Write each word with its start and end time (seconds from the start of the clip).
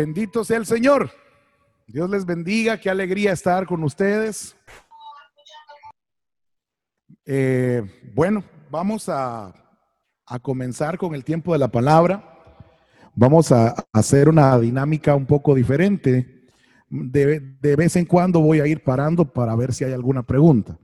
Bendito 0.00 0.44
sea 0.44 0.56
el 0.56 0.64
Señor. 0.64 1.10
Dios 1.86 2.08
les 2.08 2.24
bendiga, 2.24 2.80
qué 2.80 2.88
alegría 2.88 3.32
estar 3.32 3.66
con 3.66 3.84
ustedes. 3.84 4.56
Eh, 7.26 7.82
bueno, 8.14 8.42
vamos 8.70 9.10
a, 9.10 9.52
a, 10.24 10.38
comenzar 10.38 10.96
con 10.96 11.14
el 11.14 11.22
tiempo 11.22 11.52
de 11.52 11.58
la 11.58 11.68
palabra. 11.68 12.24
Vamos 13.14 13.52
a, 13.52 13.74
hacer 13.92 14.30
una 14.30 14.58
dinámica 14.58 15.14
un 15.14 15.26
poco 15.26 15.54
diferente. 15.54 16.46
De, 16.88 17.38
de, 17.60 17.76
vez 17.76 17.94
en 17.96 18.06
cuando 18.06 18.40
voy 18.40 18.60
a 18.60 18.66
ir 18.66 18.82
parando 18.82 19.30
para 19.30 19.54
ver 19.54 19.74
si 19.74 19.84
hay 19.84 19.92
alguna 19.92 20.22
pregunta. 20.22 20.78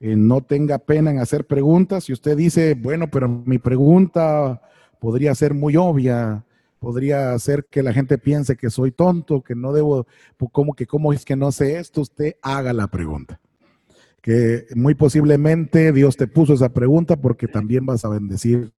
Eh, 0.00 0.16
no 0.16 0.40
tenga 0.40 0.78
pena 0.78 1.10
en 1.10 1.18
hacer 1.18 1.46
preguntas. 1.46 2.04
Si 2.04 2.14
usted 2.14 2.34
dice, 2.34 2.72
bueno, 2.80 3.10
pero 3.10 3.28
mi 3.28 3.58
pregunta 3.58 4.62
podría 4.98 5.34
ser 5.34 5.52
muy 5.52 5.76
obvia, 5.76 6.46
podría 6.82 7.32
hacer 7.32 7.68
que 7.70 7.80
la 7.80 7.92
gente 7.92 8.18
piense 8.18 8.56
que 8.56 8.68
soy 8.68 8.90
tonto, 8.90 9.40
que 9.40 9.54
no 9.54 9.72
debo, 9.72 10.08
como 10.50 10.74
que 10.74 10.84
cómo 10.84 11.12
es 11.12 11.24
que 11.24 11.36
no 11.36 11.52
sé 11.52 11.78
esto, 11.78 12.00
usted 12.00 12.34
haga 12.42 12.72
la 12.72 12.88
pregunta. 12.88 13.40
Que 14.20 14.66
muy 14.74 14.96
posiblemente 14.96 15.92
Dios 15.92 16.16
te 16.16 16.26
puso 16.26 16.54
esa 16.54 16.72
pregunta 16.72 17.14
porque 17.20 17.46
también 17.46 17.86
vas 17.86 18.04
a 18.04 18.08
bendecir 18.08 18.72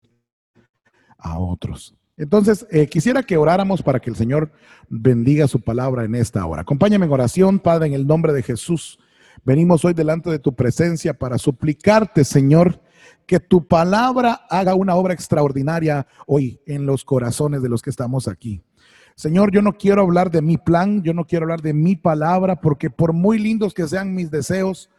a 1.17 1.39
otros. 1.39 1.95
Entonces, 2.17 2.67
eh, 2.73 2.89
quisiera 2.89 3.23
que 3.23 3.37
oráramos 3.37 3.83
para 3.83 4.01
que 4.01 4.11
el 4.11 4.17
Señor 4.17 4.51
bendiga 4.89 5.47
su 5.47 5.61
palabra 5.61 6.03
en 6.03 6.17
esta 6.17 6.45
hora. 6.45 6.63
Acompáñame 6.63 7.07
en 7.07 7.13
oración, 7.13 7.61
Padre, 7.61 7.87
en 7.87 7.95
el 7.95 8.05
nombre 8.05 8.33
de 8.33 8.43
Jesús. 8.43 8.99
Venimos 9.45 9.85
hoy 9.85 9.95
delante 9.95 10.29
de 10.29 10.41
tu 10.41 10.57
presencia 10.57 11.15
para 11.15 11.39
suplicarte, 11.39 12.25
Señor, 12.25 12.81
que 13.33 13.41
tu 13.41 13.67
palabra 13.67 14.45
haga 14.51 14.75
una 14.75 14.95
obra 14.95 15.15
extraordinaria 15.15 16.07
hoy 16.27 16.61
en 16.67 16.85
los 16.85 17.03
corazones 17.03 17.63
de 17.63 17.71
los 17.71 17.81
que 17.81 17.89
estamos 17.89 18.29
aquí. 18.29 18.61
Señor, 19.15 19.51
yo 19.53 19.63
no 19.63 19.73
quiero 19.73 20.03
hablar 20.03 20.31
de 20.31 20.43
mi 20.43 20.59
plan, 20.59 21.03
yo 21.03 21.15
no 21.15 21.25
quiero 21.25 21.45
hablar 21.45 21.63
de 21.63 21.73
mi 21.73 21.97
palabra, 21.97 22.61
porque 22.61 22.91
por 22.91 23.15
muy 23.15 23.39
lindos 23.39 23.73
que 23.73 23.89
sean 23.89 24.15
mis 24.15 24.31
deseos, 24.31 24.91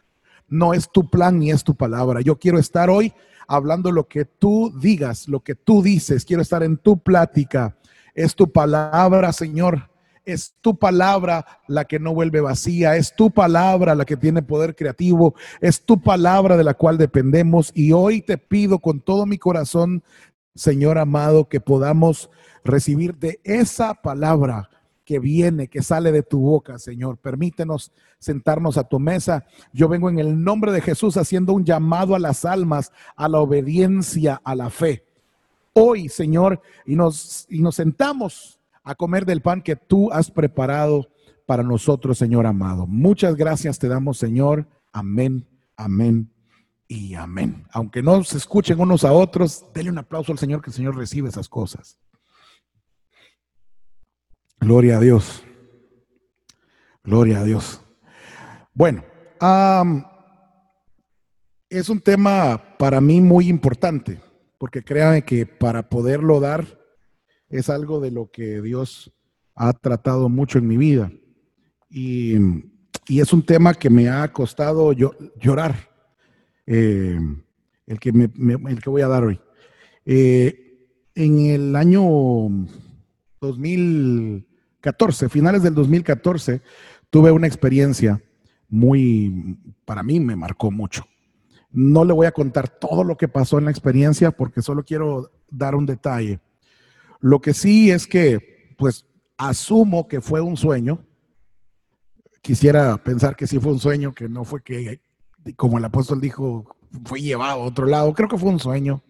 no 0.48 0.74
es 0.74 0.90
tu 0.90 1.08
plan 1.08 1.38
ni 1.38 1.52
es 1.52 1.62
tu 1.62 1.76
palabra. 1.76 2.22
Yo 2.22 2.36
quiero 2.36 2.58
estar 2.58 2.90
hoy 2.90 3.12
hablando 3.46 3.92
lo 3.92 4.08
que 4.08 4.24
tú 4.24 4.74
digas, 4.80 5.28
lo 5.28 5.38
que 5.38 5.54
tú 5.54 5.80
dices. 5.80 6.24
Quiero 6.24 6.42
estar 6.42 6.64
en 6.64 6.76
tu 6.76 6.98
plática. 6.98 7.76
Es 8.16 8.34
tu 8.34 8.50
palabra, 8.50 9.32
Señor. 9.32 9.90
Es 10.24 10.54
tu 10.60 10.78
palabra 10.78 11.44
la 11.68 11.84
que 11.84 11.98
no 11.98 12.14
vuelve 12.14 12.40
vacía, 12.40 12.96
es 12.96 13.14
tu 13.14 13.30
palabra 13.30 13.94
la 13.94 14.04
que 14.04 14.16
tiene 14.16 14.42
poder 14.42 14.74
creativo, 14.74 15.34
es 15.60 15.82
tu 15.82 16.00
palabra 16.00 16.56
de 16.56 16.64
la 16.64 16.74
cual 16.74 16.96
dependemos. 16.96 17.70
Y 17.74 17.92
hoy 17.92 18.22
te 18.22 18.38
pido 18.38 18.78
con 18.78 19.00
todo 19.00 19.26
mi 19.26 19.38
corazón, 19.38 20.02
Señor 20.54 20.98
amado, 20.98 21.48
que 21.48 21.60
podamos 21.60 22.30
recibir 22.64 23.16
de 23.16 23.40
esa 23.44 23.94
palabra 23.94 24.70
que 25.04 25.18
viene, 25.18 25.68
que 25.68 25.82
sale 25.82 26.10
de 26.12 26.22
tu 26.22 26.40
boca, 26.40 26.78
Señor. 26.78 27.18
Permítenos 27.18 27.92
sentarnos 28.18 28.78
a 28.78 28.84
tu 28.84 28.98
mesa. 28.98 29.44
Yo 29.72 29.88
vengo 29.88 30.08
en 30.08 30.18
el 30.18 30.42
nombre 30.42 30.72
de 30.72 30.80
Jesús 30.80 31.16
haciendo 31.16 31.52
un 31.52 31.64
llamado 31.64 32.14
a 32.14 32.18
las 32.18 32.44
almas, 32.44 32.92
a 33.14 33.28
la 33.28 33.40
obediencia, 33.40 34.40
a 34.42 34.54
la 34.54 34.70
fe. 34.70 35.04
Hoy, 35.74 36.08
Señor, 36.08 36.60
y 36.86 36.96
nos, 36.96 37.46
y 37.50 37.60
nos 37.60 37.74
sentamos 37.74 38.58
a 38.84 38.94
comer 38.94 39.24
del 39.24 39.40
pan 39.40 39.62
que 39.62 39.76
tú 39.76 40.12
has 40.12 40.30
preparado 40.30 41.08
para 41.46 41.62
nosotros, 41.62 42.18
Señor 42.18 42.46
amado. 42.46 42.86
Muchas 42.86 43.34
gracias 43.34 43.78
te 43.78 43.88
damos, 43.88 44.18
Señor. 44.18 44.68
Amén, 44.92 45.48
amén 45.76 46.30
y 46.86 47.14
amén. 47.14 47.66
Aunque 47.72 48.02
no 48.02 48.22
se 48.22 48.36
escuchen 48.36 48.78
unos 48.78 49.04
a 49.04 49.12
otros, 49.12 49.66
denle 49.74 49.90
un 49.90 49.98
aplauso 49.98 50.32
al 50.32 50.38
Señor, 50.38 50.62
que 50.62 50.70
el 50.70 50.74
Señor 50.74 50.96
recibe 50.96 51.28
esas 51.28 51.48
cosas. 51.48 51.98
Gloria 54.60 54.98
a 54.98 55.00
Dios. 55.00 55.42
Gloria 57.02 57.40
a 57.40 57.44
Dios. 57.44 57.82
Bueno, 58.72 59.04
es 61.68 61.88
un 61.88 62.00
tema 62.00 62.76
para 62.78 63.00
mí 63.00 63.20
muy 63.20 63.48
importante, 63.48 64.20
porque 64.58 64.82
créanme 64.82 65.24
que 65.24 65.46
para 65.46 65.88
poderlo 65.88 66.40
dar 66.40 66.83
es 67.54 67.70
algo 67.70 68.00
de 68.00 68.10
lo 68.10 68.30
que 68.32 68.60
Dios 68.60 69.12
ha 69.54 69.72
tratado 69.72 70.28
mucho 70.28 70.58
en 70.58 70.66
mi 70.66 70.76
vida. 70.76 71.12
Y, 71.88 72.34
es 73.08 73.32
un 73.32 73.44
tema 73.44 73.74
que 73.74 73.90
me 73.90 74.08
ha 74.08 74.32
costado 74.32 74.92
llorar, 74.92 75.76
eh, 76.66 77.18
el, 77.86 78.00
que 78.00 78.08
el 78.08 78.82
que 78.82 78.90
voy 78.90 79.02
a 79.02 79.08
dar 79.08 79.24
hoy. 79.24 79.38
Eh, 80.04 80.88
en 81.14 81.38
el 81.46 81.76
año 81.76 82.02
2014, 83.40 85.28
finales 85.28 85.62
del 85.62 85.74
2014, 85.74 86.60
tuve 87.10 87.30
una 87.30 87.46
experiencia 87.46 88.20
muy, 88.68 89.56
para 89.84 90.02
mí 90.02 90.18
me 90.18 90.34
marcó 90.34 90.72
mucho. 90.72 91.04
No 91.70 92.04
le 92.04 92.14
voy 92.14 92.26
a 92.26 92.32
contar 92.32 92.68
todo 92.68 93.04
lo 93.04 93.16
que 93.16 93.28
pasó 93.28 93.58
en 93.58 93.66
la 93.66 93.70
experiencia 93.70 94.32
porque 94.32 94.62
solo 94.62 94.82
quiero 94.82 95.30
dar 95.50 95.76
un 95.76 95.86
detalle. 95.86 96.40
Lo 97.20 97.40
que 97.40 97.54
sí 97.54 97.90
es 97.90 98.06
que, 98.06 98.74
pues, 98.76 99.06
asumo 99.36 100.08
que 100.08 100.20
fue 100.20 100.40
un 100.40 100.56
sueño. 100.56 101.04
Quisiera 102.42 102.96
pensar 102.98 103.36
que 103.36 103.46
sí 103.46 103.58
fue 103.58 103.72
un 103.72 103.78
sueño, 103.78 104.12
que 104.12 104.28
no 104.28 104.44
fue 104.44 104.62
que, 104.62 105.00
como 105.56 105.78
el 105.78 105.84
apóstol 105.84 106.20
dijo, 106.20 106.76
fue 107.04 107.20
llevado 107.20 107.62
a 107.62 107.64
otro 107.64 107.86
lado. 107.86 108.12
Creo 108.14 108.28
que 108.28 108.38
fue 108.38 108.50
un 108.50 108.60
sueño, 108.60 109.02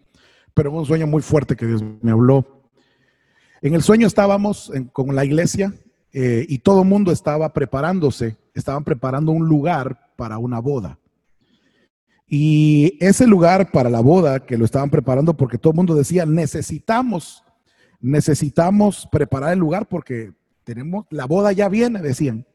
pero 0.53 0.71
fue 0.71 0.79
un 0.79 0.85
sueño 0.85 1.07
muy 1.07 1.21
fuerte 1.21 1.55
que 1.55 1.65
Dios 1.67 1.83
me 2.01 2.11
habló. 2.11 2.63
En 3.61 3.73
el 3.73 3.81
sueño 3.81 4.07
estábamos 4.07 4.71
con 4.93 5.15
la 5.15 5.25
iglesia 5.25 5.73
eh, 6.13 6.45
y 6.47 6.59
todo 6.59 6.81
el 6.83 6.87
mundo 6.87 7.11
estaba 7.11 7.51
preparándose, 7.51 8.37
estaban 8.53 8.83
preparando 8.83 9.31
un 9.31 9.47
lugar 9.47 10.11
para 10.15 10.37
una 10.37 10.59
boda. 10.59 10.99
Y 12.27 12.97
ese 12.99 13.27
lugar 13.27 13.71
para 13.71 13.89
la 13.89 13.99
boda 13.99 14.39
que 14.39 14.57
lo 14.57 14.65
estaban 14.65 14.89
preparando 14.89 15.35
porque 15.35 15.57
todo 15.57 15.71
el 15.71 15.77
mundo 15.77 15.95
decía, 15.95 16.25
necesitamos 16.25 17.43
necesitamos 18.05 19.07
preparar 19.11 19.53
el 19.53 19.59
lugar 19.59 19.87
porque 19.87 20.31
tenemos, 20.63 21.05
la 21.09 21.25
boda 21.25 21.51
ya 21.51 21.69
viene, 21.69 22.01
decían. 22.01 22.45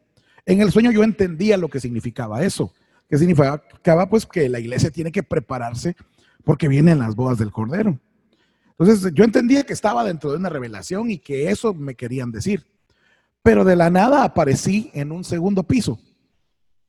En 0.47 0.61
el 0.61 0.71
sueño 0.71 0.93
yo 0.93 1.03
entendía 1.03 1.57
lo 1.57 1.69
que 1.69 1.81
significaba 1.81 2.45
eso, 2.45 2.73
que 3.09 3.19
significaba 3.19 4.09
pues 4.09 4.27
que 4.27 4.49
la 4.49 4.61
iglesia 4.61 4.91
tiene 4.91 5.11
que 5.11 5.25
prepararse 5.25 5.97
porque 6.45 6.69
vienen 6.69 7.01
las 7.01 7.17
bodas 7.17 7.39
del 7.39 7.51
Cordero. 7.51 7.99
Entonces 8.79 9.13
yo 9.13 9.25
entendía 9.25 9.65
que 9.65 9.73
estaba 9.73 10.05
dentro 10.05 10.31
de 10.31 10.37
una 10.37 10.49
revelación 10.49 11.11
y 11.11 11.19
que 11.19 11.51
eso 11.51 11.75
me 11.75 11.97
querían 11.97 12.31
decir. 12.31 12.67
Pero 13.43 13.65
de 13.65 13.75
la 13.75 13.91
nada 13.91 14.23
aparecí 14.23 14.91
en 14.95 15.11
un 15.11 15.25
segundo 15.25 15.65
piso. 15.65 15.99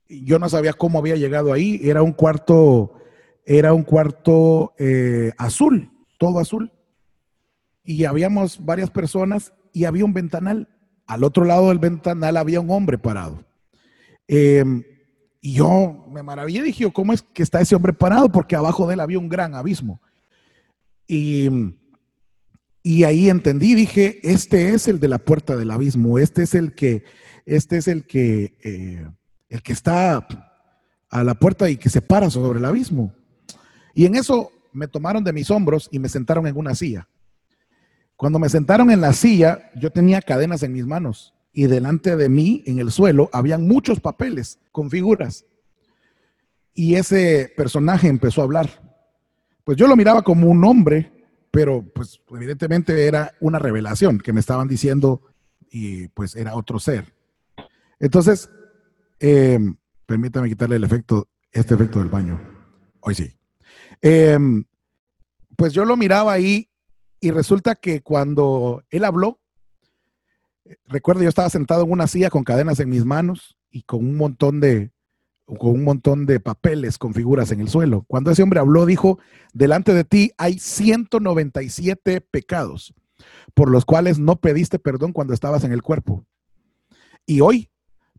Yo 0.08 0.38
no 0.38 0.50
sabía 0.50 0.74
cómo 0.74 1.00
había 1.00 1.16
llegado 1.16 1.52
ahí. 1.52 1.80
Era 1.84 2.04
un 2.04 2.12
cuarto, 2.12 2.94
era 3.44 3.74
un 3.74 3.84
cuarto 3.84 4.74
eh, 4.78 5.32
azul, 5.38 5.92
todo 6.20 6.40
azul 6.40 6.72
y 7.91 8.06
habíamos 8.06 8.63
varias 8.63 8.90
personas 8.90 9.53
y 9.74 9.84
había 9.84 10.06
un 10.06 10.13
ventanal. 10.13 10.69
Al 11.07 11.24
otro 11.24 11.44
lado 11.44 11.69
del 11.69 11.79
ventanal 11.79 12.38
había 12.38 12.62
un 12.62 12.69
hombre 12.69 12.97
parado. 12.97 13.44
Em, 14.28 14.84
y 15.41 15.53
yo 15.56 16.06
me 16.09 16.24
maravillé, 16.24 16.63
dije, 16.63 16.90
¿cómo 16.94 17.12
es 17.12 17.22
que 17.22 17.44
está 17.44 17.59
ese 17.59 17.75
hombre 17.75 17.91
parado? 17.91 18.31
Porque 18.31 18.56
abajo 18.56 18.88
de 18.88 18.94
él 18.94 19.02
había 19.02 19.19
un 19.19 19.28
gran 19.28 19.56
abismo. 19.56 20.00
Y, 21.06 21.50
y 22.81 23.03
ahí 23.03 23.29
entendí, 23.29 23.75
dije, 23.75 24.19
este 24.23 24.70
es 24.70 24.87
el 24.87 24.99
de 25.02 25.09
la 25.09 25.17
puerta 25.17 25.58
del 25.58 25.72
abismo, 25.72 26.17
este 26.17 26.44
es 26.44 26.55
el 26.55 26.73
que, 26.73 27.03
este 27.46 27.78
es 27.78 27.90
el 27.90 28.05
que, 28.05 28.58
eh, 28.64 29.05
el 29.49 29.61
que 29.61 29.73
está 29.73 30.26
a 31.09 31.23
la 31.26 31.34
puerta 31.34 31.70
y 31.70 31.76
que 31.76 31.90
se 31.90 32.02
para 32.02 32.29
sobre 32.29 32.59
el 32.59 32.66
abismo. 32.66 33.14
Y 33.94 34.05
en 34.05 34.16
eso 34.16 34.52
me 34.72 34.87
tomaron 34.87 35.26
de 35.26 35.34
mis 35.34 35.52
hombros 35.52 35.90
y 35.91 35.99
me 35.99 36.08
sentaron 36.08 36.47
en 36.47 36.55
una 36.55 36.73
silla. 36.73 37.09
Cuando 38.22 38.38
me 38.38 38.50
sentaron 38.50 38.91
en 38.91 39.02
la 39.02 39.14
silla, 39.14 39.72
yo 39.73 39.91
tenía 39.91 40.22
cadenas 40.22 40.62
en 40.62 40.73
mis 40.73 40.85
manos 40.85 41.34
y 41.53 41.66
delante 41.66 42.16
de 42.16 42.29
mí, 42.29 42.62
en 42.68 42.78
el 42.78 42.91
suelo, 42.91 43.32
habían 43.34 43.68
muchos 43.68 44.00
papeles 44.00 44.59
con 44.72 44.91
figuras. 44.91 45.44
Y 46.76 46.97
ese 46.97 47.52
personaje 47.58 48.09
empezó 48.09 48.41
a 48.41 48.44
hablar. 48.44 48.70
Pues 49.64 49.76
yo 49.76 49.88
lo 49.88 49.96
miraba 49.96 50.22
como 50.22 50.52
un 50.52 50.64
hombre, 50.64 51.12
pero 51.50 51.84
pues 51.96 52.22
evidentemente 52.29 53.08
era 53.08 53.34
una 53.40 53.58
revelación 53.58 54.20
que 54.20 54.34
me 54.34 54.40
estaban 54.40 54.68
diciendo 54.68 55.23
y 55.72 56.08
pues 56.09 56.35
era 56.35 56.53
otro 56.53 56.78
ser. 56.78 57.16
Entonces, 58.00 58.52
em, 59.20 59.76
permítame 60.06 60.47
quitarle 60.47 60.76
el 60.76 60.84
efecto, 60.84 61.28
este 61.52 61.73
efecto 61.73 61.97
del 61.97 62.09
baño. 62.09 62.40
Hoy 63.00 63.16
sí. 63.16 63.35
Em, 64.00 64.64
pues 65.56 65.73
yo 65.73 65.85
lo 65.85 65.97
miraba 65.97 66.34
ahí 66.34 66.71
y 67.22 67.29
resulta 67.32 67.76
que 67.76 68.02
cuando 68.02 68.84
él 68.90 69.06
habló, 69.06 69.40
recuerdo 70.88 71.22
yo 71.22 71.29
estaba 71.29 71.50
sentado 71.50 71.84
en 71.84 71.91
una 71.91 72.08
silla 72.08 72.32
con 72.32 72.44
cadenas 72.44 72.79
en 72.79 72.90
mis 72.90 73.06
manos 73.06 73.58
y 73.70 73.84
con 73.84 74.00
un 74.00 74.18
montón 74.18 74.59
de 74.59 74.91
con 75.46 75.72
un 75.72 75.84
montón 75.84 76.26
de 76.26 76.40
papeles 76.40 76.97
con 76.97 77.14
figuras 77.14 77.52
en 77.52 77.59
el 77.59 77.68
suelo. 77.68 78.06
Cuando 78.08 78.32
ese 78.32 78.41
hombre 78.41 78.62
habló, 78.62 78.85
dijo, 78.85 79.20
delante 79.53 79.94
de 79.94 80.06
ti 80.06 80.32
hay 80.38 80.58
197 80.58 82.22
pecados. 82.22 82.94
por 83.53 83.70
los 83.70 83.85
cuales 83.85 84.18
no 84.18 84.38
pediste 84.38 84.79
perdón 84.79 85.14
cuando 85.14 85.34
estabas 85.34 85.64
en 85.64 85.72
el 85.72 85.84
cuerpo. 85.84 86.26
Y 87.28 87.41
hoy 87.41 87.70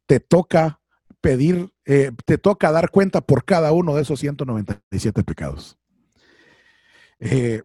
te 0.06 0.20
toca 0.20 0.81
pedir, 1.20 1.72
eh, 1.87 2.12
te 2.25 2.38
toca 2.38 2.70
dar 2.70 2.90
cuenta 2.90 3.20
por 3.20 3.44
cada 3.44 3.72
uno 3.72 3.96
de 3.96 4.02
esos 4.02 4.20
197 4.20 5.25
pecados. 5.25 5.76
Eh, 7.19 7.62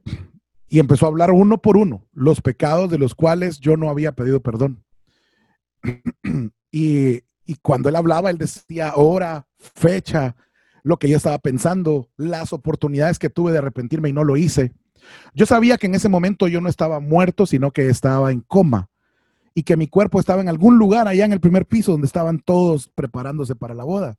y 0.70 0.80
empezó 0.80 1.06
a 1.06 1.10
hablar 1.10 1.32
uno 1.32 1.62
por 1.62 1.78
uno 1.78 2.06
los 2.14 2.42
pecados 2.42 2.90
de 2.90 2.98
los 2.98 3.16
cuales 3.16 3.60
yo 3.60 3.78
no 3.78 3.90
había 3.90 4.12
pedido 4.12 4.42
perdón. 4.42 4.84
y, 6.72 7.22
y 7.46 7.56
cuando 7.62 7.90
él 7.90 7.96
hablaba, 7.96 8.30
él 8.30 8.38
decía 8.38 8.94
hora, 8.96 9.48
fecha, 9.58 10.36
lo 10.84 10.98
que 10.98 11.10
yo 11.10 11.18
estaba 11.18 11.40
pensando, 11.40 12.10
las 12.18 12.54
oportunidades 12.54 13.20
que 13.20 13.30
tuve 13.30 13.52
de 13.52 13.58
arrepentirme 13.60 14.10
y 14.10 14.14
no 14.14 14.24
lo 14.24 14.38
hice. 14.38 14.74
Yo 15.34 15.46
sabía 15.46 15.78
que 15.78 15.88
en 15.88 15.96
ese 15.96 16.10
momento 16.10 16.48
yo 16.48 16.62
no 16.62 16.70
estaba 16.70 17.00
muerto, 17.00 17.46
sino 17.46 17.72
que 17.72 17.90
estaba 17.90 18.32
en 18.32 18.42
coma 18.42 18.90
y 19.54 19.64
que 19.64 19.78
mi 19.78 19.88
cuerpo 19.88 20.20
estaba 20.20 20.42
en 20.42 20.50
algún 20.50 20.78
lugar 20.78 21.08
allá 21.08 21.26
en 21.26 21.34
el 21.34 21.40
primer 21.40 21.66
piso 21.66 21.92
donde 21.92 22.08
estaban 22.08 22.40
todos 22.40 22.90
preparándose 22.90 23.56
para 23.56 23.74
la 23.74 23.84
boda. 23.84 24.18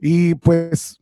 Y 0.00 0.34
pues 0.36 1.00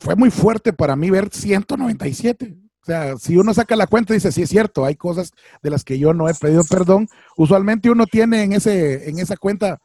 fue 0.00 0.16
muy 0.16 0.30
fuerte 0.30 0.72
para 0.72 0.96
mí 0.96 1.10
ver 1.10 1.28
197. 1.30 2.56
Sea, 2.88 3.18
si 3.18 3.36
uno 3.36 3.52
saca 3.52 3.76
la 3.76 3.86
cuenta 3.86 4.14
y 4.14 4.16
dice, 4.16 4.32
sí 4.32 4.40
es 4.40 4.48
cierto, 4.48 4.82
hay 4.86 4.96
cosas 4.96 5.32
de 5.62 5.68
las 5.68 5.84
que 5.84 5.98
yo 5.98 6.14
no 6.14 6.26
he 6.26 6.32
pedido 6.32 6.64
perdón. 6.64 7.06
Usualmente 7.36 7.90
uno 7.90 8.06
tiene 8.06 8.44
en, 8.44 8.54
ese, 8.54 9.10
en 9.10 9.18
esa 9.18 9.36
cuenta 9.36 9.78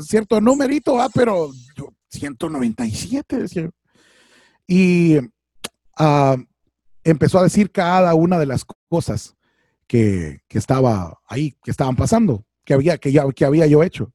cierto 0.00 0.40
numerito, 0.40 0.98
ah, 0.98 1.10
pero 1.12 1.50
197, 2.08 3.36
decía. 3.36 3.68
Y 4.66 5.18
uh, 5.18 6.42
empezó 7.04 7.40
a 7.40 7.42
decir 7.42 7.70
cada 7.70 8.14
una 8.14 8.38
de 8.38 8.46
las 8.46 8.64
cosas 8.88 9.34
que, 9.86 10.40
estaba 10.48 11.20
ahí, 11.28 11.58
que 11.62 11.70
estaban 11.70 11.94
pasando, 11.94 12.46
que 12.64 12.72
había, 12.72 12.96
que, 12.96 13.12
ya, 13.12 13.30
que 13.32 13.44
había 13.44 13.66
yo 13.66 13.82
hecho. 13.82 14.14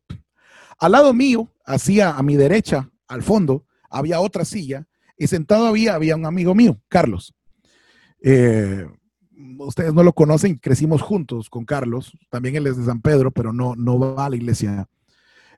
Al 0.80 0.94
lado 0.94 1.14
mío, 1.14 1.54
hacia 1.64 2.10
a 2.10 2.24
mi 2.24 2.38
derecha, 2.38 2.90
al 3.08 3.22
fondo, 3.22 3.68
había 3.88 4.20
otra 4.20 4.46
silla 4.46 4.88
y 5.16 5.28
sentado 5.28 5.68
había, 5.68 5.94
había 5.94 6.16
un 6.16 6.26
amigo 6.26 6.56
mío, 6.56 6.82
Carlos. 6.88 7.36
Eh, 8.22 8.88
ustedes 9.60 9.94
no 9.94 10.04
lo 10.04 10.14
conocen, 10.14 10.56
crecimos 10.56 11.02
juntos 11.02 11.50
con 11.50 11.66
Carlos. 11.66 12.18
También 12.30 12.56
él 12.56 12.68
es 12.68 12.78
de 12.78 12.86
San 12.86 13.02
Pedro, 13.02 13.32
pero 13.32 13.54
no, 13.54 13.76
no 13.76 14.00
va 14.00 14.26
a 14.26 14.30
la 14.30 14.36
iglesia. 14.36 14.88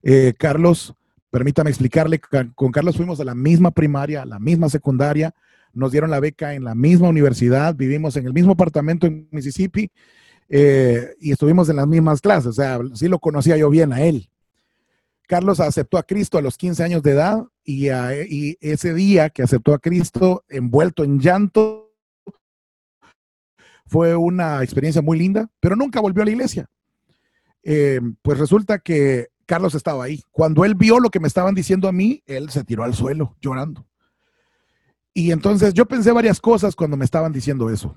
Eh, 0.02 0.34
Carlos, 0.38 0.94
permítame 1.30 1.70
explicarle, 1.70 2.20
con 2.56 2.72
Carlos 2.72 2.98
fuimos 2.98 3.20
a 3.20 3.24
la 3.24 3.36
misma 3.36 3.72
primaria, 3.72 4.22
a 4.22 4.26
la 4.26 4.40
misma 4.40 4.70
secundaria, 4.70 5.34
nos 5.74 5.92
dieron 5.92 6.12
la 6.12 6.20
beca 6.20 6.54
en 6.54 6.64
la 6.64 6.76
misma 6.76 7.10
universidad, 7.10 7.76
vivimos 7.76 8.16
en 8.16 8.28
el 8.28 8.34
mismo 8.34 8.52
apartamento 8.52 9.08
en 9.08 9.28
Mississippi 9.32 9.92
eh, 10.50 11.16
y 11.20 11.32
estuvimos 11.32 11.70
en 11.70 11.78
las 11.78 11.88
mismas 11.88 12.22
clases, 12.22 12.48
o 12.48 12.54
sea, 12.54 12.80
sí 12.94 13.08
lo 13.08 13.20
conocía 13.20 13.58
yo 13.58 13.70
bien 13.70 13.92
a 13.92 14.02
él. 14.02 14.30
Carlos 15.26 15.60
aceptó 15.60 15.98
a 15.98 16.04
Cristo 16.04 16.38
a 16.38 16.42
los 16.42 16.58
15 16.58 16.84
años 16.84 17.02
de 17.02 17.12
edad 17.12 17.46
y, 17.64 17.88
ese 18.60 18.94
día 18.94 19.30
que 19.30 19.42
aceptó 19.42 19.74
a 19.74 19.80
Cristo 19.80 20.44
envuelto 20.50 21.04
en 21.04 21.20
llanto 21.20 21.83
fue 23.94 24.16
una 24.16 24.64
experiencia 24.64 25.04
muy 25.04 25.20
linda, 25.20 25.52
pero 25.60 25.76
nunca 25.76 26.02
volvió 26.02 26.24
a 26.24 26.26
la 26.26 26.32
iglesia. 26.32 26.68
Eh, 27.62 28.02
pues 28.24 28.40
resulta 28.40 28.80
que 28.80 29.28
Carlos 29.46 29.76
estaba 29.76 30.06
ahí. 30.06 30.24
Cuando 30.32 30.66
él 30.66 30.74
vio 30.74 31.00
lo 31.00 31.12
que 31.12 31.20
me 31.20 31.28
estaban 31.28 31.54
diciendo 31.54 31.88
a 31.88 31.92
mí, 31.92 32.24
él 32.26 32.50
se 32.50 32.64
tiró 32.64 32.84
al 32.84 32.96
suelo 32.96 33.38
llorando. 33.40 33.86
Y 35.14 35.30
entonces 35.30 35.76
yo 35.76 35.86
pensé 35.86 36.12
varias 36.12 36.42
cosas 36.42 36.76
cuando 36.76 36.98
me 36.98 37.06
estaban 37.06 37.32
diciendo 37.32 37.70
eso. 37.70 37.96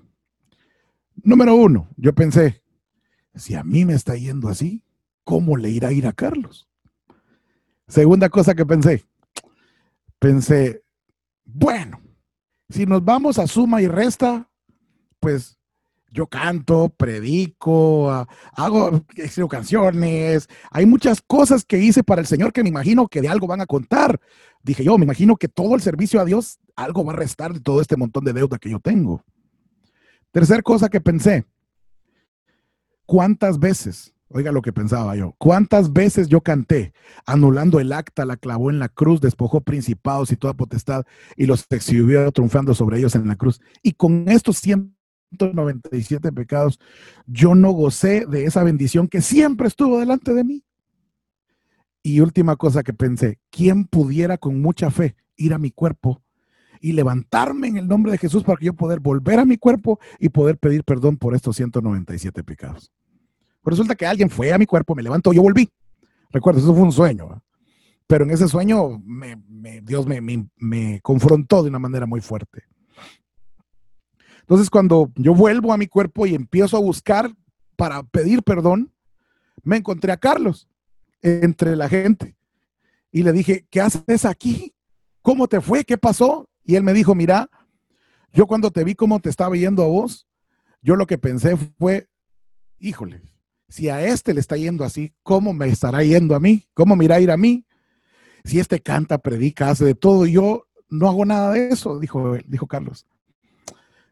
Número 1.22 1.54
uno, 1.54 1.88
yo 1.96 2.14
pensé, 2.14 2.62
si 3.34 3.54
a 3.54 3.64
mí 3.64 3.86
me 3.86 3.94
está 3.94 4.16
yendo 4.16 4.50
así, 4.50 4.84
¿cómo 5.24 5.56
le 5.56 5.70
irá 5.70 5.88
a 5.88 5.92
ir 5.92 6.06
a 6.06 6.12
Carlos? 6.12 6.68
Segunda 7.88 8.28
cosa 8.28 8.54
que 8.54 8.66
pensé, 8.66 9.06
pensé, 10.18 10.84
bueno, 11.46 12.02
si 12.68 12.84
nos 12.84 13.02
vamos 13.02 13.38
a 13.38 13.46
suma 13.46 13.80
y 13.80 13.88
resta, 13.88 14.50
pues 15.20 15.56
yo 16.16 16.26
canto, 16.26 16.88
predico, 16.88 18.10
ah, 18.10 18.26
hago 18.54 19.04
canciones, 19.48 20.48
hay 20.70 20.86
muchas 20.86 21.20
cosas 21.20 21.64
que 21.64 21.78
hice 21.78 22.02
para 22.02 22.22
el 22.22 22.26
Señor 22.26 22.52
que 22.52 22.62
me 22.62 22.70
imagino 22.70 23.06
que 23.06 23.20
de 23.20 23.28
algo 23.28 23.46
van 23.46 23.60
a 23.60 23.66
contar. 23.66 24.18
Dije 24.62 24.82
yo, 24.82 24.96
me 24.96 25.04
imagino 25.04 25.36
que 25.36 25.46
todo 25.46 25.74
el 25.74 25.82
servicio 25.82 26.20
a 26.20 26.24
Dios 26.24 26.58
algo 26.74 27.04
va 27.04 27.12
a 27.12 27.16
restar 27.16 27.52
de 27.52 27.60
todo 27.60 27.80
este 27.80 27.96
montón 27.96 28.24
de 28.24 28.32
deuda 28.32 28.58
que 28.58 28.70
yo 28.70 28.80
tengo. 28.80 29.22
Tercer 30.32 30.62
cosa 30.62 30.88
que 30.88 31.00
pensé, 31.00 31.44
¿cuántas 33.04 33.58
veces, 33.58 34.14
oiga 34.28 34.52
lo 34.52 34.62
que 34.62 34.72
pensaba 34.72 35.16
yo, 35.16 35.34
cuántas 35.38 35.92
veces 35.92 36.28
yo 36.28 36.40
canté, 36.40 36.94
anulando 37.26 37.78
el 37.78 37.92
acta, 37.92 38.24
la 38.24 38.36
clavó 38.36 38.70
en 38.70 38.78
la 38.78 38.88
cruz, 38.88 39.20
despojó 39.20 39.60
principados 39.60 40.32
y 40.32 40.36
toda 40.36 40.54
potestad 40.54 41.04
y 41.36 41.46
los 41.46 41.66
exhibió 41.70 42.32
triunfando 42.32 42.74
sobre 42.74 42.98
ellos 42.98 43.14
en 43.14 43.28
la 43.28 43.36
cruz? 43.36 43.60
Y 43.82 43.92
con 43.92 44.28
estos 44.28 44.58
197 45.36 46.32
pecados, 46.32 46.78
yo 47.26 47.54
no 47.54 47.70
gocé 47.72 48.26
de 48.26 48.44
esa 48.44 48.62
bendición 48.62 49.08
que 49.08 49.20
siempre 49.20 49.68
estuvo 49.68 49.98
delante 50.00 50.34
de 50.34 50.44
mí. 50.44 50.64
Y 52.02 52.20
última 52.20 52.56
cosa 52.56 52.82
que 52.82 52.92
pensé, 52.92 53.38
¿quién 53.50 53.84
pudiera 53.84 54.38
con 54.38 54.60
mucha 54.60 54.90
fe 54.90 55.16
ir 55.36 55.52
a 55.52 55.58
mi 55.58 55.70
cuerpo 55.70 56.22
y 56.80 56.92
levantarme 56.92 57.68
en 57.68 57.78
el 57.78 57.88
nombre 57.88 58.12
de 58.12 58.18
Jesús 58.18 58.44
para 58.44 58.58
que 58.58 58.66
yo 58.66 58.74
poder 58.74 59.00
volver 59.00 59.40
a 59.40 59.44
mi 59.44 59.56
cuerpo 59.56 59.98
y 60.18 60.28
poder 60.28 60.58
pedir 60.58 60.84
perdón 60.84 61.16
por 61.16 61.34
estos 61.34 61.56
197 61.56 62.44
pecados. 62.44 62.92
Pero 63.62 63.72
resulta 63.72 63.96
que 63.96 64.06
alguien 64.06 64.30
fue 64.30 64.52
a 64.52 64.58
mi 64.58 64.66
cuerpo, 64.66 64.94
me 64.94 65.02
levantó, 65.02 65.32
yo 65.32 65.42
volví. 65.42 65.68
Recuerdo, 66.30 66.60
eso 66.60 66.74
fue 66.74 66.84
un 66.84 66.92
sueño. 66.92 67.42
Pero 68.06 68.24
en 68.24 68.30
ese 68.30 68.46
sueño 68.46 69.02
Dios 69.82 70.06
me 70.06 71.00
confrontó 71.02 71.62
de 71.64 71.70
una 71.70 71.80
manera 71.80 72.06
muy 72.06 72.20
fuerte. 72.20 72.62
Entonces, 74.46 74.70
cuando 74.70 75.10
yo 75.16 75.34
vuelvo 75.34 75.72
a 75.72 75.76
mi 75.76 75.88
cuerpo 75.88 76.24
y 76.24 76.36
empiezo 76.36 76.76
a 76.76 76.80
buscar 76.80 77.34
para 77.74 78.04
pedir 78.04 78.44
perdón, 78.44 78.92
me 79.64 79.76
encontré 79.76 80.12
a 80.12 80.16
Carlos 80.16 80.68
entre 81.20 81.74
la 81.74 81.88
gente 81.88 82.36
y 83.10 83.24
le 83.24 83.32
dije, 83.32 83.66
¿qué 83.70 83.80
haces 83.80 84.24
aquí? 84.24 84.72
¿Cómo 85.20 85.48
te 85.48 85.60
fue? 85.60 85.84
¿Qué 85.84 85.98
pasó? 85.98 86.48
Y 86.62 86.76
él 86.76 86.84
me 86.84 86.92
dijo, 86.92 87.16
mira, 87.16 87.50
yo 88.32 88.46
cuando 88.46 88.70
te 88.70 88.84
vi 88.84 88.94
cómo 88.94 89.18
te 89.18 89.30
estaba 89.30 89.56
yendo 89.56 89.82
a 89.82 89.88
vos, 89.88 90.28
yo 90.80 90.94
lo 90.94 91.06
que 91.06 91.18
pensé 91.18 91.56
fue, 91.56 92.08
híjole, 92.78 93.22
si 93.68 93.88
a 93.88 94.04
este 94.06 94.32
le 94.32 94.38
está 94.38 94.56
yendo 94.56 94.84
así, 94.84 95.12
¿cómo 95.24 95.52
me 95.54 95.66
estará 95.66 96.04
yendo 96.04 96.36
a 96.36 96.40
mí? 96.40 96.68
¿Cómo 96.72 96.94
me 96.94 97.04
irá 97.04 97.16
a 97.16 97.20
ir 97.20 97.32
a 97.32 97.36
mí? 97.36 97.66
Si 98.44 98.60
este 98.60 98.80
canta, 98.80 99.18
predica, 99.18 99.70
hace 99.70 99.84
de 99.84 99.94
todo, 99.96 100.24
yo 100.26 100.68
no 100.88 101.08
hago 101.08 101.24
nada 101.24 101.50
de 101.50 101.70
eso, 101.70 101.98
dijo, 101.98 102.36
dijo 102.46 102.68
Carlos. 102.68 103.06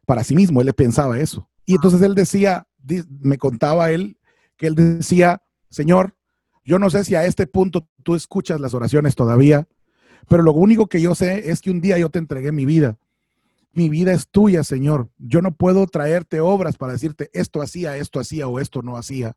Para 0.06 0.25
sí 0.25 0.34
mismo, 0.34 0.61
él 0.61 0.73
pensaba 0.75 1.18
eso. 1.18 1.49
Y 1.66 1.75
entonces 1.75 2.02
él 2.02 2.14
decía, 2.14 2.66
me 3.20 3.38
contaba 3.38 3.90
él, 3.90 4.18
que 4.56 4.66
él 4.66 4.75
decía, 4.75 5.42
Señor, 5.70 6.16
yo 6.64 6.78
no 6.78 6.90
sé 6.90 7.04
si 7.04 7.14
a 7.14 7.25
este 7.25 7.46
punto 7.46 7.88
tú 8.02 8.14
escuchas 8.14 8.61
las 8.61 8.75
oraciones 8.75 9.14
todavía, 9.14 9.66
pero 10.28 10.42
lo 10.42 10.52
único 10.52 10.87
que 10.87 11.00
yo 11.00 11.14
sé 11.14 11.50
es 11.50 11.61
que 11.61 11.70
un 11.70 11.80
día 11.80 11.99
yo 11.99 12.11
te 12.11 12.18
entregué 12.18 12.52
mi 12.52 12.64
vida. 12.64 12.99
Mi 13.73 13.88
vida 13.88 14.12
es 14.12 14.28
tuya, 14.28 14.62
Señor. 14.62 15.11
Yo 15.18 15.42
no 15.42 15.52
puedo 15.52 15.87
traerte 15.87 16.40
obras 16.40 16.76
para 16.76 16.92
decirte 16.92 17.28
esto 17.32 17.61
hacía, 17.61 17.96
esto 17.96 18.20
hacía 18.20 18.46
o 18.46 18.61
esto 18.61 18.82
no 18.82 18.96
hacía. 18.96 19.37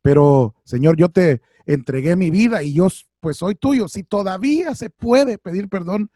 Pero, 0.00 0.54
Señor, 0.64 0.96
yo 0.96 1.08
te 1.08 1.42
entregué 1.66 2.14
mi 2.14 2.30
vida 2.30 2.62
y 2.62 2.72
yo 2.72 2.88
pues 3.20 3.38
soy 3.38 3.54
tuyo. 3.54 3.88
Si 3.88 4.04
todavía 4.04 4.74
se 4.74 4.90
puede 4.90 5.38
pedir 5.38 5.68
perdón, 5.68 6.10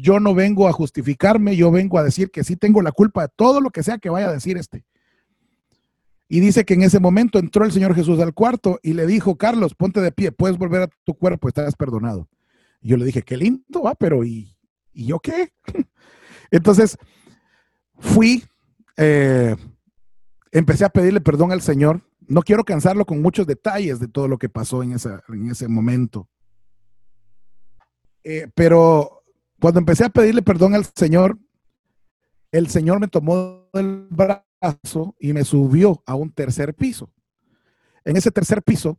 yo 0.00 0.20
no 0.20 0.34
vengo 0.34 0.68
a 0.68 0.72
justificarme, 0.72 1.56
yo 1.56 1.70
vengo 1.70 1.98
a 1.98 2.04
decir 2.04 2.30
que 2.30 2.44
sí 2.44 2.56
tengo 2.56 2.82
la 2.82 2.92
culpa 2.92 3.22
de 3.22 3.32
todo 3.34 3.60
lo 3.60 3.70
que 3.70 3.82
sea 3.82 3.98
que 3.98 4.10
vaya 4.10 4.28
a 4.28 4.32
decir 4.32 4.56
este. 4.56 4.84
Y 6.28 6.40
dice 6.40 6.64
que 6.64 6.74
en 6.74 6.82
ese 6.82 7.00
momento 7.00 7.38
entró 7.38 7.64
el 7.64 7.72
Señor 7.72 7.94
Jesús 7.94 8.20
al 8.20 8.34
cuarto 8.34 8.78
y 8.82 8.92
le 8.92 9.06
dijo, 9.06 9.36
Carlos, 9.36 9.74
ponte 9.74 10.00
de 10.00 10.12
pie, 10.12 10.30
puedes 10.30 10.58
volver 10.58 10.82
a 10.82 10.90
tu 11.04 11.14
cuerpo, 11.14 11.48
estás 11.48 11.74
perdonado 11.74 12.28
yo 12.82 12.96
le 12.96 13.04
dije, 13.04 13.22
qué 13.22 13.36
lindo, 13.36 13.82
va, 13.82 13.94
pero 13.94 14.24
¿y, 14.24 14.56
yo 14.92 15.20
qué? 15.20 15.52
Entonces, 16.50 16.96
fui, 17.98 18.44
eh, 18.96 19.54
empecé 20.50 20.84
a 20.84 20.90
pedirle 20.90 21.20
perdón 21.20 21.52
al 21.52 21.60
Señor. 21.60 22.02
No 22.26 22.42
quiero 22.42 22.64
cansarlo 22.64 23.04
con 23.04 23.20
muchos 23.20 23.46
detalles 23.46 23.98
de 23.98 24.08
todo 24.08 24.28
lo 24.28 24.38
que 24.38 24.48
pasó 24.48 24.82
en, 24.82 24.92
en 24.92 25.50
ese 25.50 25.68
momento. 25.68 26.28
Eh, 28.22 28.48
pero 28.54 29.19
cuando 29.60 29.80
empecé 29.80 30.04
a 30.04 30.10
pedirle 30.10 30.42
perdón 30.42 30.74
al 30.74 30.86
Señor, 30.86 31.38
el 32.50 32.68
Señor 32.68 32.98
me 32.98 33.08
tomó 33.08 33.68
del 33.72 34.08
brazo 34.10 35.14
y 35.20 35.32
me 35.32 35.44
subió 35.44 36.02
a 36.06 36.14
un 36.14 36.32
tercer 36.32 36.74
piso. 36.74 37.10
En 38.04 38.16
ese 38.16 38.30
tercer 38.30 38.62
piso 38.62 38.98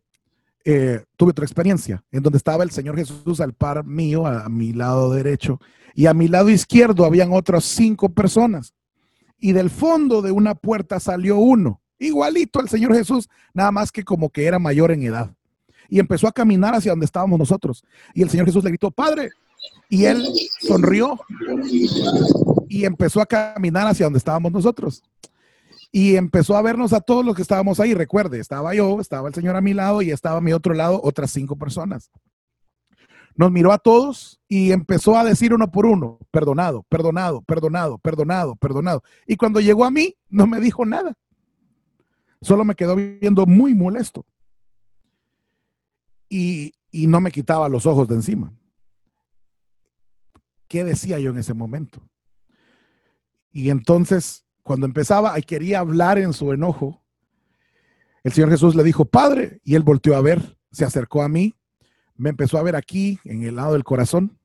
eh, 0.64 1.04
tuve 1.16 1.30
otra 1.30 1.44
experiencia 1.44 2.02
en 2.12 2.22
donde 2.22 2.38
estaba 2.38 2.62
el 2.62 2.70
Señor 2.70 2.96
Jesús 2.96 3.40
al 3.40 3.52
par 3.52 3.84
mío, 3.84 4.26
a, 4.26 4.48
mi 4.48 4.72
lado 4.72 5.12
derecho, 5.12 5.60
y 5.94 6.06
a 6.06 6.14
mi 6.14 6.28
lado 6.28 6.48
izquierdo 6.48 7.04
habían 7.04 7.32
otras 7.32 7.64
cinco 7.64 8.08
personas. 8.08 8.74
y 9.38 9.52
del 9.52 9.70
fondo 9.70 10.22
de 10.22 10.30
una 10.30 10.54
puerta 10.54 11.00
salió 11.00 11.36
uno, 11.36 11.80
igualito 11.98 12.60
al 12.60 12.68
Señor 12.68 12.94
Jesús, 12.94 13.28
nada 13.52 13.72
más 13.72 13.90
que 13.90 14.04
como 14.04 14.30
que 14.30 14.46
era 14.46 14.60
mayor 14.60 14.92
en 14.92 15.02
edad. 15.02 15.34
Y 15.88 15.98
empezó 15.98 16.28
a 16.28 16.32
caminar 16.32 16.74
hacia 16.76 16.92
donde 16.92 17.06
estábamos 17.06 17.40
nosotros. 17.40 17.84
Y 18.14 18.22
el 18.22 18.30
Señor 18.30 18.46
Jesús 18.46 18.62
le 18.62 18.70
gritó, 18.70 18.90
Padre. 18.92 19.30
Y 19.88 20.06
él 20.06 20.26
sonrió 20.60 21.20
y 22.68 22.84
empezó 22.86 23.20
a 23.20 23.26
caminar 23.26 23.86
hacia 23.86 24.06
donde 24.06 24.18
estábamos 24.18 24.50
nosotros. 24.50 25.02
Y 25.90 26.16
empezó 26.16 26.56
a 26.56 26.62
vernos 26.62 26.94
a 26.94 27.00
todos 27.00 27.24
los 27.24 27.36
que 27.36 27.42
estábamos 27.42 27.78
ahí. 27.78 27.92
Recuerde, 27.92 28.40
estaba 28.40 28.74
yo, 28.74 28.98
estaba 29.00 29.28
el 29.28 29.34
Señor 29.34 29.56
a 29.56 29.60
mi 29.60 29.74
lado 29.74 30.00
y 30.00 30.10
estaba 30.10 30.38
a 30.38 30.40
mi 30.40 30.54
otro 30.54 30.72
lado 30.72 30.98
otras 31.04 31.30
cinco 31.30 31.56
personas. 31.56 32.10
Nos 33.34 33.52
miró 33.52 33.72
a 33.72 33.78
todos 33.78 34.40
y 34.48 34.72
empezó 34.72 35.16
a 35.18 35.24
decir 35.24 35.52
uno 35.52 35.70
por 35.70 35.84
uno, 35.84 36.18
perdonado, 36.30 36.84
perdonado, 36.88 37.42
perdonado, 37.42 37.98
perdonado, 37.98 38.56
perdonado. 38.56 39.02
Y 39.26 39.36
cuando 39.36 39.60
llegó 39.60 39.84
a 39.84 39.90
mí, 39.90 40.16
no 40.30 40.46
me 40.46 40.60
dijo 40.60 40.86
nada. 40.86 41.14
Solo 42.40 42.64
me 42.64 42.74
quedó 42.74 42.96
viendo 42.96 43.46
muy 43.46 43.74
molesto. 43.74 44.24
Y, 46.28 46.72
y 46.90 47.06
no 47.06 47.20
me 47.20 47.30
quitaba 47.30 47.68
los 47.68 47.84
ojos 47.84 48.08
de 48.08 48.14
encima. 48.14 48.52
¿Qué 50.72 50.84
decía 50.84 51.18
yo 51.18 51.32
en 51.32 51.36
ese 51.36 51.52
momento? 51.52 52.00
Y 53.50 53.68
entonces, 53.68 54.46
cuando 54.62 54.86
empezaba 54.86 55.38
y 55.38 55.42
quería 55.42 55.80
hablar 55.80 56.16
en 56.16 56.32
su 56.32 56.50
enojo, 56.50 57.04
el 58.24 58.32
Señor 58.32 58.48
Jesús 58.48 58.74
le 58.74 58.82
dijo, 58.82 59.04
Padre, 59.04 59.60
y 59.64 59.74
él 59.74 59.82
volteó 59.82 60.16
a 60.16 60.22
ver, 60.22 60.56
se 60.70 60.86
acercó 60.86 61.22
a 61.22 61.28
mí 61.28 61.54
me 62.16 62.30
empezó 62.30 62.56
a 62.56 62.62
ver 62.62 62.74
aquí, 62.74 63.18
en 63.24 63.42
el 63.42 63.56
lado 63.56 63.74
del 63.74 63.84
corazón, 63.84 64.38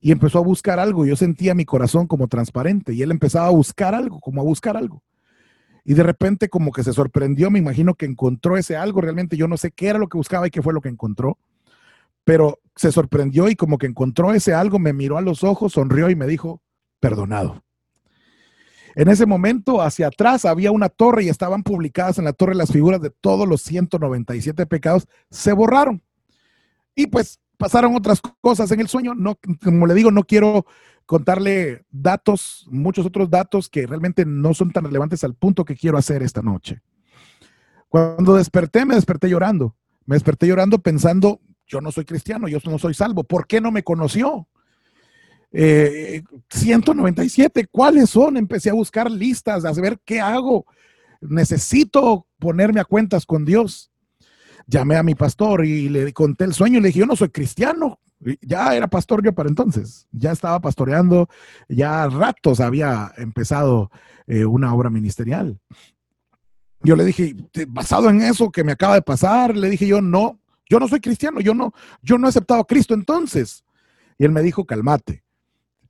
y 0.00 0.10
empezó 0.10 0.38
a 0.38 0.42
buscar 0.42 0.78
algo. 0.78 1.04
Yo 1.04 1.16
sentía 1.16 1.54
mi 1.54 1.66
corazón 1.66 2.06
como 2.06 2.28
transparente 2.28 2.94
y 2.94 3.02
él 3.02 3.10
empezaba 3.10 3.48
a 3.48 3.50
buscar 3.50 3.94
algo, 3.94 4.20
como 4.20 4.40
a 4.40 4.44
buscar 4.44 4.74
algo. 4.74 5.02
Y 5.84 5.92
de 5.92 6.02
repente 6.02 6.48
como 6.48 6.72
que 6.72 6.82
se 6.82 6.94
sorprendió, 6.94 7.50
me 7.50 7.58
imagino 7.58 7.94
que 7.94 8.06
encontró 8.06 8.56
ese 8.56 8.74
algo, 8.74 9.02
realmente 9.02 9.36
yo 9.36 9.48
no 9.48 9.58
sé 9.58 9.70
qué 9.70 9.88
era 9.88 9.98
lo 9.98 10.08
que 10.08 10.16
buscaba 10.16 10.46
y 10.46 10.50
qué 10.50 10.62
fue 10.62 10.72
lo 10.72 10.80
que 10.80 10.88
encontró, 10.88 11.36
pero 12.28 12.60
se 12.76 12.92
sorprendió 12.92 13.48
y 13.48 13.56
como 13.56 13.78
que 13.78 13.86
encontró 13.86 14.34
ese 14.34 14.52
algo, 14.52 14.78
me 14.78 14.92
miró 14.92 15.16
a 15.16 15.22
los 15.22 15.44
ojos, 15.44 15.72
sonrió 15.72 16.10
y 16.10 16.14
me 16.14 16.26
dijo, 16.26 16.60
perdonado. 17.00 17.64
En 18.94 19.08
ese 19.08 19.24
momento, 19.24 19.80
hacia 19.80 20.08
atrás 20.08 20.44
había 20.44 20.70
una 20.70 20.90
torre 20.90 21.24
y 21.24 21.30
estaban 21.30 21.62
publicadas 21.62 22.18
en 22.18 22.26
la 22.26 22.34
torre 22.34 22.54
las 22.54 22.70
figuras 22.70 23.00
de 23.00 23.08
todos 23.08 23.48
los 23.48 23.62
197 23.62 24.66
pecados, 24.66 25.08
se 25.30 25.54
borraron. 25.54 26.02
Y 26.94 27.06
pues 27.06 27.40
pasaron 27.56 27.96
otras 27.96 28.20
cosas 28.42 28.70
en 28.72 28.80
el 28.80 28.88
sueño. 28.88 29.14
No, 29.14 29.38
como 29.64 29.86
le 29.86 29.94
digo, 29.94 30.10
no 30.10 30.24
quiero 30.24 30.66
contarle 31.06 31.86
datos, 31.90 32.66
muchos 32.70 33.06
otros 33.06 33.30
datos 33.30 33.70
que 33.70 33.86
realmente 33.86 34.26
no 34.26 34.52
son 34.52 34.70
tan 34.70 34.84
relevantes 34.84 35.24
al 35.24 35.34
punto 35.34 35.64
que 35.64 35.76
quiero 35.76 35.96
hacer 35.96 36.22
esta 36.22 36.42
noche. 36.42 36.82
Cuando 37.88 38.34
desperté, 38.34 38.84
me 38.84 38.96
desperté 38.96 39.30
llorando. 39.30 39.76
Me 40.04 40.16
desperté 40.16 40.46
llorando 40.46 40.78
pensando, 40.80 41.40
yo 41.68 41.80
no 41.80 41.92
soy 41.92 42.04
cristiano, 42.04 42.48
yo 42.48 42.58
no 42.64 42.78
soy 42.78 42.94
salvo. 42.94 43.24
¿Por 43.24 43.46
qué 43.46 43.60
no 43.60 43.70
me 43.70 43.82
conoció? 43.82 44.48
197, 45.50 47.60
eh, 47.60 47.66
¿cuáles 47.70 48.10
son? 48.10 48.36
Empecé 48.36 48.70
a 48.70 48.74
buscar 48.74 49.10
listas, 49.10 49.64
a 49.64 49.72
ver 49.72 49.98
qué 50.04 50.20
hago. 50.20 50.66
Necesito 51.20 52.26
ponerme 52.38 52.80
a 52.80 52.84
cuentas 52.84 53.24
con 53.24 53.44
Dios 53.44 53.90
llamé 54.68 54.96
a 54.96 55.02
mi 55.02 55.14
pastor 55.14 55.64
y 55.64 55.88
le 55.88 56.12
conté 56.12 56.44
el 56.44 56.54
sueño 56.54 56.78
y 56.78 56.82
le 56.82 56.88
dije, 56.88 57.00
yo 57.00 57.06
no 57.06 57.16
soy 57.16 57.30
cristiano. 57.30 57.98
Ya 58.42 58.74
era 58.74 58.88
pastor 58.88 59.24
yo 59.24 59.32
para 59.32 59.48
entonces, 59.48 60.08
ya 60.10 60.32
estaba 60.32 60.60
pastoreando, 60.60 61.28
ya 61.68 62.08
ratos 62.08 62.58
había 62.58 63.12
empezado 63.16 63.92
eh, 64.26 64.44
una 64.44 64.74
obra 64.74 64.90
ministerial. 64.90 65.60
Yo 66.82 66.96
le 66.96 67.04
dije, 67.04 67.36
basado 67.68 68.10
en 68.10 68.20
eso 68.20 68.50
que 68.50 68.64
me 68.64 68.72
acaba 68.72 68.94
de 68.94 69.02
pasar, 69.02 69.56
le 69.56 69.70
dije 69.70 69.86
yo, 69.86 70.00
no, 70.00 70.40
yo 70.68 70.78
no 70.78 70.88
soy 70.88 71.00
cristiano, 71.00 71.40
yo 71.40 71.54
no, 71.54 71.72
yo 72.02 72.18
no 72.18 72.26
he 72.26 72.30
aceptado 72.30 72.60
a 72.60 72.66
Cristo 72.66 72.94
entonces. 72.94 73.64
Y 74.18 74.24
él 74.24 74.32
me 74.32 74.42
dijo, 74.42 74.64
calmate, 74.64 75.24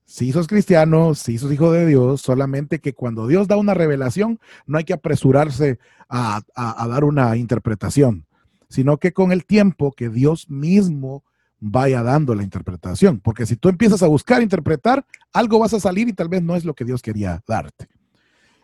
si 0.04 0.32
sos 0.32 0.47
cristiano, 0.47 1.14
si 1.14 1.38
sos 1.38 1.52
hijo 1.52 1.73
de 1.73 1.87
Dios, 1.87 2.20
solamente 2.20 2.78
que 2.78 2.94
cuando 2.94 3.26
Dios 3.26 3.49
da 3.49 3.56
una 3.56 3.75
revelación, 3.75 4.38
no 4.66 4.78
hay 4.78 4.85
que 4.85 4.92
apresurarse 4.92 5.78
a 6.08 6.42
dar 6.88 7.04
una 7.04 7.37
interpretación 7.37 8.26
sino 8.68 8.99
que 8.99 9.12
con 9.12 9.32
el 9.32 9.44
tiempo 9.44 9.92
que 9.92 10.08
Dios 10.08 10.49
mismo 10.50 11.25
vaya 11.58 12.02
dando 12.02 12.35
la 12.35 12.42
interpretación. 12.42 13.20
Porque 13.20 13.47
si 13.47 13.56
tú 13.56 13.68
empiezas 13.68 14.02
a 14.02 14.06
buscar 14.06 14.42
interpretar, 14.42 15.04
algo 15.32 15.58
vas 15.58 15.75
a 15.75 15.80
salir 15.80 16.08
y 16.08 16.12
tal 16.12 16.28
vez 16.28 16.42
no 16.42 16.54
es 16.54 16.64
lo 16.64 16.75
que 16.75 16.85
Dios 16.85 17.02
quería 17.02 17.42
darte. 17.47 17.88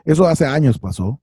Eso 0.05 0.27
hace 0.27 0.47
años 0.47 0.79
pasó. 0.79 1.21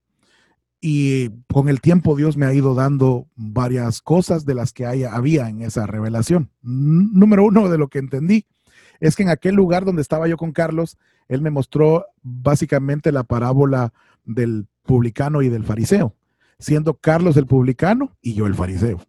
Y 0.82 1.30
con 1.54 1.70
el 1.70 1.80
tiempo 1.80 2.16
Dios 2.16 2.38
me 2.38 2.48
ha 2.48 2.54
ido 2.54 2.74
dando 2.74 3.28
varias 3.36 4.02
cosas 4.02 4.46
de 4.46 4.56
las 4.56 4.74
que 4.74 4.86
había 4.86 5.48
en 5.48 5.62
esa 5.62 5.86
revelación. 5.86 6.50
Número 6.64 7.46
uno 7.46 7.70
de 7.70 7.78
lo 7.78 7.88
que 7.88 8.00
entendí 8.00 8.48
es 9.00 9.16
que 9.16 9.24
en 9.24 9.30
aquel 9.30 9.56
lugar 9.56 9.86
donde 9.86 10.02
estaba 10.02 10.28
yo 10.28 10.38
con 10.38 10.52
Carlos, 10.52 10.98
él 11.28 11.42
me 11.42 11.52
mostró 11.52 12.06
básicamente 12.24 13.12
la 13.12 13.24
parábola 13.24 13.94
del 14.26 14.68
publicano 14.84 15.44
y 15.44 15.50
del 15.50 15.64
fariseo 15.64 16.16
siendo 16.62 16.94
Carlos 16.94 17.36
el 17.38 17.48
publicano 17.48 18.16
y 18.22 18.36
yo 18.36 18.46
el 18.46 18.56
fariseo, 18.56 19.02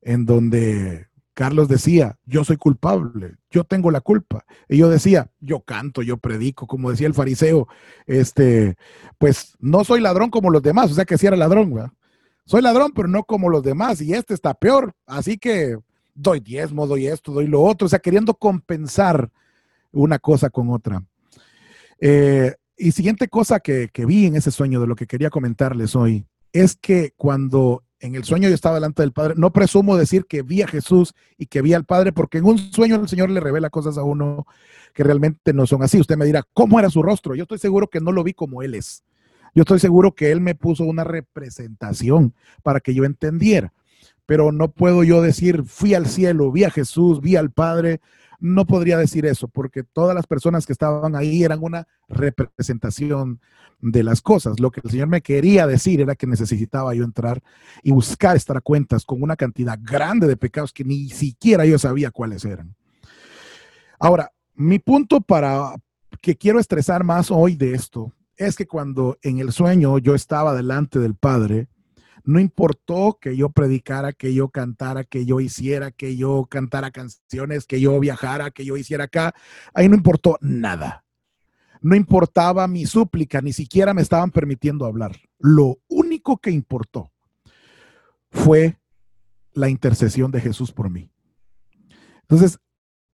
en 0.00 0.24
donde 0.24 1.07
Carlos 1.38 1.68
decía, 1.68 2.18
yo 2.26 2.42
soy 2.42 2.56
culpable, 2.56 3.36
yo 3.48 3.62
tengo 3.62 3.92
la 3.92 4.00
culpa. 4.00 4.44
Y 4.68 4.78
yo 4.78 4.88
decía, 4.88 5.30
yo 5.38 5.60
canto, 5.60 6.02
yo 6.02 6.16
predico, 6.16 6.66
como 6.66 6.90
decía 6.90 7.06
el 7.06 7.14
fariseo, 7.14 7.68
este, 8.08 8.74
pues 9.18 9.54
no 9.60 9.84
soy 9.84 10.00
ladrón 10.00 10.30
como 10.30 10.50
los 10.50 10.64
demás, 10.64 10.90
o 10.90 10.94
sea 10.94 11.04
que 11.04 11.16
sí 11.16 11.28
era 11.28 11.36
ladrón, 11.36 11.72
¿verdad? 11.72 11.92
Soy 12.44 12.60
ladrón, 12.60 12.90
pero 12.92 13.06
no 13.06 13.22
como 13.22 13.50
los 13.50 13.62
demás, 13.62 14.00
y 14.00 14.14
este 14.14 14.34
está 14.34 14.52
peor, 14.52 14.94
así 15.06 15.38
que 15.38 15.78
doy 16.12 16.40
diezmo, 16.40 16.88
doy 16.88 17.06
esto, 17.06 17.30
doy 17.30 17.46
lo 17.46 17.62
otro, 17.62 17.86
o 17.86 17.88
sea, 17.88 18.00
queriendo 18.00 18.34
compensar 18.34 19.30
una 19.92 20.18
cosa 20.18 20.50
con 20.50 20.70
otra. 20.70 21.04
Eh, 22.00 22.52
y 22.76 22.90
siguiente 22.90 23.28
cosa 23.28 23.60
que 23.60 23.88
vi 23.94 24.26
en 24.26 24.34
ese 24.34 24.50
sueño 24.50 24.80
de 24.80 24.88
lo 24.88 24.96
que 24.96 25.06
quería 25.06 25.30
comentarles 25.30 25.94
hoy 25.94 26.26
es 26.52 26.74
que 26.74 27.12
cuando 27.16 27.84
en 28.00 28.14
el 28.14 28.24
sueño 28.24 28.48
yo 28.48 28.54
estaba 28.54 28.76
delante 28.76 29.02
del 29.02 29.12
Padre, 29.12 29.34
no 29.36 29.52
presumo 29.52 29.96
decir 29.96 30.26
que 30.26 30.42
vi 30.42 30.62
a 30.62 30.68
Jesús 30.68 31.14
y 31.36 31.46
que 31.46 31.62
vi 31.62 31.74
al 31.74 31.84
Padre, 31.84 32.12
porque 32.12 32.38
en 32.38 32.44
un 32.44 32.58
sueño 32.58 32.96
el 32.96 33.08
Señor 33.08 33.30
le 33.30 33.40
revela 33.40 33.70
cosas 33.70 33.98
a 33.98 34.02
uno 34.02 34.46
que 34.94 35.02
realmente 35.02 35.52
no 35.52 35.66
son 35.66 35.82
así. 35.82 35.98
Usted 36.00 36.16
me 36.16 36.24
dirá, 36.24 36.44
¿cómo 36.52 36.78
era 36.78 36.90
su 36.90 37.02
rostro? 37.02 37.34
Yo 37.34 37.42
estoy 37.42 37.58
seguro 37.58 37.88
que 37.88 38.00
no 38.00 38.12
lo 38.12 38.22
vi 38.22 38.34
como 38.34 38.62
Él 38.62 38.74
es. 38.74 39.04
Yo 39.54 39.62
estoy 39.62 39.80
seguro 39.80 40.14
que 40.14 40.30
Él 40.30 40.40
me 40.40 40.54
puso 40.54 40.84
una 40.84 41.04
representación 41.04 42.34
para 42.62 42.80
que 42.80 42.94
yo 42.94 43.04
entendiera. 43.04 43.72
Pero 44.26 44.52
no 44.52 44.70
puedo 44.70 45.04
yo 45.04 45.22
decir, 45.22 45.64
fui 45.64 45.94
al 45.94 46.06
cielo, 46.06 46.52
vi 46.52 46.64
a 46.64 46.70
Jesús, 46.70 47.20
vi 47.20 47.36
al 47.36 47.50
Padre, 47.50 48.00
no 48.38 48.66
podría 48.66 48.96
decir 48.96 49.26
eso, 49.26 49.48
porque 49.48 49.82
todas 49.82 50.14
las 50.14 50.26
personas 50.26 50.66
que 50.66 50.72
estaban 50.72 51.16
ahí 51.16 51.42
eran 51.42 51.58
una 51.62 51.86
representación 52.08 53.40
de 53.80 54.02
las 54.02 54.22
cosas. 54.22 54.60
Lo 54.60 54.70
que 54.70 54.80
el 54.82 54.90
Señor 54.90 55.08
me 55.08 55.22
quería 55.22 55.66
decir 55.66 56.00
era 56.00 56.14
que 56.14 56.26
necesitaba 56.26 56.94
yo 56.94 57.04
entrar 57.04 57.42
y 57.82 57.90
buscar 57.90 58.36
estar 58.36 58.56
a 58.56 58.60
cuentas 58.60 59.04
con 59.04 59.22
una 59.22 59.36
cantidad 59.36 59.78
grande 59.82 60.26
de 60.26 60.36
pecados 60.36 60.72
que 60.72 60.84
ni 60.84 61.08
siquiera 61.10 61.64
yo 61.64 61.78
sabía 61.78 62.10
cuáles 62.10 62.44
eran. 62.44 62.74
Ahora, 63.98 64.30
mi 64.54 64.78
punto 64.78 65.20
para 65.20 65.74
que 66.20 66.36
quiero 66.36 66.58
estresar 66.58 67.04
más 67.04 67.30
hoy 67.30 67.56
de 67.56 67.74
esto 67.74 68.12
es 68.36 68.56
que 68.56 68.66
cuando 68.66 69.18
en 69.22 69.38
el 69.38 69.52
sueño 69.52 69.98
yo 69.98 70.14
estaba 70.14 70.54
delante 70.54 71.00
del 71.00 71.14
Padre, 71.14 71.68
no 72.28 72.40
importó 72.40 73.16
que 73.18 73.38
yo 73.38 73.48
predicara, 73.48 74.12
que 74.12 74.34
yo 74.34 74.50
cantara, 74.50 75.02
que 75.02 75.24
yo 75.24 75.40
hiciera, 75.40 75.92
que 75.92 76.14
yo 76.14 76.44
cantara 76.44 76.90
canciones, 76.90 77.64
que 77.64 77.80
yo 77.80 77.98
viajara, 77.98 78.50
que 78.50 78.66
yo 78.66 78.76
hiciera 78.76 79.04
acá. 79.04 79.34
Ahí 79.72 79.88
no 79.88 79.94
importó 79.94 80.36
nada. 80.42 81.06
No 81.80 81.96
importaba 81.96 82.68
mi 82.68 82.84
súplica, 82.84 83.40
ni 83.40 83.54
siquiera 83.54 83.94
me 83.94 84.02
estaban 84.02 84.30
permitiendo 84.30 84.84
hablar. 84.84 85.16
Lo 85.38 85.78
único 85.88 86.36
que 86.36 86.50
importó 86.50 87.10
fue 88.30 88.76
la 89.54 89.70
intercesión 89.70 90.30
de 90.30 90.42
Jesús 90.42 90.70
por 90.70 90.90
mí. 90.90 91.10
Entonces, 92.20 92.58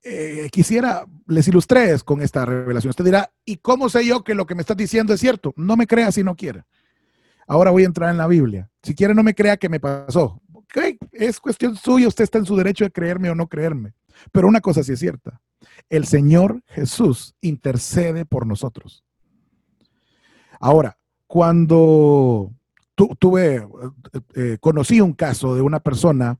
eh, 0.02 0.48
quisiera, 0.50 1.06
les 1.28 1.46
ilustré 1.46 1.96
con 2.00 2.20
esta 2.20 2.44
revelación. 2.44 2.90
Usted 2.90 3.04
dirá, 3.04 3.32
¿y 3.44 3.58
cómo 3.58 3.88
sé 3.88 4.04
yo 4.04 4.24
que 4.24 4.34
lo 4.34 4.44
que 4.44 4.56
me 4.56 4.62
estás 4.62 4.76
diciendo 4.76 5.14
es 5.14 5.20
cierto? 5.20 5.54
No 5.54 5.76
me 5.76 5.86
crea 5.86 6.10
si 6.10 6.24
no 6.24 6.34
quiere. 6.34 6.64
Ahora 7.46 7.70
voy 7.70 7.82
a 7.82 7.86
entrar 7.86 8.10
en 8.10 8.18
la 8.18 8.26
Biblia. 8.26 8.70
Si 8.82 8.94
quiere, 8.94 9.14
no 9.14 9.22
me 9.22 9.34
crea 9.34 9.56
que 9.56 9.68
me 9.68 9.80
pasó. 9.80 10.40
Es 11.12 11.40
cuestión 11.40 11.76
suya, 11.76 12.08
usted 12.08 12.24
está 12.24 12.38
en 12.38 12.46
su 12.46 12.56
derecho 12.56 12.84
de 12.84 12.90
creerme 12.90 13.30
o 13.30 13.34
no 13.34 13.48
creerme. 13.48 13.94
Pero 14.32 14.48
una 14.48 14.60
cosa 14.60 14.82
sí 14.82 14.92
es 14.92 14.98
cierta. 14.98 15.40
El 15.88 16.06
Señor 16.06 16.62
Jesús 16.66 17.34
intercede 17.40 18.24
por 18.24 18.46
nosotros. 18.46 19.04
Ahora, 20.60 20.98
cuando 21.26 22.52
tuve, 22.94 23.56
eh, 23.56 23.66
eh, 24.34 24.58
conocí 24.60 25.00
un 25.00 25.12
caso 25.12 25.54
de 25.54 25.62
una 25.62 25.80
persona 25.80 26.38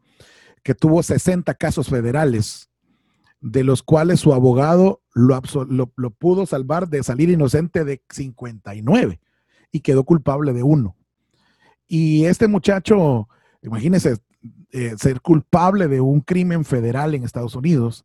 que 0.63 0.75
tuvo 0.75 1.03
60 1.03 1.53
casos 1.55 1.89
federales, 1.89 2.71
de 3.41 3.65
los 3.65 3.83
cuales 3.83 4.21
su 4.21 4.33
abogado 4.33 5.03
lo, 5.13 5.43
lo, 5.69 6.11
pudo 6.11 6.47
salvar 6.47 6.89
de 6.89 7.03
salir 7.03 7.29
inocente 7.29 7.85
de 7.85 8.03
59 8.09 9.21
y 9.75 9.81
quedó 9.81 10.04
culpable 10.04 10.52
de 10.52 10.62
uno. 10.62 10.95
Y 11.88 12.26
este 12.26 12.47
muchacho, 12.47 13.28
imagínense, 13.61 14.19
eh, 14.71 14.95
ser 14.97 15.21
culpable 15.21 15.88
de 15.88 16.00
un 16.00 16.21
crimen 16.21 16.64
federal 16.64 17.12
en 17.12 17.25
Estados 17.25 17.57
Unidos. 17.57 18.04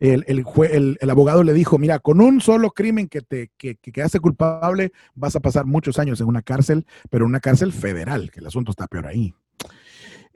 El, 0.00 0.24
el, 0.26 1.10
abogado 1.10 1.44
le 1.44 1.52
dijo, 1.52 1.78
mira, 1.78 2.00
con 2.00 2.20
un 2.20 2.40
solo 2.40 2.72
crimen 2.72 3.06
que 3.06 3.20
te 3.20 3.52
que, 3.56 3.76
que 3.76 3.92
quedaste 3.92 4.18
culpable, 4.18 4.90
vas 5.14 5.36
a 5.36 5.40
pasar 5.40 5.66
muchos 5.66 6.00
años 6.00 6.20
en 6.20 6.26
una 6.26 6.42
cárcel, 6.42 6.84
pero 7.10 7.24
en 7.24 7.30
una 7.30 7.40
cárcel 7.40 7.72
federal, 7.72 8.32
que 8.32 8.40
el 8.40 8.46
asunto 8.46 8.72
está 8.72 8.88
peor 8.88 9.06
ahí. 9.06 9.32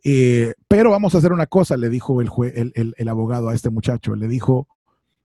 Eh, 0.04 0.54
pero 0.69 0.90
vamos 0.90 1.16
a 1.16 1.19
hacer 1.19 1.33
una 1.33 1.47
cosa, 1.47 1.76
le 1.76 1.88
dijo 1.88 2.21
el, 2.21 2.31
el, 2.54 2.95
el, 2.97 3.09
abogado 3.09 3.49
a 3.49 3.54
este 3.54 3.71
muchacho. 3.71 4.14
Le 4.14 4.28
dijo, 4.28 4.69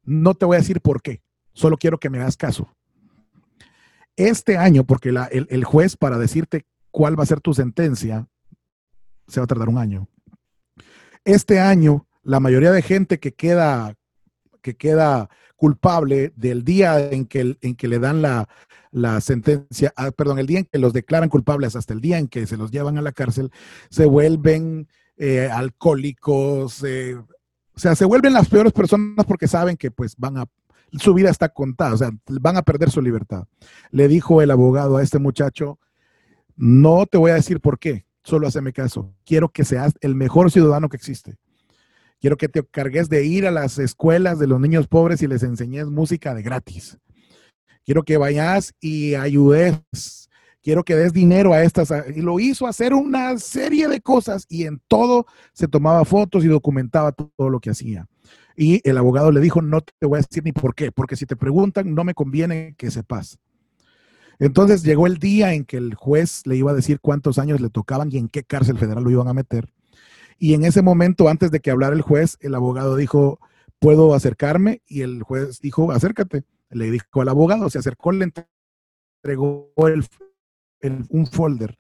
no 0.04 0.34
te 0.34 0.46
voy 0.46 0.56
a 0.56 0.62
decir 0.62 0.82
por 0.82 1.04
qué, 1.04 1.22
solo 1.54 1.78
quiero 1.78 2.00
que 2.00 2.10
me 2.10 2.18
hagas 2.18 2.38
caso. 2.38 2.76
Este 4.18 4.58
año, 4.58 4.84
porque 4.84 5.12
la, 5.12 5.26
el, 5.26 5.64
juez 5.64 5.96
para 5.96 6.18
decirte 6.18 6.66
cuál 6.92 7.18
va 7.18 7.24
a 7.24 7.28
ser 7.28 7.40
tu 7.40 7.54
sentencia, 7.54 8.28
se 9.28 9.40
va 9.40 9.44
a 9.44 9.48
tardar 9.48 9.70
un 9.70 9.78
año. 9.78 10.10
Este 11.24 11.60
año, 11.60 12.08
la 12.24 12.40
mayoría 12.40 12.72
de 12.72 12.82
gente 12.82 13.20
que 13.20 13.34
queda, 13.34 13.96
que 14.62 14.76
queda 14.76 15.30
culpable 15.56 16.34
del 16.36 16.64
día 16.64 17.12
en 17.12 17.28
que, 17.28 17.58
en 17.62 17.76
que 17.76 17.88
le 17.88 18.00
dan 18.00 18.24
la, 18.24 18.50
la 18.90 19.22
sentencia, 19.22 19.94
ah, 19.96 20.10
perdón, 20.10 20.40
el 20.40 20.48
día 20.48 20.60
en 20.60 20.66
que 20.66 20.80
los 20.80 20.94
declaran 20.94 21.30
culpables 21.30 21.76
hasta 21.76 21.94
el 21.94 22.02
día 22.02 22.18
en 22.18 22.28
que 22.28 22.48
se 22.48 22.58
los 22.58 22.72
llevan 22.72 22.98
a 22.98 23.04
la 23.04 23.12
cárcel, 23.12 23.52
se 23.92 24.06
vuelven 24.06 24.88
eh, 25.18 25.48
alcohólicos, 25.52 26.84
eh, 26.84 27.16
o 27.16 27.80
sea, 27.80 27.96
se 27.96 28.06
vuelven 28.06 28.34
las 28.34 28.50
peores 28.50 28.74
personas 28.74 29.26
porque 29.28 29.48
saben 29.48 29.78
que 29.78 29.92
pues 29.92 30.16
van 30.18 30.38
a, 30.38 30.46
su 30.94 31.14
vida 31.14 31.30
está 31.30 31.50
contada, 31.50 31.94
o 31.94 31.98
sea, 31.98 32.12
van 32.28 32.58
a 32.58 32.62
perder 32.62 32.90
su 32.90 33.02
libertad. 33.02 33.46
Le 33.92 34.08
dijo 34.08 34.42
el 34.42 34.52
abogado 34.52 34.98
a 34.98 35.04
este 35.04 35.20
muchacho, 35.20 35.80
no 36.56 37.06
te 37.06 37.18
voy 37.18 37.32
a 37.32 37.36
decir 37.36 37.60
por 37.60 37.80
qué, 37.80 38.06
solo 38.24 38.48
haceme 38.48 38.74
caso, 38.74 39.14
quiero 39.26 39.50
que 39.50 39.66
seas 39.66 39.94
el 40.02 40.16
mejor 40.16 40.52
ciudadano 40.52 40.90
que 40.90 40.98
existe. 40.98 41.38
Quiero 42.20 42.36
que 42.38 42.50
te 42.50 42.66
cargues 42.66 43.10
de 43.10 43.26
ir 43.26 43.46
a 43.46 43.52
las 43.52 43.78
escuelas 43.78 44.40
de 44.40 44.48
los 44.48 44.60
niños 44.60 44.88
pobres 44.88 45.22
y 45.22 45.28
les 45.28 45.44
enseñes 45.44 45.88
música 45.88 46.34
de 46.34 46.42
gratis. 46.42 46.98
Quiero 47.86 48.04
que 48.04 48.18
vayas 48.18 48.74
y 48.82 49.14
ayudes. 49.14 50.30
Quiero 50.64 50.84
que 50.84 50.96
des 50.96 51.14
dinero 51.14 51.54
a 51.54 51.62
estas. 51.62 51.94
Y 52.16 52.22
lo 52.22 52.40
hizo 52.40 52.66
hacer 52.68 52.94
una 52.94 53.38
serie 53.38 53.88
de 53.88 54.02
cosas 54.02 54.46
y 54.50 54.66
en 54.66 54.82
todo 54.88 55.28
se 55.54 55.68
tomaba 55.68 56.04
fotos 56.04 56.44
y 56.44 56.48
documentaba 56.48 57.12
todo 57.12 57.50
lo 57.50 57.60
que 57.60 57.70
hacía. 57.70 58.08
Y 58.58 58.82
el 58.90 58.98
abogado 58.98 59.32
le 59.32 59.40
dijo, 59.40 59.62
no 59.62 59.80
te 59.82 60.06
voy 60.06 60.18
a 60.18 60.22
decir 60.24 60.44
ni 60.44 60.52
por 60.52 60.76
qué, 60.76 60.92
porque 60.92 61.16
si 61.16 61.26
te 61.26 61.38
preguntan, 61.38 61.96
no 61.96 62.04
me 62.04 62.14
conviene 62.14 62.76
que 62.78 62.92
sepas. 62.92 63.40
Entonces 64.40 64.84
llegó 64.84 65.08
el 65.08 65.18
día 65.18 65.54
en 65.54 65.64
que 65.64 65.78
el 65.78 65.96
juez 65.96 66.42
le 66.46 66.58
iba 66.58 66.72
a 66.72 66.76
decir 66.76 67.00
cuántos 67.00 67.40
años 67.40 67.62
le 67.62 67.70
tocaban 67.70 68.10
y 68.12 68.18
en 68.18 68.28
qué 68.28 68.44
cárcel 68.44 68.78
federal 68.78 69.04
lo 69.04 69.12
iban 69.12 69.30
a 69.30 69.34
meter. 69.34 69.72
Y 70.38 70.54
en 70.54 70.66
ese 70.66 70.82
momento, 70.82 71.30
antes 71.30 71.52
de 71.52 71.60
que 71.62 71.72
hablara 71.72 71.96
el 71.96 72.02
juez, 72.02 72.38
el 72.42 72.54
abogado 72.54 72.96
dijo, 72.96 73.40
¿puedo 73.80 74.14
acercarme? 74.14 74.82
Y 74.88 75.02
el 75.02 75.24
juez 75.24 75.62
dijo, 75.62 75.92
acércate 75.92 76.44
le 76.70 76.92
dijo 76.92 77.22
al 77.22 77.30
abogado, 77.30 77.70
se 77.70 77.80
acercó, 77.80 78.12
le 78.12 78.26
entregó 79.24 79.74
un 81.10 81.28
folder. 81.28 81.78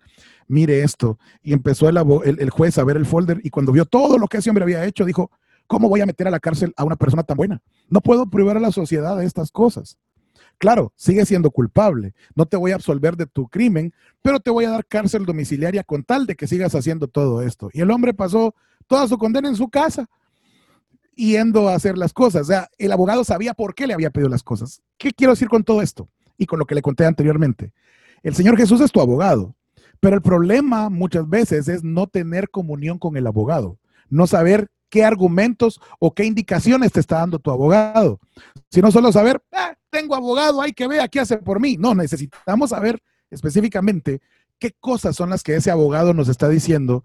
Mire 0.47 0.81
esto. 0.81 1.19
Y 1.41 1.53
empezó 1.53 1.89
el, 1.89 1.97
el, 2.39 2.49
juez 2.49 2.77
a 2.77 2.83
ver 2.83 2.97
el 2.97 3.05
folder 3.05 3.41
y 3.43 3.49
cuando 3.49 3.71
vio 3.71 3.85
todo 3.85 4.17
lo 4.17 4.27
que 4.27 4.37
ese 4.37 4.49
hombre 4.49 4.63
había 4.63 4.85
hecho, 4.85 5.05
dijo, 5.05 5.31
¿cómo 5.67 5.89
voy 5.89 6.01
a 6.01 6.05
meter 6.05 6.27
a 6.27 6.31
la 6.31 6.39
cárcel 6.39 6.73
a 6.77 6.83
una 6.83 6.95
persona 6.95 7.23
tan 7.23 7.37
buena? 7.37 7.61
No 7.89 8.01
puedo 8.01 8.29
privar 8.29 8.57
a 8.57 8.61
la 8.61 8.71
sociedad 8.71 9.17
de 9.17 9.25
estas 9.25 9.51
cosas. 9.51 9.97
Claro, 10.57 10.91
sigue 10.95 11.25
siendo 11.25 11.51
culpable. 11.51 12.15
No 12.35 12.47
te 12.47 12.57
voy 12.57 12.71
a 12.71 12.75
absolver 12.75 13.15
de 13.15 13.27
tu 13.27 13.47
crimen, 13.47 13.93
pero 14.21 14.39
te 14.39 14.49
voy 14.49 14.65
a 14.65 14.71
dar 14.71 14.85
cárcel 14.85 15.25
domiciliaria 15.25 15.83
con 15.83 16.03
tal 16.03 16.25
de 16.25 16.35
que 16.35 16.47
sigas 16.47 16.73
haciendo 16.73 17.07
todo 17.07 17.43
esto. 17.43 17.69
Y 17.73 17.81
el 17.81 17.91
hombre 17.91 18.13
pasó 18.13 18.55
toda 18.87 19.07
su 19.07 19.17
condena 19.17 19.49
en 19.49 19.55
su 19.55 19.69
casa 19.69 20.09
yendo 21.15 21.67
a 21.67 21.75
hacer 21.75 21.97
las 21.97 22.13
cosas. 22.13 22.43
O 22.43 22.45
sea, 22.45 22.69
el 22.77 22.91
abogado 22.91 23.23
sabía 23.23 23.53
por 23.53 23.75
qué 23.75 23.85
le 23.85 23.93
había 23.93 24.09
pedido 24.09 24.29
las 24.29 24.43
cosas. 24.43 24.81
¿Qué 24.97 25.11
quiero 25.11 25.33
decir 25.33 25.49
con 25.49 25.63
todo 25.63 25.81
esto? 25.81 26.09
Y 26.37 26.45
con 26.45 26.59
lo 26.59 26.65
que 26.65 26.75
le 26.75 26.81
conté 26.81 27.05
anteriormente. 27.05 27.73
El 28.23 28.35
Señor 28.35 28.57
Jesús 28.57 28.81
es 28.81 28.91
tu 28.91 29.01
abogado, 29.01 29.55
pero 29.99 30.15
el 30.15 30.21
problema 30.21 30.89
muchas 30.89 31.27
veces 31.27 31.67
es 31.67 31.83
no 31.83 32.07
tener 32.07 32.49
comunión 32.49 32.99
con 32.99 33.17
el 33.17 33.27
abogado, 33.27 33.77
no 34.09 34.27
saber 34.27 34.69
qué 34.89 35.03
argumentos 35.03 35.79
o 35.99 36.13
qué 36.13 36.25
indicaciones 36.25 36.91
te 36.91 36.99
está 36.99 37.17
dando 37.17 37.39
tu 37.39 37.51
abogado, 37.51 38.19
sino 38.69 38.91
solo 38.91 39.11
saber, 39.11 39.41
ah, 39.51 39.73
tengo 39.89 40.15
abogado, 40.15 40.61
hay 40.61 40.73
que 40.73 40.87
ver 40.87 41.09
qué 41.09 41.19
hace 41.19 41.37
por 41.37 41.59
mí. 41.59 41.77
No, 41.77 41.95
necesitamos 41.95 42.71
saber 42.71 43.01
específicamente 43.29 44.21
qué 44.59 44.71
cosas 44.79 45.15
son 45.15 45.29
las 45.29 45.43
que 45.43 45.55
ese 45.55 45.71
abogado 45.71 46.13
nos 46.13 46.29
está 46.29 46.49
diciendo 46.49 47.03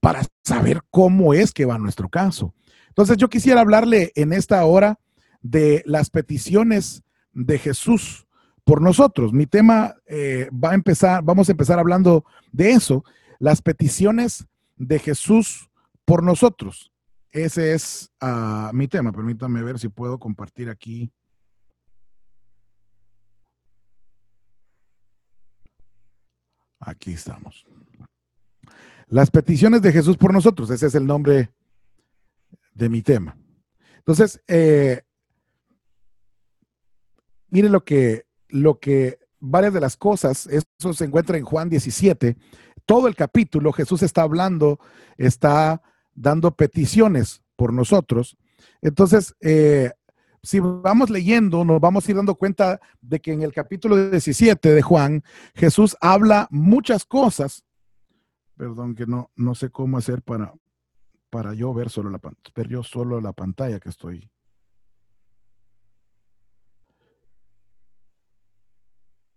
para 0.00 0.22
saber 0.44 0.82
cómo 0.90 1.34
es 1.34 1.52
que 1.52 1.64
va 1.64 1.78
nuestro 1.78 2.08
caso. 2.08 2.54
Entonces 2.88 3.16
yo 3.16 3.28
quisiera 3.28 3.60
hablarle 3.60 4.12
en 4.14 4.32
esta 4.32 4.64
hora 4.64 4.98
de 5.42 5.82
las 5.86 6.10
peticiones 6.10 7.02
de 7.32 7.58
Jesús 7.58 8.26
por 8.64 8.82
nosotros. 8.82 9.32
Mi 9.32 9.46
tema 9.46 9.94
eh, 10.06 10.48
va 10.52 10.70
a 10.70 10.74
empezar, 10.74 11.22
vamos 11.22 11.48
a 11.48 11.52
empezar 11.52 11.78
hablando 11.78 12.24
de 12.52 12.72
eso, 12.72 13.04
las 13.38 13.62
peticiones 13.62 14.46
de 14.76 14.98
Jesús 14.98 15.70
por 16.04 16.22
nosotros. 16.22 16.89
Ese 17.30 17.74
es 17.74 18.10
ah, 18.20 18.70
mi 18.74 18.88
tema. 18.88 19.12
Permítame 19.12 19.62
ver 19.62 19.78
si 19.78 19.88
puedo 19.88 20.18
compartir 20.18 20.68
aquí. 20.68 21.12
Aquí 26.80 27.12
estamos. 27.12 27.66
Las 29.06 29.30
peticiones 29.30 29.82
de 29.82 29.92
Jesús 29.92 30.16
por 30.16 30.32
nosotros. 30.32 30.70
Ese 30.70 30.86
es 30.86 30.94
el 30.94 31.06
nombre 31.06 31.52
de 32.74 32.88
mi 32.88 33.02
tema. 33.02 33.36
Entonces, 33.98 34.42
eh, 34.48 35.02
mire 37.48 37.68
lo 37.68 37.84
que, 37.84 38.26
lo 38.48 38.80
que 38.80 39.18
varias 39.38 39.74
de 39.74 39.80
las 39.80 39.96
cosas, 39.96 40.46
eso 40.46 40.92
se 40.94 41.04
encuentra 41.04 41.36
en 41.36 41.44
Juan 41.44 41.68
17, 41.68 42.36
todo 42.86 43.08
el 43.08 43.14
capítulo 43.14 43.72
Jesús 43.72 44.02
está 44.02 44.22
hablando, 44.22 44.80
está 45.16 45.82
dando 46.14 46.50
peticiones 46.52 47.42
por 47.56 47.72
nosotros. 47.72 48.36
Entonces, 48.80 49.34
eh, 49.40 49.90
si 50.42 50.60
vamos 50.60 51.10
leyendo, 51.10 51.64
nos 51.64 51.80
vamos 51.80 52.06
a 52.06 52.10
ir 52.10 52.16
dando 52.16 52.34
cuenta 52.34 52.80
de 53.00 53.20
que 53.20 53.32
en 53.32 53.42
el 53.42 53.52
capítulo 53.52 54.10
17 54.10 54.72
de 54.72 54.82
Juan, 54.82 55.22
Jesús 55.54 55.96
habla 56.00 56.48
muchas 56.50 57.04
cosas. 57.04 57.64
Perdón, 58.56 58.94
que 58.94 59.06
no, 59.06 59.30
no 59.36 59.54
sé 59.54 59.70
cómo 59.70 59.98
hacer 59.98 60.22
para, 60.22 60.54
para 61.30 61.54
yo 61.54 61.72
ver 61.74 61.90
solo 61.90 62.10
la, 62.10 62.20
ver 62.54 62.68
yo 62.68 62.82
solo 62.82 63.20
la 63.20 63.32
pantalla 63.32 63.80
que 63.80 63.88
estoy. 63.88 64.30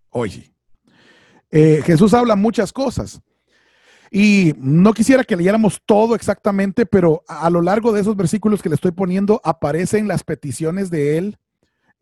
Oye, 0.09 0.53
eh, 1.49 1.81
Jesús 1.83 2.13
habla 2.13 2.36
muchas 2.36 2.71
cosas. 2.71 3.21
Y 4.15 4.54
no 4.60 4.93
quisiera 4.93 5.23
que 5.23 5.36
leyéramos 5.36 5.82
todo 5.88 6.13
exactamente, 6.13 6.86
pero 6.86 7.23
a, 7.28 7.49
lo 7.49 7.63
largo 7.63 7.91
de 7.91 8.02
esos 8.02 8.15
versículos 8.15 8.62
que 8.62 8.69
le 8.69 8.76
estoy 8.76 8.91
poniendo 8.91 9.41
aparecen 9.43 10.08
las 10.08 10.23
peticiones 10.23 10.91
de 10.91 11.17
Él 11.17 11.39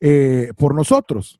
eh, 0.01 0.51
por 0.57 0.75
nosotros. 0.75 1.39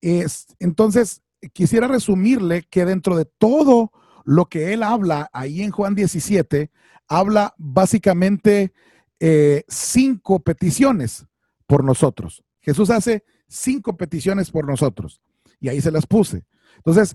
Es, 0.00 0.46
entonces, 0.58 1.20
quisiera 1.52 1.86
resumirle 1.86 2.62
que 2.62 2.86
dentro 2.86 3.14
de 3.14 3.26
todo 3.26 3.92
lo 4.24 4.46
que 4.46 4.72
él 4.72 4.82
habla 4.82 5.28
ahí 5.34 5.60
en 5.60 5.70
Juan 5.70 5.94
17, 5.94 6.70
habla 7.08 7.54
básicamente 7.58 8.72
eh, 9.20 9.64
cinco 9.68 10.40
peticiones 10.40 11.26
por 11.66 11.84
nosotros. 11.84 12.42
Jesús 12.62 12.88
hace 12.88 13.22
cinco 13.48 13.98
peticiones 13.98 14.50
por 14.50 14.66
nosotros. 14.66 15.20
Y 15.60 15.68
ahí 15.68 15.82
se 15.82 15.90
las 15.90 16.06
puse. 16.06 16.46
Entonces, 16.78 17.14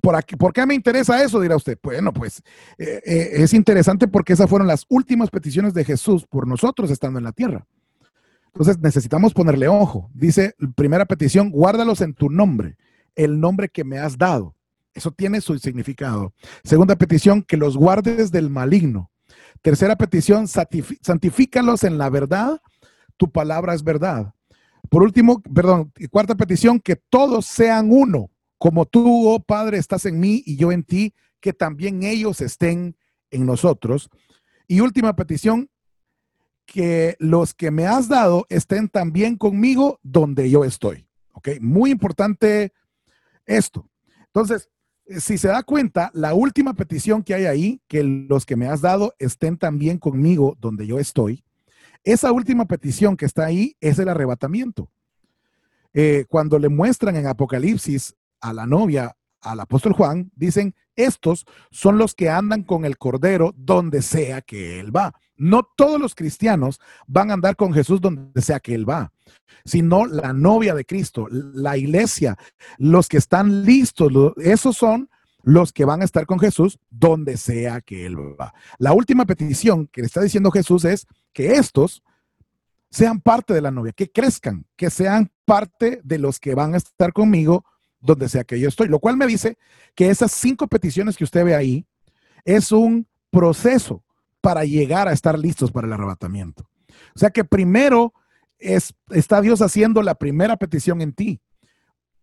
¿por, 0.00 0.16
aquí, 0.16 0.36
¿por 0.36 0.52
qué 0.52 0.66
me 0.66 0.74
interesa 0.74 1.22
eso? 1.22 1.40
Dirá 1.40 1.56
usted. 1.56 1.78
Bueno, 1.82 2.12
pues 2.12 2.42
eh, 2.78 3.00
eh, 3.04 3.30
es 3.34 3.54
interesante 3.54 4.08
porque 4.08 4.32
esas 4.32 4.50
fueron 4.50 4.66
las 4.66 4.84
últimas 4.88 5.30
peticiones 5.30 5.74
de 5.74 5.84
Jesús 5.84 6.26
por 6.26 6.46
nosotros 6.46 6.90
estando 6.90 7.18
en 7.18 7.24
la 7.24 7.32
tierra. 7.32 7.66
Entonces 8.46 8.78
necesitamos 8.80 9.32
ponerle 9.32 9.68
ojo. 9.68 10.10
Dice, 10.12 10.54
primera 10.74 11.06
petición, 11.06 11.50
guárdalos 11.50 12.00
en 12.00 12.14
tu 12.14 12.28
nombre, 12.28 12.76
el 13.14 13.40
nombre 13.40 13.68
que 13.68 13.84
me 13.84 13.98
has 13.98 14.18
dado. 14.18 14.54
Eso 14.94 15.10
tiene 15.10 15.40
su 15.40 15.58
significado. 15.58 16.34
Segunda 16.64 16.96
petición, 16.96 17.42
que 17.42 17.56
los 17.56 17.76
guardes 17.76 18.30
del 18.30 18.50
maligno. 18.50 19.10
Tercera 19.62 19.96
petición, 19.96 20.46
santifícalos 20.48 21.84
en 21.84 21.96
la 21.96 22.10
verdad. 22.10 22.60
Tu 23.16 23.30
palabra 23.30 23.74
es 23.74 23.84
verdad. 23.84 24.34
Por 24.90 25.02
último, 25.02 25.40
perdón, 25.40 25.92
cuarta 26.10 26.34
petición, 26.34 26.78
que 26.78 26.96
todos 26.96 27.46
sean 27.46 27.88
uno, 27.90 28.30
como 28.62 28.86
tú, 28.86 29.28
oh 29.28 29.40
Padre, 29.40 29.78
estás 29.78 30.06
en 30.06 30.20
mí 30.20 30.40
y 30.46 30.54
yo 30.54 30.70
en 30.70 30.84
ti, 30.84 31.14
que 31.40 31.52
también 31.52 32.04
ellos 32.04 32.40
estén 32.40 32.96
en 33.32 33.44
nosotros. 33.44 34.08
Y 34.68 34.78
última 34.78 35.16
petición, 35.16 35.68
que 36.64 37.16
los 37.18 37.54
que 37.54 37.72
me 37.72 37.88
has 37.88 38.06
dado 38.06 38.46
estén 38.48 38.88
también 38.88 39.36
conmigo 39.36 39.98
donde 40.04 40.48
yo 40.48 40.64
estoy. 40.64 41.08
¿Ok? 41.32 41.48
Muy 41.60 41.90
importante 41.90 42.72
esto. 43.46 43.90
Entonces, 44.26 44.70
eh, 45.06 45.18
si 45.18 45.38
se 45.38 45.48
da 45.48 45.64
cuenta, 45.64 46.12
la 46.14 46.32
última 46.32 46.74
petición 46.74 47.24
que 47.24 47.34
hay 47.34 47.46
ahí, 47.46 47.82
que 47.88 48.04
los 48.04 48.46
que 48.46 48.54
me 48.54 48.68
has 48.68 48.80
dado 48.80 49.12
estén 49.18 49.56
también 49.56 49.98
conmigo 49.98 50.56
donde 50.60 50.86
yo 50.86 51.00
estoy, 51.00 51.42
esa 52.04 52.30
última 52.30 52.66
petición 52.66 53.16
que 53.16 53.26
está 53.26 53.44
ahí 53.44 53.76
es 53.80 53.98
el 53.98 54.08
arrebatamiento. 54.08 54.88
Eh, 55.94 56.26
cuando 56.28 56.60
le 56.60 56.68
muestran 56.68 57.16
en 57.16 57.26
Apocalipsis 57.26 58.14
a 58.42 58.52
la 58.52 58.66
novia, 58.66 59.16
al 59.40 59.60
apóstol 59.60 59.92
Juan, 59.94 60.30
dicen, 60.36 60.74
estos 60.94 61.46
son 61.70 61.96
los 61.96 62.14
que 62.14 62.28
andan 62.28 62.62
con 62.64 62.84
el 62.84 62.98
Cordero 62.98 63.54
donde 63.56 64.02
sea 64.02 64.42
que 64.42 64.78
Él 64.78 64.94
va. 64.94 65.14
No 65.36 65.62
todos 65.76 66.00
los 66.00 66.14
cristianos 66.14 66.80
van 67.06 67.30
a 67.30 67.34
andar 67.34 67.56
con 67.56 67.72
Jesús 67.72 68.00
donde 68.00 68.42
sea 68.42 68.60
que 68.60 68.74
Él 68.74 68.88
va, 68.88 69.12
sino 69.64 70.06
la 70.06 70.32
novia 70.32 70.74
de 70.74 70.84
Cristo, 70.84 71.26
la 71.30 71.76
iglesia, 71.76 72.36
los 72.78 73.08
que 73.08 73.16
están 73.16 73.64
listos, 73.64 74.12
esos 74.36 74.76
son 74.76 75.08
los 75.42 75.72
que 75.72 75.84
van 75.84 76.02
a 76.02 76.04
estar 76.04 76.26
con 76.26 76.38
Jesús 76.38 76.78
donde 76.90 77.36
sea 77.36 77.80
que 77.80 78.06
Él 78.06 78.16
va. 78.40 78.54
La 78.78 78.92
última 78.92 79.24
petición 79.24 79.88
que 79.88 80.02
le 80.02 80.06
está 80.06 80.20
diciendo 80.20 80.50
Jesús 80.50 80.84
es 80.84 81.06
que 81.32 81.54
estos 81.54 82.02
sean 82.90 83.20
parte 83.20 83.54
de 83.54 83.62
la 83.62 83.70
novia, 83.70 83.92
que 83.92 84.12
crezcan, 84.12 84.66
que 84.76 84.90
sean 84.90 85.32
parte 85.46 86.00
de 86.04 86.18
los 86.18 86.38
que 86.38 86.54
van 86.54 86.74
a 86.74 86.76
estar 86.76 87.12
conmigo 87.12 87.64
donde 88.02 88.28
sea 88.28 88.44
que 88.44 88.60
yo 88.60 88.68
estoy. 88.68 88.88
Lo 88.88 88.98
cual 88.98 89.16
me 89.16 89.26
dice 89.26 89.56
que 89.94 90.10
esas 90.10 90.32
cinco 90.32 90.66
peticiones 90.66 91.16
que 91.16 91.24
usted 91.24 91.44
ve 91.44 91.54
ahí 91.54 91.86
es 92.44 92.72
un 92.72 93.06
proceso 93.30 94.04
para 94.40 94.64
llegar 94.64 95.08
a 95.08 95.12
estar 95.12 95.38
listos 95.38 95.70
para 95.70 95.86
el 95.86 95.92
arrebatamiento. 95.92 96.68
O 97.14 97.18
sea 97.18 97.30
que 97.30 97.44
primero 97.44 98.12
es, 98.58 98.94
está 99.10 99.40
Dios 99.40 99.62
haciendo 99.62 100.02
la 100.02 100.16
primera 100.16 100.56
petición 100.56 101.00
en 101.00 101.12
ti. 101.12 101.40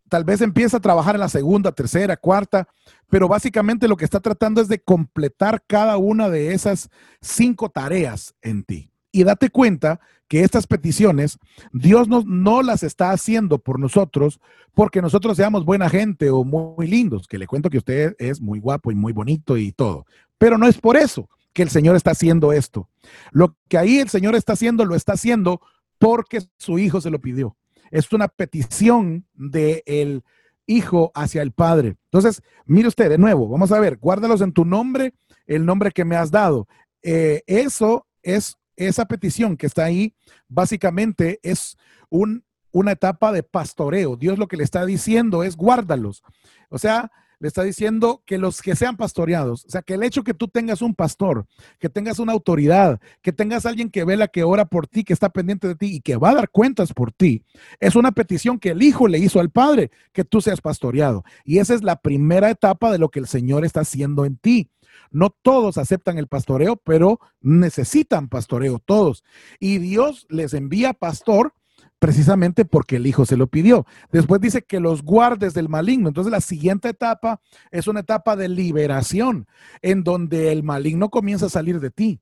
Tal 0.10 0.24
vez 0.24 0.42
empieza 0.42 0.78
a 0.78 0.82
trabajar 0.82 1.16
en 1.16 1.22
la 1.22 1.30
segunda, 1.30 1.72
tercera, 1.72 2.18
cuarta, 2.18 2.68
pero 3.10 3.28
básicamente 3.28 3.88
lo 3.88 3.96
que 3.96 4.06
está 4.06 4.20
tratando 4.20 4.60
es 4.60 4.68
de 4.68 4.82
completar 4.82 5.64
cada 5.66 5.98
una 5.98 6.30
de 6.30 6.54
esas 6.54 6.90
cinco 7.22 7.70
tareas 7.70 8.36
en 8.42 8.64
ti. 8.64 8.92
Y 9.12 9.24
date 9.24 9.50
cuenta 9.50 10.00
que 10.28 10.44
estas 10.44 10.68
peticiones 10.68 11.40
Dios 11.74 12.08
no, 12.08 12.24
no, 12.26 12.62
las 12.62 12.84
está 12.84 13.12
haciendo 13.12 13.58
por 13.58 13.80
nosotros 13.80 14.40
porque 14.74 15.02
nosotros 15.02 15.36
seamos 15.36 15.66
buena 15.66 15.90
gente 15.90 16.30
o 16.30 16.44
muy 16.44 16.88
lindos, 16.88 17.28
que 17.28 17.40
le 17.40 17.48
cuento 17.48 17.70
que 17.70 17.80
usted 17.80 18.16
es 18.20 18.40
muy 18.40 18.60
guapo 18.60 18.92
y 18.92 18.96
muy 18.96 19.12
bonito 19.12 19.58
y 19.58 19.72
todo. 19.72 20.06
Pero 20.38 20.58
no 20.58 20.68
es 20.68 20.78
por 20.78 20.96
eso 20.96 21.30
que 21.54 21.64
el 21.64 21.70
Señor 21.70 21.96
está 21.96 22.12
haciendo 22.12 22.54
esto. 22.54 22.90
Lo 23.32 23.58
que 23.68 23.78
ahí 23.78 24.00
el 24.00 24.10
Señor 24.10 24.36
está 24.36 24.54
haciendo, 24.54 24.86
lo 24.86 24.96
está 24.96 25.14
haciendo 25.14 25.62
porque 25.98 26.42
su 26.58 26.80
hijo 26.80 27.02
se 27.02 27.10
lo 27.10 27.20
pidió. 27.20 27.58
Es 27.92 28.12
una 28.14 28.28
petición 28.28 29.26
del 29.34 30.24
hijo 30.68 31.12
hacia 31.16 31.42
el 31.42 31.52
padre. 31.52 31.98
Entonces, 32.06 32.42
mire 32.66 32.88
usted 32.88 33.10
de 33.10 33.18
nuevo, 33.18 33.50
vamos 33.50 33.72
a 33.72 33.80
ver, 33.80 33.98
guárdalos 33.98 34.42
en 34.42 34.54
tu 34.54 34.64
nombre, 34.64 35.14
el 35.48 35.66
nombre 35.66 35.92
que 35.92 36.06
me 36.06 36.16
has 36.16 36.30
dado. 36.32 36.68
Eh, 37.02 37.42
eso 37.48 38.06
es 38.22 38.58
esa 38.88 39.06
petición 39.06 39.58
que 39.58 39.68
está 39.68 39.86
ahí, 39.86 40.16
básicamente 40.48 41.40
es 41.44 41.78
un, 42.10 42.44
una 42.72 42.94
etapa 42.94 43.32
de 43.32 43.44
pastoreo. 43.44 44.16
Dios 44.16 44.38
lo 44.38 44.48
que 44.48 44.58
le 44.58 44.64
está 44.64 44.86
diciendo 44.86 45.44
es 45.44 45.56
guárdalos. 45.56 46.24
O 46.70 46.78
sea, 46.78 47.12
le 47.40 47.48
está 47.48 47.64
diciendo 47.64 48.22
que 48.26 48.38
los 48.38 48.62
que 48.62 48.76
sean 48.76 48.98
pastoreados, 48.98 49.66
o 49.66 49.70
sea, 49.70 49.82
que 49.82 49.96
el 49.96 50.04
hecho 50.04 50.24
que 50.24 50.34
tú 50.34 50.48
tengas 50.48 50.82
un 50.82 50.94
pastor, 50.94 51.46
que 51.80 51.90
tengas 51.90 52.20
una 52.20 52.34
autoridad, 52.34 53.00
que 53.22 53.32
tengas 53.32 53.66
alguien 53.66 53.90
que 53.90 54.04
vela, 54.04 54.28
que 54.28 54.44
ora 54.44 54.66
por 54.66 54.88
ti, 54.88 55.04
que 55.04 55.14
está 55.14 55.30
pendiente 55.30 55.68
de 55.68 55.76
ti 55.76 55.96
y 55.96 56.02
que 56.02 56.18
va 56.18 56.32
a 56.32 56.36
dar 56.36 56.50
cuentas 56.50 56.94
por 56.94 57.12
ti, 57.12 57.44
es 57.80 57.96
una 57.96 58.12
petición 58.12 58.60
que 58.60 58.72
el 58.72 58.84
hijo 58.84 59.08
le 59.08 59.20
hizo 59.20 59.40
al 59.40 59.50
padre, 59.50 59.92
que 60.12 60.26
tú 60.26 60.42
seas 60.42 60.62
pastoreado. 60.62 61.24
Y 61.46 61.60
esa 61.60 61.74
es 61.74 61.84
la 61.84 61.96
primera 62.02 62.50
etapa 62.50 62.92
de 62.92 63.00
lo 63.00 63.10
que 63.10 63.20
el 63.20 63.28
Señor 63.28 63.66
está 63.66 63.82
haciendo 63.82 64.26
en 64.26 64.38
ti. 64.38 64.70
No 65.12 65.30
todos 65.30 65.78
aceptan 65.78 66.18
el 66.18 66.28
pastoreo, 66.28 66.76
pero 66.76 67.20
necesitan 67.42 68.28
pastoreo 68.28 68.80
todos. 68.80 69.24
Y 69.60 69.78
Dios 69.80 70.28
les 70.30 70.54
envía 70.54 70.94
pastor 70.94 71.54
precisamente 72.00 72.66
porque 72.66 72.96
el 72.96 73.06
Hijo 73.06 73.26
se 73.26 73.38
lo 73.38 73.48
pidió. 73.48 73.86
Después 74.12 74.42
dice 74.42 74.64
que 74.64 74.80
los 74.80 75.04
guardes 75.04 75.54
del 75.54 75.70
maligno. 75.70 76.08
Entonces 76.08 76.32
la 76.32 76.42
siguiente 76.42 76.90
etapa 76.90 77.42
es 77.72 77.88
una 77.88 78.00
etapa 78.00 78.36
de 78.36 78.50
liberación, 78.50 79.48
en 79.82 80.04
donde 80.04 80.52
el 80.52 80.64
maligno 80.64 81.10
comienza 81.10 81.48
a 81.48 81.50
salir 81.50 81.80
de 81.80 81.92
ti. 81.92 82.22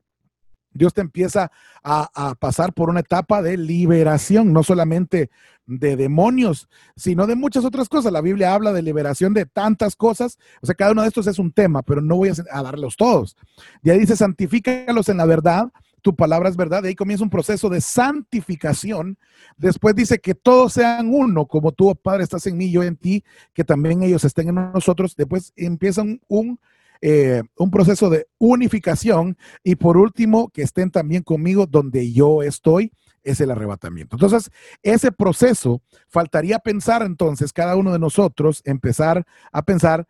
Dios 0.73 0.93
te 0.93 1.01
empieza 1.01 1.51
a, 1.83 2.35
pasar 2.39 2.73
por 2.73 2.89
una 2.89 2.99
etapa 2.99 3.41
de 3.41 3.57
liberación, 3.57 4.53
no 4.53 4.63
solamente 4.63 5.31
de 5.65 5.95
demonios, 5.95 6.69
sino 6.95 7.25
de 7.25 7.35
muchas 7.35 7.65
otras 7.65 7.89
cosas. 7.89 8.11
La 8.11 8.21
Biblia 8.21 8.53
habla 8.53 8.73
de 8.73 8.81
liberación 8.81 9.33
de 9.33 9.45
tantas 9.45 9.95
cosas. 9.95 10.37
O 10.61 10.65
sea, 10.65 10.75
cada 10.75 10.91
uno 10.91 11.01
de 11.01 11.07
estos 11.07 11.25
es 11.27 11.39
un 11.39 11.51
tema, 11.51 11.81
pero 11.81 12.01
no 12.01 12.17
voy 12.17 12.29
a, 12.29 12.33
a 12.51 12.61
darlos 12.61 12.95
todos. 12.95 13.35
Ya 13.81 13.93
dice, 13.93 14.15
santifícalos 14.15 15.09
en 15.09 15.17
la 15.17 15.25
verdad 15.25 15.71
tu 16.01 16.15
palabra 16.15 16.49
es 16.49 16.55
verdad. 16.55 16.83
De 16.83 16.89
ahí 16.89 16.95
comienza 16.95 17.23
un 17.23 17.29
proceso 17.29 17.69
de 17.69 17.81
santificación. 17.81 19.17
Después 19.57 19.95
dice 19.95 20.19
que 20.19 20.35
todos 20.35 20.73
sean 20.73 21.13
uno, 21.13 21.45
como 21.45 21.71
tú, 21.71 21.95
Padre, 21.95 22.23
estás 22.23 22.45
en 22.47 22.57
mí, 22.57 22.71
yo 22.71 22.83
en 22.83 22.95
ti, 22.95 23.23
que 23.53 23.63
también 23.63 24.03
ellos 24.03 24.23
estén 24.23 24.49
en 24.49 24.55
nosotros. 24.55 25.15
Después 25.15 25.53
empieza 25.55 26.03
un, 26.27 26.59
eh, 27.01 27.43
un 27.57 27.71
proceso 27.71 28.09
de 28.09 28.27
unificación. 28.37 29.37
Y 29.63 29.75
por 29.75 29.97
último, 29.97 30.49
que 30.49 30.61
estén 30.61 30.91
también 30.91 31.23
conmigo 31.23 31.65
donde 31.65 32.11
yo 32.11 32.43
estoy 32.43 32.91
es 33.23 33.41
el 33.41 33.51
arrebatamiento. 33.51 34.15
Entonces, 34.15 34.51
ese 34.83 35.11
proceso, 35.11 35.81
faltaría 36.07 36.59
pensar 36.59 37.01
entonces, 37.01 37.51
cada 37.51 37.75
uno 37.75 37.91
de 37.91 37.99
nosotros, 37.99 38.61
empezar 38.65 39.25
a 39.51 39.63
pensar 39.63 40.07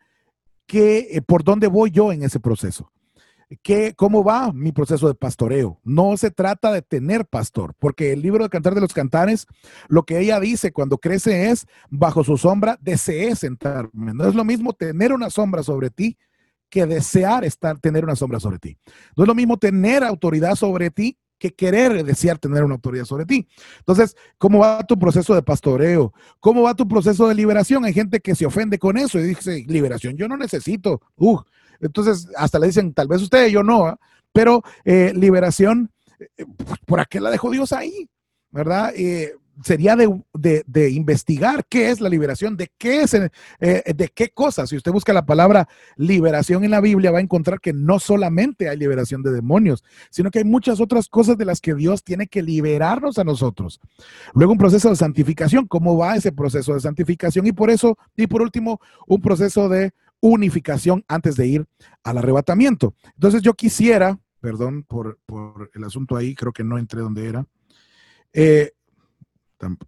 que, 0.66 1.08
eh, 1.10 1.22
por 1.22 1.42
dónde 1.42 1.66
voy 1.66 1.90
yo 1.90 2.12
en 2.12 2.22
ese 2.22 2.38
proceso. 2.38 2.92
¿Qué, 3.62 3.94
¿Cómo 3.96 4.22
va 4.22 4.52
mi 4.52 4.72
proceso 4.72 5.08
de 5.08 5.14
pastoreo? 5.14 5.80
No 5.82 6.16
se 6.18 6.30
trata 6.30 6.70
de 6.70 6.82
tener 6.82 7.24
pastor, 7.24 7.74
porque 7.78 8.12
el 8.12 8.20
libro 8.20 8.44
de 8.44 8.50
Cantar 8.50 8.74
de 8.74 8.82
los 8.82 8.92
Cantares, 8.92 9.46
lo 9.88 10.02
que 10.04 10.18
ella 10.18 10.38
dice 10.38 10.72
cuando 10.72 10.98
crece 10.98 11.50
es, 11.50 11.66
bajo 11.88 12.24
su 12.24 12.36
sombra, 12.36 12.78
deseé 12.80 13.34
sentarme. 13.36 14.12
No 14.12 14.28
es 14.28 14.34
lo 14.34 14.44
mismo 14.44 14.74
tener 14.74 15.14
una 15.14 15.30
sombra 15.30 15.62
sobre 15.62 15.88
ti 15.88 16.18
que 16.68 16.84
desear 16.84 17.44
estar, 17.44 17.78
tener 17.78 18.04
una 18.04 18.16
sombra 18.16 18.38
sobre 18.38 18.58
ti. 18.58 18.76
No 19.16 19.24
es 19.24 19.28
lo 19.28 19.34
mismo 19.34 19.56
tener 19.56 20.04
autoridad 20.04 20.54
sobre 20.54 20.90
ti 20.90 21.16
que 21.38 21.54
querer 21.54 22.04
desear 22.04 22.38
tener 22.38 22.64
una 22.64 22.74
autoridad 22.74 23.04
sobre 23.04 23.24
ti. 23.24 23.48
Entonces, 23.78 24.16
¿cómo 24.38 24.58
va 24.58 24.84
tu 24.86 24.98
proceso 24.98 25.34
de 25.34 25.42
pastoreo? 25.42 26.12
¿Cómo 26.40 26.62
va 26.62 26.74
tu 26.74 26.86
proceso 26.86 27.28
de 27.28 27.34
liberación? 27.34 27.84
Hay 27.84 27.92
gente 27.92 28.20
que 28.20 28.34
se 28.34 28.46
ofende 28.46 28.78
con 28.78 28.96
eso 28.96 29.18
y 29.18 29.22
dice, 29.22 29.64
liberación, 29.66 30.16
yo 30.16 30.28
no 30.28 30.36
necesito. 30.36 31.00
Entonces, 31.80 32.28
hasta 32.36 32.58
le 32.58 32.66
dicen, 32.66 32.92
tal 32.92 33.08
vez 33.08 33.22
usted, 33.22 33.48
yo 33.48 33.62
no, 33.62 33.86
¿ah? 33.86 33.98
pero 34.32 34.62
eh, 34.84 35.12
liberación, 35.14 35.90
eh, 36.18 36.44
¿por 36.86 37.06
qué 37.08 37.20
la 37.20 37.30
dejó 37.30 37.50
Dios 37.50 37.72
ahí? 37.72 38.08
¿Verdad? 38.50 38.92
Eh, 39.58 39.62
sería 39.64 39.96
de, 39.96 40.90
investigar 40.90 41.64
qué 41.68 41.90
es 41.90 42.00
la 42.00 42.08
liberación, 42.08 42.56
de 42.56 42.70
qué 42.78 43.02
es, 43.02 43.12
de 43.12 44.12
qué 44.14 44.30
cosas. 44.30 44.70
Si 44.70 44.76
usted 44.76 44.92
busca 44.92 45.12
la 45.12 45.26
palabra 45.26 45.68
liberación 45.96 46.64
en 46.64 46.70
la 46.70 46.80
Biblia, 46.80 47.10
va 47.10 47.18
a 47.18 47.22
encontrar 47.22 47.60
que 47.60 47.72
no 47.72 47.98
solamente 47.98 48.68
hay 48.68 48.76
liberación 48.76 49.22
de 49.22 49.32
demonios, 49.32 49.84
sino 50.10 50.30
que 50.30 50.38
hay 50.38 50.44
muchas 50.44 50.80
otras 50.80 51.08
cosas 51.08 51.36
de 51.36 51.44
las 51.44 51.60
que 51.60 51.74
Dios 51.74 52.04
tiene 52.04 52.26
que 52.26 52.42
liberarnos 52.42 53.18
a 53.18 53.24
nosotros. 53.24 53.80
Luego 54.34 54.52
un 54.52 54.58
proceso 54.58 54.90
de 54.90 54.96
santificación, 54.96 55.66
¿cómo 55.66 55.96
va 55.96 56.16
ese 56.16 56.32
proceso 56.32 56.74
de 56.74 56.80
santificación? 56.80 57.46
Y 57.46 57.52
por 57.52 57.70
eso, 57.70 57.98
y 58.16 58.26
por 58.26 58.42
último, 58.42 58.80
un 59.06 59.20
proceso 59.20 59.68
de 59.68 59.92
unificación 60.20 61.04
antes 61.08 61.36
de 61.36 61.46
ir 61.46 61.66
al 62.02 62.18
arrebatamiento. 62.18 62.94
Entonces 63.14 63.42
yo 63.42 63.54
quisiera, 63.54 64.18
perdón 64.40 64.84
por, 64.84 65.18
el 65.74 65.84
asunto 65.84 66.16
ahí, 66.16 66.34
creo 66.34 66.52
que 66.52 66.64
no 66.64 66.78
entré 66.78 67.00
donde 67.00 67.26
era. 67.26 67.46
Eh, 68.32 68.72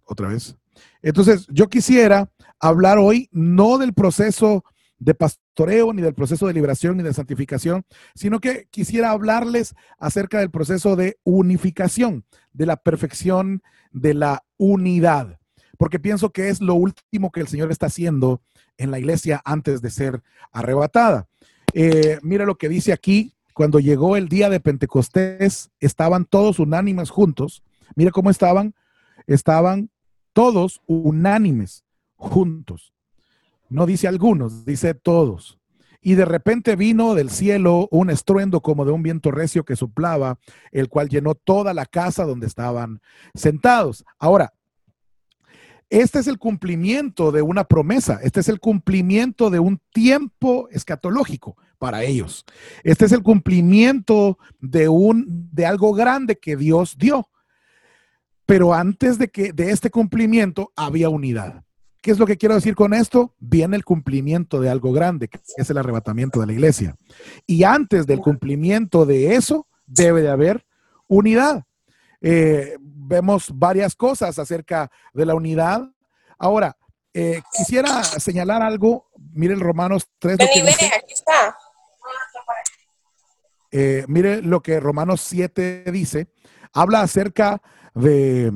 otra 0.05 0.29
vez. 0.29 0.55
Entonces 1.01 1.47
yo 1.49 1.67
quisiera 1.67 2.29
hablar 2.59 2.97
hoy 2.97 3.29
no 3.31 3.77
del 3.77 3.93
proceso 3.93 4.63
de 4.99 5.15
pastoreo, 5.15 5.93
ni 5.93 6.01
del 6.01 6.13
proceso 6.13 6.45
de 6.45 6.53
liberación, 6.53 6.97
ni 6.97 7.03
de 7.03 7.13
santificación, 7.13 7.83
sino 8.13 8.39
que 8.39 8.67
quisiera 8.69 9.09
hablarles 9.11 9.73
acerca 9.97 10.39
del 10.39 10.51
proceso 10.51 10.95
de 10.95 11.17
unificación, 11.23 12.23
de 12.53 12.67
la 12.67 12.77
perfección, 12.77 13.63
de 13.91 14.13
la 14.13 14.43
unidad, 14.57 15.39
porque 15.81 15.99
pienso 15.99 16.29
que 16.29 16.49
es 16.49 16.61
lo 16.61 16.75
último 16.75 17.31
que 17.31 17.39
el 17.39 17.47
Señor 17.47 17.71
está 17.71 17.87
haciendo 17.87 18.43
en 18.77 18.91
la 18.91 18.99
iglesia 18.99 19.41
antes 19.43 19.81
de 19.81 19.89
ser 19.89 20.21
arrebatada. 20.51 21.27
Eh, 21.73 22.19
mira 22.21 22.45
lo 22.45 22.55
que 22.55 22.69
dice 22.69 22.93
aquí, 22.93 23.33
cuando 23.55 23.79
llegó 23.79 24.15
el 24.15 24.29
día 24.29 24.51
de 24.51 24.59
Pentecostés, 24.59 25.71
estaban 25.79 26.25
todos 26.25 26.59
unánimes 26.59 27.09
juntos. 27.09 27.63
Mira 27.95 28.11
cómo 28.11 28.29
estaban, 28.29 28.75
estaban 29.27 29.89
todos 30.33 30.81
unánimes 30.87 31.83
juntos. 32.15 32.93
No 33.69 33.85
dice 33.85 34.07
algunos, 34.07 34.65
dice 34.65 34.93
todos. 34.93 35.57
Y 36.01 36.15
de 36.15 36.25
repente 36.25 36.75
vino 36.75 37.13
del 37.13 37.29
cielo 37.29 37.87
un 37.91 38.09
estruendo 38.09 38.61
como 38.61 38.85
de 38.85 38.91
un 38.91 39.03
viento 39.03 39.29
recio 39.31 39.63
que 39.63 39.75
soplaba, 39.75 40.39
el 40.71 40.89
cual 40.89 41.09
llenó 41.09 41.35
toda 41.35 41.73
la 41.73 41.85
casa 41.85 42.25
donde 42.25 42.47
estaban 42.47 43.01
sentados. 43.35 44.03
Ahora, 44.17 44.53
este 45.91 46.19
es 46.19 46.27
el 46.27 46.39
cumplimiento 46.39 47.31
de 47.31 47.41
una 47.41 47.65
promesa, 47.65 48.19
este 48.23 48.39
es 48.39 48.47
el 48.47 48.59
cumplimiento 48.59 49.49
de 49.49 49.59
un 49.59 49.81
tiempo 49.91 50.69
escatológico 50.71 51.57
para 51.77 52.03
ellos. 52.03 52.45
Este 52.83 53.05
es 53.05 53.11
el 53.11 53.21
cumplimiento 53.21 54.39
de 54.59 54.87
un 54.87 55.49
de 55.51 55.65
algo 55.65 55.93
grande 55.93 56.39
que 56.39 56.55
Dios 56.55 56.97
dio. 56.97 57.27
Pero 58.51 58.73
antes 58.73 59.17
de 59.17 59.29
que 59.29 59.53
de 59.53 59.71
este 59.71 59.89
cumplimiento 59.89 60.73
había 60.75 61.07
unidad. 61.07 61.63
¿Qué 62.01 62.11
es 62.11 62.19
lo 62.19 62.25
que 62.25 62.35
quiero 62.35 62.53
decir 62.53 62.75
con 62.75 62.93
esto? 62.93 63.33
Viene 63.39 63.77
el 63.77 63.85
cumplimiento 63.85 64.59
de 64.59 64.69
algo 64.69 64.91
grande, 64.91 65.29
que 65.29 65.39
es 65.55 65.69
el 65.69 65.77
arrebatamiento 65.77 66.41
de 66.41 66.47
la 66.47 66.51
iglesia. 66.51 66.97
Y 67.47 67.63
antes 67.63 68.05
del 68.05 68.19
cumplimiento 68.19 69.05
de 69.05 69.35
eso, 69.35 69.67
debe 69.85 70.21
de 70.21 70.31
haber 70.31 70.65
unidad. 71.07 71.63
Eh, 72.19 72.75
vemos 72.81 73.57
varias 73.57 73.95
cosas 73.95 74.37
acerca 74.37 74.91
de 75.13 75.25
la 75.25 75.33
unidad. 75.33 75.89
Ahora, 76.37 76.75
eh, 77.13 77.41
quisiera 77.55 78.03
señalar 78.03 78.61
algo. 78.61 79.09
Miren 79.31 79.61
Romanos 79.61 80.09
3. 80.19 80.37
Lo 80.37 80.45
que 80.45 80.87
aquí 80.87 81.13
está. 81.13 81.55
Eh, 83.71 84.03
mire 84.09 84.41
lo 84.41 84.61
que 84.61 84.81
Romanos 84.81 85.21
7 85.21 85.85
dice. 85.89 86.27
Habla 86.73 86.99
acerca 86.99 87.61
de. 87.93 88.51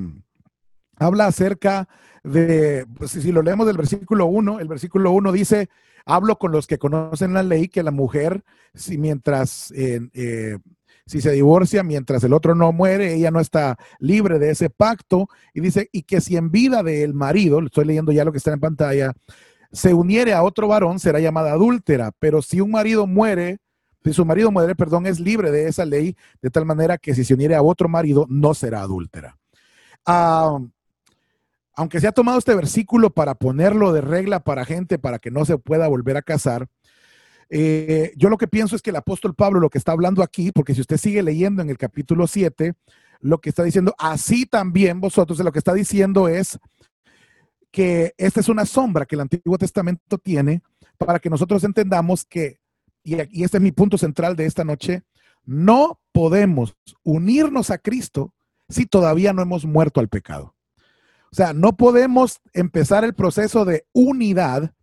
Habla 0.98 1.28
acerca 1.28 1.90
de, 2.24 2.86
pues, 2.98 3.12
si 3.12 3.32
lo 3.32 3.42
leemos 3.42 3.68
del 3.68 3.78
versículo 3.78 4.26
1, 4.28 4.60
el 4.60 4.68
versículo 4.68 5.12
1 5.12 5.32
dice, 5.32 5.70
hablo 6.06 6.38
con 6.38 6.52
los 6.52 6.68
que 6.68 6.78
conocen 6.78 7.34
la 7.34 7.44
ley, 7.44 7.68
que 7.68 7.84
la 7.84 7.92
mujer, 7.92 8.44
si 8.74 8.98
mientras, 8.98 9.72
eh, 9.76 10.58
si 11.06 11.22
se 11.22 11.32
divorcia, 11.32 11.84
mientras 11.84 12.24
el 12.24 12.34
otro 12.34 12.56
no 12.56 12.72
muere, 12.72 13.14
ella 13.14 13.30
no 13.30 13.40
está 13.40 13.78
libre 14.00 14.40
de 14.40 14.52
ese 14.52 14.70
pacto, 14.70 15.28
y 15.54 15.62
dice, 15.62 15.90
y 15.92 16.04
que 16.04 16.22
si 16.22 16.38
en 16.38 16.50
vida 16.50 16.82
del 16.82 17.14
marido, 17.14 17.60
estoy 17.60 17.86
leyendo 17.86 18.12
ya 18.12 18.26
lo 18.26 18.32
que 18.32 18.40
está 18.40 18.54
en 18.54 18.60
pantalla, 18.60 19.14
se 19.72 19.94
uniere 19.94 20.34
a 20.34 20.44
otro 20.44 20.68
varón, 20.68 21.00
será 21.00 21.20
llamada 21.20 21.52
adúltera, 21.52 22.12
pero 22.20 22.42
si 22.42 22.62
un 22.62 22.72
marido 22.72 23.06
muere, 23.06 23.60
su 24.14 24.26
marido 24.26 24.52
muere, 24.52 24.76
perdón, 24.76 25.06
es 25.06 25.20
libre 25.20 25.52
de 25.52 25.68
esa 25.68 25.86
ley, 25.86 26.16
de 26.42 26.50
tal 26.50 26.66
manera 26.66 26.98
que 26.98 27.16
si 27.16 27.24
se 27.24 27.34
uniere 27.34 27.56
a 27.56 27.62
otro 27.62 27.90
marido, 27.90 28.26
no 28.30 28.54
será 28.54 28.82
adúltera. 28.82 29.38
Ah, 30.06 30.60
aunque 31.74 32.00
se 32.00 32.08
ha 32.08 32.12
tomado 32.12 32.40
este 32.40 32.56
versículo 32.56 33.10
para 33.10 33.36
ponerlo 33.36 33.92
de 33.92 34.02
regla 34.02 34.40
para 34.40 34.66
gente 34.66 34.98
para 34.98 35.20
que 35.20 35.32
no 35.32 35.46
se 35.46 35.58
pueda 35.58 35.88
volver 35.88 36.18
a 36.18 36.22
casar, 36.22 36.68
eh, 37.50 38.14
yo 38.16 38.30
lo 38.30 38.38
que 38.38 38.48
pienso 38.48 38.76
es 38.76 38.82
que 38.82 38.90
el 38.90 38.96
apóstol 38.96 39.36
Pablo 39.36 39.60
lo 39.60 39.70
que 39.70 39.78
está 39.78 39.92
hablando 39.92 40.24
aquí, 40.24 40.52
porque 40.52 40.74
si 40.74 40.82
usted 40.82 40.98
sigue 40.98 41.22
leyendo 41.22 41.62
en 41.62 41.70
el 41.70 41.78
capítulo 41.78 42.28
7, 42.28 42.74
lo 43.20 43.40
que 43.40 43.50
está 43.50 43.64
diciendo, 43.64 43.94
así 43.98 44.46
también 44.46 45.00
vosotros, 45.00 45.40
lo 45.40 45.52
que 45.52 45.60
está 45.60 45.74
diciendo 45.74 46.28
es 46.28 46.60
que 47.72 48.14
esta 48.18 48.40
es 48.40 48.50
una 48.50 48.66
sombra 48.66 49.06
que 49.06 49.16
el 49.16 49.22
Antiguo 49.22 49.58
Testamento 49.58 50.18
tiene 50.18 50.62
para 50.98 51.20
que 51.20 51.30
nosotros 51.30 51.64
entendamos 51.64 52.24
que, 52.26 52.60
y, 53.06 53.44
este 53.44 53.58
es 53.58 53.64
mi 53.64 53.72
punto 53.72 53.98
central 53.98 54.36
de 54.36 54.46
esta 54.46 54.66
noche, 54.66 55.04
no 55.46 56.02
podemos 56.12 56.76
unirnos 57.04 57.70
a 57.70 57.78
Cristo 57.78 58.34
si 58.68 58.88
todavía 58.88 59.32
no 59.32 59.44
hemos 59.44 59.64
muerto 59.64 60.00
al 60.00 60.10
pecado. 60.10 60.56
O 61.32 61.36
sea, 61.36 61.54
no 61.54 61.78
podemos 61.78 62.42
empezar 62.54 63.04
el 63.04 63.14
proceso 63.14 63.64
de 63.64 63.86
unidad 63.94 64.74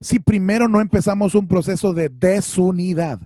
si 0.00 0.18
primero 0.20 0.68
no 0.68 0.80
empezamos 0.80 1.34
un 1.34 1.48
proceso 1.48 1.92
de 1.92 2.08
desunidad. 2.08 3.20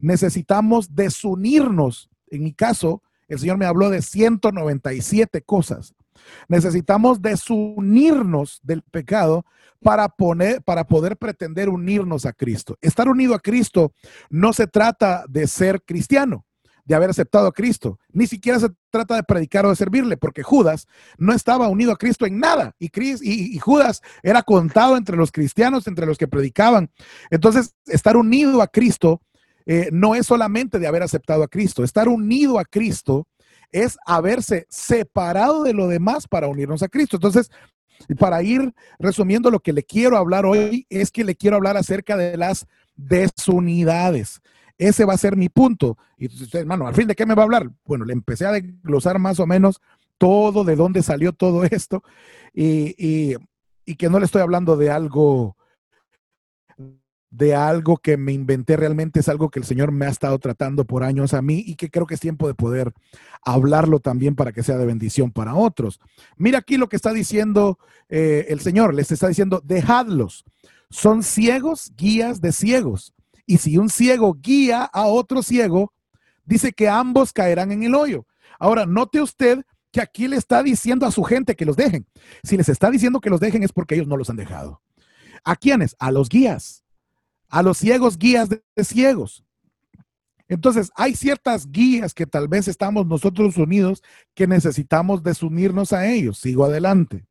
Necesitamos 0.00 0.94
desunirnos. 0.94 2.10
En 2.26 2.44
mi 2.44 2.52
caso, 2.52 3.02
el 3.26 3.38
Señor 3.38 3.56
me 3.56 3.66
habló 3.66 3.88
de 3.88 4.02
197 4.02 5.42
cosas. 5.42 5.94
Necesitamos 6.48 7.20
desunirnos 7.22 8.60
del 8.62 8.82
pecado 8.82 9.44
para, 9.82 10.08
poner, 10.08 10.62
para 10.62 10.84
poder 10.84 11.16
pretender 11.16 11.68
unirnos 11.68 12.26
a 12.26 12.32
Cristo. 12.32 12.76
Estar 12.80 13.08
unido 13.08 13.34
a 13.34 13.40
Cristo 13.40 13.92
no 14.30 14.52
se 14.52 14.66
trata 14.66 15.24
de 15.28 15.46
ser 15.46 15.82
cristiano 15.82 16.44
de 16.88 16.94
haber 16.94 17.10
aceptado 17.10 17.46
a 17.46 17.52
Cristo. 17.52 17.98
Ni 18.12 18.26
siquiera 18.26 18.58
se 18.58 18.70
trata 18.90 19.14
de 19.14 19.22
predicar 19.22 19.66
o 19.66 19.68
de 19.68 19.76
servirle, 19.76 20.16
porque 20.16 20.42
Judas 20.42 20.86
no 21.18 21.34
estaba 21.34 21.68
unido 21.68 21.92
a 21.92 21.96
Cristo 21.96 22.24
en 22.24 22.38
nada. 22.40 22.74
Y, 22.78 22.90
y, 23.20 23.58
Judas 23.58 24.00
era 24.22 24.42
contado 24.42 24.96
entre 24.96 25.14
los 25.14 25.30
cristianos, 25.30 25.86
entre 25.86 26.06
los 26.06 26.16
que 26.16 26.28
predicaban. 26.28 26.90
Entonces, 27.30 27.74
estar 27.86 28.16
unido 28.16 28.62
a 28.62 28.68
Cristo 28.68 29.20
eh, 29.66 29.90
no 29.92 30.14
es 30.14 30.26
solamente 30.26 30.78
de 30.78 30.86
haber 30.86 31.02
aceptado 31.02 31.42
a 31.42 31.48
Cristo. 31.48 31.84
Estar 31.84 32.08
unido 32.08 32.58
a 32.58 32.64
Cristo 32.64 33.28
es 33.72 33.98
haberse 34.06 34.66
separado 34.68 35.62
de 35.62 35.72
lo 35.72 35.88
demás 35.88 36.26
para 36.26 36.48
unirnos 36.48 36.82
a 36.82 36.88
Cristo. 36.88 37.16
Entonces, 37.16 37.50
para 38.18 38.42
ir 38.42 38.72
resumiendo 38.98 39.50
lo 39.50 39.60
que 39.60 39.72
le 39.72 39.82
quiero 39.82 40.16
hablar 40.16 40.46
hoy, 40.46 40.86
es 40.88 41.10
que 41.10 41.24
le 41.24 41.34
quiero 41.34 41.56
hablar 41.56 41.76
acerca 41.76 42.16
de 42.16 42.36
las 42.36 42.66
desunidades. 42.96 44.40
Ese 44.76 45.04
va 45.04 45.14
a 45.14 45.18
ser 45.18 45.36
mi 45.36 45.48
punto. 45.48 45.98
Y 46.16 46.28
hermano, 46.56 46.86
¿al 46.86 46.94
fin 46.94 47.08
de 47.08 47.16
qué 47.16 47.26
me 47.26 47.34
va 47.34 47.42
a 47.42 47.44
hablar? 47.44 47.70
Bueno, 47.84 48.04
le 48.04 48.12
empecé 48.12 48.46
a 48.46 48.52
desglosar 48.52 49.18
más 49.18 49.40
o 49.40 49.46
menos 49.46 49.80
todo, 50.18 50.64
de 50.64 50.76
dónde 50.76 51.02
salió 51.02 51.32
todo 51.32 51.64
esto, 51.70 52.02
y, 52.52 53.36
que 53.96 54.10
no 54.10 54.18
le 54.18 54.26
estoy 54.26 54.42
hablando 54.42 54.76
de 54.76 54.90
algo 54.90 55.56
de 57.30 57.54
algo 57.54 57.98
que 57.98 58.16
me 58.16 58.32
inventé 58.32 58.76
realmente, 58.76 59.20
es 59.20 59.28
algo 59.28 59.50
que 59.50 59.58
el 59.58 59.66
Señor 59.66 59.92
me 59.92 60.06
ha 60.06 60.10
estado 60.10 60.38
tratando 60.38 60.84
por 60.84 61.04
años 61.04 61.34
a 61.34 61.42
mí 61.42 61.62
y 61.66 61.74
que 61.74 61.90
creo 61.90 62.06
que 62.06 62.14
es 62.14 62.20
tiempo 62.20 62.48
de 62.48 62.54
poder 62.54 62.92
hablarlo 63.44 64.00
también 64.00 64.34
para 64.34 64.52
que 64.52 64.62
sea 64.62 64.78
de 64.78 64.86
bendición 64.86 65.30
para 65.30 65.54
otros. 65.54 66.00
Mira 66.36 66.58
aquí 66.58 66.76
lo 66.76 66.88
que 66.88 66.96
está 66.96 67.12
diciendo 67.12 67.78
eh, 68.08 68.46
el 68.48 68.60
Señor, 68.60 68.94
les 68.94 69.10
está 69.12 69.28
diciendo, 69.28 69.60
dejadlos, 69.64 70.44
son 70.90 71.22
ciegos, 71.22 71.92
guías 71.96 72.40
de 72.40 72.52
ciegos. 72.52 73.12
Y 73.46 73.58
si 73.58 73.78
un 73.78 73.88
ciego 73.88 74.36
guía 74.40 74.84
a 74.84 75.06
otro 75.06 75.42
ciego, 75.42 75.92
dice 76.44 76.72
que 76.72 76.88
ambos 76.88 77.32
caerán 77.32 77.72
en 77.72 77.82
el 77.82 77.94
hoyo. 77.94 78.26
Ahora, 78.58 78.86
note 78.86 79.20
usted 79.20 79.64
que 79.90 80.00
aquí 80.00 80.28
le 80.28 80.36
está 80.36 80.62
diciendo 80.62 81.06
a 81.06 81.10
su 81.10 81.22
gente 81.22 81.56
que 81.56 81.64
los 81.64 81.76
dejen. 81.76 82.06
Si 82.42 82.56
les 82.56 82.68
está 82.68 82.90
diciendo 82.90 83.20
que 83.20 83.30
los 83.30 83.40
dejen 83.40 83.62
es 83.62 83.72
porque 83.72 83.94
ellos 83.94 84.06
no 84.06 84.16
los 84.16 84.30
han 84.30 84.36
dejado. 84.36 84.82
¿A 85.44 85.56
quiénes? 85.56 85.96
A 85.98 86.10
los 86.10 86.28
guías. 86.28 86.84
A 87.48 87.62
los 87.62 87.78
ciegos 87.78 88.18
guías 88.18 88.48
de, 88.48 88.62
ciegos. 88.84 89.44
Entonces, 90.48 90.90
hay 90.94 91.14
ciertas 91.14 91.70
guías 91.70 92.14
que 92.14 92.26
tal 92.26 92.48
vez 92.48 92.68
estamos 92.68 93.06
nosotros 93.06 93.56
unidos 93.56 94.02
que 94.34 94.46
necesitamos 94.46 95.22
desunirnos 95.22 95.92
a 95.92 96.06
ellos. 96.06 96.38
Sigo 96.38 96.64
adelante. 96.64 97.26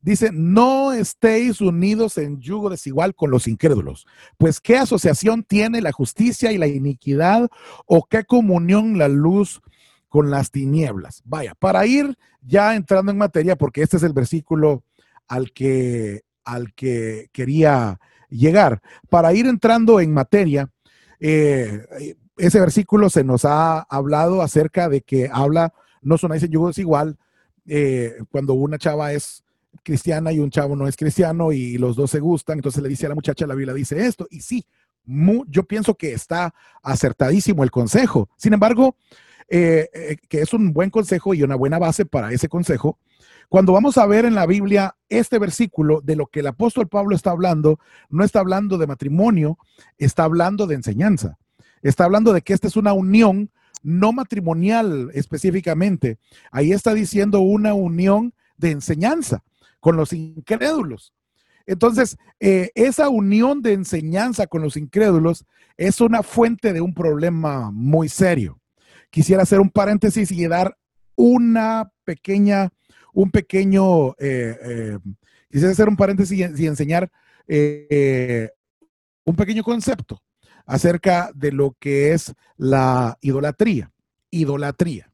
Dice, 0.00 0.30
no 0.32 0.92
estéis 0.92 1.60
unidos 1.60 2.18
en 2.18 2.40
yugo 2.40 2.70
desigual 2.70 3.14
con 3.16 3.32
los 3.32 3.48
incrédulos, 3.48 4.06
pues 4.36 4.60
qué 4.60 4.78
asociación 4.78 5.42
tiene 5.42 5.80
la 5.80 5.90
justicia 5.90 6.52
y 6.52 6.58
la 6.58 6.68
iniquidad 6.68 7.48
o 7.84 8.04
qué 8.04 8.24
comunión 8.24 8.96
la 8.96 9.08
luz 9.08 9.60
con 10.08 10.30
las 10.30 10.52
tinieblas. 10.52 11.22
Vaya, 11.24 11.54
para 11.58 11.84
ir 11.84 12.16
ya 12.40 12.76
entrando 12.76 13.10
en 13.10 13.18
materia, 13.18 13.56
porque 13.56 13.82
este 13.82 13.96
es 13.96 14.04
el 14.04 14.12
versículo 14.12 14.84
al 15.26 15.52
que, 15.52 16.22
al 16.44 16.72
que 16.74 17.28
quería 17.32 17.98
llegar, 18.28 18.80
para 19.08 19.32
ir 19.32 19.46
entrando 19.46 20.00
en 20.00 20.12
materia, 20.12 20.70
eh, 21.20 22.16
ese 22.36 22.60
versículo 22.60 23.10
se 23.10 23.24
nos 23.24 23.44
ha 23.44 23.80
hablado 23.80 24.42
acerca 24.42 24.88
de 24.88 25.00
que 25.00 25.28
habla, 25.32 25.74
no 26.02 26.18
sonáis 26.18 26.42
en 26.42 26.50
yugo 26.50 26.68
desigual, 26.68 27.18
eh, 27.66 28.16
cuando 28.30 28.54
una 28.54 28.78
chava 28.78 29.12
es 29.12 29.44
cristiana 29.82 30.32
y 30.32 30.38
un 30.38 30.50
chavo 30.50 30.76
no 30.76 30.86
es 30.86 30.96
cristiano 30.96 31.52
y 31.52 31.78
los 31.78 31.96
dos 31.96 32.10
se 32.10 32.20
gustan, 32.20 32.58
entonces 32.58 32.82
le 32.82 32.88
dice 32.88 33.06
a 33.06 33.10
la 33.10 33.14
muchacha, 33.14 33.46
la 33.46 33.54
Biblia 33.54 33.74
dice 33.74 34.06
esto, 34.06 34.26
y 34.30 34.40
sí, 34.40 34.66
yo 35.48 35.62
pienso 35.64 35.94
que 35.94 36.12
está 36.12 36.54
acertadísimo 36.82 37.64
el 37.64 37.70
consejo. 37.70 38.28
Sin 38.36 38.52
embargo, 38.52 38.96
eh, 39.48 39.88
eh, 39.92 40.16
que 40.28 40.40
es 40.40 40.52
un 40.52 40.72
buen 40.72 40.90
consejo 40.90 41.34
y 41.34 41.42
una 41.42 41.56
buena 41.56 41.78
base 41.78 42.04
para 42.04 42.32
ese 42.32 42.48
consejo, 42.48 42.98
cuando 43.48 43.72
vamos 43.72 43.96
a 43.96 44.06
ver 44.06 44.26
en 44.26 44.34
la 44.34 44.44
Biblia 44.46 44.96
este 45.08 45.38
versículo 45.38 46.02
de 46.02 46.16
lo 46.16 46.26
que 46.26 46.40
el 46.40 46.48
apóstol 46.48 46.86
Pablo 46.86 47.16
está 47.16 47.30
hablando, 47.30 47.80
no 48.10 48.24
está 48.24 48.40
hablando 48.40 48.76
de 48.76 48.86
matrimonio, 48.86 49.58
está 49.96 50.24
hablando 50.24 50.66
de 50.66 50.74
enseñanza. 50.74 51.38
Está 51.80 52.04
hablando 52.04 52.32
de 52.32 52.42
que 52.42 52.52
esta 52.52 52.66
es 52.66 52.76
una 52.76 52.92
unión 52.92 53.50
no 53.82 54.12
matrimonial 54.12 55.10
específicamente. 55.14 56.18
Ahí 56.50 56.72
está 56.72 56.92
diciendo 56.92 57.40
una 57.40 57.72
unión 57.72 58.34
de 58.58 58.72
enseñanza 58.72 59.42
con 59.80 59.96
los 59.96 60.12
incrédulos. 60.12 61.14
Entonces, 61.66 62.16
eh, 62.40 62.70
esa 62.74 63.08
unión 63.08 63.62
de 63.62 63.74
enseñanza 63.74 64.46
con 64.46 64.62
los 64.62 64.76
incrédulos 64.76 65.44
es 65.76 66.00
una 66.00 66.22
fuente 66.22 66.72
de 66.72 66.80
un 66.80 66.94
problema 66.94 67.70
muy 67.70 68.08
serio. 68.08 68.57
Quisiera 69.10 69.42
hacer 69.42 69.60
un 69.60 69.70
paréntesis 69.70 70.30
y 70.30 70.46
dar 70.46 70.76
una 71.16 71.90
pequeña, 72.04 72.70
un 73.12 73.30
pequeño, 73.30 74.10
eh, 74.18 74.58
eh, 74.62 74.98
quisiera 75.50 75.72
hacer 75.72 75.88
un 75.88 75.96
paréntesis 75.96 76.38
y, 76.38 76.66
enseñar 76.66 77.10
un 79.24 79.36
pequeño 79.36 79.62
concepto 79.62 80.22
acerca 80.66 81.30
de 81.34 81.50
lo 81.50 81.74
que 81.80 82.12
es 82.12 82.34
la 82.56 83.16
idolatría. 83.22 83.90
Idolatría. 84.30 85.10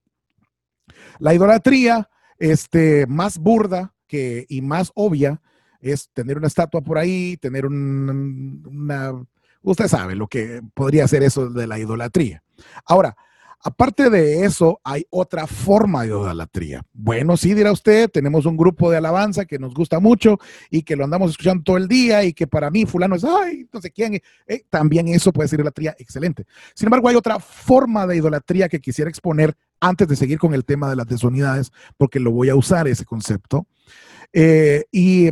La 1.20 1.32
idolatría 1.32 2.10
este, 2.38 3.06
más 3.06 3.38
burda 3.38 3.94
que, 4.06 4.46
y 4.48 4.60
más 4.60 4.90
obvia 4.94 5.40
es 5.80 6.10
tener 6.12 6.38
una 6.38 6.48
estatua 6.48 6.80
por 6.80 6.98
ahí, 6.98 7.36
tener 7.36 7.66
una... 7.66 9.24
Usted 9.62 9.88
sabe 9.88 10.14
lo 10.14 10.26
que 10.26 10.60
podría 10.74 11.06
ser 11.08 11.22
eso 11.22 11.48
de 11.48 11.66
la 11.66 11.78
idolatría. 11.78 12.42
Ahora, 12.84 13.16
Aparte 13.66 14.10
de 14.10 14.44
eso, 14.44 14.78
hay 14.84 15.06
otra 15.08 15.46
forma 15.46 16.02
de 16.02 16.08
idolatría. 16.08 16.82
Bueno, 16.92 17.38
sí, 17.38 17.54
dirá 17.54 17.72
usted, 17.72 18.10
tenemos 18.10 18.44
un 18.44 18.58
grupo 18.58 18.90
de 18.90 18.98
alabanza 18.98 19.46
que 19.46 19.58
nos 19.58 19.72
gusta 19.72 20.00
mucho 20.00 20.38
y 20.68 20.82
que 20.82 20.96
lo 20.96 21.04
andamos 21.04 21.30
escuchando 21.30 21.62
todo 21.62 21.78
el 21.78 21.88
día 21.88 22.24
y 22.24 22.34
que 22.34 22.46
para 22.46 22.70
mí 22.70 22.84
fulano 22.84 23.16
es, 23.16 23.24
ay, 23.24 23.66
sé 23.80 23.90
quién. 23.90 24.20
Eh, 24.46 24.64
también 24.68 25.08
eso 25.08 25.32
puede 25.32 25.48
ser 25.48 25.60
idolatría 25.60 25.96
excelente. 25.98 26.44
Sin 26.74 26.88
embargo, 26.88 27.08
hay 27.08 27.16
otra 27.16 27.38
forma 27.40 28.06
de 28.06 28.18
idolatría 28.18 28.68
que 28.68 28.80
quisiera 28.80 29.08
exponer 29.08 29.56
antes 29.80 30.08
de 30.08 30.16
seguir 30.16 30.38
con 30.38 30.52
el 30.52 30.66
tema 30.66 30.90
de 30.90 30.96
las 30.96 31.06
desunidades, 31.06 31.72
porque 31.96 32.20
lo 32.20 32.32
voy 32.32 32.50
a 32.50 32.56
usar 32.56 32.86
ese 32.86 33.06
concepto. 33.06 33.66
Eh, 34.34 34.84
y 34.92 35.30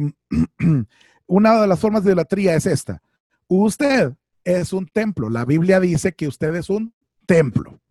una 1.27 1.61
de 1.61 1.67
las 1.67 1.79
formas 1.79 2.03
de 2.03 2.13
idolatría 2.13 2.55
es 2.55 2.65
esta. 2.65 3.03
Usted 3.47 4.15
es 4.43 4.73
un 4.73 4.87
templo. 4.87 5.29
La 5.29 5.45
Biblia 5.45 5.81
dice 5.81 6.15
que 6.15 6.29
usted 6.29 6.55
es 6.55 6.71
un 6.71 6.95
templo. 7.27 7.82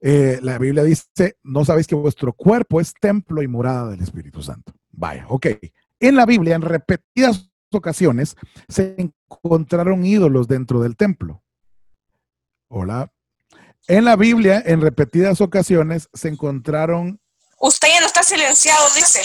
Eh, 0.00 0.38
la 0.42 0.58
Biblia 0.58 0.82
dice, 0.82 1.36
no 1.42 1.64
sabéis 1.64 1.86
que 1.86 1.94
vuestro 1.94 2.32
cuerpo 2.32 2.80
es 2.80 2.94
templo 2.94 3.42
y 3.42 3.48
morada 3.48 3.90
del 3.90 4.00
Espíritu 4.00 4.42
Santo. 4.42 4.72
Vaya, 4.90 5.26
ok. 5.28 5.46
En 6.00 6.16
la 6.16 6.24
Biblia, 6.24 6.54
en 6.54 6.62
repetidas 6.62 7.50
ocasiones, 7.70 8.36
se 8.68 8.96
encontraron 8.96 10.04
ídolos 10.04 10.48
dentro 10.48 10.80
del 10.80 10.96
templo. 10.96 11.42
Hola. 12.68 13.12
En 13.88 14.04
la 14.04 14.16
Biblia, 14.16 14.62
en 14.64 14.80
repetidas 14.80 15.40
ocasiones, 15.40 16.08
se 16.14 16.28
encontraron... 16.28 17.20
Usted 17.60 17.88
ya 17.88 18.00
no 18.00 18.06
está 18.06 18.22
silenciado, 18.22 18.86
dice. 18.94 19.20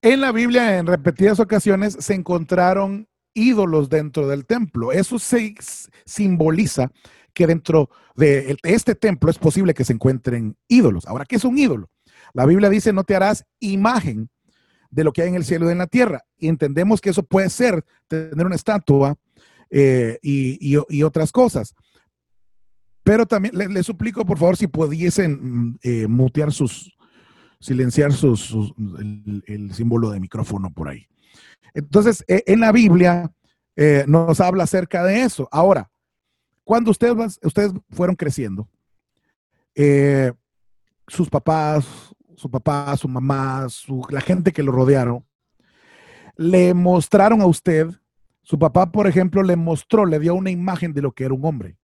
En 0.00 0.20
la 0.20 0.32
Biblia, 0.32 0.78
en 0.78 0.86
repetidas 0.86 1.38
ocasiones, 1.38 1.96
se 2.00 2.14
encontraron 2.14 3.08
ídolos 3.34 3.88
dentro 3.88 4.28
del 4.28 4.46
templo. 4.46 4.92
Eso 4.92 5.18
se 5.18 5.54
simboliza 6.04 6.90
que 7.32 7.46
dentro 7.46 7.90
de 8.14 8.56
este 8.62 8.94
templo 8.94 9.30
es 9.30 9.38
posible 9.38 9.74
que 9.74 9.84
se 9.84 9.92
encuentren 9.92 10.56
ídolos. 10.68 11.06
Ahora, 11.06 11.24
¿qué 11.24 11.36
es 11.36 11.44
un 11.44 11.58
ídolo? 11.58 11.90
La 12.34 12.46
Biblia 12.46 12.68
dice, 12.68 12.92
no 12.92 13.04
te 13.04 13.14
harás 13.14 13.44
imagen 13.60 14.30
de 14.90 15.04
lo 15.04 15.12
que 15.12 15.22
hay 15.22 15.28
en 15.28 15.34
el 15.34 15.44
cielo 15.44 15.68
y 15.68 15.72
en 15.72 15.78
la 15.78 15.86
tierra. 15.86 16.22
Y 16.36 16.48
entendemos 16.48 17.00
que 17.00 17.10
eso 17.10 17.22
puede 17.22 17.50
ser 17.50 17.84
tener 18.08 18.46
una 18.46 18.54
estatua 18.54 19.16
eh, 19.70 20.18
y, 20.22 21.02
otras 21.02 21.32
cosas. 21.32 21.74
Pero 23.02 23.26
también 23.26 23.54
les 23.56 23.86
suplico, 23.86 24.24
por 24.24 24.38
favor, 24.38 24.56
si 24.56 24.66
pudiesen 24.66 25.32
mm, 25.32 25.78
eh, 25.82 26.06
mutear 26.06 26.52
sus, 26.52 26.96
silenciar 27.58 28.12
sus, 28.12 28.54
el, 29.46 29.72
símbolo 29.72 30.10
de 30.10 30.20
micrófono 30.20 30.70
por 30.70 30.88
ahí. 30.88 31.06
Entonces, 31.74 32.24
eh, 32.28 32.42
en 32.46 32.60
la 32.60 32.72
Biblia 32.72 33.32
eh, 33.76 34.04
nos 34.06 34.40
habla 34.40 34.64
acerca 34.64 35.04
de 35.04 35.22
eso. 35.22 35.48
Ahora, 35.50 35.90
cuando 36.64 36.90
ustedes, 36.90 37.38
ustedes 37.42 37.72
fueron 37.90 38.16
creciendo, 38.16 38.68
eh, 39.74 40.32
sus 41.08 41.28
papás, 41.28 41.86
su 42.36 42.50
papá, 42.50 42.96
su 42.96 43.08
mamá, 43.08 43.66
la 44.10 44.20
gente 44.20 44.52
que 44.52 44.62
lo 44.62 44.72
rodearon, 44.72 45.24
le 46.36 46.74
mostraron 46.74 47.40
a 47.40 47.46
usted, 47.46 47.88
su 48.42 48.58
papá, 48.58 48.90
por 48.90 49.06
ejemplo, 49.06 49.42
le 49.42 49.56
mostró, 49.56 50.06
le 50.06 50.18
dio 50.18 50.34
una 50.34 50.50
imagen 50.50 50.92
de 50.92 51.02
lo 51.02 51.12
que 51.12 51.24
era 51.24 51.34
un 51.34 51.44
hombre. 51.44 51.76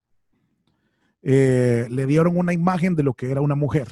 le 1.23 2.07
dieron 2.07 2.37
una 2.37 2.53
imagen 2.53 2.95
de 2.95 3.03
lo 3.03 3.15
que 3.15 3.31
era 3.31 3.41
una 3.41 3.55
mujer 3.55 3.89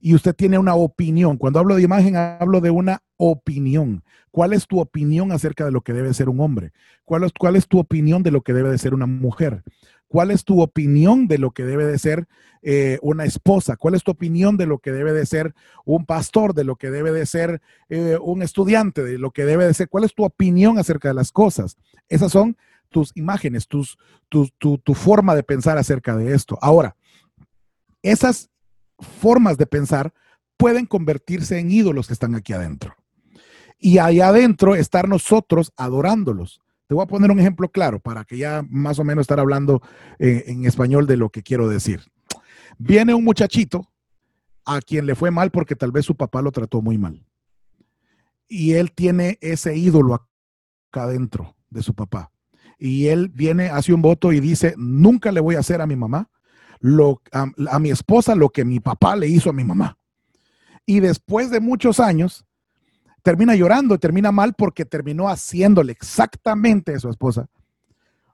y 0.00 0.14
usted 0.14 0.34
tiene 0.34 0.58
una 0.58 0.74
opinión. 0.74 1.36
Cuando 1.36 1.58
hablo 1.58 1.74
de 1.74 1.82
imagen, 1.82 2.16
hablo 2.16 2.60
de 2.60 2.70
una 2.70 3.02
opinión. 3.16 4.02
¿Cuál 4.30 4.52
es 4.52 4.66
tu 4.66 4.80
opinión 4.80 5.32
acerca 5.32 5.64
de 5.64 5.72
lo 5.72 5.80
que 5.80 5.92
debe 5.92 6.14
ser 6.14 6.28
un 6.28 6.40
hombre? 6.40 6.72
¿Cuál 7.04 7.24
es, 7.24 7.32
cuál 7.32 7.56
es 7.56 7.66
tu 7.66 7.78
opinión 7.78 8.22
de 8.22 8.30
lo 8.30 8.42
que 8.42 8.52
debe 8.52 8.70
de 8.70 8.78
ser 8.78 8.94
una 8.94 9.06
mujer? 9.06 9.62
¿Cuál 10.06 10.30
es 10.30 10.44
tu 10.44 10.62
opinión 10.62 11.28
de 11.28 11.38
lo 11.38 11.50
que 11.50 11.64
debe 11.64 11.84
de 11.84 11.98
ser 11.98 12.26
eh, 12.62 12.98
una 13.02 13.24
esposa? 13.24 13.76
¿Cuál 13.76 13.94
es 13.94 14.02
tu 14.02 14.10
opinión 14.10 14.56
de 14.56 14.66
lo 14.66 14.78
que 14.78 14.90
debe 14.90 15.12
de 15.12 15.26
ser 15.26 15.54
un 15.84 16.06
pastor, 16.06 16.54
de 16.54 16.64
lo 16.64 16.76
que 16.76 16.90
debe 16.90 17.12
de 17.12 17.26
ser 17.26 17.60
eh, 17.90 18.16
un 18.20 18.42
estudiante, 18.42 19.02
de 19.02 19.18
lo 19.18 19.32
que 19.32 19.44
debe 19.44 19.66
de 19.66 19.74
ser? 19.74 19.88
¿Cuál 19.88 20.04
es 20.04 20.14
tu 20.14 20.24
opinión 20.24 20.78
acerca 20.78 21.08
de 21.08 21.14
las 21.14 21.30
cosas? 21.30 21.76
Esas 22.08 22.32
son 22.32 22.56
tus 22.88 23.12
imágenes, 23.16 23.68
tus, 23.68 23.98
tu, 24.30 24.48
tu 24.58 24.94
forma 24.94 25.34
de 25.34 25.42
pensar 25.42 25.76
acerca 25.76 26.16
de 26.16 26.34
esto. 26.34 26.58
Ahora, 26.62 26.96
esas 28.02 28.50
formas 28.98 29.56
de 29.56 29.66
pensar 29.66 30.12
pueden 30.56 30.86
convertirse 30.86 31.58
en 31.58 31.70
ídolos 31.70 32.08
que 32.08 32.12
están 32.12 32.34
aquí 32.34 32.52
adentro. 32.52 32.94
Y 33.78 33.98
ahí 33.98 34.20
adentro 34.20 34.74
estar 34.74 35.08
nosotros 35.08 35.72
adorándolos. 35.76 36.60
Te 36.88 36.94
voy 36.94 37.04
a 37.04 37.06
poner 37.06 37.30
un 37.30 37.38
ejemplo 37.38 37.70
claro 37.70 38.00
para 38.00 38.24
que 38.24 38.38
ya 38.38 38.64
más 38.68 38.98
o 38.98 39.04
menos 39.04 39.22
estar 39.22 39.38
hablando 39.38 39.82
eh, 40.18 40.44
en 40.46 40.64
español 40.64 41.06
de 41.06 41.16
lo 41.16 41.30
que 41.30 41.42
quiero 41.42 41.68
decir. 41.68 42.00
Viene 42.78 43.14
un 43.14 43.24
muchachito 43.24 43.88
a 44.64 44.80
quien 44.80 45.06
le 45.06 45.14
fue 45.14 45.30
mal 45.30 45.50
porque 45.50 45.76
tal 45.76 45.92
vez 45.92 46.06
su 46.06 46.16
papá 46.16 46.42
lo 46.42 46.50
trató 46.50 46.82
muy 46.82 46.98
mal. 46.98 47.24
Y 48.48 48.72
él 48.72 48.92
tiene 48.92 49.38
ese 49.40 49.76
ídolo 49.76 50.14
acá 50.14 51.04
adentro 51.04 51.56
de 51.70 51.82
su 51.82 51.94
papá. 51.94 52.32
Y 52.78 53.08
él 53.08 53.28
viene, 53.28 53.68
hace 53.68 53.92
un 53.92 54.02
voto 54.02 54.32
y 54.32 54.40
dice, 54.40 54.74
nunca 54.76 55.30
le 55.30 55.40
voy 55.40 55.56
a 55.56 55.60
hacer 55.60 55.80
a 55.80 55.86
mi 55.86 55.96
mamá 55.96 56.30
lo, 56.80 57.22
a, 57.32 57.78
mi 57.78 57.90
esposa 57.90 58.34
lo 58.34 58.50
que 58.50 58.64
mi 58.64 58.80
papá 58.80 59.16
le 59.16 59.28
hizo 59.28 59.50
a 59.50 59.52
mi 59.52 59.64
mamá. 59.64 59.98
Y 60.86 61.00
después 61.00 61.50
de 61.50 61.60
muchos 61.60 62.00
años, 62.00 62.44
termina 63.22 63.54
llorando 63.54 63.98
termina 63.98 64.32
mal 64.32 64.54
porque 64.54 64.84
terminó 64.84 65.28
haciéndole 65.28 65.92
exactamente 65.92 66.94
a 66.94 66.98
su 66.98 67.10
esposa 67.10 67.48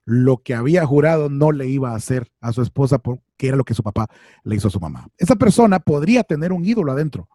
lo 0.05 0.39
que 0.39 0.55
había 0.55 0.85
jurado 0.87 1.29
no 1.31 1.51
le 1.51 1.67
iba 1.67 1.91
a 1.91 1.97
hacer 1.97 2.31
a 2.41 2.53
su 2.53 2.63
esposa 2.63 2.99
porque 2.99 3.23
era 3.41 3.57
lo 3.57 3.65
que 3.65 3.75
su 3.75 3.83
papá 3.83 4.07
le 4.43 4.57
hizo 4.57 4.69
a 4.69 4.71
su 4.71 4.81
mamá. 4.81 5.09
Esa 5.17 5.37
persona 5.37 5.81
podría 5.81 6.23
tener 6.23 6.53
un 6.53 6.65
ídolo 6.65 6.93
adentro. 6.93 7.29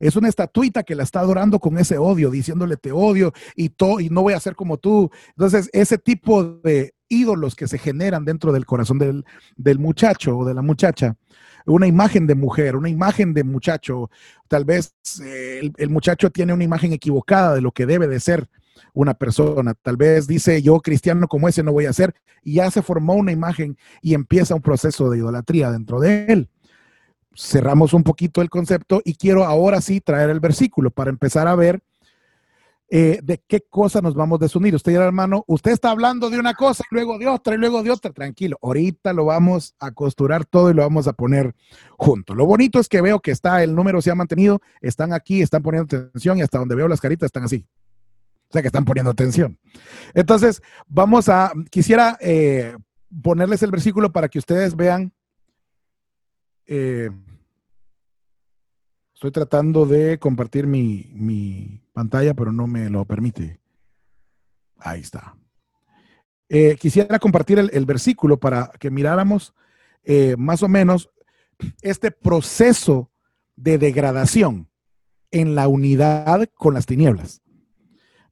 Es 0.00 0.16
una 0.16 0.28
estatuita 0.28 0.84
que 0.84 0.94
la 0.94 1.02
está 1.02 1.20
adorando 1.20 1.58
con 1.58 1.76
ese 1.76 1.98
odio, 1.98 2.30
diciéndole 2.30 2.76
te 2.76 2.92
odio 2.92 3.32
y, 3.56 3.66
y 3.66 4.10
no 4.10 4.22
voy 4.22 4.32
a 4.32 4.40
ser 4.40 4.54
como 4.54 4.78
tú. 4.78 5.10
Entonces, 5.30 5.68
ese 5.72 5.98
tipo 5.98 6.44
de 6.44 6.94
ídolos 7.08 7.54
que 7.54 7.68
se 7.68 7.78
generan 7.78 8.24
dentro 8.24 8.52
del 8.52 8.66
corazón 8.66 8.98
del, 8.98 9.78
muchacho 9.78 10.38
o 10.38 10.44
de 10.44 10.54
la 10.54 10.62
muchacha. 10.62 11.16
Una 11.66 11.86
imagen 11.86 12.26
de 12.26 12.34
mujer, 12.34 12.76
una 12.76 12.88
imagen 12.88 13.34
de 13.34 13.44
muchacho. 13.44 14.10
Tal 14.48 14.64
vez 14.64 14.94
eh, 15.22 15.70
el, 15.76 15.90
muchacho 15.90 16.30
tiene 16.30 16.52
una 16.52 16.64
imagen 16.64 16.92
equivocada 16.92 17.54
de 17.54 17.60
lo 17.60 17.72
que 17.72 17.86
debe 17.86 18.06
de 18.06 18.20
ser 18.20 18.48
una 18.94 19.14
persona. 19.14 19.74
Tal 19.74 19.96
vez 19.96 20.26
dice, 20.26 20.62
yo 20.62 20.80
cristiano 20.80 21.28
como 21.28 21.48
ese 21.48 21.62
no 21.62 21.72
voy 21.72 21.86
a 21.86 21.92
ser. 21.92 22.14
Y 22.42 22.54
ya 22.54 22.70
se 22.70 22.82
formó 22.82 23.14
una 23.14 23.32
imagen 23.32 23.76
y 24.00 24.14
empieza 24.14 24.54
un 24.54 24.62
proceso 24.62 25.10
de 25.10 25.18
idolatría 25.18 25.70
dentro 25.70 26.00
de 26.00 26.26
él. 26.26 26.48
Cerramos 27.36 27.92
un 27.92 28.02
poquito 28.02 28.42
el 28.42 28.50
concepto 28.50 29.02
y 29.04 29.14
quiero 29.14 29.44
ahora 29.44 29.80
sí 29.80 30.00
traer 30.00 30.30
el 30.30 30.40
versículo 30.40 30.90
para 30.90 31.10
empezar 31.10 31.46
a 31.46 31.54
ver 31.54 31.82
eh, 32.90 33.20
de 33.22 33.42
qué 33.46 33.60
cosa 33.68 34.00
nos 34.00 34.14
vamos 34.14 34.40
a 34.40 34.44
desunir. 34.44 34.74
Usted, 34.74 34.94
hermano, 34.94 35.44
usted 35.46 35.72
está 35.72 35.90
hablando 35.90 36.30
de 36.30 36.38
una 36.38 36.54
cosa 36.54 36.84
y 36.90 36.94
luego 36.94 37.18
de 37.18 37.26
otra 37.26 37.54
y 37.54 37.58
luego 37.58 37.82
de 37.82 37.90
otra. 37.90 38.12
Tranquilo, 38.12 38.58
ahorita 38.62 39.12
lo 39.12 39.26
vamos 39.26 39.74
a 39.78 39.90
costurar 39.90 40.46
todo 40.46 40.70
y 40.70 40.74
lo 40.74 40.82
vamos 40.82 41.06
a 41.06 41.12
poner 41.12 41.54
junto. 41.98 42.34
Lo 42.34 42.46
bonito 42.46 42.80
es 42.80 42.88
que 42.88 43.02
veo 43.02 43.20
que 43.20 43.30
está, 43.30 43.62
el 43.62 43.74
número 43.74 44.00
se 44.00 44.10
ha 44.10 44.14
mantenido, 44.14 44.60
están 44.80 45.12
aquí, 45.12 45.42
están 45.42 45.62
poniendo 45.62 45.96
atención 45.96 46.38
y 46.38 46.42
hasta 46.42 46.58
donde 46.58 46.74
veo 46.74 46.88
las 46.88 47.00
caritas 47.00 47.26
están 47.26 47.44
así. 47.44 47.66
O 48.48 48.52
sea 48.52 48.62
que 48.62 48.68
están 48.68 48.86
poniendo 48.86 49.10
atención. 49.10 49.58
Entonces, 50.14 50.62
vamos 50.86 51.28
a, 51.28 51.52
quisiera 51.70 52.16
eh, 52.20 52.74
ponerles 53.22 53.62
el 53.62 53.70
versículo 53.70 54.12
para 54.12 54.28
que 54.28 54.38
ustedes 54.38 54.74
vean. 54.74 55.12
Eh, 56.66 57.10
Estoy 59.18 59.32
tratando 59.32 59.84
de 59.84 60.20
compartir 60.20 60.68
mi, 60.68 61.80
pantalla, 61.98 62.34
pero 62.34 62.52
no 62.52 62.66
me 62.66 62.88
lo 62.88 63.04
permite. 63.04 63.60
Ahí 64.78 65.00
está. 65.00 65.36
Eh, 66.48 66.76
quisiera 66.80 67.18
compartir 67.18 67.58
el, 67.58 67.86
versículo 67.86 68.38
para 68.38 68.70
que 68.78 68.90
miráramos 68.90 69.54
eh, 70.04 70.36
más 70.38 70.62
o 70.62 70.68
menos 70.68 71.10
este 71.82 72.10
proceso 72.10 73.10
de 73.56 73.78
degradación 73.78 74.68
en 75.30 75.54
la 75.54 75.68
unidad 75.68 76.48
con 76.54 76.72
las 76.74 76.86
tinieblas. 76.86 77.42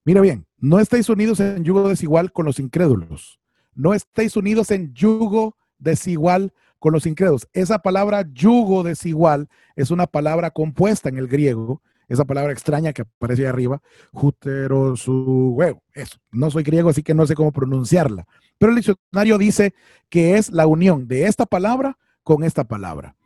Mira 0.04 0.20
bien, 0.20 0.46
no 0.58 0.78
estáis 0.78 1.08
unidos 1.08 1.40
en 1.40 1.64
yugo 1.64 1.88
desigual 1.88 2.32
con 2.32 2.46
los 2.46 2.60
incrédulos. 2.60 3.40
No 3.74 3.92
estáis 3.92 4.36
unidos 4.36 4.70
en 4.70 4.94
yugo 4.94 5.56
desigual 5.78 6.52
los 6.90 7.06
incrédulos. 7.06 7.48
Esa 7.52 7.78
palabra 7.78 8.26
yugo 8.32 8.82
desigual 8.82 9.48
es 9.74 9.90
una 9.90 10.06
palabra 10.06 10.50
compuesta 10.50 11.08
en 11.08 11.18
el 11.18 11.28
griego 11.28 11.82
esa 12.08 12.24
palabra 12.24 12.52
extraña 12.52 12.92
que 12.92 13.02
aparece 13.02 13.42
ahí 13.42 13.48
arriba, 13.48 13.82
jutero 14.12 14.96
su 14.96 15.54
huevo, 15.56 15.82
eso. 15.94 16.18
No 16.30 16.50
soy 16.50 16.62
griego, 16.62 16.90
así 16.90 17.02
que 17.02 17.14
no 17.14 17.26
sé 17.26 17.34
cómo 17.34 17.52
pronunciarla. 17.52 18.26
Pero 18.58 18.70
el 18.70 18.76
diccionario 18.76 19.38
dice 19.38 19.74
que 20.08 20.36
es 20.36 20.50
la 20.50 20.66
unión 20.66 21.08
de 21.08 21.26
esta 21.26 21.46
palabra 21.46 21.98
con 22.22 22.44
esta 22.44 22.64
palabra. 22.64 23.16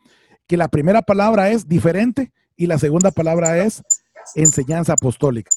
Que 0.46 0.56
la 0.56 0.68
primera 0.68 1.02
palabra 1.02 1.50
es 1.50 1.68
diferente 1.68 2.32
y 2.56 2.66
la 2.66 2.78
segunda 2.78 3.10
palabra 3.10 3.58
es 3.58 3.82
enseñanza 4.34 4.94
apostólica. 4.94 5.50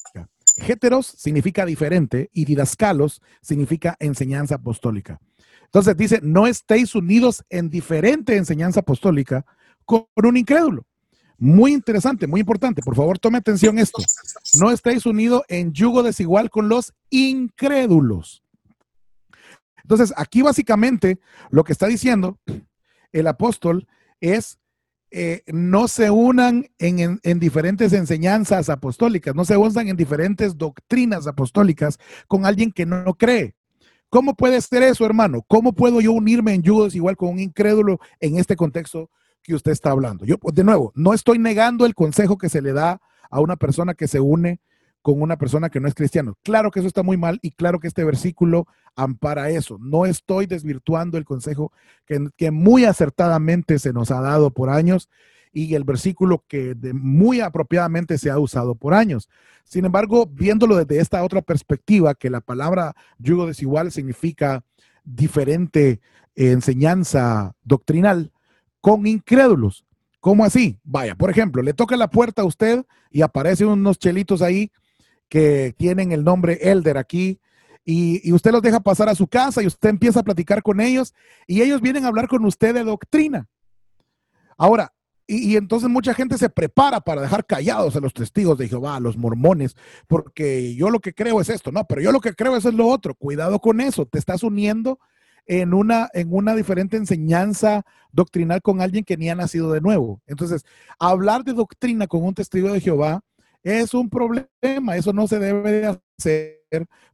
Heteros 0.56 1.06
significa 1.06 1.66
diferente 1.66 2.30
y 2.32 2.44
didascalos 2.44 3.20
significa 3.40 3.96
enseñanza 3.98 4.56
apostólica. 4.56 5.18
Entonces 5.64 5.96
dice, 5.96 6.20
no 6.22 6.46
estéis 6.46 6.94
unidos 6.94 7.44
en 7.50 7.68
diferente 7.68 8.36
enseñanza 8.36 8.80
apostólica 8.80 9.44
con 9.84 10.06
un 10.14 10.36
incrédulo. 10.36 10.86
Muy 11.44 11.74
interesante, 11.74 12.26
muy 12.26 12.40
importante. 12.40 12.80
Por 12.80 12.96
favor, 12.96 13.18
tome 13.18 13.36
atención 13.36 13.78
esto. 13.78 14.02
No 14.58 14.70
estéis 14.70 15.04
unidos 15.04 15.42
en 15.48 15.74
yugo 15.74 16.02
desigual 16.02 16.48
con 16.48 16.70
los 16.70 16.94
incrédulos. 17.10 18.42
Entonces, 19.82 20.14
aquí 20.16 20.40
básicamente 20.40 21.18
lo 21.50 21.62
que 21.62 21.74
está 21.74 21.86
diciendo 21.86 22.38
el 23.12 23.26
apóstol 23.26 23.86
es 24.22 24.58
eh, 25.10 25.42
no 25.48 25.86
se 25.86 26.10
unan 26.10 26.64
en, 26.78 27.20
en, 27.22 27.38
diferentes 27.38 27.92
enseñanzas 27.92 28.70
apostólicas, 28.70 29.34
no 29.34 29.44
se 29.44 29.58
unan 29.58 29.88
en 29.88 29.96
diferentes 29.98 30.56
doctrinas 30.56 31.26
apostólicas 31.26 31.98
con 32.26 32.46
alguien 32.46 32.72
que 32.72 32.86
no 32.86 33.12
cree. 33.12 33.54
¿Cómo 34.08 34.34
puede 34.34 34.62
ser 34.62 34.82
eso, 34.82 35.04
hermano? 35.04 35.44
¿Cómo 35.46 35.74
puedo 35.74 36.00
yo 36.00 36.12
unirme 36.12 36.54
en 36.54 36.62
yudos 36.62 36.94
igual 36.94 37.18
con 37.18 37.28
un 37.28 37.38
incrédulo 37.38 38.00
en 38.18 38.38
este 38.38 38.56
contexto 38.56 39.10
que 39.44 39.54
usted 39.54 39.70
está 39.70 39.90
hablando? 39.90 40.24
Yo, 40.24 40.36
de 40.52 40.64
nuevo, 40.64 40.90
no 40.96 41.14
estoy 41.14 41.38
negando 41.38 41.86
el 41.86 41.94
consejo 41.94 42.36
que 42.38 42.48
se 42.48 42.62
le 42.62 42.72
da 42.72 43.00
a 43.30 43.40
una 43.40 43.56
persona 43.56 43.94
que 43.94 44.08
se 44.08 44.18
une 44.18 44.60
con 45.02 45.20
una 45.20 45.36
persona 45.36 45.68
que 45.68 45.80
no 45.80 45.86
es 45.86 45.94
cristiano. 45.94 46.36
Claro 46.42 46.70
que 46.70 46.80
eso 46.80 46.88
está 46.88 47.02
muy 47.02 47.18
mal 47.18 47.38
y 47.42 47.50
claro 47.50 47.78
que 47.78 47.88
este 47.88 48.04
versículo 48.04 48.66
ampara 48.96 49.50
eso. 49.50 49.76
No 49.78 50.06
estoy 50.06 50.46
desvirtuando 50.46 51.18
el 51.18 51.26
consejo 51.26 51.72
que, 52.06 52.28
que 52.38 52.50
muy 52.50 52.86
acertadamente 52.86 53.78
se 53.78 53.92
nos 53.92 54.10
ha 54.10 54.22
dado 54.22 54.50
por 54.50 54.70
años 54.70 55.10
y 55.52 55.74
el 55.74 55.84
versículo 55.84 56.44
que 56.48 56.74
muy 56.94 57.40
apropiadamente 57.40 58.18
se 58.18 58.30
ha 58.30 58.38
usado 58.38 58.74
por 58.74 58.94
años. 58.94 59.28
Sin 59.64 59.84
embargo, 59.84 60.26
viéndolo 60.26 60.76
desde 60.76 61.00
esta 61.00 61.22
otra 61.22 61.42
perspectiva, 61.42 62.14
que 62.14 62.28
la 62.28 62.40
palabra 62.40 62.94
yugo 63.18 63.46
desigual 63.46 63.92
significa 63.92 64.64
diferente 65.04 66.00
enseñanza 66.34 67.54
doctrinal 67.62 68.32
con 68.84 69.06
incrédulos. 69.06 69.86
¿Cómo 70.20 70.44
así? 70.44 70.78
Vaya, 70.84 71.14
por 71.14 71.30
ejemplo, 71.30 71.62
le 71.62 71.72
toca 71.72 71.96
la 71.96 72.10
puerta 72.10 72.42
a 72.42 72.44
usted 72.44 72.84
y 73.10 73.22
aparecen 73.22 73.68
unos 73.68 73.98
chelitos 73.98 74.42
ahí 74.42 74.70
que 75.30 75.74
tienen 75.78 76.12
el 76.12 76.22
nombre 76.22 76.58
Elder 76.60 76.98
aquí 76.98 77.40
y, 77.82 78.20
y, 78.28 78.34
usted 78.34 78.52
los 78.52 78.60
deja 78.60 78.80
pasar 78.80 79.08
a 79.08 79.14
su 79.14 79.26
casa 79.26 79.62
y 79.62 79.66
usted 79.66 79.88
empieza 79.88 80.20
a 80.20 80.22
platicar 80.22 80.62
con 80.62 80.82
ellos 80.82 81.14
y 81.46 81.62
ellos 81.62 81.80
vienen 81.80 82.04
a 82.04 82.08
hablar 82.08 82.28
con 82.28 82.44
usted 82.44 82.74
de 82.74 82.84
doctrina. 82.84 83.48
Ahora, 84.58 84.92
y, 85.26 85.56
entonces 85.56 85.88
mucha 85.88 86.12
gente 86.12 86.36
se 86.36 86.50
prepara 86.50 87.00
para 87.00 87.22
dejar 87.22 87.46
callados 87.46 87.96
a 87.96 88.00
los 88.00 88.12
testigos 88.12 88.58
de 88.58 88.68
Jehová, 88.68 88.96
a 88.96 89.00
los 89.00 89.16
mormones, 89.16 89.76
porque 90.06 90.74
yo 90.74 90.90
lo 90.90 91.00
que 91.00 91.14
creo 91.14 91.40
es 91.40 91.48
esto, 91.48 91.72
no, 91.72 91.86
pero 91.86 92.02
yo 92.02 92.12
lo 92.12 92.20
que 92.20 92.34
creo 92.34 92.54
es 92.54 92.64
lo 92.64 92.86
otro. 92.88 93.14
Cuidado 93.14 93.60
con 93.60 93.80
eso, 93.80 94.04
te 94.04 94.18
estás 94.18 94.42
uniendo 94.42 94.98
en 95.46 95.74
una, 95.74 96.08
en 96.12 96.32
una 96.32 96.54
diferente 96.54 96.96
enseñanza 96.96 97.84
doctrinal 98.12 98.62
con 98.62 98.80
alguien 98.80 99.04
que 99.04 99.16
ni 99.16 99.28
ha 99.30 99.34
nacido 99.34 99.72
de 99.72 99.80
nuevo. 99.80 100.20
Entonces, 100.26 100.64
hablar 100.98 101.44
de 101.44 101.52
doctrina 101.52 102.06
con 102.06 102.22
un 102.22 102.34
testigo 102.34 102.72
de 102.72 102.80
Jehová 102.80 103.20
es 103.62 103.94
un 103.94 104.10
problema, 104.10 104.96
eso 104.96 105.12
no 105.12 105.26
se 105.26 105.38
debe 105.38 105.72
de 105.72 105.86
hacer 105.86 106.64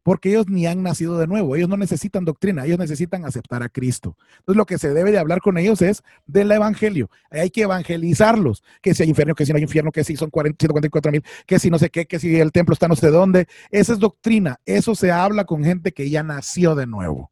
porque 0.02 0.30
ellos 0.30 0.46
ni 0.48 0.66
han 0.66 0.82
nacido 0.82 1.18
de 1.18 1.26
nuevo, 1.26 1.54
ellos 1.54 1.68
no 1.68 1.76
necesitan 1.76 2.24
doctrina, 2.24 2.64
ellos 2.64 2.78
necesitan 2.78 3.24
aceptar 3.24 3.62
a 3.62 3.68
Cristo. 3.68 4.16
Entonces 4.38 4.56
lo 4.56 4.66
que 4.66 4.78
se 4.78 4.92
debe 4.94 5.12
de 5.12 5.18
hablar 5.18 5.40
con 5.40 5.58
ellos 5.58 5.82
es 5.82 6.02
del 6.26 6.50
evangelio, 6.50 7.10
hay 7.30 7.50
que 7.50 7.62
evangelizarlos, 7.62 8.62
que 8.80 8.94
si 8.94 9.02
hay 9.02 9.10
infierno, 9.10 9.34
que 9.34 9.46
si 9.46 9.52
no 9.52 9.56
hay 9.56 9.62
infierno, 9.62 9.92
que 9.92 10.04
si 10.04 10.16
son 10.16 10.30
144 10.30 11.12
mil, 11.12 11.22
que 11.46 11.58
si 11.58 11.70
no 11.70 11.78
sé 11.78 11.90
qué, 11.90 12.06
que 12.06 12.18
si 12.18 12.36
el 12.36 12.52
templo 12.52 12.72
está 12.72 12.88
no 12.88 12.96
sé 12.96 13.10
dónde, 13.10 13.46
esa 13.70 13.92
es 13.92 13.98
doctrina, 13.98 14.58
eso 14.64 14.94
se 14.94 15.10
habla 15.10 15.44
con 15.44 15.64
gente 15.64 15.92
que 15.92 16.08
ya 16.08 16.22
nació 16.22 16.74
de 16.74 16.86
nuevo 16.86 17.30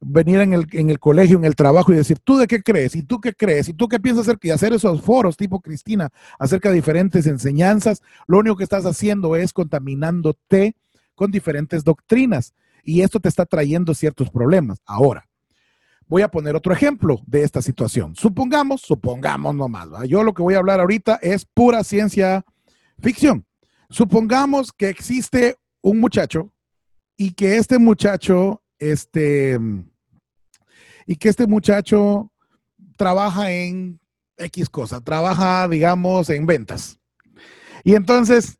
venir 0.00 0.40
en 0.40 0.54
el, 0.54 0.66
en 0.72 0.90
el, 0.90 0.98
colegio, 0.98 1.36
en 1.36 1.44
el 1.44 1.54
trabajo 1.54 1.92
y 1.92 1.96
decir, 1.96 2.18
¿tú 2.18 2.38
de 2.38 2.46
qué 2.46 2.62
crees? 2.62 2.96
¿Y 2.96 3.02
tú 3.02 3.20
qué 3.20 3.34
crees? 3.34 3.68
¿Y 3.68 3.74
tú 3.74 3.88
qué 3.88 4.00
piensas 4.00 4.26
hacer? 4.26 4.38
Y 4.42 4.50
hacer 4.50 4.72
esos 4.72 5.02
foros 5.02 5.36
tipo 5.36 5.60
Cristina 5.60 6.08
acerca 6.38 6.70
de 6.70 6.76
diferentes 6.76 7.26
enseñanzas, 7.26 8.02
lo 8.26 8.38
único 8.38 8.56
que 8.56 8.64
estás 8.64 8.86
haciendo 8.86 9.36
es 9.36 9.52
contaminándote 9.52 10.74
con 11.14 11.30
diferentes 11.30 11.84
doctrinas 11.84 12.54
y 12.82 13.02
esto 13.02 13.20
te 13.20 13.28
está 13.28 13.44
trayendo 13.44 13.94
ciertos 13.94 14.30
problemas. 14.30 14.78
Ahora, 14.86 15.28
voy 16.06 16.22
a 16.22 16.28
poner 16.28 16.56
otro 16.56 16.72
ejemplo 16.72 17.20
de 17.26 17.42
esta 17.42 17.60
situación. 17.60 18.16
Supongamos, 18.16 18.80
supongamos 18.80 19.54
nomás, 19.54 19.88
yo 20.08 20.24
lo 20.24 20.32
que 20.34 20.42
voy 20.42 20.54
a 20.54 20.58
hablar 20.58 20.80
ahorita 20.80 21.18
es 21.22 21.44
pura 21.44 21.84
ciencia 21.84 22.44
ficción. 22.98 23.44
Supongamos 23.90 24.72
que 24.72 24.88
existe 24.88 25.56
un 25.82 26.00
muchacho 26.00 26.52
y 27.16 27.32
que 27.32 27.58
este 27.58 27.78
muchacho, 27.78 28.62
este, 28.78 29.58
y 31.06 31.16
que 31.16 31.28
este 31.28 31.46
muchacho 31.46 32.30
trabaja 32.96 33.52
en 33.52 34.00
X 34.36 34.68
cosa, 34.68 35.00
trabaja, 35.00 35.68
digamos, 35.68 36.30
en 36.30 36.46
ventas. 36.46 36.98
Y 37.84 37.94
entonces 37.94 38.58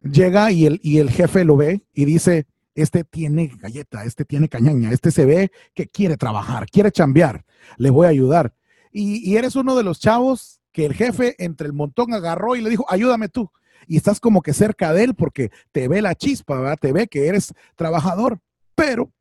llega 0.00 0.52
y 0.52 0.66
el, 0.66 0.80
y 0.82 0.98
el 0.98 1.10
jefe 1.10 1.44
lo 1.44 1.56
ve 1.56 1.82
y 1.92 2.04
dice, 2.04 2.46
este 2.74 3.04
tiene 3.04 3.52
galleta, 3.58 4.04
este 4.04 4.24
tiene 4.24 4.48
cañaña, 4.48 4.90
este 4.90 5.10
se 5.10 5.24
ve 5.24 5.52
que 5.74 5.86
quiere 5.88 6.16
trabajar, 6.16 6.66
quiere 6.66 6.90
chambear, 6.90 7.44
le 7.76 7.90
voy 7.90 8.06
a 8.06 8.10
ayudar. 8.10 8.54
Y, 8.90 9.36
eres 9.36 9.56
uno 9.56 9.74
de 9.74 9.82
los 9.82 9.98
chavos 9.98 10.60
que 10.72 10.86
el 10.86 10.94
jefe 10.94 11.34
entre 11.38 11.66
el 11.66 11.72
montón 11.72 12.14
agarró 12.14 12.54
y 12.54 12.60
le 12.60 12.70
dijo, 12.70 12.84
ayúdame 12.88 13.28
tú. 13.28 13.50
Y 13.86 13.96
estás 13.96 14.20
como 14.20 14.40
que 14.40 14.52
cerca 14.52 14.92
de 14.92 15.04
él 15.04 15.14
porque 15.14 15.50
te 15.72 15.88
ve 15.88 16.00
la 16.00 16.14
chispa, 16.14 16.76
te 16.76 16.92
ve 16.92 17.08
que 17.08 17.26
eres 17.26 17.52
trabajador. 17.76 18.40
Pero 18.74 19.12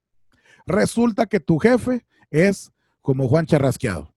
resulta 0.66 1.26
que 1.26 1.40
tu 1.40 1.58
jefe 1.58 2.06
es 2.34 2.74
como 3.02 3.30
Juan 3.30 3.46
Charrasqueado, 3.46 4.14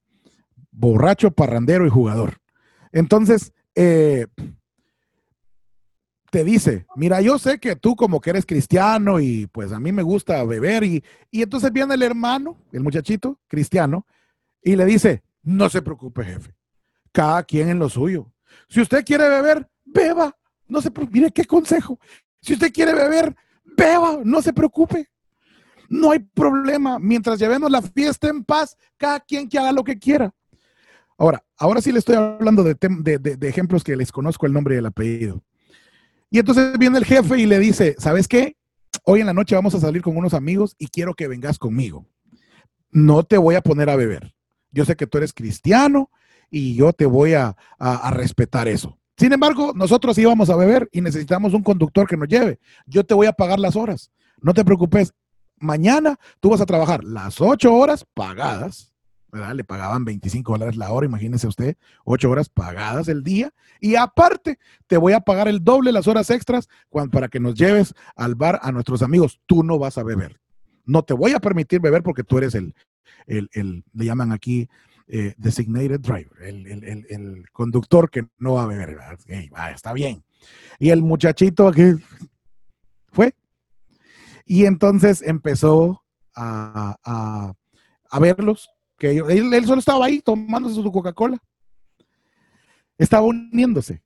borracho, 0.73 1.31
parrandero 1.31 1.87
y 1.87 1.91
jugador. 1.91 2.39
Entonces, 2.91 3.53
eh, 3.75 4.27
te 6.31 6.43
dice, 6.43 6.87
mira, 6.97 7.21
yo 7.21 7.39
sé 7.39 7.61
que 7.61 7.77
tú 7.77 7.95
como 7.95 8.21
que 8.21 8.31
eres 8.31 8.47
cristiano 8.47 9.21
y 9.21 9.47
pues 9.47 9.71
a 9.73 9.79
mí 9.79 9.93
me 9.93 10.03
gusta 10.03 10.43
beber 10.45 10.83
y, 10.83 11.05
y 11.31 11.43
entonces 11.43 11.73
viene 11.73 11.95
el 11.95 12.03
hermano, 12.03 12.57
el 12.73 12.83
muchachito 12.83 13.39
cristiano, 13.47 14.07
y 14.63 14.77
le 14.77 14.87
dice, 14.87 15.23
no 15.43 15.69
se 15.69 15.83
preocupe 15.83 16.25
jefe, 16.25 16.55
cada 17.13 17.45
quien 17.45 17.69
en 17.69 17.79
lo 17.79 17.89
suyo. 17.89 18.33
Si 18.69 18.81
usted 18.81 19.05
quiere 19.05 19.29
beber, 19.29 19.69
beba, 19.85 20.37
no 20.67 20.81
se 20.81 20.91
preocupe, 20.91 21.19
mire 21.19 21.31
qué 21.31 21.45
consejo. 21.45 22.01
Si 22.41 22.55
usted 22.55 22.73
quiere 22.73 22.95
beber, 22.95 23.37
beba, 23.77 24.19
no 24.25 24.41
se 24.41 24.53
preocupe. 24.53 25.09
No 25.89 26.11
hay 26.11 26.21
problema, 26.21 26.99
mientras 26.99 27.39
llevemos 27.39 27.71
la 27.71 27.83
fiesta 27.83 28.29
en 28.29 28.45
paz, 28.45 28.77
cada 28.97 29.21
quien 29.21 29.49
que 29.49 29.59
haga 29.59 29.73
lo 29.73 29.85
que 29.85 29.99
quiera. 29.99 30.35
Ahora, 31.19 31.43
ahora 31.57 31.81
sí 31.81 31.93
le 31.93 31.99
estoy 31.99 32.17
hablando 32.17 32.63
de, 32.63 32.77
de, 32.81 33.19
de 33.19 33.49
ejemplos 33.49 33.83
que 33.83 33.97
les 33.97 34.13
conozco 34.13 34.47
el 34.47 34.53
nombre 34.53 34.75
y 34.75 34.79
el 34.79 34.87
apellido. 34.87 35.43
Y 36.31 36.39
entonces 36.39 36.79
viene 36.79 36.99
el 36.99 37.05
jefe 37.05 37.39
y 37.39 37.47
le 37.47 37.59
dice, 37.59 37.95
¿sabes 37.99 38.29
qué? 38.29 38.57
Hoy 39.05 39.21
en 39.21 39.27
la 39.27 39.33
noche 39.33 39.55
vamos 39.55 39.75
a 39.75 39.81
salir 39.81 40.03
con 40.03 40.17
unos 40.17 40.35
amigos 40.35 40.75
y 40.79 40.89
quiero 40.89 41.15
que 41.15 41.29
vengas 41.29 41.59
conmigo. 41.59 42.07
No 42.91 43.23
te 43.23 43.39
voy 43.39 43.55
a 43.55 43.61
poner 43.61 43.89
a 43.89 43.97
beber. 43.97 44.35
Yo 44.73 44.85
sé 44.85 44.97
que 44.97 45.07
tú 45.07 45.19
eres 45.19 45.33
cristiano 45.33 46.11
y 46.51 46.75
yo 46.75 46.93
te 46.93 47.07
voy 47.07 47.35
a, 47.35 47.57
respetar 48.11 48.69
eso. 48.69 48.99
Sin 49.17 49.33
embargo, 49.33 49.73
nosotros 49.75 50.19
íbamos 50.19 50.51
a 50.51 50.57
beber 50.57 50.89
y 50.93 51.01
necesitamos 51.01 51.55
un 51.55 51.63
conductor 51.63 52.07
que 52.07 52.17
nos 52.17 52.29
lleve. 52.29 52.59
Yo 52.87 53.05
te 53.05 53.15
voy 53.15 53.27
a 53.27 53.33
pagar 53.33 53.59
las 53.59 53.77
horas. 53.77 54.11
No 54.43 54.53
te 54.53 54.65
preocupes. 54.65 55.15
Mañana 55.59 56.19
tú 56.41 56.51
vas 56.51 56.61
a 56.61 56.67
trabajar 56.67 57.05
las 57.05 57.41
ocho 57.41 57.75
horas 57.75 58.05
pagadas 58.15 58.97
le 59.55 59.65
pagaban 59.65 60.05
25 60.05 60.53
dólares 60.53 60.77
la 60.77 60.91
hora, 60.91 61.07
imagínese 61.07 61.47
usted, 61.47 61.77
8 62.05 62.31
horas 62.31 62.49
pagadas 62.49 63.09
el 63.09 63.23
día. 63.23 63.53
Y 63.81 63.97
aparte, 63.97 64.59
te 64.87 64.97
voy 64.97 65.13
a 65.13 65.21
pagar 65.21 65.49
el 65.49 65.63
doble 65.63 65.93
las 65.93 66.07
horas 66.09 66.31
extras 66.31 66.69
para 67.11 67.29
que 67.29 67.41
nos 67.41 67.55
lleves 67.55 67.95
al 68.15 68.35
bar 68.35 68.59
a 68.63 68.73
nuestros 68.73 69.03
amigos. 69.03 69.41
Tú 69.47 69.63
no 69.63 69.79
vas 69.79 69.99
a 69.99 70.03
beber. 70.03 70.41
No 70.85 71.03
te 71.03 71.15
voy 71.15 71.33
a 71.33 71.41
permitir 71.41 71.81
beber 71.81 72.03
porque 72.03 72.25
tú 72.25 72.39
eres 72.39 72.55
el, 72.55 72.75
el, 73.27 73.85
le 73.93 74.05
llaman 74.05 74.33
aquí 74.33 74.69
eh, 75.09 75.35
designated 75.37 76.01
driver, 76.01 76.43
el, 76.43 77.45
conductor 77.53 78.11
que 78.11 78.27
no 78.39 78.55
va 78.55 78.65
a 78.65 78.67
beber. 78.67 78.99
está 79.75 79.93
bien. 79.93 80.25
Y 80.79 80.91
el 80.91 81.03
muchachito 81.03 81.69
aquí 81.69 81.95
fue. 83.13 83.35
Y 84.47 84.65
entonces 84.65 85.23
empezó 85.23 86.03
a, 86.35 86.97
a, 87.05 87.53
a 88.11 88.19
verlos 88.21 88.71
que 88.99 89.19
él, 89.19 89.67
solo 89.67 89.81
estaba 89.81 90.07
ahí 90.07 90.21
tomándose 90.21 90.77
su 90.83 90.93
Coca-Cola. 90.93 91.39
Estaba 92.99 93.27
uniéndose. 93.27 94.03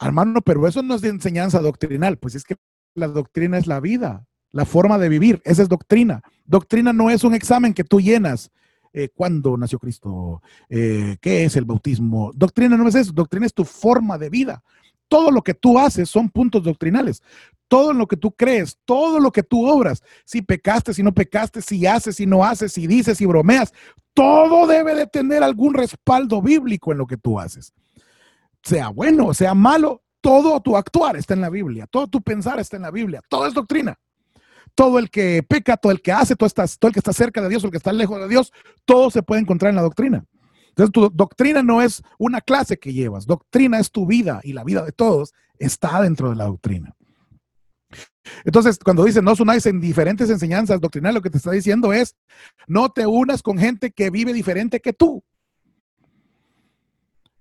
Hermano, 0.00 0.40
pero 0.42 0.66
eso 0.66 0.82
no 0.82 0.94
es 0.94 1.00
de 1.00 1.08
enseñanza 1.08 1.60
doctrinal, 1.60 2.18
pues 2.18 2.34
es 2.34 2.44
que 2.44 2.56
la 2.94 3.08
doctrina 3.08 3.56
es 3.56 3.66
la 3.66 3.80
vida, 3.80 4.26
la 4.50 4.64
forma 4.64 4.98
de 4.98 5.08
vivir, 5.08 5.40
esa 5.44 5.62
es 5.62 5.68
doctrina. 5.68 6.22
Doctrina 6.44 6.92
no 6.92 7.08
es 7.08 7.24
un 7.24 7.34
examen 7.34 7.72
que 7.72 7.84
tú 7.84 8.00
llenas. 8.00 8.50
Eh, 8.92 9.08
¿Cuándo 9.14 9.56
nació 9.56 9.78
Cristo? 9.78 10.42
Eh, 10.68 11.16
¿Qué 11.20 11.44
es 11.44 11.56
el 11.56 11.64
bautismo? 11.64 12.30
Doctrina 12.34 12.76
no 12.76 12.86
es 12.88 12.94
eso, 12.94 13.12
doctrina 13.12 13.46
es 13.46 13.54
tu 13.54 13.64
forma 13.64 14.18
de 14.18 14.28
vida. 14.28 14.62
Todo 15.12 15.30
lo 15.30 15.42
que 15.42 15.52
tú 15.52 15.78
haces 15.78 16.08
son 16.08 16.30
puntos 16.30 16.62
doctrinales. 16.62 17.22
Todo 17.68 17.92
lo 17.92 18.06
que 18.06 18.16
tú 18.16 18.32
crees, 18.32 18.78
todo 18.86 19.20
lo 19.20 19.30
que 19.30 19.42
tú 19.42 19.68
obras, 19.68 20.02
si 20.24 20.40
pecaste, 20.40 20.94
si 20.94 21.02
no 21.02 21.12
pecaste, 21.12 21.60
si 21.60 21.86
haces, 21.86 22.16
si 22.16 22.24
no 22.24 22.42
haces, 22.42 22.72
si 22.72 22.86
dices, 22.86 23.18
si 23.18 23.26
bromeas, 23.26 23.74
todo 24.14 24.66
debe 24.66 24.94
de 24.94 25.06
tener 25.06 25.42
algún 25.42 25.74
respaldo 25.74 26.40
bíblico 26.40 26.92
en 26.92 26.98
lo 26.98 27.06
que 27.06 27.18
tú 27.18 27.38
haces. 27.38 27.74
Sea 28.62 28.88
bueno, 28.88 29.34
sea 29.34 29.52
malo, 29.52 30.02
todo 30.22 30.58
tu 30.62 30.78
actuar 30.78 31.18
está 31.18 31.34
en 31.34 31.42
la 31.42 31.50
Biblia, 31.50 31.86
todo 31.86 32.06
tu 32.08 32.22
pensar 32.22 32.58
está 32.58 32.76
en 32.76 32.82
la 32.84 32.90
Biblia, 32.90 33.20
todo 33.28 33.46
es 33.46 33.52
doctrina. 33.52 33.98
Todo 34.74 34.98
el 34.98 35.10
que 35.10 35.42
peca, 35.42 35.76
todo 35.76 35.92
el 35.92 36.00
que 36.00 36.12
hace, 36.12 36.36
todo, 36.36 36.48
todo 36.48 36.88
el 36.88 36.94
que 36.94 37.00
está 37.00 37.12
cerca 37.12 37.42
de 37.42 37.50
Dios, 37.50 37.62
el 37.64 37.70
que 37.70 37.76
está 37.76 37.92
lejos 37.92 38.18
de 38.18 38.28
Dios, 38.28 38.50
todo 38.86 39.10
se 39.10 39.22
puede 39.22 39.42
encontrar 39.42 39.68
en 39.68 39.76
la 39.76 39.82
doctrina. 39.82 40.24
Entonces, 40.72 40.92
tu 40.92 41.10
doctrina 41.10 41.62
no 41.62 41.82
es 41.82 42.02
una 42.18 42.40
clase 42.40 42.78
que 42.78 42.92
llevas, 42.92 43.26
doctrina 43.26 43.78
es 43.78 43.90
tu 43.90 44.06
vida 44.06 44.40
y 44.42 44.54
la 44.54 44.64
vida 44.64 44.82
de 44.82 44.92
todos 44.92 45.34
está 45.58 46.00
dentro 46.00 46.30
de 46.30 46.36
la 46.36 46.46
doctrina. 46.46 46.94
Entonces, 48.44 48.78
cuando 48.78 49.04
dice 49.04 49.20
no 49.20 49.34
unáis 49.38 49.66
en 49.66 49.80
diferentes 49.80 50.30
enseñanzas 50.30 50.80
doctrinales, 50.80 51.16
lo 51.16 51.22
que 51.22 51.28
te 51.28 51.36
está 51.36 51.50
diciendo 51.50 51.92
es 51.92 52.16
no 52.66 52.90
te 52.90 53.06
unas 53.06 53.42
con 53.42 53.58
gente 53.58 53.90
que 53.90 54.08
vive 54.08 54.32
diferente 54.32 54.80
que 54.80 54.94
tú. 54.94 55.22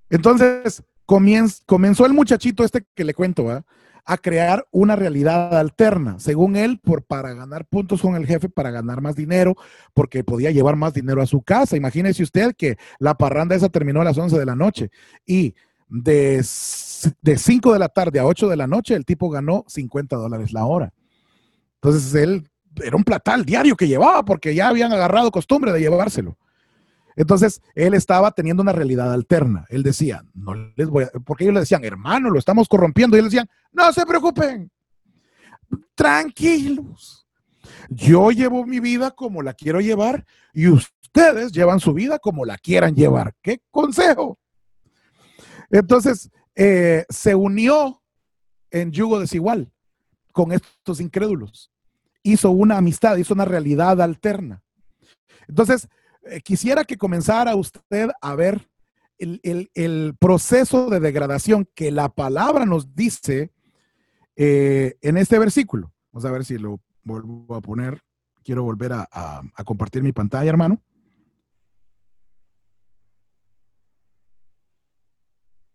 Entonces, 0.09 0.83
comenzó 1.05 2.05
el 2.05 2.13
muchachito 2.13 2.65
este 2.65 2.85
que 2.93 3.05
le 3.05 3.13
cuento, 3.13 3.63
a 4.05 4.17
crear 4.17 4.65
una 4.71 4.95
realidad 4.95 5.57
alterna, 5.57 6.19
según 6.19 6.55
él, 6.55 6.79
por, 6.79 7.03
para 7.03 7.33
ganar 7.33 7.65
puntos 7.65 8.01
con 8.01 8.15
el 8.15 8.25
jefe, 8.25 8.49
para 8.49 8.71
ganar 8.71 9.01
más 9.01 9.15
dinero, 9.15 9.55
porque 9.93 10.23
podía 10.23 10.51
llevar 10.51 10.75
más 10.75 10.93
dinero 10.93 11.21
a 11.21 11.25
su 11.25 11.41
casa. 11.41 11.77
Imagínese 11.77 12.23
usted 12.23 12.55
que 12.55 12.77
la 12.99 13.15
parranda 13.15 13.55
esa 13.55 13.69
terminó 13.69 14.01
a 14.01 14.05
las 14.05 14.17
11 14.17 14.37
de 14.37 14.45
la 14.45 14.55
noche 14.55 14.89
y 15.25 15.55
de, 15.87 16.45
de 17.21 17.37
5 17.37 17.73
de 17.73 17.79
la 17.79 17.89
tarde 17.89 18.19
a 18.19 18.25
8 18.25 18.47
de 18.47 18.55
la 18.55 18.67
noche 18.67 18.95
el 18.95 19.05
tipo 19.05 19.29
ganó 19.29 19.65
50 19.67 20.15
dólares 20.15 20.53
la 20.53 20.65
hora. 20.65 20.93
Entonces 21.75 22.13
él 22.15 22.49
era 22.81 22.95
un 22.95 23.03
platal 23.03 23.45
diario 23.45 23.75
que 23.75 23.87
llevaba 23.87 24.23
porque 24.23 24.55
ya 24.55 24.69
habían 24.69 24.93
agarrado 24.93 25.31
costumbre 25.31 25.71
de 25.71 25.81
llevárselo. 25.81 26.37
Entonces, 27.15 27.61
él 27.75 27.93
estaba 27.93 28.31
teniendo 28.31 28.63
una 28.63 28.71
realidad 28.71 29.11
alterna. 29.11 29.65
Él 29.69 29.83
decía, 29.83 30.23
no 30.33 30.53
les 30.75 30.87
voy 30.87 31.05
a, 31.05 31.09
porque 31.25 31.43
ellos 31.43 31.53
le 31.53 31.59
decían, 31.61 31.83
hermano, 31.83 32.29
lo 32.29 32.39
estamos 32.39 32.67
corrompiendo. 32.67 33.15
Y 33.15 33.19
él 33.19 33.25
decían, 33.25 33.49
no 33.71 33.91
se 33.91 34.05
preocupen, 34.05 34.71
tranquilos. 35.95 37.27
Yo 37.89 38.31
llevo 38.31 38.65
mi 38.65 38.79
vida 38.79 39.11
como 39.11 39.41
la 39.41 39.53
quiero 39.53 39.81
llevar 39.81 40.25
y 40.53 40.67
ustedes 40.67 41.51
llevan 41.51 41.79
su 41.79 41.93
vida 41.93 42.19
como 42.19 42.45
la 42.45 42.57
quieran 42.57 42.95
llevar. 42.95 43.35
¿Qué 43.41 43.61
consejo? 43.69 44.39
Entonces, 45.69 46.29
eh, 46.55 47.05
se 47.09 47.35
unió 47.35 48.01
en 48.71 48.91
yugo 48.91 49.19
desigual 49.19 49.71
con 50.31 50.51
estos 50.51 50.99
incrédulos. 50.99 51.71
Hizo 52.23 52.51
una 52.51 52.77
amistad, 52.77 53.17
hizo 53.17 53.33
una 53.33 53.45
realidad 53.45 54.01
alterna. 54.01 54.63
Entonces, 55.47 55.87
eh, 56.23 56.41
quisiera 56.41 56.83
que 56.83 56.97
comenzara 56.97 57.55
usted 57.55 58.09
a 58.21 58.35
ver 58.35 58.69
el, 59.17 60.15
proceso 60.19 60.89
de 60.89 60.99
degradación 60.99 61.67
que 61.75 61.91
la 61.91 62.09
palabra 62.09 62.65
nos 62.65 62.95
dice 62.95 63.51
eh, 64.35 64.97
en 65.01 65.17
este 65.17 65.37
versículo. 65.37 65.93
Vamos 66.11 66.25
a 66.25 66.31
ver 66.31 66.45
si 66.45 66.57
lo 66.57 66.79
vuelvo 67.03 67.55
a 67.55 67.61
poner. 67.61 68.01
Quiero 68.43 68.63
volver 68.63 68.93
a, 68.93 69.07
a 69.11 69.63
compartir 69.63 70.01
mi 70.01 70.11
pantalla, 70.11 70.49
hermano. 70.49 70.81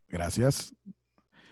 Gracias. 0.08 0.72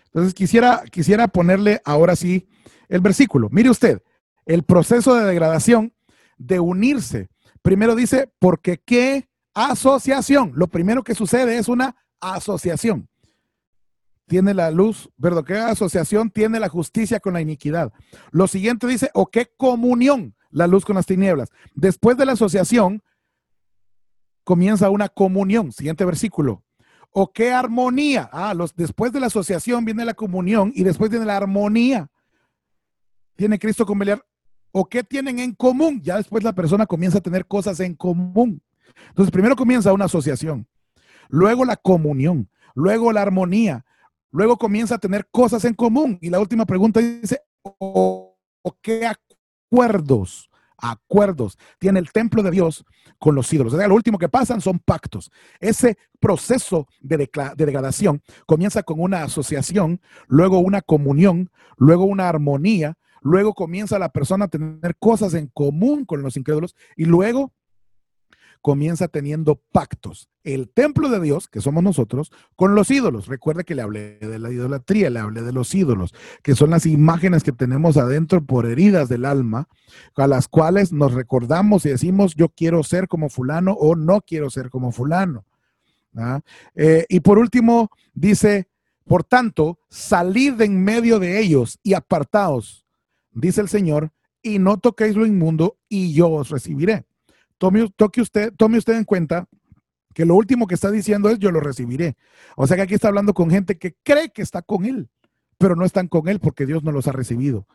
Entonces 0.05 0.33
quisiera, 0.33 0.83
quisiera 0.91 1.27
ponerle 1.27 1.81
ahora 1.85 2.15
sí 2.15 2.47
el 2.89 3.01
versículo. 3.01 3.49
Mire 3.51 3.69
usted, 3.69 4.01
el 4.45 4.63
proceso 4.63 5.15
de 5.15 5.25
degradación 5.25 5.93
de 6.37 6.59
unirse 6.59 7.29
Primero 7.65 7.95
dice, 7.95 8.31
porque 8.37 8.77
qué 8.77 9.27
asociación. 9.55 10.51
Lo 10.53 10.67
primero 10.67 11.03
que 11.03 11.15
sucede 11.15 11.57
es 11.57 11.67
una 11.67 11.95
asociación. 12.19 13.09
Tiene 14.27 14.53
la 14.53 14.69
luz, 14.69 15.09
perdón, 15.19 15.45
qué 15.45 15.57
asociación 15.57 16.29
tiene 16.29 16.59
la 16.59 16.69
justicia 16.69 17.19
con 17.19 17.33
la 17.33 17.41
iniquidad. 17.41 17.91
Lo 18.29 18.45
siguiente 18.45 18.85
dice, 18.85 19.09
o 19.15 19.25
qué 19.31 19.51
comunión 19.57 20.35
la 20.51 20.67
luz 20.67 20.85
con 20.85 20.95
las 20.95 21.07
tinieblas. 21.07 21.49
Después 21.73 22.17
de 22.17 22.27
la 22.27 22.33
asociación, 22.33 23.01
comienza 24.43 24.91
una 24.91 25.09
comunión. 25.09 25.71
Siguiente 25.71 26.05
versículo. 26.05 26.63
O 27.09 27.33
qué 27.33 27.51
armonía. 27.51 28.29
Ah, 28.31 28.53
los, 28.53 28.75
después 28.75 29.11
de 29.11 29.21
la 29.21 29.25
asociación 29.25 29.85
viene 29.85 30.05
la 30.05 30.13
comunión 30.13 30.71
y 30.75 30.83
después 30.83 31.09
viene 31.09 31.25
la 31.25 31.37
armonía. 31.37 32.11
Tiene 33.35 33.57
Cristo 33.57 33.87
con 33.87 33.97
Belial 33.97 34.21
o 34.77 34.89
qué 34.89 35.05
tienen 35.05 35.39
en 35.39 35.53
común. 35.53 36.01
Ya 36.03 36.17
después 36.17 36.43
la 36.43 36.51
persona 36.51 36.85
comienza 36.85 37.19
a 37.19 37.21
tener 37.21 37.45
cosas 37.45 37.79
en 37.79 37.95
común. 37.95 38.61
Entonces, 39.07 39.31
primero 39.31 39.55
comienza 39.55 39.93
una 39.93 40.05
asociación, 40.05 40.67
luego 41.29 41.63
la 41.63 41.77
comunión, 41.77 42.49
luego 42.73 43.13
la 43.13 43.21
armonía, 43.21 43.85
luego 44.31 44.57
comienza 44.57 44.95
a 44.95 44.97
tener 44.97 45.29
cosas 45.31 45.63
en 45.63 45.75
común. 45.75 46.17
Y 46.21 46.29
la 46.29 46.41
última 46.41 46.65
pregunta 46.65 46.99
dice, 46.99 47.39
¿o, 47.63 48.37
qué 48.81 49.07
acuerdos? 49.07 50.49
Acuerdos 50.77 51.57
tiene 51.79 51.99
el 51.99 52.11
templo 52.11 52.43
de 52.43 52.51
Dios 52.51 52.83
con 53.17 53.33
los 53.33 53.51
ídolos. 53.53 53.73
O 53.73 53.77
sea, 53.77 53.87
lo 53.87 53.95
último 53.95 54.17
que 54.17 54.27
pasan 54.27 54.59
son 54.59 54.79
pactos. 54.79 55.31
Ese 55.61 55.97
proceso 56.19 56.89
de, 56.99 57.29
de 57.55 57.65
degradación 57.65 58.21
comienza 58.45 58.83
con 58.83 58.99
una 58.99 59.23
asociación, 59.23 60.01
luego 60.27 60.59
una 60.59 60.81
comunión, 60.81 61.49
luego 61.77 62.03
una 62.03 62.27
armonía, 62.27 62.97
luego 63.25 63.55
comienza 63.55 63.97
la 63.97 64.09
persona 64.09 64.45
a 64.45 64.49
tener 64.49 64.95
cosas 64.99 65.33
en 65.33 65.47
común 65.47 66.05
con 66.05 66.21
los 66.21 66.37
incrédulos 66.37 66.75
y 66.95 67.05
luego 67.05 67.51
comienza 68.61 69.07
teniendo 69.07 69.61
pactos. 69.71 70.29
El 70.43 70.69
templo 70.69 71.09
de 71.09 71.19
Dios, 71.19 71.47
que 71.47 71.59
somos 71.59 71.83
nosotros, 71.83 72.31
con 72.55 72.75
los 72.75 72.91
ídolos. 72.91 73.27
Recuerde 73.27 73.63
que 73.63 73.73
le 73.73 73.81
hablé 73.81 74.19
de 74.19 74.37
la 74.37 74.51
idolatría, 74.51 75.09
le 75.09 75.19
hablé 75.19 75.41
de 75.41 75.53
los 75.53 75.73
ídolos, 75.73 76.13
que 76.43 76.55
son 76.55 76.69
las 76.69 76.85
imágenes 76.85 77.43
que 77.43 77.51
tenemos 77.51 77.97
adentro 77.97 78.43
por 78.43 78.67
heridas 78.67 79.09
del 79.09 79.25
alma, 79.25 79.69
a 80.15 80.27
las 80.27 80.47
cuales 80.47 80.93
nos 80.93 81.13
recordamos 81.13 81.83
y 81.87 81.89
decimos, 81.89 82.35
yo 82.35 82.49
quiero 82.49 82.83
ser 82.83 83.07
como 83.07 83.29
fulano 83.29 83.73
o 83.73 83.95
no 83.95 84.21
quiero 84.21 84.51
ser 84.51 84.69
como 84.69 84.91
fulano. 84.91 85.45
¿ah? 86.15 86.41
Eh, 86.75 87.07
y 87.09 87.21
por 87.21 87.39
último, 87.39 87.89
dice, 88.13 88.67
por 89.03 89.23
tanto, 89.23 89.79
salid 89.89 90.61
en 90.61 90.83
medio 90.83 91.17
de 91.17 91.39
ellos 91.39 91.79
y 91.81 91.95
apartaos 91.95 92.84
dice 93.35 93.61
el 93.61 93.69
Señor, 93.69 94.11
y 94.41 94.59
no 94.59 94.77
toquéis 94.77 95.15
lo 95.15 95.25
inmundo 95.25 95.77
y 95.89 96.13
yo 96.13 96.29
os 96.29 96.49
recibiré. 96.49 97.05
Tome, 97.57 97.89
toque 97.95 98.21
usted, 98.21 98.53
tome 98.55 98.77
usted 98.77 98.93
en 98.93 99.03
cuenta 99.03 99.47
que 100.13 100.25
lo 100.25 100.35
último 100.35 100.65
que 100.65 100.75
está 100.75 100.91
diciendo 100.91 101.29
es 101.29 101.39
yo 101.39 101.51
lo 101.51 101.59
recibiré. 101.59 102.15
O 102.55 102.65
sea 102.65 102.77
que 102.77 102.83
aquí 102.83 102.93
está 102.93 103.09
hablando 103.09 103.33
con 103.33 103.49
gente 103.49 103.77
que 103.77 103.95
cree 104.03 104.29
que 104.29 104.41
está 104.41 104.61
con 104.61 104.85
él, 104.85 105.09
pero 105.57 105.75
no 105.75 105.85
están 105.85 106.07
con 106.07 106.27
él 106.27 106.39
porque 106.39 106.65
Dios 106.65 106.83
no 106.83 106.91
los 106.91 107.07
ha 107.07 107.11
recibido. 107.11 107.67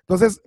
Entonces, 0.00 0.42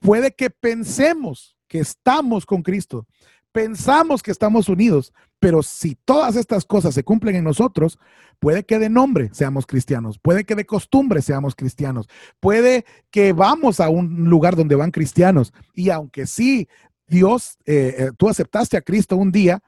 puede 0.00 0.34
que 0.34 0.48
pensemos 0.48 1.56
que 1.68 1.80
estamos 1.80 2.46
con 2.46 2.62
Cristo, 2.62 3.06
pensamos 3.52 4.22
que 4.22 4.30
estamos 4.30 4.68
unidos, 4.68 5.12
pero 5.38 5.62
si 5.62 5.94
todas 5.94 6.36
estas 6.36 6.64
cosas 6.64 6.94
se 6.94 7.04
cumplen 7.04 7.36
en 7.36 7.44
nosotros, 7.44 7.98
puede 8.38 8.64
que 8.64 8.78
de 8.78 8.88
nombre 8.88 9.30
seamos 9.32 9.66
cristianos, 9.66 10.18
puede 10.18 10.44
que 10.44 10.54
de 10.54 10.66
costumbre 10.66 11.22
seamos 11.22 11.54
cristianos, 11.54 12.08
puede 12.40 12.84
que 13.10 13.32
vamos 13.32 13.78
a 13.80 13.88
un 13.88 14.28
lugar 14.28 14.56
donde 14.56 14.74
van 14.74 14.90
cristianos. 14.90 15.52
Y 15.74 15.90
aunque 15.90 16.26
sí, 16.26 16.68
Dios, 17.06 17.58
eh, 17.66 17.94
eh, 17.98 18.10
tú 18.16 18.28
aceptaste 18.28 18.76
a 18.76 18.82
Cristo 18.82 19.16
un 19.16 19.30
día, 19.30 19.62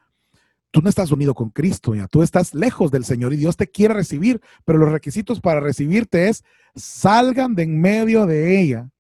tú 0.71 0.81
no 0.81 0.89
estás 0.89 1.13
unido 1.13 1.35
con 1.35 1.51
Cristo, 1.51 1.95
ya 1.95 2.09
tú 2.09 2.23
estás 2.23 2.55
lejos 2.55 2.91
del 2.91 3.05
Señor 3.05 3.33
y 3.33 3.37
Dios 3.37 3.57
te 3.57 3.69
quiere 3.69 3.95
recibir, 3.95 4.41
pero 4.65 4.79
los 4.79 4.91
requisitos 4.91 5.41
para 5.41 5.61
recibirte 5.61 6.29
es 6.29 6.43
salgan 6.75 7.55
de 7.55 7.65
en 7.65 7.81
medio 7.81 8.27
de 8.27 8.61
ella, 8.61 8.91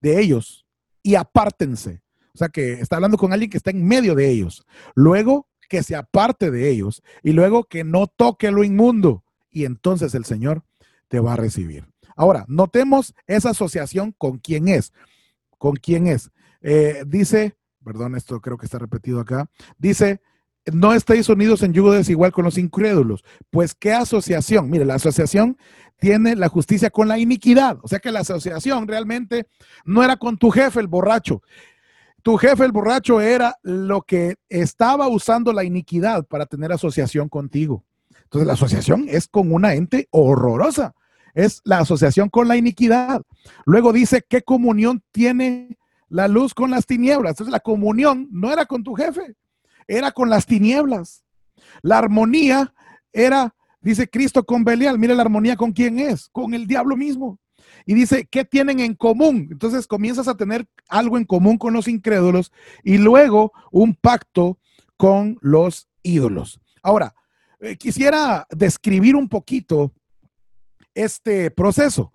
de 0.00 0.20
ellos 0.20 0.66
y 1.02 1.16
apártense 1.16 2.01
o 2.34 2.38
sea, 2.38 2.48
que 2.48 2.74
está 2.74 2.96
hablando 2.96 3.18
con 3.18 3.32
alguien 3.32 3.50
que 3.50 3.58
está 3.58 3.70
en 3.70 3.86
medio 3.86 4.14
de 4.14 4.30
ellos. 4.30 4.64
Luego 4.94 5.48
que 5.68 5.82
se 5.82 5.96
aparte 5.96 6.50
de 6.50 6.70
ellos 6.70 7.02
y 7.22 7.32
luego 7.32 7.64
que 7.64 7.84
no 7.84 8.06
toque 8.06 8.50
lo 8.50 8.64
inmundo. 8.64 9.24
Y 9.50 9.64
entonces 9.64 10.14
el 10.14 10.24
Señor 10.24 10.64
te 11.08 11.20
va 11.20 11.34
a 11.34 11.36
recibir. 11.36 11.86
Ahora, 12.16 12.44
notemos 12.48 13.14
esa 13.26 13.50
asociación 13.50 14.12
con 14.12 14.38
quién 14.38 14.68
es. 14.68 14.92
¿Con 15.58 15.76
quién 15.76 16.06
es? 16.06 16.30
Eh, 16.60 17.04
dice, 17.06 17.56
perdón, 17.84 18.16
esto 18.16 18.40
creo 18.40 18.58
que 18.58 18.66
está 18.66 18.78
repetido 18.78 19.20
acá. 19.20 19.48
Dice, 19.78 20.20
no 20.72 20.94
estéis 20.94 21.28
unidos 21.28 21.62
en 21.62 21.72
yugo 21.72 21.92
desigual 21.92 22.32
con 22.32 22.44
los 22.44 22.58
incrédulos. 22.58 23.24
Pues, 23.50 23.74
¿qué 23.74 23.92
asociación? 23.92 24.70
Mire, 24.70 24.84
la 24.84 24.94
asociación 24.94 25.56
tiene 25.98 26.36
la 26.36 26.48
justicia 26.48 26.90
con 26.90 27.08
la 27.08 27.18
iniquidad. 27.18 27.78
O 27.82 27.88
sea 27.88 27.98
que 27.98 28.10
la 28.10 28.20
asociación 28.20 28.88
realmente 28.88 29.46
no 29.84 30.02
era 30.02 30.16
con 30.16 30.36
tu 30.36 30.50
jefe, 30.50 30.80
el 30.80 30.88
borracho. 30.88 31.42
Tu 32.22 32.36
jefe, 32.36 32.64
el 32.64 32.72
borracho, 32.72 33.20
era 33.20 33.56
lo 33.62 34.02
que 34.02 34.36
estaba 34.48 35.08
usando 35.08 35.52
la 35.52 35.64
iniquidad 35.64 36.24
para 36.26 36.46
tener 36.46 36.72
asociación 36.72 37.28
contigo. 37.28 37.84
Entonces 38.24 38.46
la 38.46 38.54
asociación 38.54 39.06
es 39.08 39.26
con 39.28 39.52
una 39.52 39.74
ente 39.74 40.08
horrorosa. 40.10 40.94
Es 41.34 41.60
la 41.64 41.78
asociación 41.78 42.28
con 42.28 42.46
la 42.46 42.56
iniquidad. 42.56 43.22
Luego 43.66 43.92
dice, 43.92 44.24
¿qué 44.28 44.42
comunión 44.42 45.02
tiene 45.10 45.76
la 46.08 46.28
luz 46.28 46.54
con 46.54 46.70
las 46.70 46.86
tinieblas? 46.86 47.32
Entonces 47.32 47.52
la 47.52 47.60
comunión 47.60 48.28
no 48.30 48.52
era 48.52 48.66
con 48.66 48.84
tu 48.84 48.94
jefe, 48.94 49.34
era 49.88 50.12
con 50.12 50.30
las 50.30 50.46
tinieblas. 50.46 51.24
La 51.82 51.98
armonía 51.98 52.72
era, 53.12 53.54
dice 53.80 54.08
Cristo 54.08 54.44
con 54.44 54.62
Belial, 54.62 54.98
mire 54.98 55.14
la 55.14 55.22
armonía 55.22 55.56
con 55.56 55.72
quién 55.72 55.98
es, 55.98 56.28
con 56.28 56.54
el 56.54 56.66
diablo 56.66 56.96
mismo. 56.96 57.38
Y 57.86 57.94
dice, 57.94 58.26
¿qué 58.30 58.44
tienen 58.44 58.80
en 58.80 58.94
común? 58.94 59.48
Entonces 59.50 59.86
comienzas 59.86 60.28
a 60.28 60.36
tener 60.36 60.66
algo 60.88 61.18
en 61.18 61.24
común 61.24 61.58
con 61.58 61.72
los 61.72 61.88
incrédulos 61.88 62.52
y 62.82 62.98
luego 62.98 63.52
un 63.70 63.94
pacto 63.94 64.58
con 64.96 65.38
los 65.40 65.88
ídolos. 66.02 66.60
Ahora, 66.82 67.14
eh, 67.60 67.76
quisiera 67.76 68.46
describir 68.50 69.16
un 69.16 69.28
poquito 69.28 69.92
este 70.94 71.50
proceso. 71.50 72.12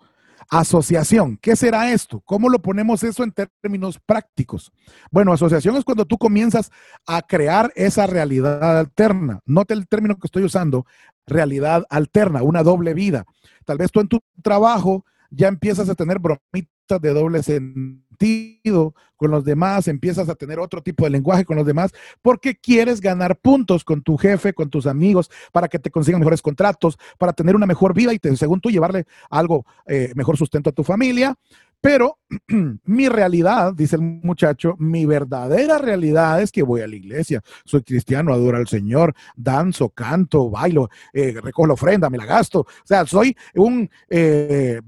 Asociación, 0.49 1.38
¿qué 1.41 1.57
será 1.57 1.91
esto? 1.91 2.22
¿Cómo 2.24 2.47
lo 2.47 2.61
ponemos 2.61 3.03
eso 3.03 3.24
en 3.24 3.34
términos 3.61 3.99
prácticos? 4.05 4.72
Bueno, 5.11 5.34
asociación 5.34 5.76
es 5.76 5.84
cuando 5.84 6.05
tú 6.05 6.18
comienzas 6.18 6.72
a 7.05 7.22
crear 7.22 7.74
esa 7.76 8.07
realidad 8.07 8.80
alterna. 8.80 9.41
Note 9.45 9.74
el 9.74 9.89
término 9.89 10.15
que 10.15 10.28
estoy 10.28 10.43
usando, 10.43 10.86
realidad 11.26 11.84
alterna, 11.89 12.43
una 12.43 12.63
doble 12.63 12.93
vida. 12.93 13.26
Tal 13.65 13.78
vez 13.78 13.91
tú 13.91 13.99
en 13.99 14.07
tu 14.07 14.22
trabajo 14.41 15.03
ya 15.30 15.47
empiezas 15.47 15.89
a 15.89 15.95
tener 15.95 16.19
bromitas 16.19 17.01
de 17.01 17.13
doble 17.13 17.43
sentido 17.43 18.95
con 19.15 19.32
los 19.32 19.43
demás, 19.43 19.88
empiezas 19.88 20.30
a 20.30 20.36
tener 20.36 20.59
otro 20.59 20.82
tipo 20.82 21.03
de 21.03 21.09
lenguaje 21.09 21.43
con 21.43 21.57
los 21.57 21.65
demás, 21.65 21.91
porque 22.21 22.55
quieres 22.55 23.01
ganar 23.01 23.38
puntos 23.38 23.84
con 23.84 24.01
tu 24.01 24.17
jefe, 24.17 24.53
con 24.53 24.69
tus 24.69 24.86
amigos, 24.86 25.30
para 25.51 25.67
que 25.67 25.80
te 25.80 25.91
consigan 25.91 26.19
mejores 26.19 26.41
contratos, 26.41 26.97
para 27.17 27.34
tener 27.34 27.55
una 27.55 27.65
mejor 27.65 27.93
vida 27.93 28.13
y, 28.13 28.19
te, 28.19 28.36
según 28.36 28.61
tú, 28.61 28.69
llevarle 28.69 29.05
algo 29.30 29.65
eh, 29.86 30.11
mejor 30.15 30.38
sustento 30.38 30.69
a 30.69 30.73
tu 30.73 30.84
familia. 30.84 31.36
Pero 31.82 32.17
mi 32.86 33.07
realidad, 33.09 33.73
dice 33.73 33.95
el 33.95 34.01
muchacho, 34.01 34.75
mi 34.80 35.05
verdadera 35.05 35.78
realidad 35.78 36.41
es 36.41 36.51
que 36.51 36.63
voy 36.63 36.82
a 36.82 36.88
la 36.88 36.95
iglesia, 36.95 37.41
soy 37.65 37.84
cristiano, 37.84 38.34
adoro 38.34 38.57
al 38.57 38.67
Señor, 38.67 39.13
danzo, 39.36 39.89
canto, 39.89 40.49
bailo, 40.49 40.89
eh, 41.13 41.36
recojo 41.41 41.67
la 41.67 41.73
ofrenda, 41.73 42.09
me 42.09 42.17
la 42.17 42.25
gasto. 42.25 42.61
O 42.61 42.67
sea, 42.84 43.05
soy 43.05 43.36
un, 43.55 43.89
eh, 44.09 44.82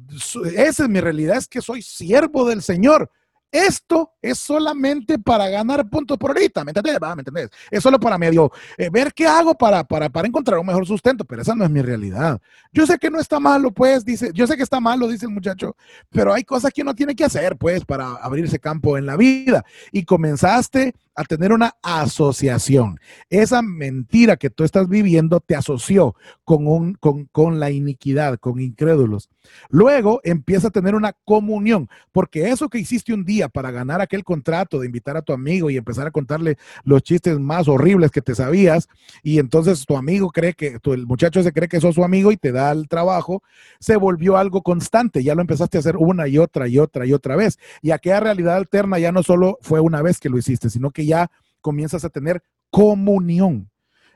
esa 0.55 0.83
es 0.83 0.89
mi 0.89 0.99
realidad, 0.99 1.37
es 1.37 1.47
que 1.47 1.61
soy 1.61 1.81
siervo 1.81 2.47
del 2.47 2.61
Señor. 2.61 3.11
Esto 3.51 4.13
es 4.21 4.37
solamente 4.37 5.17
para 5.17 5.49
ganar 5.49 5.89
puntos 5.89 6.17
por 6.17 6.31
ahorita, 6.31 6.63
¿me 6.63 6.69
entendés? 6.71 6.99
¿Me 7.01 7.21
entendés? 7.21 7.49
Es 7.71 7.81
solo 7.81 7.99
para 7.99 8.17
medio 8.17 8.51
eh, 8.77 8.89
ver 8.91 9.11
qué 9.13 9.25
hago 9.25 9.55
para, 9.55 9.83
para, 9.83 10.07
para, 10.09 10.27
encontrar 10.27 10.59
un 10.59 10.67
mejor 10.67 10.85
sustento, 10.85 11.25
pero 11.25 11.41
esa 11.41 11.55
no 11.55 11.63
es 11.63 11.71
mi 11.71 11.81
realidad. 11.81 12.39
Yo 12.71 12.85
sé 12.85 12.99
que 12.99 13.09
no 13.09 13.19
está 13.19 13.39
malo, 13.39 13.71
pues, 13.71 14.05
dice, 14.05 14.31
yo 14.33 14.45
sé 14.45 14.55
que 14.55 14.63
está 14.63 14.79
malo, 14.79 15.07
dice 15.07 15.25
el 15.25 15.31
muchacho, 15.31 15.75
pero 16.11 16.33
hay 16.33 16.43
cosas 16.43 16.71
que 16.71 16.83
uno 16.83 16.93
tiene 16.93 17.15
que 17.15 17.23
hacer, 17.23 17.57
pues, 17.57 17.83
para 17.85 18.13
abrirse 18.15 18.59
campo 18.59 18.97
en 18.97 19.07
la 19.07 19.17
vida. 19.17 19.65
Y 19.91 20.03
comenzaste 20.03 20.93
a 21.19 21.25
tener 21.25 21.51
una 21.51 21.75
asociación. 21.83 22.97
Esa 23.29 23.61
mentira 23.61 24.37
que 24.37 24.49
tú 24.49 24.63
estás 24.63 24.87
viviendo 24.87 25.41
te 25.41 25.53
asoció 25.53 26.15
con, 26.45 26.65
un, 26.65 26.93
con, 26.93 27.25
con 27.25 27.59
la 27.59 27.71
iniquidad, 27.71 28.39
con 28.39 28.61
incrédulos. 28.61 29.29
Luego 29.69 30.21
empieza 30.23 30.69
a 30.69 30.71
tener 30.71 30.95
una 30.95 31.13
comunión, 31.25 31.89
porque 32.13 32.49
eso 32.49 32.69
que 32.69 32.79
hiciste 32.79 33.13
un 33.13 33.25
día 33.25 33.49
para 33.49 33.69
ganar 33.69 33.99
aquel 33.99 34.23
contrato 34.23 34.79
de 34.79 34.85
invitar 34.85 35.17
a 35.17 35.21
tu 35.21 35.33
amigo 35.33 35.69
y 35.69 35.75
empezar 35.75 36.07
a 36.07 36.11
contarle 36.11 36.57
los 36.85 37.03
chistes 37.03 37.37
más 37.37 37.67
horribles 37.67 38.11
que 38.11 38.21
te 38.21 38.33
sabías, 38.33 38.87
y 39.21 39.39
entonces 39.39 39.85
tu 39.85 39.97
amigo 39.97 40.29
cree 40.29 40.53
que, 40.53 40.79
tu, 40.79 40.93
el 40.93 41.05
muchacho 41.05 41.43
se 41.43 41.51
cree 41.51 41.67
que 41.67 41.81
sos 41.81 41.95
su 41.95 42.03
amigo 42.05 42.31
y 42.31 42.37
te 42.37 42.53
da 42.53 42.71
el 42.71 42.87
trabajo, 42.87 43.43
se 43.81 43.97
volvió 43.97 44.37
algo 44.37 44.61
constante, 44.61 45.21
ya 45.21 45.35
lo 45.35 45.41
empezaste 45.41 45.77
a 45.77 45.81
hacer 45.81 45.97
una 45.97 46.29
y 46.29 46.37
otra 46.37 46.69
y 46.69 46.79
otra 46.79 47.05
y 47.05 47.11
otra 47.11 47.35
vez. 47.35 47.59
Y 47.81 47.91
aquella 47.91 48.21
realidad 48.21 48.55
alterna 48.55 48.99
ya 48.99 49.11
no 49.11 49.21
solo 49.21 49.57
fue 49.61 49.81
una 49.81 50.01
vez 50.01 50.19
que 50.19 50.29
lo 50.29 50.37
hiciste, 50.37 50.69
sino 50.69 50.91
que 50.91 51.08
ya 51.09 51.31
comienzas 51.61 52.05
a 52.05 52.09
tener 52.09 52.41
comunión. 52.71 53.69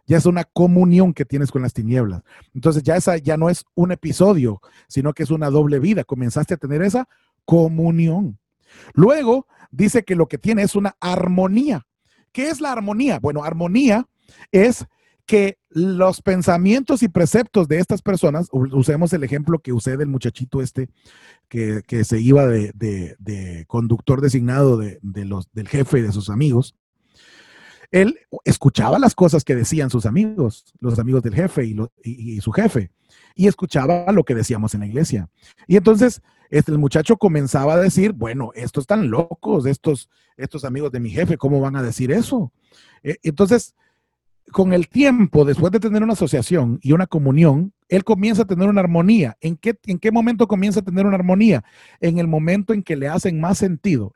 Ya 0.06 0.18
es 0.18 0.26
una 0.26 0.44
comunión 0.44 1.14
que 1.14 1.26
tienes 1.26 1.52
con 1.52 1.62
las 1.62 1.74
tinieblas. 1.74 2.24
Entonces 2.54 2.84
ya 2.84 2.96
esa 2.98 3.18
ya 3.18 3.38
no 3.38 3.50
es 3.50 3.64
un 3.74 3.91
episodio, 3.91 4.62
sino 4.88 5.14
que 5.14 5.24
es 5.24 5.32
una 5.32 5.50
doble 5.50 5.80
vida. 5.80 6.04
Comenzaste 6.04 6.56
a 6.56 6.58
tener 6.58 6.82
esa 6.82 7.08
comunión. 7.46 8.38
Luego 8.94 9.48
dice 9.72 10.04
que 10.04 10.16
lo 10.16 10.28
que 10.28 10.38
tiene 10.38 10.64
es 10.64 10.76
una 10.76 10.96
armonía. 11.00 11.86
¿Qué 12.32 12.50
es 12.50 12.60
la 12.60 12.72
armonía? 12.72 13.20
Bueno, 13.20 13.44
armonía 13.44 14.08
es 14.52 14.86
que 15.26 15.58
los 15.70 16.22
pensamientos 16.22 17.02
y 17.02 17.08
preceptos 17.08 17.68
de 17.68 17.80
estas 17.80 18.02
personas, 18.02 18.50
usemos 18.52 19.14
el 19.14 19.24
ejemplo 19.24 19.60
que 19.60 19.72
usé 19.72 19.96
del 19.96 20.10
muchachito 20.10 20.62
este 20.62 20.89
que, 21.48 22.04
se 22.04 22.20
iba 22.20 22.46
de, 22.46 23.66
conductor 23.68 24.20
designado 24.20 24.76
de, 24.78 25.00
del 25.02 25.68
jefe 25.70 26.00
y 26.00 26.02
de 26.02 26.12
sus 26.12 26.30
amigos, 26.30 26.76
él 27.94 28.20
escuchaba 28.44 28.98
las 28.98 29.14
cosas 29.14 29.44
que 29.44 29.56
decían 29.56 29.91
sus 29.91 30.08
amigos, 30.08 30.66
los 30.80 30.98
amigos 30.98 31.22
del 31.22 31.36
jefe 31.36 31.64
y, 32.04 32.41
su 32.41 32.52
jefe, 32.52 32.89
y 33.36 33.48
escuchaba 33.48 34.12
lo 34.12 34.24
que 34.24 34.34
decíamos 34.34 34.74
en 34.74 34.80
la 34.80 34.88
iglesia. 34.88 35.30
Y 35.68 35.78
entonces 35.78 36.24
este, 36.50 36.72
el 36.72 36.80
muchacho 36.80 37.18
comenzaba 37.18 37.76
a 37.76 37.80
decir, 37.80 38.12
bueno, 38.14 38.50
estos 38.56 38.86
están 38.86 39.12
locos, 39.12 39.68
estos, 39.68 40.10
estos 40.38 40.66
amigos 40.66 40.91
de 40.91 41.02
mi 41.02 41.12
jefe, 41.12 41.38
¿cómo 41.38 41.62
van 41.62 41.76
a 41.76 41.84
decir 41.84 42.12
eso? 42.12 42.52
E, 43.04 43.18
entonces, 43.22 43.76
con 44.52 44.74
el 44.74 44.88
tiempo, 44.88 45.46
después 45.46 45.72
de 45.72 45.80
tener 45.80 46.04
una 46.04 46.14
asociación 46.14 46.80
y 46.82 46.91
una 46.91 47.08
comunión, 47.08 47.74
él 47.89 48.04
comienza 48.04 48.44
a 48.44 48.46
tener 48.46 48.70
una 48.70 48.82
armonía. 48.82 49.38
¿En 49.41 49.56
qué, 49.56 49.78
en 49.86 50.00
qué 50.00 50.12
momento 50.12 50.48
comienza 50.48 50.80
a 50.80 50.84
tener 50.84 51.06
una 51.06 51.16
armonía? 51.16 51.64
En 52.00 52.18
el 52.18 52.28
momento 52.28 52.74
en 52.74 52.84
que 52.84 52.96
le 52.96 53.08
hacen 53.08 53.39
más 53.39 53.58
sentido 53.58 54.14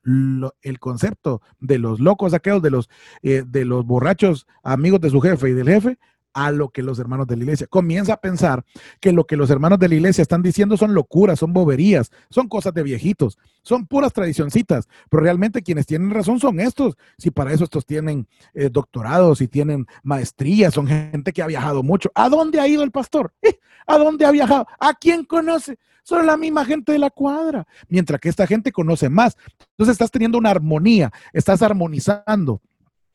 el 0.62 0.80
concepto 0.80 1.42
de 1.60 1.78
los 1.78 2.00
locos 2.00 2.34
aquellos, 2.34 2.62
de 2.62 2.72
los, 2.72 2.90
eh, 3.22 3.44
de 3.46 3.66
los 3.66 3.86
borrachos 3.86 4.48
amigos 4.64 5.02
de 5.02 5.10
su 5.10 5.22
jefe 5.22 5.50
y 5.50 5.54
del 5.54 5.70
jefe, 5.70 5.98
a 6.38 6.52
lo 6.52 6.70
que 6.70 6.84
los 6.84 7.00
hermanos 7.00 7.26
de 7.26 7.36
la 7.36 7.44
iglesia. 7.46 7.66
Comienza 7.66 8.14
a 8.14 8.18
pensar 8.18 8.64
que 9.00 9.12
lo 9.12 9.26
que 9.26 9.36
los 9.36 9.50
hermanos 9.50 9.80
de 9.80 9.90
la 9.90 9.96
iglesia 9.96 10.22
están 10.22 10.44
diciendo 10.44 10.78
son 10.78 10.94
locuras, 10.94 11.40
son 11.40 11.52
boberías, 11.52 12.12
son 12.30 12.48
cosas 12.48 12.76
de 12.76 12.84
viejitos, 12.84 13.40
son 13.64 13.88
puras 13.88 14.14
tradicioncitas, 14.14 14.88
pero 15.10 15.24
realmente 15.24 15.64
quienes 15.64 15.88
tienen 15.88 16.12
razón 16.12 16.40
son 16.40 16.60
estos. 16.60 16.96
Si 17.18 17.32
para 17.32 17.54
eso 17.54 17.64
estos 17.64 17.88
tienen 17.88 18.28
eh, 18.54 18.70
doctorados 18.72 19.42
y 19.42 19.48
tienen 19.48 19.88
maestrías, 20.04 20.76
son 20.76 20.86
gente 20.86 21.34
que 21.34 21.42
ha 21.42 21.48
viajado 21.48 21.82
mucho. 21.82 22.12
¿A 22.14 22.30
dónde 22.30 22.60
ha 22.60 22.68
ido 22.68 22.84
el 22.84 22.92
pastor? 22.92 23.34
¿Eh? 23.42 23.58
¿A 23.88 23.98
dónde 23.98 24.24
ha 24.24 24.30
viajado? 24.30 24.68
¿A 24.80 24.94
quién 24.94 25.24
conoce? 25.24 25.80
Son 26.04 26.24
la 26.28 26.38
misma 26.38 26.66
gente 26.66 26.92
de 26.92 27.00
la 27.00 27.10
cuadra, 27.10 27.66
mientras 27.90 28.22
que 28.22 28.30
esta 28.30 28.46
gente 28.46 28.72
conoce 28.72 29.10
más. 29.10 29.36
Entonces 29.72 29.94
estás 29.94 30.12
teniendo 30.12 30.38
una 30.38 30.52
armonía, 30.52 31.12
estás 31.34 31.64
armonizando. 31.64 32.62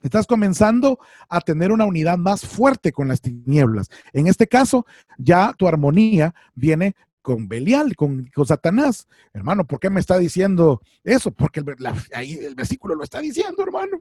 Estás 0.03 0.27
comenzando 0.27 0.99
a 1.29 1.41
tener 1.41 1.73
una 1.73 1.85
unidad 1.85 2.19
más 2.19 2.45
fuerte 2.45 2.93
con 2.93 3.09
las 3.09 3.21
tinieblas. 3.21 3.89
En 4.13 4.27
este 4.27 4.47
caso, 4.47 4.87
ya 5.17 5.55
tu 5.57 5.69
armonía 5.69 6.35
viene 6.55 6.95
con 7.23 7.49
Belial, 7.49 7.95
con, 7.95 8.31
Satanás. 8.45 9.07
Hermano, 9.33 9.65
¿por 9.65 9.79
qué 9.79 9.91
me 9.91 10.01
está 10.01 10.19
diciendo 10.19 10.83
eso? 11.05 11.31
Porque 11.31 11.65
ahí 12.15 12.35
el 12.35 12.55
versículo 12.55 12.95
lo 12.95 13.05
está 13.05 13.21
diciendo, 13.21 13.63
hermano. 13.63 14.01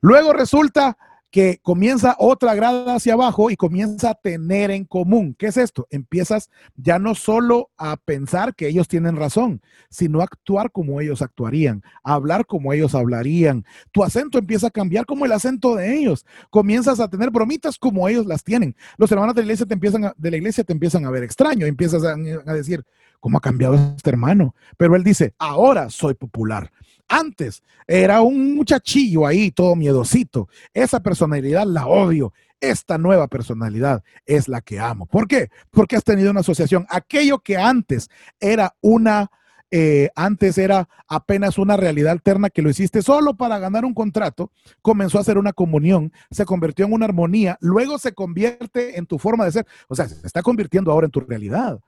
Luego 0.00 0.32
resulta 0.32 0.96
que 1.30 1.60
comienza 1.62 2.16
otra 2.18 2.54
grada 2.54 2.94
hacia 2.94 3.12
abajo 3.12 3.50
y 3.50 3.56
comienza 3.56 4.10
a 4.10 4.14
tener 4.14 4.70
en 4.70 4.84
común. 4.84 5.34
¿Qué 5.38 5.46
es 5.46 5.56
esto? 5.56 5.86
Empiezas 5.90 6.50
ya 6.76 6.98
no 6.98 7.14
solo 7.14 7.70
a 7.76 7.96
pensar 7.96 8.54
que 8.54 8.68
ellos 8.68 8.88
tienen 8.88 9.16
razón, 9.16 9.60
sino 9.90 10.20
a 10.20 10.24
actuar 10.24 10.72
como 10.72 11.00
ellos 11.00 11.20
actuarían, 11.20 11.82
a 12.02 12.14
hablar 12.14 12.46
como 12.46 12.72
ellos 12.72 12.94
hablarían. 12.94 13.64
Tu 13.92 14.02
acento 14.02 14.38
empieza 14.38 14.68
a 14.68 14.70
cambiar 14.70 15.04
como 15.04 15.26
el 15.26 15.32
acento 15.32 15.76
de 15.76 15.98
ellos. 15.98 16.24
Comienzas 16.50 16.98
a 17.00 17.08
tener 17.08 17.30
bromitas 17.30 17.78
como 17.78 18.08
ellos 18.08 18.26
las 18.26 18.42
tienen. 18.42 18.74
Los 18.96 19.12
hermanos 19.12 19.34
de 19.34 19.42
la 19.42 19.46
iglesia 19.46 19.66
te 19.66 19.74
empiezan 19.74 20.04
a, 20.06 20.14
de 20.16 20.30
la 20.30 20.36
iglesia 20.36 20.64
te 20.64 20.72
empiezan 20.72 21.04
a 21.04 21.10
ver 21.10 21.22
extraño, 21.22 21.66
empiezas 21.66 22.04
a, 22.04 22.12
a 22.12 22.54
decir, 22.54 22.84
¿cómo 23.20 23.38
ha 23.38 23.40
cambiado 23.40 23.74
este 23.96 24.10
hermano? 24.10 24.54
Pero 24.76 24.96
él 24.96 25.04
dice, 25.04 25.34
ahora 25.38 25.90
soy 25.90 26.14
popular. 26.14 26.70
Antes 27.08 27.62
era 27.86 28.20
un 28.20 28.54
muchachillo 28.54 29.26
ahí, 29.26 29.50
todo 29.50 29.74
miedosito. 29.74 30.48
Esa 30.74 31.00
personalidad 31.00 31.66
la 31.66 31.86
odio. 31.86 32.32
Esta 32.60 32.98
nueva 32.98 33.28
personalidad 33.28 34.02
es 34.26 34.48
la 34.48 34.60
que 34.60 34.80
amo. 34.80 35.06
¿Por 35.06 35.28
qué? 35.28 35.48
Porque 35.70 35.96
has 35.96 36.04
tenido 36.04 36.30
una 36.30 36.40
asociación. 36.40 36.86
Aquello 36.90 37.38
que 37.38 37.56
antes 37.56 38.10
era 38.40 38.74
una, 38.80 39.30
eh, 39.70 40.10
antes 40.16 40.58
era 40.58 40.88
apenas 41.06 41.56
una 41.56 41.76
realidad 41.76 42.12
alterna 42.12 42.50
que 42.50 42.62
lo 42.62 42.68
hiciste 42.68 43.00
solo 43.00 43.36
para 43.36 43.58
ganar 43.58 43.84
un 43.84 43.94
contrato, 43.94 44.50
comenzó 44.82 45.18
a 45.18 45.24
ser 45.24 45.38
una 45.38 45.52
comunión, 45.52 46.12
se 46.30 46.44
convirtió 46.44 46.84
en 46.84 46.92
una 46.92 47.04
armonía, 47.04 47.56
luego 47.60 47.98
se 47.98 48.12
convierte 48.12 48.98
en 48.98 49.06
tu 49.06 49.18
forma 49.18 49.44
de 49.44 49.52
ser. 49.52 49.66
O 49.86 49.94
sea, 49.94 50.08
se 50.08 50.26
está 50.26 50.42
convirtiendo 50.42 50.90
ahora 50.90 51.06
en 51.06 51.12
tu 51.12 51.20
realidad. 51.20 51.78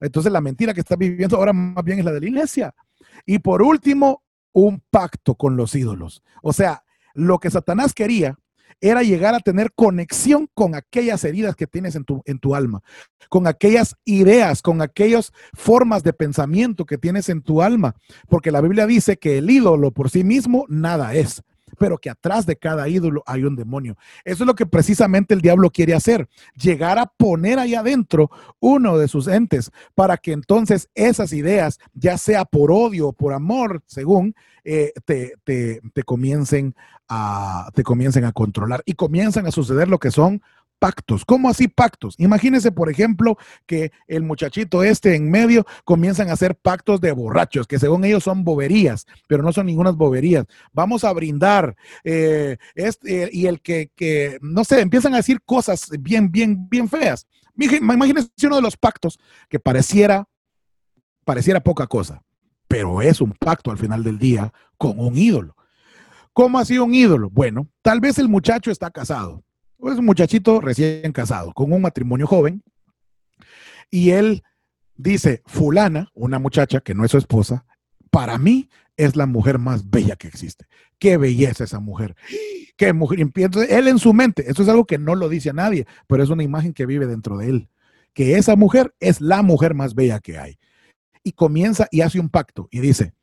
Entonces 0.00 0.30
la 0.30 0.42
mentira 0.42 0.74
que 0.74 0.80
estás 0.80 0.98
viviendo 0.98 1.36
ahora 1.36 1.52
más 1.52 1.82
bien 1.84 1.98
es 1.98 2.04
la 2.04 2.12
de 2.12 2.20
la 2.20 2.26
iglesia. 2.26 2.74
Y 3.24 3.38
por 3.38 3.62
último, 3.62 4.22
un 4.60 4.82
pacto 4.90 5.34
con 5.34 5.56
los 5.56 5.74
ídolos. 5.74 6.22
O 6.42 6.52
sea, 6.52 6.84
lo 7.14 7.38
que 7.38 7.50
Satanás 7.50 7.94
quería 7.94 8.38
era 8.80 9.02
llegar 9.02 9.34
a 9.34 9.40
tener 9.40 9.72
conexión 9.74 10.48
con 10.54 10.74
aquellas 10.74 11.24
heridas 11.24 11.56
que 11.56 11.66
tienes 11.66 11.96
en 11.96 12.04
tu, 12.04 12.22
en 12.26 12.38
tu 12.38 12.54
alma, 12.54 12.82
con 13.28 13.46
aquellas 13.46 13.96
ideas, 14.04 14.62
con 14.62 14.82
aquellas 14.82 15.32
formas 15.52 16.04
de 16.04 16.12
pensamiento 16.12 16.86
que 16.86 16.98
tienes 16.98 17.28
en 17.28 17.42
tu 17.42 17.60
alma, 17.60 17.96
porque 18.28 18.52
la 18.52 18.60
Biblia 18.60 18.86
dice 18.86 19.16
que 19.16 19.38
el 19.38 19.50
ídolo 19.50 19.90
por 19.90 20.10
sí 20.10 20.22
mismo 20.22 20.64
nada 20.68 21.14
es 21.14 21.42
pero 21.78 21.98
que 21.98 22.10
atrás 22.10 22.46
de 22.46 22.56
cada 22.56 22.88
ídolo 22.88 23.22
hay 23.26 23.44
un 23.44 23.56
demonio. 23.56 23.96
Eso 24.24 24.44
es 24.44 24.46
lo 24.46 24.54
que 24.54 24.66
precisamente 24.66 25.34
el 25.34 25.40
diablo 25.40 25.70
quiere 25.70 25.94
hacer, 25.94 26.28
llegar 26.54 26.98
a 26.98 27.06
poner 27.06 27.58
ahí 27.58 27.74
adentro 27.74 28.30
uno 28.60 28.98
de 28.98 29.08
sus 29.08 29.28
entes 29.28 29.70
para 29.94 30.16
que 30.16 30.32
entonces 30.32 30.88
esas 30.94 31.32
ideas, 31.32 31.78
ya 31.94 32.18
sea 32.18 32.44
por 32.44 32.70
odio 32.70 33.08
o 33.08 33.12
por 33.12 33.32
amor, 33.32 33.82
según, 33.86 34.34
eh, 34.64 34.92
te, 35.04 35.34
te, 35.44 36.02
comiencen 36.04 36.74
a, 37.08 37.70
te 37.74 37.82
comiencen 37.82 38.24
a 38.24 38.32
controlar 38.32 38.82
y 38.84 38.94
comienzan 38.94 39.46
a 39.46 39.50
suceder 39.50 39.88
lo 39.88 39.98
que 39.98 40.10
son 40.10 40.42
pactos. 40.78 41.24
¿Cómo 41.24 41.48
así 41.48 41.68
pactos? 41.68 42.14
Imagínense, 42.18 42.72
por 42.72 42.90
ejemplo, 42.90 43.36
que 43.66 43.92
el 44.06 44.22
muchachito 44.22 44.82
este 44.82 45.14
en 45.14 45.30
medio 45.30 45.66
comienzan 45.84 46.30
a 46.30 46.34
hacer 46.34 46.56
pactos 46.56 47.00
de 47.00 47.12
borrachos, 47.12 47.66
que 47.66 47.78
según 47.78 48.04
ellos 48.04 48.24
son 48.24 48.44
boberías, 48.44 49.06
pero 49.26 49.42
no 49.42 49.52
son 49.52 49.66
ninguna 49.66 49.90
boberías. 49.90 50.46
Vamos 50.72 51.04
a 51.04 51.12
brindar. 51.12 51.76
Este, 52.04 53.30
y 53.32 53.46
el 53.46 53.60
que, 53.60 53.90
que, 53.94 54.38
no 54.40 54.64
sé, 54.64 54.80
empiezan 54.80 55.14
a 55.14 55.18
decir 55.18 55.40
cosas 55.42 55.88
bien, 56.00 56.30
bien, 56.30 56.68
bien 56.68 56.88
feas. 56.88 57.26
Imagínense 57.56 58.30
uno 58.44 58.56
de 58.56 58.62
los 58.62 58.76
pactos 58.76 59.18
que 59.48 59.58
pareciera, 59.58 60.28
pareciera 61.24 61.60
poca 61.60 61.86
cosa, 61.86 62.22
pero 62.68 63.02
es 63.02 63.20
un 63.20 63.32
pacto 63.32 63.70
al 63.70 63.78
final 63.78 64.04
del 64.04 64.18
día 64.18 64.52
con 64.76 64.98
un 65.00 65.16
ídolo. 65.16 65.56
¿Cómo 66.32 66.60
ha 66.60 66.64
sido 66.64 66.84
un 66.84 66.94
ídolo? 66.94 67.30
Bueno, 67.30 67.68
tal 67.82 67.98
vez 67.98 68.18
el 68.18 68.28
muchacho 68.28 68.70
está 68.70 68.92
casado 68.92 69.42
es 69.80 69.98
un 69.98 70.04
muchachito 70.04 70.60
recién 70.60 71.12
casado, 71.12 71.52
con 71.52 71.72
un 71.72 71.82
matrimonio 71.82 72.26
joven, 72.26 72.62
y 73.90 74.10
él 74.10 74.42
dice, 74.96 75.42
fulana, 75.46 76.10
una 76.14 76.38
muchacha 76.38 76.80
que 76.80 76.94
no 76.94 77.04
es 77.04 77.10
su 77.10 77.18
esposa, 77.18 77.64
para 78.10 78.38
mí 78.38 78.68
es 78.96 79.16
la 79.16 79.26
mujer 79.26 79.58
más 79.58 79.88
bella 79.88 80.16
que 80.16 80.28
existe. 80.28 80.66
Qué 80.98 81.16
belleza 81.16 81.64
esa 81.64 81.78
mujer. 81.78 82.16
Qué 82.76 82.92
mujer. 82.92 83.30
Él 83.68 83.88
en 83.88 83.98
su 83.98 84.12
mente, 84.12 84.50
esto 84.50 84.62
es 84.62 84.68
algo 84.68 84.86
que 84.86 84.98
no 84.98 85.14
lo 85.14 85.28
dice 85.28 85.50
a 85.50 85.54
nadie, 85.54 85.86
pero 86.06 86.22
es 86.22 86.30
una 86.30 86.42
imagen 86.42 86.72
que 86.72 86.86
vive 86.86 87.06
dentro 87.06 87.38
de 87.38 87.48
él, 87.48 87.68
que 88.12 88.36
esa 88.36 88.56
mujer 88.56 88.94
es 89.00 89.20
la 89.20 89.42
mujer 89.42 89.74
más 89.74 89.94
bella 89.94 90.18
que 90.20 90.38
hay. 90.38 90.58
Y 91.22 91.32
comienza 91.32 91.88
y 91.90 92.00
hace 92.00 92.18
un 92.18 92.28
pacto 92.28 92.68
y 92.70 92.80
dice, 92.80 93.14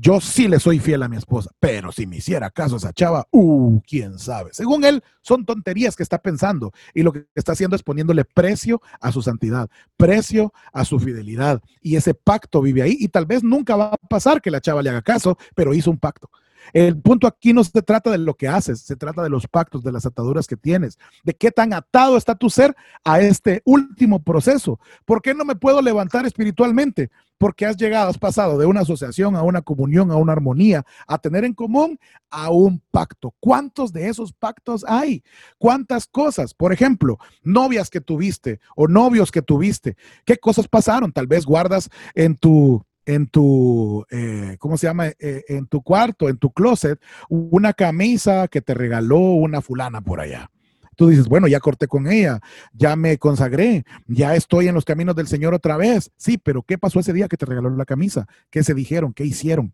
yo 0.00 0.20
sí 0.20 0.46
le 0.46 0.60
soy 0.60 0.78
fiel 0.78 1.02
a 1.02 1.08
mi 1.08 1.16
esposa, 1.16 1.50
pero 1.58 1.90
si 1.90 2.06
me 2.06 2.18
hiciera 2.18 2.50
caso 2.50 2.76
esa 2.76 2.92
chava, 2.92 3.26
uh, 3.32 3.80
quién 3.80 4.18
sabe. 4.18 4.50
Según 4.52 4.84
él, 4.84 5.02
son 5.22 5.44
tonterías 5.44 5.96
que 5.96 6.04
está 6.04 6.18
pensando 6.18 6.72
y 6.94 7.02
lo 7.02 7.12
que 7.12 7.26
está 7.34 7.52
haciendo 7.52 7.74
es 7.74 7.82
poniéndole 7.82 8.24
precio 8.24 8.80
a 9.00 9.10
su 9.10 9.22
santidad, 9.22 9.68
precio 9.96 10.52
a 10.72 10.84
su 10.84 11.00
fidelidad. 11.00 11.60
Y 11.82 11.96
ese 11.96 12.14
pacto 12.14 12.62
vive 12.62 12.82
ahí 12.82 12.96
y 12.98 13.08
tal 13.08 13.26
vez 13.26 13.42
nunca 13.42 13.74
va 13.74 13.86
a 13.86 13.96
pasar 13.96 14.40
que 14.40 14.52
la 14.52 14.60
chava 14.60 14.82
le 14.82 14.90
haga 14.90 15.02
caso, 15.02 15.36
pero 15.56 15.74
hizo 15.74 15.90
un 15.90 15.98
pacto. 15.98 16.30
El 16.72 17.00
punto 17.00 17.26
aquí 17.26 17.52
no 17.52 17.64
se 17.64 17.82
trata 17.82 18.10
de 18.10 18.18
lo 18.18 18.34
que 18.34 18.48
haces, 18.48 18.80
se 18.80 18.96
trata 18.96 19.22
de 19.22 19.30
los 19.30 19.46
pactos, 19.46 19.82
de 19.82 19.92
las 19.92 20.06
ataduras 20.06 20.46
que 20.46 20.56
tienes, 20.56 20.98
de 21.24 21.34
qué 21.34 21.50
tan 21.50 21.72
atado 21.72 22.16
está 22.16 22.34
tu 22.34 22.50
ser 22.50 22.74
a 23.04 23.20
este 23.20 23.62
último 23.64 24.22
proceso. 24.22 24.78
¿Por 25.04 25.22
qué 25.22 25.34
no 25.34 25.44
me 25.44 25.56
puedo 25.56 25.80
levantar 25.82 26.26
espiritualmente? 26.26 27.10
Porque 27.38 27.66
has 27.66 27.76
llegado, 27.76 28.10
has 28.10 28.18
pasado 28.18 28.58
de 28.58 28.66
una 28.66 28.80
asociación 28.80 29.36
a 29.36 29.42
una 29.42 29.62
comunión, 29.62 30.10
a 30.10 30.16
una 30.16 30.32
armonía, 30.32 30.84
a 31.06 31.18
tener 31.18 31.44
en 31.44 31.54
común 31.54 31.98
a 32.30 32.50
un 32.50 32.82
pacto. 32.90 33.32
¿Cuántos 33.38 33.92
de 33.92 34.08
esos 34.08 34.32
pactos 34.32 34.84
hay? 34.86 35.22
¿Cuántas 35.56 36.06
cosas? 36.06 36.52
Por 36.52 36.72
ejemplo, 36.72 37.18
novias 37.42 37.90
que 37.90 38.00
tuviste 38.00 38.60
o 38.74 38.88
novios 38.88 39.30
que 39.30 39.42
tuviste. 39.42 39.96
¿Qué 40.24 40.36
cosas 40.36 40.66
pasaron? 40.66 41.12
Tal 41.12 41.28
vez 41.28 41.46
guardas 41.46 41.88
en 42.14 42.36
tu 42.36 42.84
en 43.08 43.26
tu, 43.26 44.04
eh, 44.10 44.56
¿cómo 44.58 44.76
se 44.76 44.86
llama? 44.86 45.06
Eh, 45.06 45.42
en 45.48 45.66
tu 45.66 45.82
cuarto, 45.82 46.28
en 46.28 46.36
tu 46.36 46.50
closet, 46.50 47.00
una 47.30 47.72
camisa 47.72 48.48
que 48.48 48.60
te 48.60 48.74
regaló 48.74 49.18
una 49.18 49.62
fulana 49.62 50.02
por 50.02 50.20
allá. 50.20 50.50
Tú 50.94 51.08
dices, 51.08 51.26
bueno, 51.26 51.48
ya 51.48 51.58
corté 51.58 51.86
con 51.86 52.06
ella, 52.06 52.40
ya 52.74 52.96
me 52.96 53.16
consagré, 53.16 53.84
ya 54.08 54.34
estoy 54.34 54.68
en 54.68 54.74
los 54.74 54.84
caminos 54.84 55.16
del 55.16 55.26
Señor 55.26 55.54
otra 55.54 55.78
vez. 55.78 56.10
Sí, 56.18 56.36
pero 56.36 56.62
¿qué 56.62 56.76
pasó 56.76 57.00
ese 57.00 57.14
día 57.14 57.28
que 57.28 57.38
te 57.38 57.46
regaló 57.46 57.70
la 57.70 57.86
camisa? 57.86 58.26
¿Qué 58.50 58.62
se 58.62 58.74
dijeron? 58.74 59.14
¿Qué 59.14 59.24
hicieron? 59.24 59.72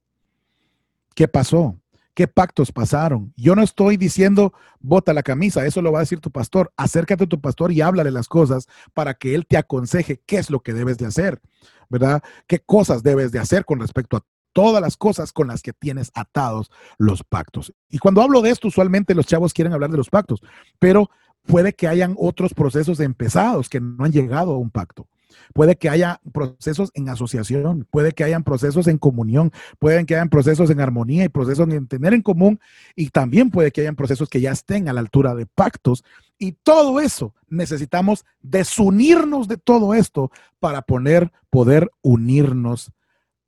¿Qué 1.16 1.26
pasó? 1.26 1.76
¿Qué 2.14 2.28
pactos 2.28 2.70
pasaron? 2.72 3.32
Yo 3.36 3.56
no 3.56 3.62
estoy 3.62 3.96
diciendo, 3.96 4.52
bota 4.80 5.12
la 5.12 5.22
camisa, 5.22 5.66
eso 5.66 5.82
lo 5.82 5.92
va 5.92 5.98
a 5.98 6.02
decir 6.02 6.20
tu 6.20 6.30
pastor. 6.30 6.72
Acércate 6.76 7.24
a 7.24 7.28
tu 7.28 7.40
pastor 7.40 7.72
y 7.72 7.80
háblale 7.80 8.10
las 8.10 8.28
cosas 8.28 8.68
para 8.92 9.14
que 9.14 9.34
él 9.34 9.46
te 9.46 9.56
aconseje 9.56 10.22
qué 10.24 10.38
es 10.38 10.48
lo 10.48 10.60
que 10.60 10.72
debes 10.72 10.96
de 10.98 11.06
hacer. 11.06 11.40
¿verdad? 11.88 12.22
¿Qué 12.46 12.60
cosas 12.60 13.02
debes 13.02 13.32
de 13.32 13.38
hacer 13.38 13.64
con 13.64 13.80
respecto 13.80 14.16
a 14.16 14.24
todas 14.52 14.80
las 14.80 14.96
cosas 14.96 15.32
con 15.32 15.48
las 15.48 15.62
que 15.62 15.72
tienes 15.72 16.10
atados 16.14 16.70
los 16.98 17.22
pactos? 17.24 17.72
Y 17.88 17.98
cuando 17.98 18.22
hablo 18.22 18.42
de 18.42 18.50
esto, 18.50 18.68
usualmente 18.68 19.14
los 19.14 19.26
chavos 19.26 19.52
quieren 19.52 19.72
hablar 19.72 19.90
de 19.90 19.96
los 19.96 20.10
pactos, 20.10 20.40
pero 20.78 21.10
puede 21.42 21.74
que 21.74 21.88
hayan 21.88 22.14
otros 22.18 22.54
procesos 22.54 23.00
empezados 23.00 23.68
que 23.68 23.80
no 23.80 24.04
han 24.04 24.12
llegado 24.12 24.54
a 24.54 24.58
un 24.58 24.70
pacto. 24.70 25.08
Puede 25.52 25.76
que 25.76 25.88
haya 25.88 26.20
procesos 26.32 26.90
en 26.94 27.08
asociación, 27.08 27.86
puede 27.90 28.12
que 28.12 28.24
hayan 28.24 28.44
procesos 28.44 28.86
en 28.86 28.98
comunión, 28.98 29.52
pueden 29.78 30.06
que 30.06 30.14
hayan 30.14 30.28
procesos 30.28 30.70
en 30.70 30.80
armonía 30.80 31.24
y 31.24 31.28
procesos 31.28 31.68
en 31.68 31.86
tener 31.86 32.14
en 32.14 32.22
común, 32.22 32.60
y 32.96 33.10
también 33.10 33.50
puede 33.50 33.70
que 33.70 33.82
hayan 33.82 33.96
procesos 33.96 34.28
que 34.28 34.40
ya 34.40 34.52
estén 34.52 34.88
a 34.88 34.92
la 34.92 35.00
altura 35.00 35.34
de 35.34 35.46
pactos. 35.46 36.04
Y 36.38 36.52
todo 36.52 37.00
eso 37.00 37.34
necesitamos 37.48 38.24
desunirnos 38.40 39.48
de 39.48 39.56
todo 39.56 39.94
esto 39.94 40.30
para 40.58 40.82
poner, 40.82 41.32
poder 41.50 41.90
unirnos 42.02 42.92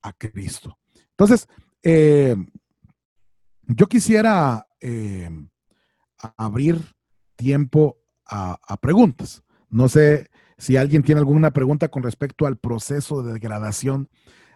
a 0.03 0.13
Cristo. 0.13 0.79
Entonces, 1.11 1.49
eh, 1.83 2.37
yo 3.67 3.87
quisiera 3.89 4.67
eh, 4.81 5.31
abrir 6.37 6.81
tiempo 7.35 7.99
a, 8.25 8.59
a 8.63 8.77
preguntas. 8.77 9.43
No 9.69 9.89
sé 9.89 10.31
si 10.59 10.77
alguien 10.77 11.03
tiene 11.03 11.21
alguna 11.21 11.51
pregunta 11.51 11.89
con 11.89 12.03
respecto 12.03 12.47
al 12.47 12.57
proceso 12.57 13.23
de 13.23 13.35
degradación 13.35 14.09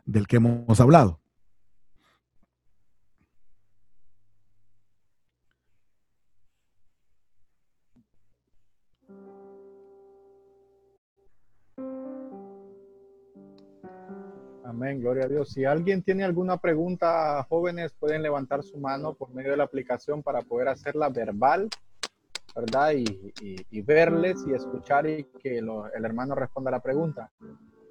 del 0.04 0.26
que 0.26 0.36
hemos 0.36 0.80
hablado. 0.80 1.20
Amén, 14.64 15.00
gloria 15.00 15.24
a 15.24 15.28
Dios. 15.28 15.50
Si 15.50 15.64
alguien 15.64 16.02
tiene 16.02 16.24
alguna 16.24 16.56
pregunta, 16.56 17.44
jóvenes 17.48 17.92
pueden 17.92 18.22
levantar 18.22 18.62
su 18.62 18.78
mano 18.78 19.14
por 19.14 19.34
medio 19.34 19.50
de 19.50 19.56
la 19.56 19.64
aplicación 19.64 20.22
para 20.22 20.42
poder 20.42 20.68
hacerla 20.68 21.08
verbal 21.10 21.68
¿verdad? 22.60 22.92
Y, 22.92 23.82
verles 23.82 24.44
y 24.46 24.52
escuchar 24.52 25.08
y 25.08 25.24
que 25.42 25.58
el 25.58 26.04
hermano 26.04 26.34
responda 26.34 26.68
a 26.68 26.72
la 26.72 26.80
pregunta. 26.80 27.30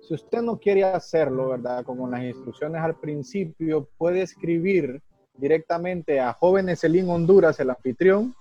Si 0.01 0.13
usted 0.13 0.41
no 0.41 0.57
quiere 0.57 0.83
hacerlo, 0.83 1.49
¿verdad? 1.49 1.83
Como 1.83 2.07
las 2.07 2.23
instrucciones 2.23 2.81
al 2.81 2.95
principio, 2.95 3.89
puede 3.97 4.21
escribir 4.21 5.01
directamente 5.35 6.19
a 6.19 6.33
Jóvenes 6.33 6.83
Elín 6.83 7.09
Honduras, 7.09 7.59
el 7.59 7.69
anfitrión, 7.69 8.33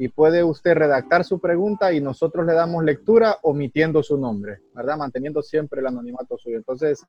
y 0.00 0.08
puede 0.08 0.42
usted 0.42 0.74
redactar 0.74 1.24
su 1.24 1.38
pregunta 1.38 1.92
y 1.92 2.00
nosotros 2.00 2.46
le 2.46 2.54
damos 2.54 2.82
lectura 2.82 3.36
omitiendo 3.42 4.02
su 4.02 4.16
nombre, 4.16 4.60
¿verdad? 4.74 4.96
Manteniendo 4.96 5.42
siempre 5.42 5.80
el 5.80 5.86
anonimato 5.88 6.38
suyo. 6.38 6.56
Entonces, 6.56 7.04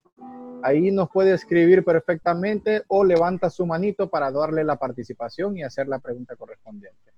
ahí 0.62 0.92
nos 0.92 1.10
puede 1.10 1.34
escribir 1.34 1.86
perfectamente 1.86 2.84
o 2.90 3.06
levanta 3.06 3.50
su 3.50 3.66
manito 3.66 4.10
para 4.10 4.30
darle 4.30 4.66
la 4.66 4.76
participación 4.76 5.58
y 5.58 5.64
hacer 5.64 5.88
la 5.88 6.00
pregunta 6.00 6.36
correspondiente. 6.36 7.11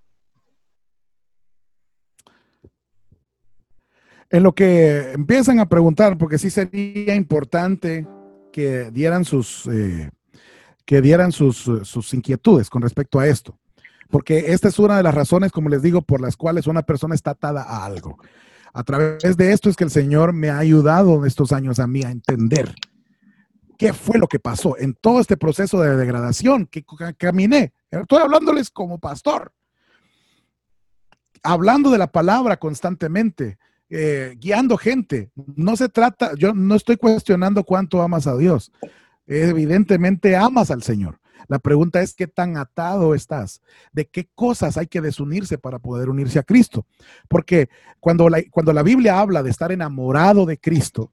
En 4.33 4.41
lo 4.41 4.55
que 4.55 5.11
empiezan 5.11 5.59
a 5.59 5.69
preguntar, 5.69 6.17
porque 6.17 6.39
sí 6.39 6.49
sería 6.49 7.13
importante 7.13 8.07
que 8.51 8.89
dieran 8.89 9.25
sus, 9.25 9.67
eh, 9.67 10.09
que 10.85 11.01
dieran 11.03 11.31
sus, 11.31 11.57
sus 11.83 12.13
inquietudes 12.15 12.67
con 12.67 12.81
respecto 12.81 13.19
a 13.19 13.27
esto. 13.27 13.59
Porque 14.09 14.51
esta 14.51 14.69
es 14.69 14.79
una 14.79 14.97
de 14.97 15.03
las 15.03 15.13
razones, 15.13 15.51
como 15.51 15.69
les 15.69 15.83
digo, 15.83 16.01
por 16.01 16.19
las 16.19 16.35
cuales 16.35 16.65
una 16.65 16.81
persona 16.81 17.13
está 17.13 17.29
atada 17.29 17.61
a 17.61 17.85
algo. 17.85 18.17
A 18.73 18.83
través 18.83 19.37
de 19.37 19.51
esto 19.51 19.69
es 19.69 19.75
que 19.75 19.83
el 19.83 19.91
Señor 19.91 20.33
me 20.33 20.49
ha 20.49 20.57
ayudado 20.57 21.13
en 21.19 21.25
estos 21.27 21.51
años 21.51 21.77
a 21.77 21.85
mí 21.85 22.01
a 22.01 22.09
entender 22.09 22.73
qué 23.77 23.93
fue 23.93 24.17
lo 24.17 24.27
que 24.27 24.39
pasó 24.39 24.79
en 24.79 24.95
todo 24.95 25.19
este 25.19 25.37
proceso 25.37 25.79
de 25.79 25.95
degradación 25.95 26.65
que 26.65 26.83
caminé. 27.19 27.71
Estoy 27.91 28.23
hablándoles 28.23 28.71
como 28.71 28.97
pastor, 28.97 29.53
hablando 31.43 31.91
de 31.91 31.99
la 31.99 32.11
palabra 32.11 32.57
constantemente, 32.57 33.59
eh, 33.95 34.35
guiando 34.39 34.75
gente. 34.75 35.29
No 35.55 35.75
se 35.77 35.87
trata, 35.87 36.31
yo 36.35 36.55
no 36.55 36.73
estoy 36.73 36.97
cuestionando 36.97 37.63
cuánto 37.63 38.01
amas 38.01 38.25
a 38.25 38.35
Dios. 38.35 38.71
Evidentemente 39.27 40.35
amas 40.35 40.71
al 40.71 40.81
Señor. 40.81 41.19
La 41.47 41.59
pregunta 41.59 42.01
es 42.01 42.15
qué 42.15 42.25
tan 42.25 42.57
atado 42.57 43.13
estás, 43.13 43.61
de 43.91 44.07
qué 44.07 44.27
cosas 44.33 44.77
hay 44.77 44.87
que 44.87 45.01
desunirse 45.01 45.59
para 45.59 45.77
poder 45.77 46.09
unirse 46.09 46.39
a 46.39 46.43
Cristo. 46.43 46.87
Porque 47.27 47.69
cuando 47.99 48.29
la, 48.29 48.41
cuando 48.49 48.73
la 48.73 48.81
Biblia 48.81 49.19
habla 49.19 49.43
de 49.43 49.51
estar 49.51 49.71
enamorado 49.71 50.47
de 50.47 50.57
Cristo, 50.57 51.11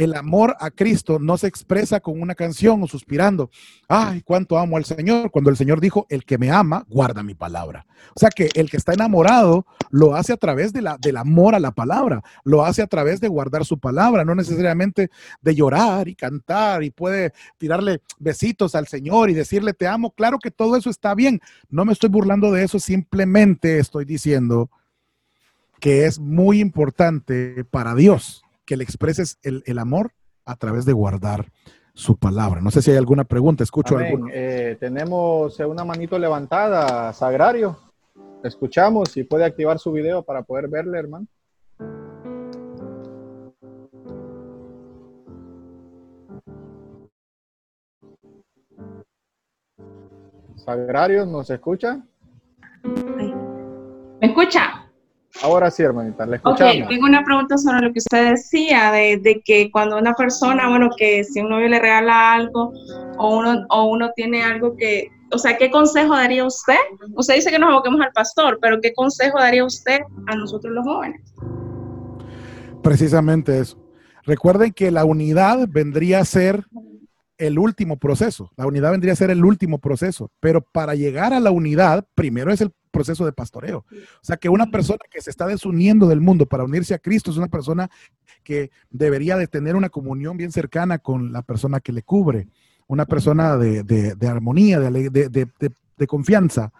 el 0.00 0.14
amor 0.14 0.56
a 0.60 0.70
Cristo 0.70 1.18
no 1.18 1.36
se 1.36 1.46
expresa 1.46 2.00
con 2.00 2.22
una 2.22 2.34
canción 2.34 2.82
o 2.82 2.86
suspirando, 2.86 3.50
ay, 3.86 4.22
cuánto 4.22 4.58
amo 4.58 4.78
al 4.78 4.86
Señor, 4.86 5.30
cuando 5.30 5.50
el 5.50 5.58
Señor 5.58 5.78
dijo, 5.78 6.06
el 6.08 6.24
que 6.24 6.38
me 6.38 6.50
ama, 6.50 6.86
guarda 6.88 7.22
mi 7.22 7.34
palabra. 7.34 7.84
O 8.16 8.18
sea 8.18 8.30
que 8.30 8.48
el 8.54 8.70
que 8.70 8.78
está 8.78 8.94
enamorado 8.94 9.66
lo 9.90 10.14
hace 10.14 10.32
a 10.32 10.38
través 10.38 10.72
de 10.72 10.80
la, 10.80 10.96
del 10.96 11.18
amor 11.18 11.54
a 11.54 11.60
la 11.60 11.72
palabra, 11.72 12.22
lo 12.44 12.64
hace 12.64 12.80
a 12.80 12.86
través 12.86 13.20
de 13.20 13.28
guardar 13.28 13.66
su 13.66 13.78
palabra, 13.78 14.24
no 14.24 14.34
necesariamente 14.34 15.10
de 15.42 15.54
llorar 15.54 16.08
y 16.08 16.14
cantar 16.14 16.82
y 16.82 16.90
puede 16.90 17.34
tirarle 17.58 18.00
besitos 18.18 18.74
al 18.74 18.88
Señor 18.88 19.28
y 19.28 19.34
decirle, 19.34 19.74
te 19.74 19.86
amo. 19.86 20.12
Claro 20.12 20.38
que 20.38 20.50
todo 20.50 20.76
eso 20.76 20.88
está 20.88 21.14
bien, 21.14 21.42
no 21.68 21.84
me 21.84 21.92
estoy 21.92 22.08
burlando 22.08 22.50
de 22.52 22.64
eso, 22.64 22.80
simplemente 22.80 23.78
estoy 23.78 24.06
diciendo 24.06 24.70
que 25.78 26.06
es 26.06 26.18
muy 26.18 26.58
importante 26.58 27.66
para 27.70 27.94
Dios 27.94 28.44
que 28.70 28.76
le 28.76 28.84
expreses 28.84 29.36
el, 29.42 29.78
amor 29.80 30.12
a 30.44 30.54
través 30.54 30.84
de 30.84 30.92
guardar 30.92 31.50
su 31.92 32.16
palabra. 32.16 32.60
No 32.60 32.70
sé 32.70 32.82
si 32.82 32.92
hay 32.92 32.98
alguna 32.98 33.24
pregunta, 33.24 33.64
escucho 33.64 33.98
alguna. 33.98 34.30
Eh, 34.32 34.76
tenemos 34.78 35.58
una 35.58 35.84
manito 35.84 36.16
levantada, 36.16 37.12
Sagrario. 37.12 37.76
Escuchamos 38.44 39.08
si 39.10 39.24
puede 39.24 39.44
activar 39.44 39.80
su 39.80 39.90
video 39.90 40.22
para 40.22 40.42
poder 40.42 40.68
verle, 40.68 41.00
hermano. 41.00 41.26
Sagrario, 50.54 51.26
¿nos 51.26 51.50
escucha? 51.50 52.00
¿Me 54.20 54.28
escucha? 54.28 54.79
Ahora 55.42 55.70
sí, 55.70 55.82
hermanita, 55.82 56.26
le 56.26 56.36
escuchamos. 56.36 56.82
Ok, 56.82 56.88
tengo 56.88 57.06
una 57.06 57.24
pregunta 57.24 57.56
sobre 57.56 57.80
lo 57.80 57.92
que 57.92 58.00
usted 58.00 58.30
decía, 58.30 58.92
de, 58.92 59.42
que 59.44 59.70
cuando 59.70 59.96
una 59.96 60.12
persona, 60.14 60.68
bueno, 60.68 60.90
que 60.96 61.24
si 61.24 61.40
un 61.40 61.48
novio 61.48 61.68
le 61.68 61.78
regala 61.78 62.34
algo 62.34 62.72
o 63.16 63.38
uno, 63.38 63.64
o 63.70 63.84
uno 63.84 64.10
tiene 64.14 64.42
algo 64.42 64.76
que, 64.76 65.08
o 65.32 65.38
sea, 65.38 65.56
¿qué 65.56 65.70
consejo 65.70 66.14
daría 66.14 66.44
usted? 66.44 66.78
Usted 67.14 67.36
dice 67.36 67.50
que 67.50 67.58
nos 67.58 67.70
aboquemos 67.70 68.00
al 68.00 68.12
pastor, 68.12 68.58
pero 68.60 68.80
¿qué 68.80 68.92
consejo 68.92 69.38
daría 69.38 69.64
usted 69.64 70.00
a 70.26 70.34
nosotros 70.34 70.74
los 70.74 70.84
jóvenes? 70.84 71.20
Precisamente 72.82 73.58
eso. 73.58 73.78
Recuerden 74.24 74.72
que 74.72 74.90
la 74.90 75.04
unidad 75.04 75.66
vendría 75.68 76.20
a 76.20 76.24
ser 76.24 76.64
el 77.40 77.58
último 77.58 77.96
proceso. 77.96 78.52
La 78.56 78.66
unidad 78.66 78.90
vendría 78.90 79.14
a 79.14 79.16
ser 79.16 79.30
el 79.30 79.44
último 79.44 79.78
proceso, 79.78 80.30
pero 80.40 80.60
para 80.60 80.94
llegar 80.94 81.32
a 81.32 81.40
la 81.40 81.50
unidad, 81.50 82.06
primero 82.14 82.52
es 82.52 82.60
el 82.60 82.70
proceso 82.90 83.24
de 83.24 83.32
pastoreo. 83.32 83.86
O 83.90 84.22
sea, 84.22 84.36
que 84.36 84.50
una 84.50 84.66
persona 84.66 85.00
que 85.10 85.22
se 85.22 85.30
está 85.30 85.46
desuniendo 85.46 86.06
del 86.06 86.20
mundo 86.20 86.44
para 86.44 86.64
unirse 86.64 86.92
a 86.92 86.98
Cristo 86.98 87.30
es 87.30 87.38
una 87.38 87.48
persona 87.48 87.90
que 88.44 88.70
debería 88.90 89.38
de 89.38 89.46
tener 89.46 89.74
una 89.74 89.88
comunión 89.88 90.36
bien 90.36 90.52
cercana 90.52 90.98
con 90.98 91.32
la 91.32 91.40
persona 91.40 91.80
que 91.80 91.92
le 91.92 92.02
cubre, 92.02 92.48
una 92.86 93.06
persona 93.06 93.56
de, 93.56 94.16
armonía, 94.28 94.78
de, 94.78 96.06
confianza, 96.06 96.72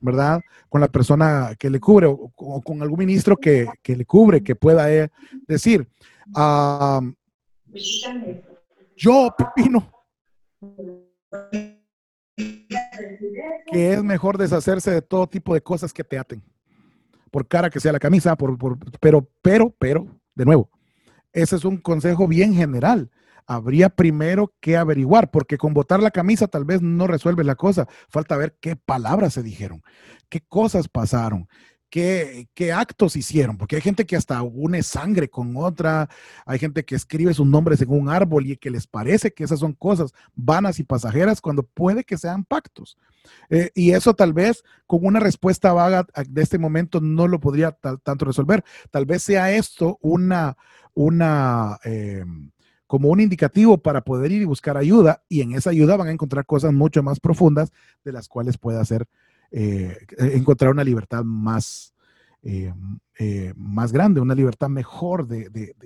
¿verdad? 0.00 0.40
Con 0.70 0.80
la 0.80 0.88
persona 0.88 1.50
que 1.58 1.68
le 1.68 1.78
cubre 1.78 2.06
o, 2.06 2.30
con 2.62 2.80
algún 2.80 3.00
ministro 3.00 3.36
que, 3.36 3.68
le 3.84 4.04
cubre, 4.06 4.42
que 4.42 4.56
pueda 4.56 4.90
eh, 4.90 5.10
decir, 5.46 5.86
ah, 6.34 7.02
yo 8.96 9.26
opino 9.26 9.95
que 13.72 13.92
es 13.92 14.02
mejor 14.02 14.38
deshacerse 14.38 14.90
de 14.90 15.02
todo 15.02 15.26
tipo 15.26 15.54
de 15.54 15.62
cosas 15.62 15.92
que 15.92 16.04
te 16.04 16.18
aten. 16.18 16.42
Por 17.30 17.46
cara 17.48 17.70
que 17.70 17.80
sea 17.80 17.92
la 17.92 17.98
camisa, 17.98 18.36
por, 18.36 18.56
pero, 19.00 19.28
pero, 19.42 19.70
pero, 19.78 20.06
de 20.34 20.44
nuevo, 20.44 20.70
ese 21.32 21.56
es 21.56 21.64
un 21.64 21.76
consejo 21.78 22.26
bien 22.26 22.54
general. 22.54 23.10
Habría 23.46 23.90
primero 23.90 24.52
que 24.60 24.76
averiguar, 24.76 25.30
porque 25.30 25.58
con 25.58 25.74
botar 25.74 26.00
la 26.00 26.10
camisa 26.10 26.48
tal 26.48 26.64
vez 26.64 26.82
no 26.82 27.06
resuelve 27.06 27.44
la 27.44 27.54
cosa. 27.54 27.86
Falta 28.08 28.36
ver 28.36 28.56
qué 28.60 28.74
palabras 28.74 29.34
se 29.34 29.42
dijeron, 29.42 29.82
qué 30.28 30.40
cosas 30.40 30.88
pasaron, 30.88 31.48
qué, 31.90 32.72
actos 32.74 33.16
hicieron, 33.16 33.56
porque 33.56 33.76
hay 33.76 33.82
gente 33.82 34.06
que 34.06 34.16
hasta 34.16 34.42
une 34.42 34.82
sangre 34.82 35.28
con 35.28 35.56
otra, 35.56 36.08
hay 36.44 36.58
gente 36.58 36.84
que 36.84 36.94
escribe 36.94 37.34
sus 37.34 37.46
nombres 37.46 37.80
en 37.80 37.90
un 37.90 38.08
árbol 38.08 38.46
y 38.46 38.56
que 38.56 38.70
les 38.70 38.86
parece 38.86 39.32
que 39.32 39.44
esas 39.44 39.60
son 39.60 39.72
cosas 39.72 40.12
vanas 40.34 40.78
y 40.78 40.84
pasajeras 40.84 41.40
cuando 41.40 41.62
puede 41.62 42.04
que 42.04 42.18
sean 42.18 42.44
pactos. 42.44 42.96
Eh, 43.50 43.70
y 43.74 43.92
eso 43.92 44.14
tal 44.14 44.32
vez 44.32 44.62
con 44.86 45.04
una 45.04 45.20
respuesta 45.20 45.72
vaga 45.72 46.06
de 46.28 46.42
este 46.42 46.58
momento 46.58 47.00
no 47.00 47.28
lo 47.28 47.40
podría 47.40 47.72
tanto 47.72 48.24
resolver. 48.24 48.64
Tal 48.90 49.06
vez 49.06 49.22
sea 49.22 49.52
esto 49.52 49.98
una, 50.00 50.56
una, 50.94 51.78
eh, 51.84 52.24
como 52.86 53.08
un 53.08 53.20
indicativo 53.20 53.78
para 53.78 54.02
poder 54.02 54.32
ir 54.32 54.42
y 54.42 54.46
buscar 54.46 54.76
ayuda 54.76 55.22
y 55.28 55.40
en 55.40 55.52
esa 55.52 55.70
ayuda 55.70 55.96
van 55.96 56.08
a 56.08 56.12
encontrar 56.12 56.46
cosas 56.46 56.72
mucho 56.72 57.02
más 57.02 57.20
profundas 57.20 57.72
de 58.04 58.12
las 58.12 58.28
cuales 58.28 58.58
puede 58.58 58.80
hacer 58.80 59.08
eh, 59.50 59.96
encontrar 60.18 60.70
una 60.70 60.84
libertad 60.84 61.22
más, 61.24 61.94
eh, 62.42 62.72
eh, 63.18 63.52
más 63.56 63.92
grande, 63.92 64.20
una 64.20 64.34
libertad 64.34 64.68
mejor 64.68 65.26
de, 65.26 65.76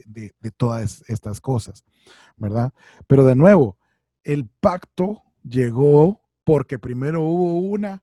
todas 0.56 1.04
estas 1.08 1.40
cosas, 1.40 1.84
¿verdad? 2.36 2.72
Pero 3.06 3.24
de 3.24 3.36
nuevo, 3.36 3.76
el 4.24 4.48
pacto 4.60 5.22
llegó 5.42 6.20
porque 6.44 6.78
primero 6.78 7.22
hubo 7.22 7.60
una, 7.60 8.02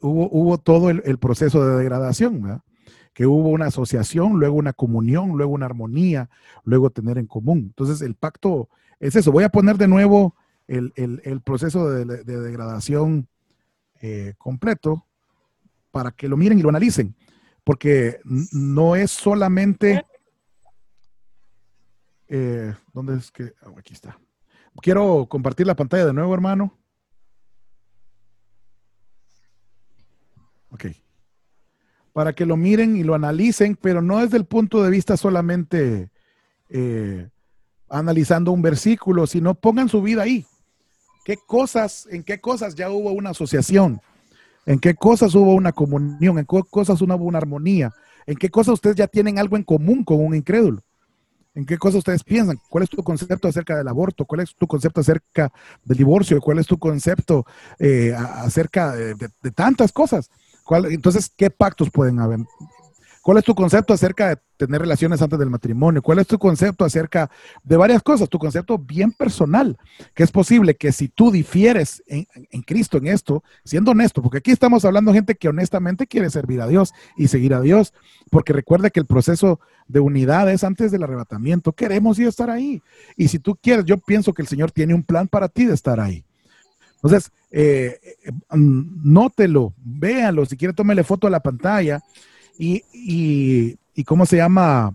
hubo, 0.00 0.28
hubo 0.30 0.58
todo 0.58 0.90
el, 0.90 1.18
proceso 1.18 1.66
de 1.66 1.76
degradación, 1.76 2.42
¿verdad? 2.42 2.62
que 3.14 3.26
hubo 3.26 3.48
una 3.48 3.66
asociación, 3.66 4.38
luego 4.38 4.54
una 4.56 4.72
comunión, 4.72 5.30
luego 5.30 5.52
una 5.52 5.66
armonía, 5.66 6.30
luego 6.62 6.90
tener 6.90 7.18
en 7.18 7.26
común. 7.26 7.58
Entonces 7.58 8.00
el 8.00 8.14
pacto 8.14 8.68
es 9.00 9.16
eso. 9.16 9.32
Voy 9.32 9.42
a 9.42 9.48
poner 9.48 9.76
de 9.76 9.88
nuevo 9.88 10.36
el, 10.68 10.92
proceso 11.44 11.90
de, 11.90 12.04
de 12.04 12.40
degradación 12.40 13.26
eh, 14.00 14.34
completo 14.38 15.06
para 15.90 16.12
que 16.12 16.28
lo 16.28 16.36
miren 16.36 16.58
y 16.58 16.62
lo 16.62 16.68
analicen, 16.68 17.16
porque 17.64 18.20
no 18.24 18.96
es 18.96 19.10
solamente... 19.10 20.04
Eh, 22.28 22.74
¿Dónde 22.92 23.16
es 23.16 23.30
que? 23.30 23.54
Oh, 23.62 23.78
aquí 23.78 23.94
está. 23.94 24.18
Quiero 24.82 25.26
compartir 25.28 25.66
la 25.66 25.74
pantalla 25.74 26.06
de 26.06 26.12
nuevo, 26.12 26.34
hermano. 26.34 26.78
Ok. 30.70 30.86
Para 32.12 32.32
que 32.32 32.46
lo 32.46 32.56
miren 32.56 32.96
y 32.96 33.02
lo 33.02 33.14
analicen, 33.14 33.76
pero 33.80 34.02
no 34.02 34.18
desde 34.18 34.36
el 34.36 34.44
punto 34.44 34.82
de 34.82 34.90
vista 34.90 35.16
solamente 35.16 36.10
eh, 36.68 37.28
analizando 37.88 38.52
un 38.52 38.62
versículo, 38.62 39.26
sino 39.26 39.54
pongan 39.54 39.88
su 39.88 40.02
vida 40.02 40.22
ahí. 40.22 40.46
¿Qué 41.28 41.36
cosas, 41.36 42.08
en 42.10 42.22
qué 42.22 42.40
cosas 42.40 42.74
ya 42.74 42.88
hubo 42.88 43.12
una 43.12 43.30
asociación? 43.30 44.00
¿En 44.64 44.78
qué 44.78 44.94
cosas 44.94 45.34
hubo 45.34 45.52
una 45.52 45.72
comunión? 45.72 46.38
¿En 46.38 46.46
qué 46.46 46.62
cosas 46.70 47.02
hubo 47.02 47.24
una 47.26 47.36
armonía? 47.36 47.92
¿En 48.24 48.34
qué 48.34 48.48
cosas 48.48 48.72
ustedes 48.72 48.96
ya 48.96 49.06
tienen 49.08 49.38
algo 49.38 49.58
en 49.58 49.62
común 49.62 50.04
con 50.04 50.24
un 50.24 50.34
incrédulo? 50.34 50.80
¿En 51.54 51.66
qué 51.66 51.76
cosas 51.76 51.98
ustedes 51.98 52.24
piensan? 52.24 52.58
¿Cuál 52.70 52.84
es 52.84 52.88
tu 52.88 53.02
concepto 53.02 53.46
acerca 53.46 53.76
del 53.76 53.88
aborto? 53.88 54.24
¿Cuál 54.24 54.40
es 54.40 54.54
tu 54.54 54.66
concepto 54.66 55.02
acerca 55.02 55.52
del 55.84 55.98
divorcio? 55.98 56.40
¿Cuál 56.40 56.60
es 56.60 56.66
tu 56.66 56.78
concepto 56.78 57.44
eh, 57.78 58.14
acerca 58.16 58.96
de, 58.96 59.28
tantas 59.54 59.92
cosas? 59.92 60.30
entonces, 60.88 61.30
¿qué 61.36 61.50
pactos 61.50 61.90
pueden 61.90 62.20
haber? 62.20 62.38
¿Cuál 63.22 63.38
es 63.38 63.44
tu 63.44 63.54
concepto 63.54 63.92
acerca 63.92 64.28
de 64.28 64.38
tener 64.56 64.80
relaciones 64.80 65.20
antes 65.20 65.38
del 65.38 65.50
matrimonio? 65.50 66.02
¿Cuál 66.02 66.20
es 66.20 66.26
tu 66.26 66.38
concepto 66.38 66.84
acerca 66.84 67.30
de 67.62 67.76
varias 67.76 68.02
cosas? 68.02 68.28
Tu 68.28 68.38
concepto 68.38 68.78
bien 68.78 69.12
personal, 69.12 69.76
que 70.14 70.22
es 70.22 70.30
posible 70.30 70.76
que 70.76 70.92
si 70.92 71.08
tú 71.08 71.30
difieres 71.30 72.02
en, 72.06 72.26
Cristo 72.62 72.98
en 72.98 73.08
esto, 73.08 73.42
siendo 73.64 73.90
honesto, 73.90 74.22
porque 74.22 74.38
aquí 74.38 74.50
estamos 74.50 74.84
hablando 74.84 75.12
de 75.12 75.18
gente 75.18 75.34
que 75.34 75.48
honestamente 75.48 76.06
quiere 76.06 76.30
servir 76.30 76.60
a 76.60 76.66
Dios 76.66 76.92
y 77.16 77.28
seguir 77.28 77.54
a 77.54 77.60
Dios, 77.60 77.92
porque 78.30 78.52
recuerda 78.52 78.90
que 78.90 79.00
el 79.00 79.06
proceso 79.06 79.60
de 79.86 80.00
unidad 80.00 80.50
es 80.50 80.64
antes 80.64 80.90
del 80.90 81.02
arrebatamiento. 81.02 81.72
Queremos 81.72 82.18
ir 82.18 82.26
a 82.26 82.30
estar 82.30 82.50
ahí. 82.50 82.82
Y 83.16 83.28
si 83.28 83.38
tú 83.38 83.56
quieres, 83.60 83.84
yo 83.84 83.98
pienso 83.98 84.32
que 84.32 84.42
el 84.42 84.48
Señor 84.48 84.70
tiene 84.70 84.94
un 84.94 85.02
plan 85.02 85.28
para 85.28 85.48
ti 85.48 85.66
de 85.66 85.74
estar 85.74 86.00
ahí. 86.00 86.24
Entonces, 86.96 87.30
eh, 87.50 87.98
eh, 88.24 88.32
mm, 88.56 89.12
nótelo, 89.12 89.72
véanlo, 89.78 90.44
si 90.46 90.56
quiere 90.56 90.74
tómele 90.74 91.04
foto 91.04 91.26
a 91.26 91.30
la 91.30 91.40
pantalla 91.40 92.02
y, 92.58 93.78
y, 93.94 94.04
cómo 94.04 94.26
se 94.26 94.36
llama, 94.36 94.94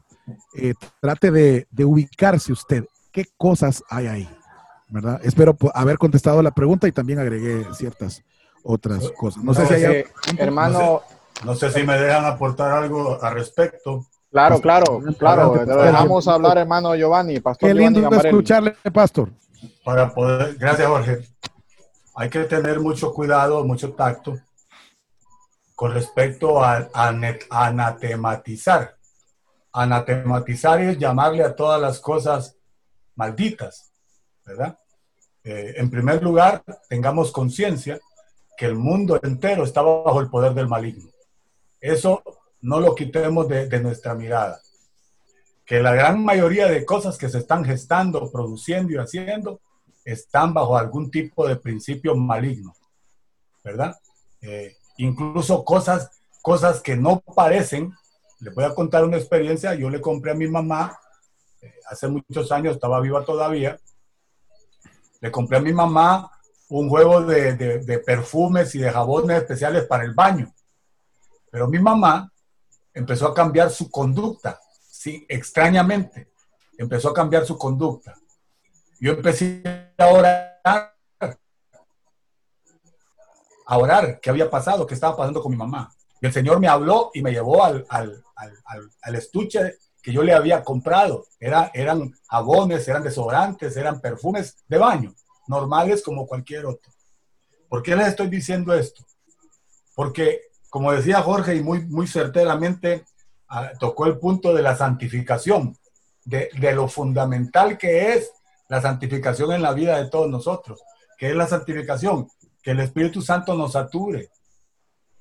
eh, 0.56 0.74
trate 1.00 1.32
de, 1.32 1.86
ubicarse 1.86 2.52
usted. 2.52 2.86
¿Qué 3.12 3.26
cosas 3.38 3.84
hay 3.90 4.08
ahí? 4.08 4.30
¿Verdad? 4.90 5.22
Espero 5.24 5.56
haber 5.74 5.98
contestado 5.98 6.42
la 6.44 6.52
pregunta 6.52 6.88
y 6.88 6.92
también 6.92 7.20
agregué 7.20 7.66
ciertas 7.74 8.24
otras 8.64 9.10
cosas. 9.12 9.44
No, 9.44 9.54
sé 9.54 9.66
si 9.68 9.74
hay... 9.74 10.04
hermano... 10.38 11.02
No 11.44 11.56
sé, 11.56 11.72
si 11.72 11.84
me 11.84 11.98
dejan 11.98 12.26
aportar 12.26 12.72
algo 12.72 13.22
al 13.22 13.34
respecto. 13.34 14.06
Claro, 14.32 14.62
claro, 14.62 15.02
claro. 15.18 15.66
Lo 15.66 15.84
dejamos 15.84 16.28
hablar, 16.28 16.58
hermano 16.58 16.96
Giovanni. 16.96 17.40
Pastor 17.40 17.70
Qué 17.70 17.74
lindo 17.74 18.08
escucharle, 18.12 18.76
pastor. 18.94 19.30
Para 19.84 20.14
poder, 20.14 20.56
gracias, 20.56 20.88
Jorge. 20.88 21.28
Hay 22.16 22.30
que 22.30 22.44
tener 22.44 22.80
mucho 22.80 23.12
cuidado, 23.12 23.66
mucho 23.66 23.92
tacto 23.94 24.38
con 25.84 25.94
respecto 25.94 26.64
a, 26.64 26.90
anatematizar. 26.94 28.96
Anatematizar 29.74 30.80
es 30.80 30.98
llamarle 30.98 31.44
a 31.44 31.54
todas 31.54 31.82
las 31.82 32.00
cosas 32.00 32.56
malditas, 33.16 33.92
¿verdad? 34.46 34.80
Eh, 35.44 35.74
en 35.76 35.90
primer 35.90 36.24
lugar, 36.24 36.64
tengamos 36.88 37.34
conciencia 37.34 38.00
que 38.56 38.66
el 38.66 38.76
mundo 38.76 39.20
entero 39.24 39.66
está 39.66 39.82
bajo 39.82 40.22
el 40.22 40.30
poder 40.30 40.54
del 40.54 40.70
maligno. 40.70 41.10
Eso 41.82 42.24
no 42.62 42.80
lo 42.80 42.96
quitemos 42.96 43.50
de, 43.50 43.80
nuestra 43.82 44.16
mirada. 44.16 44.62
Que 45.66 45.82
la 45.82 45.94
gran 45.94 46.24
mayoría 46.24 46.68
de 46.68 46.86
cosas 46.86 47.18
que 47.18 47.28
se 47.28 47.40
están 47.40 47.66
gestando, 47.66 48.32
produciendo 48.32 48.94
y 48.94 48.98
haciendo 49.00 49.60
están 50.06 50.54
bajo 50.54 50.78
algún 50.78 51.12
tipo 51.12 51.46
de 51.46 51.58
principio 51.58 52.16
maligno, 52.16 52.74
¿verdad? 53.66 53.98
Eh, 54.40 54.78
incluso 54.98 55.64
cosas, 55.64 56.12
cosas 56.42 56.82
que 56.82 56.96
no 56.96 57.20
parecen. 57.20 57.94
Les 58.40 58.54
voy 58.54 58.64
a 58.64 58.74
contar 58.76 59.04
una 59.04 59.18
experiencia. 59.18 59.74
Yo 59.74 59.90
le 59.90 60.02
compré 60.02 60.32
a 60.32 60.36
mi 60.36 60.48
mamá, 60.48 60.98
eh, 61.62 61.74
hace 61.90 62.08
muchos 62.08 62.52
años, 62.52 62.76
estaba 62.76 63.00
viva 63.00 63.24
todavía. 63.24 63.80
Le 65.22 65.32
compré 65.32 65.58
a 65.58 65.62
mi 65.62 65.74
mamá 65.74 66.30
un 66.70 66.90
juego 66.90 67.22
de, 67.22 67.56
de 67.56 68.00
perfumes 68.00 68.74
y 68.76 68.80
de 68.80 68.92
jabones 68.92 69.38
especiales 69.38 69.86
para 69.86 70.04
el 70.04 70.14
baño. 70.14 70.54
Pero 71.52 71.68
mi 71.68 71.80
mamá 71.80 72.32
empezó 72.94 73.28
a 73.28 73.34
cambiar 73.34 73.70
su 73.70 73.90
conducta, 73.90 74.60
sí, 74.90 75.26
extrañamente, 75.28 76.32
empezó 76.78 77.10
a 77.10 77.14
cambiar 77.14 77.46
su 77.46 77.58
conducta. 77.58 78.16
Yo 79.00 79.14
empecé 79.14 79.64
a 79.98 80.08
orar, 80.08 80.93
a 83.66 83.78
orar 83.78 84.20
qué 84.20 84.30
había 84.30 84.50
pasado, 84.50 84.86
qué 84.86 84.94
estaba 84.94 85.16
pasando 85.16 85.42
con 85.42 85.52
mi 85.52 85.58
mamá. 85.58 85.94
Y 86.22 86.26
el 86.26 86.34
Señor 86.34 86.60
me 86.60 86.68
habló 86.68 87.12
y 87.14 87.22
me 87.22 87.32
llevó 87.32 87.64
al, 87.64 87.86
al, 87.90 88.24
al, 88.36 88.90
al 89.02 89.16
estuche 89.16 89.78
que 90.02 90.12
yo 90.12 90.24
le 90.24 90.34
había 90.34 90.64
comprado. 90.64 91.26
Era, 91.40 91.72
eran 91.74 92.14
jabones, 92.28 92.88
eran 92.88 93.04
desodorantes, 93.04 93.76
eran 93.78 94.02
perfumes 94.02 94.58
de 94.68 94.78
baño, 94.78 95.14
normales 95.48 96.02
como 96.04 96.28
cualquier 96.28 96.66
otro. 96.66 96.92
¿Por 97.70 97.82
qué 97.82 97.96
les 97.96 98.10
estoy 98.10 98.28
diciendo 98.28 98.74
esto? 98.74 99.04
Porque 99.96 100.42
como 100.74 100.92
decía 100.92 101.22
Jorge 101.22 101.56
y 101.56 101.62
muy, 101.62 101.86
muy 101.86 102.08
certeramente, 102.08 103.06
ah, 103.48 103.74
tocó 103.80 104.08
el 104.08 104.18
punto 104.18 104.56
de 104.56 104.64
la 104.64 104.76
santificación, 104.76 105.78
de, 106.26 106.50
lo 106.74 106.88
fundamental 106.88 107.78
que 107.78 108.14
es 108.14 108.32
la 108.70 108.82
santificación 108.82 109.52
en 109.52 109.62
la 109.62 109.74
vida 109.74 110.02
de 110.02 110.10
todos 110.10 110.28
nosotros. 110.32 110.82
¿Qué 111.16 111.30
es 111.30 111.36
la 111.36 111.46
santificación? 111.46 112.28
Que 112.64 112.72
el 112.72 112.80
Espíritu 112.80 113.22
Santo 113.22 113.54
nos 113.54 113.74
sature, 113.74 114.30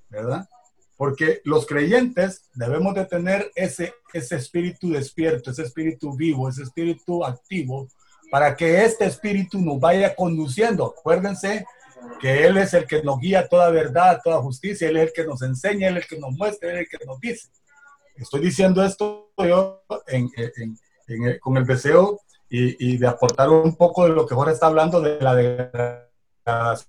¿verdad? 0.08 0.48
Porque 0.96 1.42
los 1.44 1.66
creyentes 1.66 2.48
debemos 2.54 2.94
de 2.94 3.04
tener 3.04 3.50
ese, 3.54 3.92
ese 4.14 4.36
espíritu 4.36 4.90
despierto, 4.90 5.50
ese 5.50 5.62
espíritu 5.62 6.14
vivo, 6.14 6.48
ese 6.48 6.62
espíritu 6.62 7.24
activo, 7.24 7.88
para 8.30 8.56
que 8.56 8.84
este 8.84 9.04
espíritu 9.04 9.60
nos 9.60 9.78
vaya 9.78 10.14
conduciendo. 10.14 10.94
Acuérdense 10.98 11.66
que 12.20 12.46
Él 12.46 12.56
es 12.56 12.72
el 12.74 12.86
que 12.86 13.02
nos 13.02 13.18
guía 13.18 13.48
toda 13.48 13.70
verdad, 13.70 14.20
toda 14.22 14.40
justicia, 14.40 14.88
Él 14.88 14.96
es 14.96 15.08
el 15.08 15.12
que 15.12 15.24
nos 15.24 15.42
enseña, 15.42 15.88
Él 15.88 15.98
es 15.98 16.04
el 16.04 16.08
que 16.08 16.18
nos 16.18 16.32
muestra, 16.32 16.70
Él 16.70 16.76
es 16.76 16.80
el 16.82 16.98
que 16.98 17.04
nos 17.04 17.20
dice. 17.20 17.48
Estoy 18.16 18.40
diciendo 18.40 18.84
esto 18.84 19.32
yo 19.38 19.82
con 21.40 21.56
el 21.56 21.66
deseo 21.66 22.20
y, 22.48 22.98
de 22.98 23.06
aportar 23.06 23.48
un 23.48 23.74
poco 23.76 24.04
de 24.04 24.10
lo 24.10 24.26
que 24.26 24.34
Jorge 24.34 24.52
está 24.52 24.66
hablando 24.66 25.00
de 25.00 25.18
la 25.20 25.34
degradación. 25.34 26.88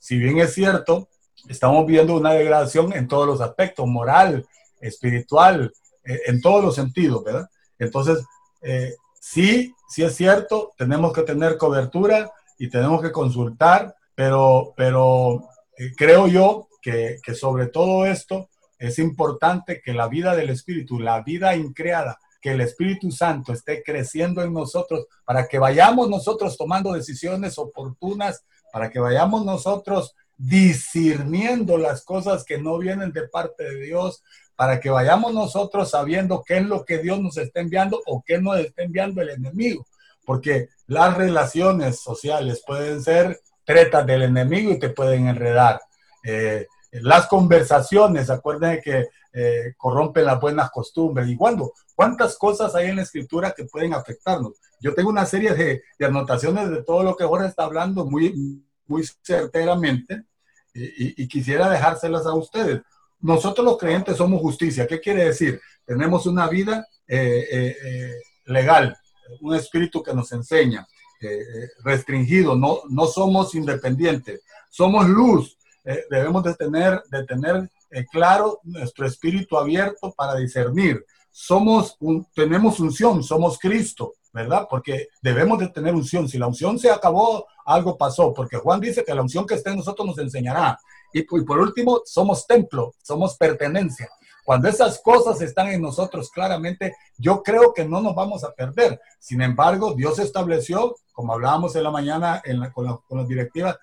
Si 0.00 0.18
bien 0.18 0.38
es 0.38 0.54
cierto, 0.54 1.08
estamos 1.48 1.86
viendo 1.86 2.16
una 2.16 2.32
degradación 2.32 2.92
en 2.92 3.08
todos 3.08 3.26
los 3.26 3.40
aspectos, 3.40 3.86
moral, 3.86 4.46
espiritual, 4.80 5.72
eh, 6.04 6.20
en 6.26 6.40
todos 6.40 6.64
los 6.64 6.74
sentidos, 6.74 7.24
¿verdad? 7.24 7.48
Entonces, 7.78 8.24
eh, 8.62 8.94
sí, 9.20 9.74
sí 9.88 10.02
es 10.02 10.14
cierto, 10.14 10.72
tenemos 10.76 11.12
que 11.12 11.22
tener 11.22 11.56
cobertura, 11.56 12.30
y 12.58 12.68
tenemos 12.68 13.02
que 13.02 13.12
consultar, 13.12 13.94
pero, 14.14 14.74
pero 14.76 15.48
eh, 15.76 15.92
creo 15.96 16.28
yo 16.28 16.68
que, 16.80 17.18
que 17.22 17.34
sobre 17.34 17.66
todo 17.66 18.06
esto 18.06 18.48
es 18.78 18.98
importante 18.98 19.80
que 19.84 19.92
la 19.92 20.08
vida 20.08 20.36
del 20.36 20.50
Espíritu, 20.50 21.00
la 21.00 21.22
vida 21.22 21.56
increada, 21.56 22.18
que 22.40 22.52
el 22.52 22.60
Espíritu 22.60 23.10
Santo 23.10 23.52
esté 23.52 23.82
creciendo 23.82 24.42
en 24.42 24.52
nosotros 24.52 25.06
para 25.24 25.48
que 25.48 25.58
vayamos 25.58 26.08
nosotros 26.10 26.56
tomando 26.56 26.92
decisiones 26.92 27.58
oportunas, 27.58 28.44
para 28.74 28.90
que 28.90 28.98
vayamos 28.98 29.44
nosotros 29.44 30.16
discerniendo 30.36 31.78
las 31.78 32.04
cosas 32.04 32.42
que 32.42 32.58
no 32.58 32.76
vienen 32.78 33.12
de 33.12 33.28
parte 33.28 33.62
de 33.62 33.76
Dios, 33.76 34.24
para 34.56 34.80
que 34.80 34.90
vayamos 34.90 35.32
nosotros 35.32 35.92
sabiendo 35.92 36.42
qué 36.44 36.56
es 36.56 36.66
lo 36.66 36.84
que 36.84 36.98
Dios 36.98 37.20
nos 37.20 37.36
está 37.36 37.60
enviando 37.60 38.02
o 38.06 38.24
qué 38.26 38.40
nos 38.40 38.58
está 38.58 38.82
enviando 38.82 39.22
el 39.22 39.30
enemigo 39.30 39.86
porque 40.24 40.68
las 40.86 41.16
relaciones 41.16 42.00
sociales 42.00 42.62
pueden 42.66 43.02
ser 43.02 43.40
tretas 43.64 44.06
del 44.06 44.22
enemigo 44.22 44.72
y 44.72 44.78
te 44.78 44.90
pueden 44.90 45.28
enredar. 45.28 45.80
Eh, 46.22 46.66
las 46.92 47.26
conversaciones, 47.26 48.30
acuérdense 48.30 48.82
que 48.82 49.08
eh, 49.34 49.74
corrompen 49.76 50.24
las 50.24 50.40
buenas 50.40 50.70
costumbres. 50.70 51.28
¿Y 51.28 51.36
cuándo? 51.36 51.72
¿Cuántas 51.94 52.38
cosas 52.38 52.74
hay 52.74 52.88
en 52.88 52.96
la 52.96 53.02
escritura 53.02 53.52
que 53.52 53.64
pueden 53.64 53.92
afectarnos? 53.92 54.52
Yo 54.80 54.94
tengo 54.94 55.10
una 55.10 55.26
serie 55.26 55.54
de, 55.54 55.82
anotaciones 56.04 56.70
de 56.70 56.82
todo 56.82 57.02
lo 57.02 57.16
que 57.16 57.24
Jorge 57.24 57.48
está 57.48 57.64
hablando 57.64 58.04
muy, 58.06 58.62
muy 58.86 59.04
certeramente 59.22 60.24
y, 60.72 61.22
y, 61.22 61.28
quisiera 61.28 61.68
dejárselas 61.68 62.26
a 62.26 62.34
ustedes. 62.34 62.80
Nosotros 63.20 63.64
los 63.64 63.78
creyentes 63.78 64.16
somos 64.16 64.40
justicia. 64.40 64.86
¿Qué 64.86 65.00
quiere 65.00 65.26
decir? 65.26 65.60
Tenemos 65.84 66.26
una 66.26 66.48
vida 66.48 66.86
eh, 67.06 68.16
legal, 68.46 68.96
un 69.40 69.54
espíritu 69.54 70.02
que 70.02 70.14
nos 70.14 70.32
enseña, 70.32 70.86
eh, 71.20 71.40
eh, 71.40 71.68
restringido, 71.82 72.54
no, 72.56 72.80
no 72.90 73.06
somos 73.06 73.54
independientes, 73.54 74.42
somos 74.68 75.08
luz, 75.08 75.56
eh, 75.84 76.04
debemos 76.10 76.42
de 76.44 76.54
tener, 76.54 77.02
de 77.10 77.24
tener 77.24 77.70
claro 78.10 78.60
nuestro 78.64 79.06
espíritu 79.06 79.56
abierto 79.56 80.12
para 80.16 80.34
discernir. 80.36 81.04
Somos 81.30 81.96
un, 82.00 82.26
tenemos 82.34 82.80
unción, 82.80 83.22
somos 83.22 83.58
Cristo, 83.58 84.14
¿verdad? 84.32 84.66
Porque 84.68 85.08
debemos 85.22 85.58
de 85.58 85.68
tener 85.68 85.94
unción. 85.94 86.28
Si 86.28 86.38
la 86.38 86.46
unción 86.46 86.78
se 86.78 86.90
acabó, 86.90 87.46
algo 87.64 87.96
pasó, 87.96 88.32
porque 88.32 88.56
Juan 88.56 88.80
dice 88.80 89.04
que 89.04 89.14
la 89.14 89.22
unción 89.22 89.46
que 89.46 89.54
está 89.54 89.70
en 89.70 89.76
nosotros 89.76 90.06
nos 90.06 90.18
enseñará. 90.18 90.78
Y, 91.12 91.22
por 91.22 91.60
último, 91.60 92.02
somos 92.04 92.46
templo, 92.46 92.92
somos 93.02 93.36
pertenencia. 93.36 94.08
Cuando 94.44 94.68
esas 94.68 95.00
cosas 95.00 95.40
están 95.40 95.68
en 95.68 95.80
nosotros 95.80 96.28
claramente, 96.30 96.94
yo 97.16 97.42
creo 97.42 97.72
que 97.72 97.84
no 97.84 98.00
nos 98.02 98.14
vamos 98.14 98.44
a 98.44 98.52
perder. 98.52 99.00
Sin 99.20 99.40
embargo, 99.40 99.94
Dios 99.94 100.18
estableció, 100.18 100.96
como 101.12 101.32
hablábamos 101.32 101.76
en 101.76 101.84
la 101.84 101.90
mañana 101.90 102.42
con, 102.74 103.00
las 103.10 103.28
directivas, 103.28 103.78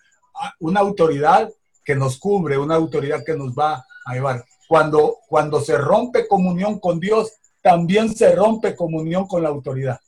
una 0.59 0.81
autoridad 0.81 1.49
que 1.83 1.95
nos 1.95 2.19
cubre, 2.19 2.57
una 2.57 2.75
autoridad 2.75 3.23
que 3.25 3.35
nos 3.35 3.53
va 3.53 3.85
a 4.05 4.13
llevar. 4.13 4.45
Cuando, 4.67 5.17
cuando 5.27 5.61
se 5.61 5.77
rompe 5.77 6.27
comunión 6.27 6.79
con 6.79 6.99
Dios, 6.99 7.31
también 7.61 8.15
se 8.15 8.33
rompe 8.35 8.75
comunión 8.75 9.27
con 9.27 9.43
la 9.43 9.49
autoridad. 9.49 9.99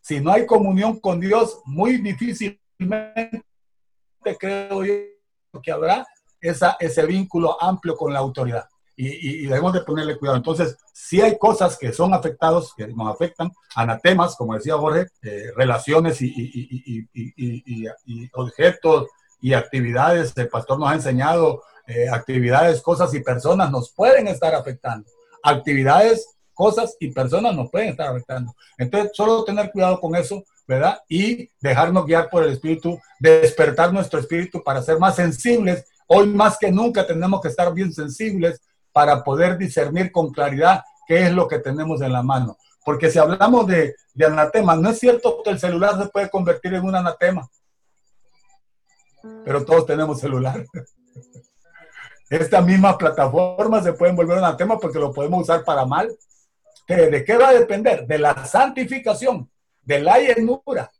Si 0.00 0.20
no 0.20 0.32
hay 0.32 0.46
comunión 0.46 1.00
con 1.00 1.20
Dios, 1.20 1.60
muy 1.64 1.98
difícilmente 1.98 3.42
creo 4.38 4.84
yo 4.84 5.60
que 5.62 5.72
habrá 5.72 6.06
esa, 6.40 6.76
ese 6.80 7.06
vínculo 7.06 7.60
amplio 7.62 7.96
con 7.96 8.12
la 8.12 8.18
autoridad 8.18 8.66
y, 8.96 9.46
debemos 9.46 9.72
de 9.72 9.82
ponerle 9.82 10.16
cuidado. 10.16 10.38
Entonces, 10.38 10.76
si 10.92 11.20
hay 11.20 11.38
cosas 11.38 11.76
que 11.76 11.92
son 11.92 12.14
afectados, 12.14 12.72
que 12.74 12.86
nos 12.86 13.14
afectan, 13.14 13.52
anatemas, 13.74 14.36
como 14.36 14.54
decía 14.54 14.78
Jorge, 14.78 15.06
eh, 15.22 15.50
relaciones 15.54 16.18
y, 16.22 17.06
objetos 18.32 19.06
y 19.40 19.54
actividades, 19.54 20.32
el 20.36 20.48
pastor 20.48 20.78
nos 20.78 20.90
ha 20.90 20.94
enseñado 20.94 21.62
eh, 21.86 22.08
actividades, 22.10 22.82
cosas 22.82 23.14
y 23.14 23.20
personas 23.20 23.70
nos 23.70 23.92
pueden 23.92 24.26
estar 24.28 24.54
afectando. 24.54 25.08
Actividades, 25.42 26.36
cosas 26.52 26.96
y 26.98 27.12
personas 27.12 27.54
nos 27.54 27.70
pueden 27.70 27.90
estar 27.90 28.08
afectando. 28.08 28.54
Entonces, 28.78 29.12
solo 29.14 29.44
tener 29.44 29.70
cuidado 29.70 30.00
con 30.00 30.16
eso, 30.16 30.42
¿verdad? 30.66 30.98
Y 31.08 31.50
dejarnos 31.60 32.06
guiar 32.06 32.28
por 32.28 32.42
el 32.42 32.52
Espíritu, 32.52 32.98
despertar 33.20 33.92
nuestro 33.92 34.18
espíritu 34.18 34.64
para 34.64 34.82
ser 34.82 34.98
más 34.98 35.14
sensibles. 35.14 35.84
Hoy 36.08 36.26
más 36.26 36.58
que 36.58 36.72
nunca 36.72 37.06
tenemos 37.06 37.40
que 37.40 37.48
estar 37.48 37.72
bien 37.72 37.92
sensibles 37.92 38.60
para 38.90 39.22
poder 39.22 39.58
discernir 39.58 40.10
con 40.10 40.32
claridad 40.32 40.82
qué 41.06 41.26
es 41.26 41.32
lo 41.32 41.46
que 41.46 41.58
tenemos 41.58 42.00
en 42.00 42.12
la 42.12 42.22
mano. 42.22 42.56
Porque 42.84 43.10
si 43.10 43.18
hablamos 43.18 43.66
de, 43.66 43.94
de 44.14 44.24
anatema, 44.24 44.74
no 44.76 44.90
es 44.90 44.98
cierto 44.98 45.42
que 45.44 45.50
el 45.50 45.60
celular 45.60 46.02
se 46.02 46.08
puede 46.08 46.30
convertir 46.30 46.74
en 46.74 46.84
un 46.84 46.96
anatema, 46.96 47.48
pero 49.44 49.64
todos 49.64 49.86
tenemos 49.86 50.20
celular. 50.20 50.64
Esta 52.28 52.60
misma 52.60 52.98
plataforma 52.98 53.82
se 53.82 53.92
puede 53.92 54.12
volver 54.12 54.38
un 54.38 54.44
anatema 54.44 54.78
porque 54.78 54.98
lo 54.98 55.12
podemos 55.12 55.42
usar 55.42 55.64
para 55.64 55.84
mal 55.84 56.10
¿Que 56.86 56.94
¿De 56.94 57.24
qué 57.24 57.36
va 57.36 57.48
a 57.48 57.54
depender? 57.54 58.06
De 58.06 58.18
la 58.18 58.46
santificación, 58.46 59.50
de 59.82 59.98
la 59.98 60.18
llenura, 60.20 60.90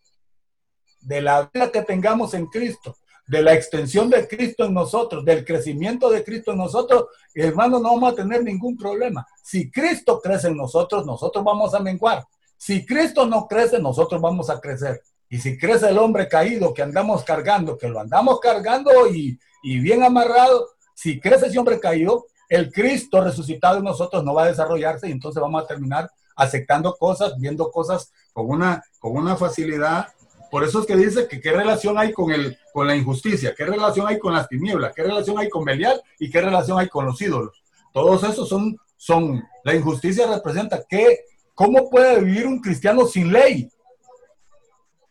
de 1.01 1.21
la 1.23 1.49
vida 1.53 1.71
que 1.71 1.83
tengamos 1.83 2.35
en 2.35 2.47
Cristo, 2.47 2.97
de 3.29 3.43
la 3.43 3.55
extensión 3.55 4.11
de 4.11 4.27
Cristo 4.27 4.65
en 4.65 4.75
nosotros, 4.75 5.25
del 5.25 5.45
crecimiento 5.45 6.11
de 6.11 6.25
Cristo 6.25 6.53
en 6.53 6.59
nosotros, 6.59 7.07
hermano, 7.35 7.79
no 7.79 7.95
vamos 7.95 8.13
a 8.13 8.17
tener 8.17 8.43
ningún 8.43 8.77
problema. 8.77 9.25
Si 9.45 9.71
Cristo 9.71 10.21
crece 10.21 10.49
en 10.49 10.57
nosotros, 10.57 11.07
nosotros 11.07 11.45
vamos 11.45 11.73
a 11.73 11.79
menguar. 11.79 12.25
Si 12.57 12.85
Cristo 12.85 13.25
no 13.27 13.47
crece, 13.47 13.79
nosotros 13.79 14.21
vamos 14.21 14.51
a 14.51 14.61
crecer. 14.61 15.01
Y 15.29 15.39
si 15.39 15.59
crece 15.59 15.89
el 15.89 15.99
hombre 15.99 16.29
caído 16.29 16.73
que 16.73 16.83
andamos 16.83 17.25
cargando, 17.25 17.77
que 17.77 17.89
lo 17.89 18.01
andamos 18.01 18.41
cargando 18.41 19.09
y, 19.09 19.39
y 19.63 19.81
bien 19.81 20.03
amarrado, 20.03 20.69
si 20.95 21.21
crece 21.21 21.47
ese 21.47 21.59
hombre 21.59 21.81
caído, 21.81 22.27
el 22.49 22.73
Cristo 22.73 23.23
resucitado 23.23 23.79
en 23.79 23.85
nosotros 23.85 24.23
no 24.23 24.35
va 24.35 24.45
a 24.45 24.49
desarrollarse 24.49 25.09
y 25.09 25.13
entonces 25.13 25.43
vamos 25.43 25.65
a 25.65 25.67
terminar 25.67 26.11
aceptando 26.37 26.95
cosas, 26.95 27.35
viendo 27.39 27.71
cosas 27.71 28.13
con 28.33 28.49
una, 28.49 28.85
con 29.01 29.17
una 29.17 29.37
facilidad 29.37 30.09
por 30.51 30.65
eso 30.65 30.81
es 30.81 30.87
que 30.87 30.97
dice 30.97 31.27
que 31.29 31.41
qué 31.41 31.53
relación 31.53 31.99
hay 31.99 32.13
con, 32.13 32.31
el, 32.33 32.57
con 32.73 32.87
la 32.87 32.97
injusticia, 32.97 33.55
qué 33.57 33.65
relación 33.65 34.07
hay 34.07 34.19
con 34.19 34.33
las 34.33 34.49
tinieblas, 34.49 34.93
qué 34.95 35.03
relación 35.03 35.39
hay 35.39 35.49
con 35.49 35.65
Belial 35.65 36.01
y 36.19 36.31
qué 36.31 36.41
relación 36.41 36.79
hay 36.79 36.89
con 36.89 37.07
los 37.07 37.21
ídolos. 37.21 37.63
Todos 37.93 38.23
esos 38.23 38.49
son, 38.49 38.77
son 38.97 39.45
la 39.65 39.75
injusticia 39.75 40.27
representa 40.27 40.83
que, 40.89 41.25
¿cómo 41.55 41.91
puede 41.91 42.21
vivir 42.21 42.47
un 42.47 42.61
cristiano 42.61 43.07
sin 43.07 43.33
ley? 43.33 43.69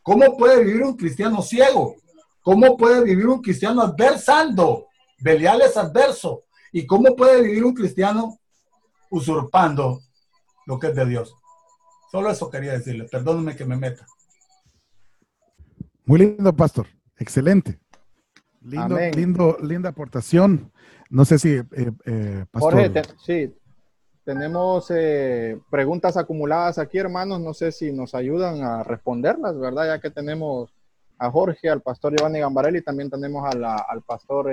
¿Cómo 0.05 0.37
puede 0.37 0.63
vivir 0.63 0.83
un 0.83 0.95
cristiano 0.95 1.41
ciego? 1.41 1.95
¿Cómo 2.43 2.77
puede 2.77 3.03
vivir 3.03 3.25
un 3.25 3.41
cristiano 3.41 3.81
adversando? 3.81 4.85
Belial 5.19 5.63
es 5.63 5.75
adverso. 5.77 6.43
¿Y 6.71 6.85
cómo 6.85 7.15
puede 7.15 7.41
vivir 7.41 7.65
un 7.65 7.73
cristiano 7.73 8.37
usurpando 9.09 10.01
lo 10.67 10.77
que 10.77 10.89
es 10.89 10.95
de 10.95 11.07
Dios? 11.07 11.35
Solo 12.11 12.29
eso 12.29 12.51
quería 12.51 12.73
decirle. 12.73 13.05
Perdóneme 13.05 13.55
que 13.55 13.65
me 13.65 13.77
meta. 13.77 14.05
Muy 16.05 16.19
lindo, 16.19 16.55
pastor. 16.55 16.85
Excelente. 17.17 17.79
Lindo, 18.61 18.99
lindo, 19.15 19.57
linda 19.63 19.89
aportación. 19.89 20.71
No 21.09 21.25
sé 21.25 21.39
si, 21.39 21.49
eh, 21.49 21.65
eh, 22.05 22.45
pastor. 22.51 22.73
Jorge, 22.73 23.01
sí, 23.25 23.55
tenemos 24.25 24.87
eh, 24.89 25.57
preguntas 25.69 26.17
acumuladas 26.17 26.77
aquí, 26.79 26.97
hermanos. 26.97 27.39
No 27.39 27.53
sé 27.53 27.71
si 27.71 27.91
nos 27.91 28.13
ayudan 28.15 28.63
a 28.63 28.83
responderlas, 28.83 29.57
¿verdad? 29.57 29.85
Ya 29.85 29.99
que 29.99 30.09
tenemos 30.09 30.73
a 31.17 31.31
Jorge, 31.31 31.69
al 31.69 31.81
pastor 31.81 32.13
Giovanni 32.15 32.39
Gambarelli, 32.39 32.81
también 32.81 33.09
tenemos 33.09 33.45
al 33.53 34.01
pastor 34.01 34.51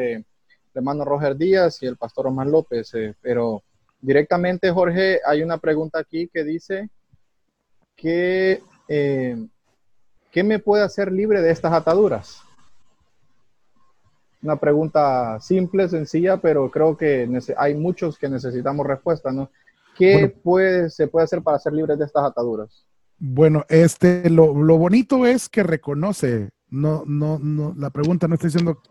hermano 0.75 1.05
Roger 1.05 1.37
Díaz 1.37 1.83
y 1.83 1.87
el 1.87 1.97
pastor 1.97 2.29
Omar 2.29 2.47
López. 2.47 2.93
pero 3.21 3.63
directamente, 4.01 4.71
Jorge, 4.71 5.21
hay 5.27 5.43
una 5.43 5.59
pregunta 5.59 5.99
aquí 5.99 6.29
que 6.29 6.45
dice 6.45 6.89
que 7.97 8.63
¿Qué 10.33 10.43
me 10.43 10.59
puede 10.59 10.83
hacer 10.83 11.13
libre 11.13 11.43
de 11.43 11.51
estas 11.51 11.75
ataduras? 11.75 12.41
Una 14.43 14.57
pregunta 14.57 15.39
simple, 15.41 15.91
sencilla, 15.91 16.39
pero 16.39 16.71
creo 16.71 16.97
que 16.97 17.29
hay 17.59 17.75
muchos 17.75 18.19
que 18.19 18.31
necesitamos 18.31 18.87
respuesta, 18.87 19.31
¿no? 19.31 19.51
¿Qué 19.97 20.29
puede, 20.29 20.91
se 20.91 21.07
puede 21.07 21.25
hacer 21.25 21.43
para 21.43 21.59
ser 21.59 21.73
libre 21.73 21.97
de 21.97 22.05
estas 22.05 22.25
ataduras? 22.25 22.85
Bueno, 23.19 23.65
este, 23.69 24.29
lo, 24.31 24.53
bonito 24.53 25.27
es 25.27 25.49
que 25.49 25.63
reconoce, 25.63 26.51
no, 26.69 27.05
no, 27.07 27.39
no, 27.39 27.75
la 27.77 27.91
pregunta 27.91 28.27
no 28.27 28.35
está 28.35 28.49
diciendo, 28.49 28.83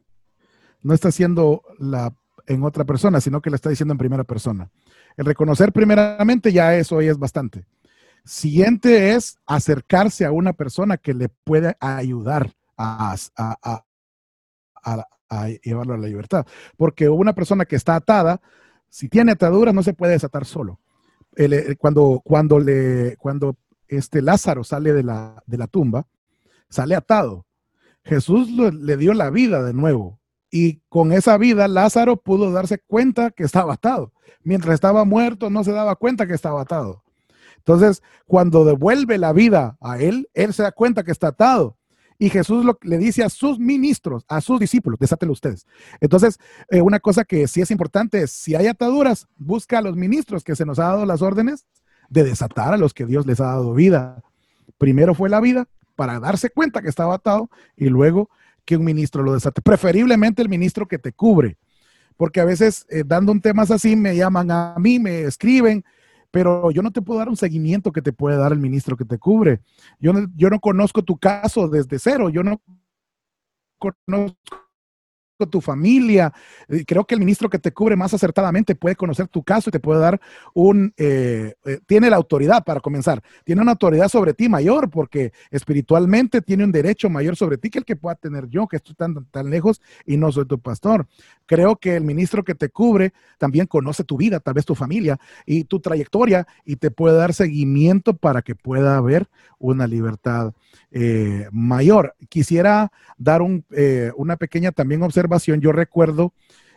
no 0.82 0.94
está 0.94 1.10
haciendo 1.10 1.64
la 1.80 2.14
en 2.48 2.64
otra 2.64 2.86
persona, 2.86 3.22
sino 3.22 3.42
que 3.42 3.50
la 3.50 3.56
está 3.56 3.70
diciendo 3.70 3.94
en 3.94 3.98
primera 3.98 4.24
persona. 4.24 4.70
El 5.18 5.26
reconocer 5.26 5.72
primeramente 5.72 6.52
ya 6.52 6.76
eso 6.76 7.02
es 7.02 7.18
bastante. 7.18 7.66
Siguiente 8.24 9.14
es 9.14 9.38
acercarse 9.46 10.26
a 10.26 10.32
una 10.32 10.54
persona 10.54 10.98
que 10.98 11.14
le 11.14 11.30
puede 11.30 11.76
ayudar 11.80 12.52
a, 12.78 13.16
llevarlo 15.64 15.94
a 15.94 15.98
la 15.98 16.08
libertad. 16.08 16.46
Porque 16.78 17.10
una 17.10 17.34
persona 17.34 17.66
que 17.66 17.76
está 17.76 17.96
atada, 17.96 18.42
si 18.90 19.10
tiene 19.10 19.32
atadura, 19.32 19.74
no 19.74 19.84
se 19.84 19.94
puede 19.94 20.14
desatar 20.14 20.46
solo. 20.46 20.80
Eh, 21.36 21.76
cuando, 21.78 22.22
cuando, 22.24 22.60
le, 22.60 23.16
cuando 23.18 23.56
este 23.88 24.22
Lázaro 24.22 24.64
sale 24.64 24.94
de 24.94 25.04
la, 25.04 25.42
de 25.46 25.58
la 25.58 25.68
tumba, 25.68 26.08
sale 26.70 26.96
atado. 26.96 27.46
Jesús 28.04 28.50
le 28.50 28.98
dio 28.98 29.14
la 29.14 29.30
vida 29.30 29.64
de 29.64 29.74
nuevo. 29.74 30.20
Y 30.50 30.82
con 30.90 31.14
esa 31.14 31.38
vida 31.38 31.68
Lázaro 31.68 32.18
pudo 32.18 32.52
darse 32.52 32.80
cuenta 32.80 33.32
que 33.32 33.44
estaba 33.44 33.76
atado. 33.76 34.12
Mientras 34.44 34.74
estaba 34.74 35.06
muerto 35.06 35.50
no 35.50 35.64
se 35.64 35.72
daba 35.72 35.96
cuenta 35.96 36.28
que 36.28 36.34
estaba 36.34 36.62
atado. 36.62 37.04
Entonces, 37.58 38.02
cuando 38.26 38.66
devuelve 38.66 39.18
la 39.18 39.34
vida 39.34 39.78
a 39.82 40.00
él, 40.00 40.30
él 40.34 40.54
se 40.54 40.64
da 40.64 40.72
cuenta 40.72 41.04
que 41.04 41.12
está 41.12 41.28
atado. 41.28 41.78
Y 42.22 42.30
Jesús 42.30 42.64
le 42.84 43.00
dice 43.00 43.24
a 43.24 43.30
sus 43.30 43.58
ministros, 43.58 44.26
a 44.28 44.42
sus 44.42 44.60
discípulos, 44.60 45.00
desátelo 45.00 45.32
ustedes. 45.32 45.66
Entonces, 46.02 46.40
eh, 46.70 46.80
una 46.80 47.00
cosa 47.00 47.26
que 47.26 47.48
sí 47.48 47.62
es 47.62 47.72
importante 47.72 48.22
es, 48.22 48.30
si 48.30 48.54
hay 48.54 48.68
ataduras, 48.68 49.26
busca 49.38 49.80
a 49.80 49.82
los 49.82 49.96
ministros 49.96 50.44
que 50.44 50.56
se 50.56 50.64
nos 50.64 50.78
ha 50.78 50.84
dado 50.84 51.08
las 51.08 51.24
órdenes 51.24 51.66
de 52.10 52.24
desatar 52.24 52.76
a 52.76 52.78
los 52.78 52.94
que 52.94 53.08
Dios 53.08 53.26
les 53.26 53.40
ha 53.40 53.46
dado 53.46 53.74
vida. 53.74 54.22
Primero 54.78 55.16
fue 55.16 55.30
la 55.30 55.40
vida 55.40 55.68
para 55.96 56.20
darse 56.20 56.52
cuenta 56.52 56.84
que 56.84 56.90
estaba 56.90 57.16
atado 57.16 57.50
y 57.76 57.90
luego 57.90 58.30
que 58.66 58.78
un 58.78 58.86
ministro 58.86 59.24
lo 59.24 59.34
desate. 59.34 59.64
Preferiblemente 59.64 60.44
el 60.44 60.50
ministro 60.50 60.88
que 60.88 61.00
te 61.00 61.14
cubre, 61.14 61.58
porque 62.18 62.40
a 62.40 62.46
veces 62.46 62.86
eh, 62.92 63.02
dando 63.04 63.32
un 63.32 63.42
tema 63.42 63.64
así 63.64 63.96
me 63.96 64.16
llaman 64.16 64.52
a 64.52 64.76
mí, 64.78 65.00
me 65.00 65.24
escriben 65.24 65.84
pero 66.32 66.72
yo 66.72 66.82
no 66.82 66.92
te 66.92 67.02
puedo 67.02 67.20
dar 67.20 67.30
un 67.30 67.38
seguimiento 67.38 67.92
que 67.92 68.02
te 68.02 68.14
puede 68.14 68.38
dar 68.38 68.54
el 68.54 68.60
ministro 68.60 68.98
que 68.98 69.06
te 69.06 69.20
cubre. 69.20 69.62
Yo 70.00 70.14
no, 70.14 70.28
yo 70.36 70.50
no 70.50 70.60
conozco 70.60 71.04
tu 71.04 71.18
caso 71.18 71.68
desde 71.68 72.00
cero, 72.00 72.30
yo 72.30 72.44
no 72.44 72.62
conozco 73.78 74.38
tu 75.48 75.62
familia. 75.62 76.34
Eh, 76.68 76.84
creo 76.86 77.06
que 77.06 77.16
el 77.16 77.20
ministro 77.20 77.50
que 77.50 77.60
te 77.60 77.72
cubre 77.72 77.96
más 77.96 78.14
acertadamente 78.14 78.76
puede 78.76 78.96
conocer 78.96 79.28
tu 79.28 79.44
caso 79.44 79.70
y 79.70 79.72
te 79.72 79.80
puede 79.80 80.00
dar 80.00 80.22
un, 80.54 80.94
eh, 80.98 81.56
eh, 81.66 81.80
tiene 81.86 82.10
la 82.10 82.18
autoridad 82.18 82.64
para 82.64 82.80
comenzar, 82.80 83.22
tiene 83.44 83.62
una 83.62 83.72
autoridad 83.72 84.08
sobre 84.08 84.34
ti 84.34 84.50
mayor 84.50 84.90
porque 84.90 85.34
espiritualmente 85.50 86.42
tiene 86.42 86.64
un 86.64 86.72
derecho 86.72 87.10
mayor 87.10 87.36
sobre 87.36 87.58
ti 87.58 87.70
que 87.70 87.80
el 87.80 87.86
que 87.86 87.96
pueda 87.96 88.16
tener 88.16 88.48
yo, 88.48 88.68
que 88.68 88.78
estoy 88.78 88.96
tan, 88.96 89.26
tan 89.26 89.50
lejos 89.50 89.82
y 90.06 90.18
no 90.18 90.32
soy 90.32 90.46
tu 90.46 90.60
pastor. 90.60 91.08
Creo 91.46 91.76
que 91.76 91.96
el 91.96 92.04
ministro 92.04 92.44
que 92.44 92.56
te 92.56 92.70
cubre 92.70 93.14
también 93.38 93.66
conoce 93.66 94.04
tu 94.04 94.18
vida, 94.18 94.40
tal 94.40 94.54
vez 94.54 94.66
tu 94.66 94.76
familia 94.76 95.20
y 95.46 95.66
tu 95.66 95.80
trayectoria 95.80 96.48
y 96.66 96.78
te 96.78 96.92
puede 96.92 97.18
dar 97.18 97.34
seguimiento 97.34 98.16
para 98.16 98.42
que 98.42 98.56
pueda 98.56 98.98
haber 98.98 99.28
una 99.60 99.88
libertad 99.88 100.54
mayor. 101.52 102.16
Quisiera 102.30 102.92
dar 103.18 103.42
un, 103.42 103.66
una 104.16 104.38
pequeña 104.38 104.72
también 104.72 105.04
observación 105.04 105.31
yo 105.40 105.72
recuerdo 105.72 106.34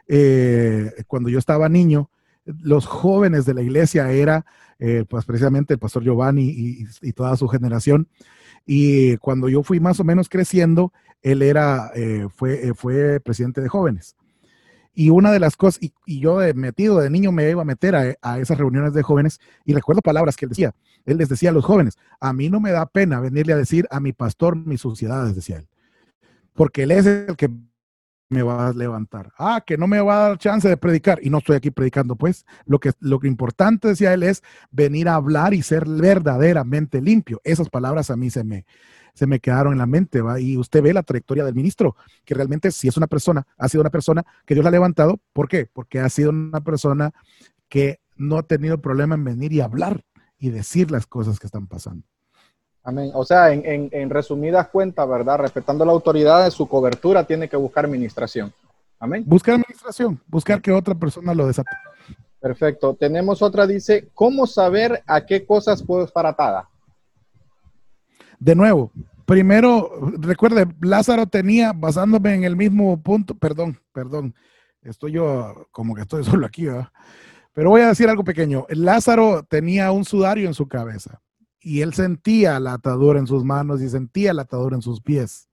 eh, 0.09 0.93
cuando 1.06 1.28
yo 1.28 1.39
estaba 1.39 1.68
niño, 1.68 2.10
los 2.44 2.86
jóvenes 2.86 3.47
de 3.47 3.55
la 3.55 3.62
iglesia 3.62 4.10
era, 4.10 4.44
eh, 4.78 5.05
pues 5.09 5.24
precisamente 5.24 5.74
el 5.74 5.78
pastor 5.78 6.02
Giovanni 6.02 6.86
y, 7.01 7.12
toda 7.12 7.36
su 7.36 7.48
generación. 7.48 8.09
Y 8.66 9.16
cuando 9.18 9.48
yo 9.48 9.62
fui 9.62 9.81
más 9.81 10.01
o 10.01 10.05
menos 10.05 10.28
creciendo, 10.28 10.93
él 11.22 11.43
era, 11.43 11.90
eh, 11.94 12.28
fue, 12.35 12.72
fue 12.74 13.20
presidente 13.20 13.60
de 13.60 13.68
jóvenes. 13.68 14.16
Y 14.94 15.10
una 15.10 15.32
de 15.32 15.40
las 15.40 15.56
cosas, 15.56 15.82
y, 15.82 16.20
yo 16.20 16.39
de 16.39 16.55
metido 16.55 17.01
de 17.01 17.10
niño 17.10 17.32
me 17.32 17.51
iba 17.51 17.62
a 17.62 17.64
meter 17.64 17.97
a, 17.97 18.39
esas 18.39 18.59
reuniones 18.59 18.94
de 18.94 19.02
jóvenes 19.02 19.40
y 19.64 19.74
recuerdo 19.74 20.02
palabras 20.02 20.36
que 20.36 20.44
él 20.44 20.51
decía. 20.51 20.74
Él 21.05 21.18
les 21.18 21.28
decía 21.28 21.51
a 21.51 21.52
los 21.52 21.64
jóvenes, 21.64 21.98
a 22.20 22.32
mí 22.32 22.48
no 22.48 22.60
me 22.60 22.70
da 22.70 22.86
pena 22.86 23.20
venirle 23.20 23.52
a 23.52 23.56
decir 23.56 23.86
a 23.90 24.01
mi 24.01 24.12
pastor 24.12 24.56
mis 24.56 24.81
suciedades, 24.81 25.35
decía 25.35 25.56
él. 25.56 25.68
Porque 26.55 26.85
él 26.85 26.93
es 26.93 27.06
el 27.06 27.36
que 27.36 27.51
me 28.35 28.43
va 28.43 28.69
a 28.69 28.73
levantar. 28.73 29.32
Ah, 29.39 29.62
que 29.65 29.78
no 29.78 29.86
me 29.86 30.01
va 30.01 30.16
a 30.16 30.28
dar 30.28 30.39
chance 30.39 30.69
de 30.69 30.77
predicar. 30.77 31.19
Y 31.23 31.31
no 31.31 31.39
estoy 31.39 31.56
aquí 31.56 31.70
predicando, 31.70 32.16
pues. 32.16 32.44
Lo 32.66 32.78
que, 32.78 32.93
lo 33.01 33.20
que 33.20 33.28
importante, 33.28 33.89
decía 33.89 34.12
él, 34.12 34.23
es 34.23 34.43
venir 34.70 35.09
a 35.09 35.15
hablar 35.15 35.55
y 35.55 35.62
ser 35.62 35.86
verdaderamente 35.86 37.01
limpio. 37.01 37.40
Esas 37.44 37.70
palabras 37.70 38.11
a 38.11 38.16
mí 38.16 38.31
se 38.31 38.44
me, 38.44 38.66
se 39.15 39.27
me 39.27 39.40
quedaron 39.40 39.73
en 39.73 39.78
la 39.78 39.86
mente, 39.86 40.20
¿va? 40.20 40.40
Y 40.40 40.56
usted 40.56 40.82
ve 40.82 40.93
la 40.93 41.02
trayectoria 41.02 41.44
del 41.44 41.55
ministro, 41.55 41.97
que 42.24 42.35
realmente 42.35 42.70
si 42.70 42.89
es 42.89 42.97
una 42.97 43.06
persona, 43.06 43.47
ha 43.56 43.69
sido 43.69 43.81
una 43.81 43.90
persona 43.90 44.24
que 44.44 44.55
Dios 44.55 44.65
la 44.65 44.69
ha 44.69 44.73
levantado. 44.73 45.20
¿Por 45.32 45.48
qué? 45.48 45.69
Porque 45.73 46.01
ha 46.01 46.09
sido 46.09 46.31
una 46.31 46.62
persona 46.62 47.12
que 47.69 48.01
no 48.16 48.39
ha 48.39 48.43
tenido 48.43 48.81
problema 48.81 49.15
en 49.15 49.24
venir 49.24 49.52
y 49.52 49.61
hablar 49.61 50.05
y 50.39 50.51
decir 50.51 50.90
las 50.90 51.06
cosas 51.06 51.39
que 51.39 51.47
están 51.47 51.66
pasando. 51.66 52.05
Amén. 52.85 53.11
O 53.15 53.24
sea, 53.24 53.51
en, 53.51 54.11
resumidas 54.11 54.69
cuentas, 54.69 55.09
¿verdad? 55.09 55.39
Respetando 55.39 55.86
la 55.86 55.93
autoridad 55.93 56.44
de 56.44 56.51
su 56.51 56.69
cobertura, 56.69 57.24
tiene 57.24 57.48
que 57.48 57.56
buscar 57.56 57.86
administración. 57.86 58.52
Amén. 59.01 59.24
Buscar 59.27 59.55
administración, 59.55 60.20
buscar 60.27 60.61
que 60.61 60.70
otra 60.70 60.94
persona 60.94 61.32
lo 61.32 61.47
desate. 61.47 61.70
Perfecto. 62.39 62.94
Tenemos 62.94 63.40
otra, 63.40 63.66
dice, 63.66 64.11
¿cómo 64.12 64.47
saber 64.47 65.02
a 65.06 65.24
qué 65.24 65.47
cosas 65.47 65.82
puedo 65.82 66.05
estar 66.05 66.27
atada? 66.27 66.69
De 68.39 68.55
nuevo, 68.55 68.93
primero, 69.24 69.90
recuerde, 70.19 70.66
Lázaro 70.82 71.27
tenía, 71.27 71.73
basándome 71.73 72.35
en 72.35 72.44
el 72.44 72.55
mismo 72.55 73.02
punto, 73.02 73.35
perdón, 73.35 73.81
perdón, 73.94 74.35
estoy 74.82 75.12
yo 75.12 75.69
como 75.70 75.94
que 75.94 76.02
estoy 76.02 76.23
solo 76.24 76.44
aquí, 76.44 76.66
¿verdad? 76.66 76.89
Pero 77.55 77.70
voy 77.70 77.81
a 77.81 77.89
decir 77.89 78.11
algo 78.11 78.24
pequeño. 78.24 78.66
Lázaro 78.69 79.43
tenía 79.44 79.90
un 79.90 80.05
sudario 80.05 80.48
en 80.48 80.55
su 80.55 80.69
cabeza 80.69 81.23
y 81.65 81.81
él 81.81 81.95
sentía 81.95 82.61
la 82.61 82.74
atadura 82.74 83.19
en 83.19 83.27
sus 83.27 83.43
manos 83.43 83.81
y 83.81 83.89
sentía 83.89 84.35
la 84.35 84.43
atadura 84.43 84.77
en 84.77 84.82
sus 84.82 85.01
pies. 85.01 85.49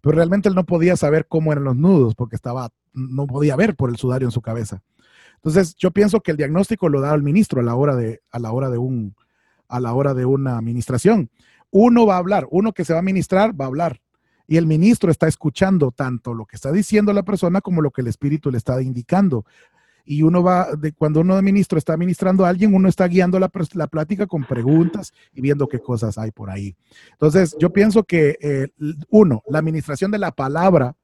Pero 0.00 0.14
realmente 0.14 0.48
él 0.48 0.54
no 0.54 0.64
podía 0.64 0.96
saber 0.96 1.26
cómo 1.26 1.52
eran 1.52 1.64
los 1.64 1.76
nudos 1.76 2.14
porque 2.14 2.36
estaba, 2.36 2.70
no 2.94 3.26
podía 3.26 3.56
ver 3.56 3.74
por 3.74 3.90
el 3.90 3.96
sudario 3.96 4.28
en 4.28 4.32
su 4.32 4.40
cabeza. 4.40 4.82
Entonces, 5.34 5.74
yo 5.74 5.90
pienso 5.90 6.20
que 6.20 6.30
el 6.30 6.36
diagnóstico 6.36 6.88
lo 6.88 7.00
da 7.00 7.12
el 7.14 7.22
ministro 7.22 7.60
a 7.60 7.64
la 7.64 7.74
hora 7.74 7.96
de, 7.96 8.22
a 8.30 8.38
la 8.38 8.52
hora 8.52 8.70
de, 8.70 8.78
un, 8.78 9.16
a 9.68 9.80
la 9.80 9.92
hora 9.92 10.14
de 10.14 10.24
una 10.24 10.56
administración. 10.56 11.30
Uno 11.70 12.06
va 12.06 12.14
a 12.14 12.18
hablar, 12.18 12.46
uno 12.50 12.72
que 12.72 12.84
se 12.84 12.92
va 12.92 13.00
a 13.00 13.02
ministrar 13.02 13.58
va 13.60 13.64
a 13.64 13.68
hablar. 13.68 14.00
Y 14.46 14.56
el 14.56 14.66
ministro 14.66 15.10
está 15.10 15.26
escuchando 15.26 15.90
tanto 15.90 16.32
lo 16.32 16.46
que 16.46 16.56
está 16.56 16.70
diciendo 16.72 17.12
la 17.12 17.24
persona 17.24 17.60
como 17.60 17.82
lo 17.82 17.90
que 17.90 18.02
el 18.02 18.08
espíritu 18.08 18.50
le 18.50 18.58
está 18.58 18.80
indicando 18.82 19.44
y 20.04 20.22
uno 20.22 20.42
va, 20.42 20.74
de, 20.76 20.92
cuando 20.92 21.20
uno 21.20 21.36
de 21.36 21.42
ministro 21.42 21.78
está 21.78 21.96
ministrando 21.96 22.44
a 22.44 22.48
alguien, 22.48 22.74
uno 22.74 22.88
está 22.88 23.06
guiando 23.06 23.38
la, 23.38 23.50
la, 23.74 23.86
plática 23.86 24.26
con 24.26 24.44
preguntas 24.44 25.12
y 25.32 25.40
viendo 25.40 25.68
qué 25.68 25.78
cosas 25.78 26.18
hay 26.18 26.30
por 26.30 26.50
ahí. 26.50 26.76
Entonces, 27.12 27.56
yo 27.58 27.70
pienso 27.72 28.04
que, 28.04 28.36
eh, 28.40 28.68
uno, 29.08 29.42
la 29.48 29.58
administración 29.58 30.10
de 30.10 30.18
la 30.18 30.32
palabra 30.32 30.96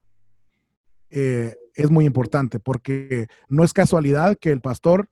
eh, 1.11 1.57
es 1.75 1.91
muy 1.91 2.05
importante 2.05 2.59
porque 2.59 3.29
no 3.49 3.65
es 3.65 3.73
casualidad 3.73 4.37
que 4.41 4.51
el 4.51 4.61
pastor, 4.61 5.09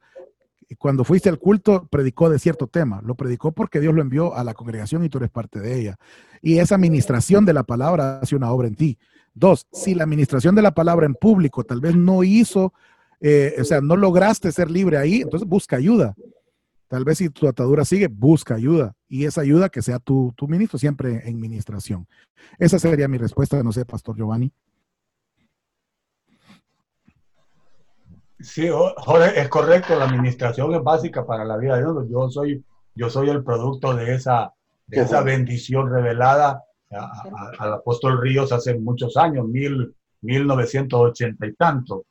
cuando 0.78 1.04
fuiste 1.04 1.28
al 1.28 1.38
culto, 1.38 1.86
predicó 1.88 2.30
de 2.30 2.38
cierto 2.38 2.66
tema. 2.66 3.00
Lo 3.04 3.14
predicó 3.14 3.52
porque 3.52 3.80
Dios 3.80 3.94
lo 3.94 4.00
envió 4.00 4.34
a 4.34 4.44
la 4.44 4.54
congregación 4.54 5.04
y 5.04 5.08
tú 5.08 5.18
eres 5.18 5.30
parte 5.30 5.60
de 5.60 5.78
ella. 5.78 5.96
Y 6.40 6.58
esa 6.58 6.74
administración 6.74 7.44
de 7.44 7.52
la 7.52 7.64
palabra 7.64 8.18
hace 8.20 8.34
una 8.34 8.50
obra 8.50 8.68
en 8.68 8.74
ti. 8.74 8.98
Dos, 9.34 9.66
si 9.72 9.94
la 9.94 10.04
administración 10.04 10.54
de 10.54 10.62
la 10.62 10.74
palabra 10.74 11.06
en 11.06 11.14
público 11.14 11.64
tal 11.64 11.80
vez 11.80 11.96
no 11.96 12.22
hizo 12.22 12.72
eh, 13.26 13.54
o 13.58 13.64
sea, 13.64 13.80
no 13.80 13.96
lograste 13.96 14.52
ser 14.52 14.70
libre 14.70 14.98
ahí, 14.98 15.22
entonces 15.22 15.48
busca 15.48 15.76
ayuda. 15.76 16.14
Tal 16.88 17.04
vez 17.04 17.16
si 17.16 17.30
tu 17.30 17.48
atadura 17.48 17.86
sigue, 17.86 18.08
busca 18.08 18.54
ayuda. 18.54 18.94
Y 19.08 19.24
esa 19.24 19.40
ayuda 19.40 19.70
que 19.70 19.80
sea 19.80 19.98
tu, 19.98 20.34
tu 20.36 20.46
ministro, 20.46 20.78
siempre 20.78 21.26
en 21.26 21.40
ministración. 21.40 22.06
Esa 22.58 22.78
sería 22.78 23.08
mi 23.08 23.16
respuesta, 23.16 23.62
no 23.62 23.72
sé, 23.72 23.86
Pastor 23.86 24.14
Giovanni. 24.14 24.52
Sí, 28.40 28.68
Jorge, 28.68 29.40
es 29.40 29.48
correcto, 29.48 29.98
la 29.98 30.04
administración 30.04 30.74
es 30.74 30.82
básica 30.82 31.24
para 31.24 31.46
la 31.46 31.56
vida 31.56 31.76
de 31.78 31.82
Dios. 31.82 32.06
Yo 32.10 32.28
soy, 32.28 32.62
yo 32.94 33.08
soy 33.08 33.30
el 33.30 33.42
producto 33.42 33.96
de 33.96 34.16
esa, 34.16 34.52
de 34.86 35.00
esa 35.00 35.22
bendición 35.22 35.90
revelada 35.90 36.62
al 37.58 37.72
apóstol 37.72 38.20
Ríos 38.20 38.52
hace 38.52 38.78
muchos 38.78 39.16
años, 39.16 39.48
mil, 39.48 39.94
1980 40.20 41.46
y 41.46 41.54
tanto. 41.54 42.04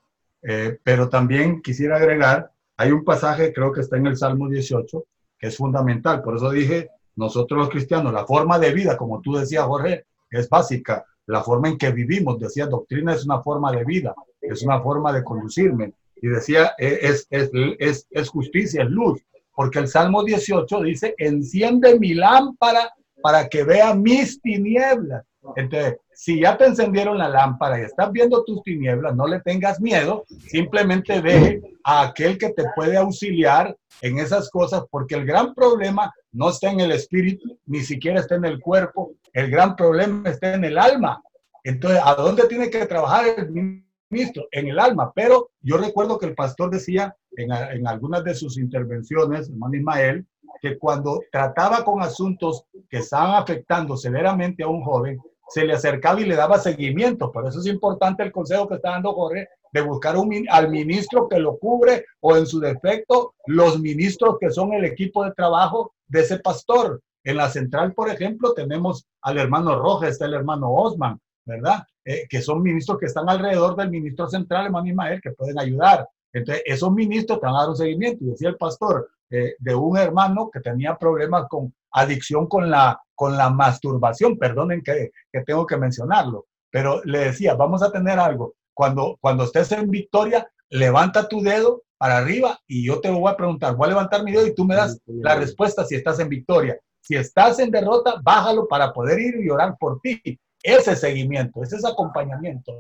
Eh, 0.44 0.78
pero 0.84 1.10
también 1.10 1.62
quisiera 1.62 1.98
agregar, 1.98 2.52
hay 2.78 2.92
un 2.92 3.04
pasaje, 3.04 3.54
creo 3.54 3.72
que 3.72 3.82
está 3.82 3.98
en 3.98 4.08
el 4.08 4.18
Salmo 4.18 4.50
18, 4.50 5.06
que 5.40 5.48
es 5.48 5.58
fundamental. 5.58 6.22
Por 6.22 6.36
eso 6.36 6.50
dije, 6.50 6.90
nosotros 7.16 7.60
los 7.60 7.70
cristianos, 7.70 8.14
la 8.14 8.26
forma 8.26 8.60
de 8.60 8.74
vida, 8.74 8.98
como 8.98 9.22
tú 9.22 9.34
decías, 9.34 9.66
Jorge, 9.66 10.06
es 10.32 10.50
básica. 10.50 11.06
La 11.28 11.42
forma 11.42 11.70
en 11.70 11.78
que 11.78 11.92
vivimos, 11.92 12.40
decía, 12.40 12.66
doctrina 12.66 13.14
es 13.14 13.26
una 13.26 13.42
forma 13.42 13.72
de 13.72 13.86
vida, 13.86 14.14
es 14.42 14.64
una 14.64 14.82
forma 14.82 15.14
de 15.14 15.24
conducirme. 15.24 15.94
Y 16.22 16.28
decía, 16.28 16.74
e, 16.78 17.00
es, 17.02 17.28
es, 17.30 17.50
es, 17.80 18.08
es 18.10 18.30
justicia, 18.30 18.84
es 18.84 18.90
luz. 18.90 19.22
Porque 19.56 19.80
el 19.80 19.88
Salmo 19.88 20.24
18 20.24 20.82
dice, 20.82 21.16
enciende 21.18 21.98
mi 22.00 22.14
lámpara 22.14 22.92
para 23.22 23.48
que 23.48 23.64
vea 23.64 23.94
mis 23.94 24.42
tinieblas. 24.42 25.24
Entonces, 25.56 25.98
si 26.14 26.42
ya 26.42 26.58
te 26.58 26.66
encendieron 26.66 27.18
la 27.18 27.30
lámpara 27.30 27.80
y 27.80 27.84
estás 27.84 28.12
viendo 28.12 28.44
tus 28.44 28.64
tinieblas, 28.64 29.16
no 29.16 29.28
le 29.28 29.42
tengas 29.42 29.80
miedo, 29.82 30.26
simplemente 30.48 31.22
deje 31.22 31.62
a 31.84 32.04
aquel 32.04 32.38
que 32.38 32.50
te 32.50 32.64
puede 32.76 32.98
auxiliar 32.98 33.76
en 34.02 34.20
esas 34.20 34.50
cosas, 34.50 34.84
porque 34.90 35.16
el 35.16 35.26
gran 35.26 35.54
problema 35.54 36.14
no 36.32 36.50
está 36.50 36.72
en 36.72 36.80
el 36.80 36.92
espíritu, 36.92 37.58
ni 37.66 37.82
siquiera 37.82 38.20
está 38.20 38.36
en 38.36 38.46
el 38.46 38.60
cuerpo, 38.60 39.14
el 39.34 39.50
gran 39.50 39.76
problema 39.76 40.30
está 40.30 40.54
en 40.54 40.64
el 40.66 40.78
alma. 40.78 41.22
Entonces, 41.64 42.02
¿a 42.04 42.16
dónde 42.16 42.48
tiene 42.48 42.70
que 42.70 42.86
trabajar 42.86 43.26
el 43.38 43.80
ministro? 44.10 44.48
En 44.52 44.68
el 44.68 44.80
alma. 44.80 45.12
Pero 45.14 45.52
yo 45.62 45.78
recuerdo 45.78 46.18
que 46.18 46.26
el 46.26 46.36
pastor 46.36 46.70
decía 46.70 47.16
en, 47.36 47.52
en 47.52 47.88
algunas 47.88 48.24
de 48.24 48.36
sus 48.36 48.58
intervenciones, 48.58 49.50
hermano 49.50 49.76
Ismael, 49.76 50.26
que 50.62 50.78
cuando 50.78 51.22
trataba 51.32 51.84
con 51.84 52.02
asuntos 52.02 52.66
que 52.90 53.00
estaban 53.00 53.36
afectando 53.36 53.98
severamente 53.98 54.64
a 54.64 54.68
un 54.68 54.82
joven, 54.82 55.20
se 55.50 55.66
le 55.66 55.74
acercaba 55.74 56.20
y 56.22 56.26
le 56.26 56.36
daba 56.36 56.58
seguimiento. 56.58 57.32
Por 57.32 57.48
eso 57.48 57.60
es 57.60 57.68
importante 57.68 58.24
el 58.24 58.32
consejo 58.32 58.68
que 58.68 58.76
está 58.76 58.92
dando 58.92 59.14
Jorge 59.14 59.48
de 59.72 59.82
buscar 59.82 60.16
un, 60.18 60.46
al 60.50 60.70
ministro 60.70 61.28
que 61.28 61.40
lo 61.40 61.58
cubre 61.58 62.06
o 62.22 62.38
en 62.38 62.46
su 62.46 62.60
defecto 62.60 63.34
los 63.48 63.80
ministros 63.80 64.38
que 64.40 64.52
son 64.52 64.74
el 64.74 64.86
equipo 64.86 65.24
de 65.26 65.32
trabajo 65.32 65.94
de 66.08 66.22
ese 66.22 66.40
pastor. 66.40 67.02
En 67.24 67.38
la 67.38 67.50
central, 67.50 67.94
por 67.94 68.10
ejemplo, 68.10 68.54
tenemos 68.54 69.06
al 69.22 69.38
hermano 69.38 69.80
Rojas, 69.80 70.12
está 70.12 70.26
el 70.26 70.34
hermano 70.34 70.72
Osman, 70.72 71.20
¿verdad? 71.46 71.84
Eh, 72.06 72.28
que 72.30 72.42
son 72.42 72.62
ministros 72.62 73.00
que 73.00 73.06
están 73.06 73.30
alrededor 73.30 73.76
del 73.76 73.90
ministro 73.90 74.28
central, 74.28 74.66
hermano 74.66 74.88
Ismael, 74.88 75.22
que 75.22 75.32
pueden 75.32 75.58
ayudar. 75.58 76.08
Entonces, 76.34 76.64
esos 76.66 76.92
ministros 76.92 77.40
te 77.40 77.46
van 77.46 77.56
a 77.56 77.60
dar 77.60 77.70
un 77.70 77.78
seguimiento. 77.78 78.24
Y 78.24 78.32
decía 78.32 78.50
el 78.50 78.58
pastor 78.58 79.10
eh, 79.30 79.56
de 79.58 79.76
un 79.76 79.98
hermano 79.98 80.50
que 80.52 80.60
tenía 80.60 80.96
problemas 80.98 81.48
con 81.48 81.74
adicción 81.92 82.48
con 82.48 82.70
la, 82.70 83.00
con 83.24 83.38
la 83.38 83.50
masturbación, 83.50 84.38
perdonen 84.38 84.82
que, 84.84 85.12
que 85.32 85.42
tengo 85.46 85.66
que 85.66 85.78
mencionarlo, 85.78 86.48
pero 86.70 87.02
le 87.06 87.20
decía, 87.20 87.54
vamos 87.54 87.82
a 87.82 87.90
tener 87.90 88.20
algo. 88.20 88.56
Cuando, 88.74 89.18
cuando 89.22 89.46
estés 89.46 89.72
en 89.72 89.90
victoria, 89.90 90.46
levanta 90.70 91.30
tu 91.30 91.42
dedo 91.42 91.84
para 91.98 92.18
arriba 92.18 92.60
y 92.68 92.86
yo 92.86 93.00
te 93.00 93.10
voy 93.10 93.32
a 93.32 93.38
preguntar, 93.38 93.78
voy 93.78 93.86
a 93.86 93.92
levantar 93.92 94.26
mi 94.26 94.34
dedo 94.34 94.46
y 94.46 94.54
tú 94.54 94.66
me 94.66 94.76
das 94.76 95.00
la 95.06 95.36
respuesta 95.36 95.86
si 95.86 95.96
estás 95.96 96.20
en 96.20 96.28
victoria. 96.28 96.78
Si 97.00 97.16
estás 97.16 97.60
en 97.60 97.72
derrota, 97.72 98.16
bájalo 98.22 98.68
para 98.68 98.92
poder 98.92 99.18
ir 99.22 99.36
y 99.42 99.50
orar 99.50 99.78
por 99.80 100.02
ti. 100.02 100.22
Ese 100.62 100.94
seguimiento, 100.94 101.64
ese 101.64 101.78
es 101.78 101.86
acompañamiento. 101.86 102.74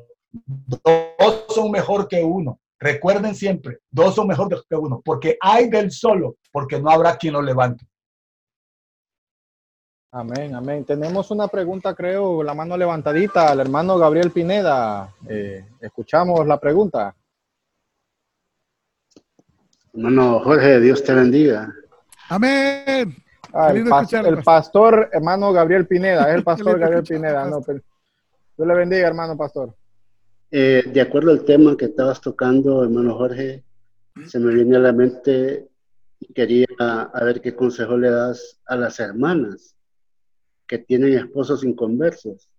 Dos 0.49 1.45
son 1.47 1.71
mejor 1.71 2.09
que 2.09 2.21
uno. 2.21 2.59
Recuerden 2.81 3.33
siempre, 3.33 3.77
dos 3.89 4.15
son 4.15 4.27
mejor 4.27 4.49
que 4.69 4.75
uno, 4.75 5.01
porque 5.05 5.37
hay 5.39 5.69
del 5.69 5.89
solo, 5.89 6.35
porque 6.51 6.81
no 6.81 6.89
habrá 6.89 7.15
quien 7.15 7.31
lo 7.31 7.41
levante. 7.41 7.85
Amén, 10.15 10.53
amén. 10.53 10.85
Tenemos 10.85 11.31
una 11.31 11.47
pregunta, 11.47 11.95
creo, 11.95 12.43
la 12.43 12.53
mano 12.53 12.77
levantadita 12.77 13.49
al 13.49 13.61
hermano 13.61 13.97
Gabriel 13.97 14.29
Pineda. 14.29 15.11
Eh, 15.27 15.65
escuchamos 15.81 16.45
la 16.45 16.59
pregunta. 16.59 17.15
Hermano 19.91 20.39
Jorge, 20.41 20.79
Dios 20.81 21.03
te 21.03 21.15
bendiga. 21.15 21.73
Amén. 22.29 23.15
Ah, 23.53 23.71
el, 23.71 24.43
pastor, 24.43 25.09
hermano 25.11 25.51
Gabriel 25.51 25.87
Pineda, 25.87 26.29
es 26.29 26.35
el 26.35 26.43
pastor 26.43 26.77
Gabriel 26.77 27.03
Pineda. 27.03 27.45
No, 27.45 27.61
Dios 27.61 27.81
le 28.55 28.75
bendiga, 28.75 29.07
hermano 29.07 29.35
pastor. 29.35 29.73
Eh, 30.51 30.83
de 30.93 31.01
acuerdo 31.01 31.31
al 31.31 31.43
tema 31.43 31.75
que 31.75 31.85
estabas 31.85 32.21
tocando, 32.21 32.83
hermano 32.83 33.17
Jorge, 33.17 33.63
se 34.27 34.37
me 34.37 34.53
viene 34.53 34.75
a 34.75 34.79
la 34.79 34.93
mente 34.93 35.69
y 36.19 36.31
quería 36.33 36.67
a 36.77 37.23
ver 37.23 37.41
qué 37.41 37.55
consejo 37.55 37.97
le 37.97 38.11
das 38.11 38.61
a 38.67 38.75
las 38.75 38.99
hermanas 38.99 39.73
que 40.67 40.79
tienen 40.79 41.17
esposos 41.17 41.63
inconversos. 41.63 42.49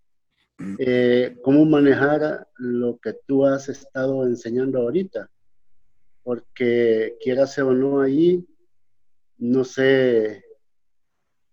Eh, 0.78 1.36
¿Cómo 1.42 1.64
manejar 1.64 2.46
lo 2.56 2.98
que 2.98 3.14
tú 3.26 3.44
has 3.44 3.68
estado 3.68 4.24
enseñando 4.24 4.80
ahorita? 4.80 5.30
Porque 6.22 7.16
quieras 7.20 7.58
o 7.58 7.72
no 7.72 8.00
ahí, 8.00 8.46
no 9.38 9.64
sé 9.64 10.44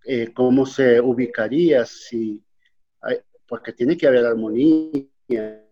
eh, 0.06 0.34
cómo 0.34 0.65
se 0.65 1.02
ubicaría, 1.02 1.86
si 1.86 2.44
porque 3.52 3.73
tiene 3.73 3.98
que 3.98 4.07
haber 4.07 4.26
armonía, 4.26 5.68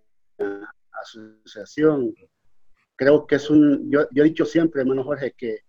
asociación. 0.92 2.14
Creo 2.98 3.26
que 3.26 3.36
es 3.36 3.50
un, 3.50 3.90
yo, 3.90 4.06
yo 4.12 4.24
he 4.24 4.28
dicho 4.28 4.44
siempre, 4.44 4.82
hermano 4.82 5.06
Jorge, 5.06 5.32
que 5.32 5.60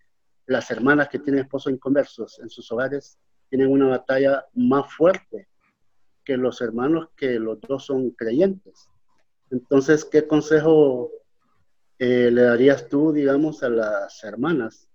las 0.47 0.69
hermanas 0.73 1.09
que 1.09 1.21
tienen 1.21 1.43
esposos 1.43 1.73
inconversos 1.73 2.41
en 2.41 2.51
sus 2.51 2.71
hogares 2.73 3.17
tienen 3.51 3.71
una 3.71 3.89
batalla 3.89 4.47
más 4.55 4.93
fuerte 4.95 5.49
que 6.25 6.37
los 6.37 6.61
hermanos 6.61 7.09
que 7.17 7.39
los 7.39 7.61
dos 7.61 7.85
son 7.85 8.11
creyentes. 8.11 8.89
Entonces, 9.51 10.05
¿qué 10.05 10.27
consejo 10.27 11.11
eh, 11.99 12.31
le 12.31 12.43
darías 12.43 12.89
tú, 12.89 13.13
digamos, 13.13 13.63
a 13.65 13.69
las 13.69 14.23
hermanas 14.23 14.89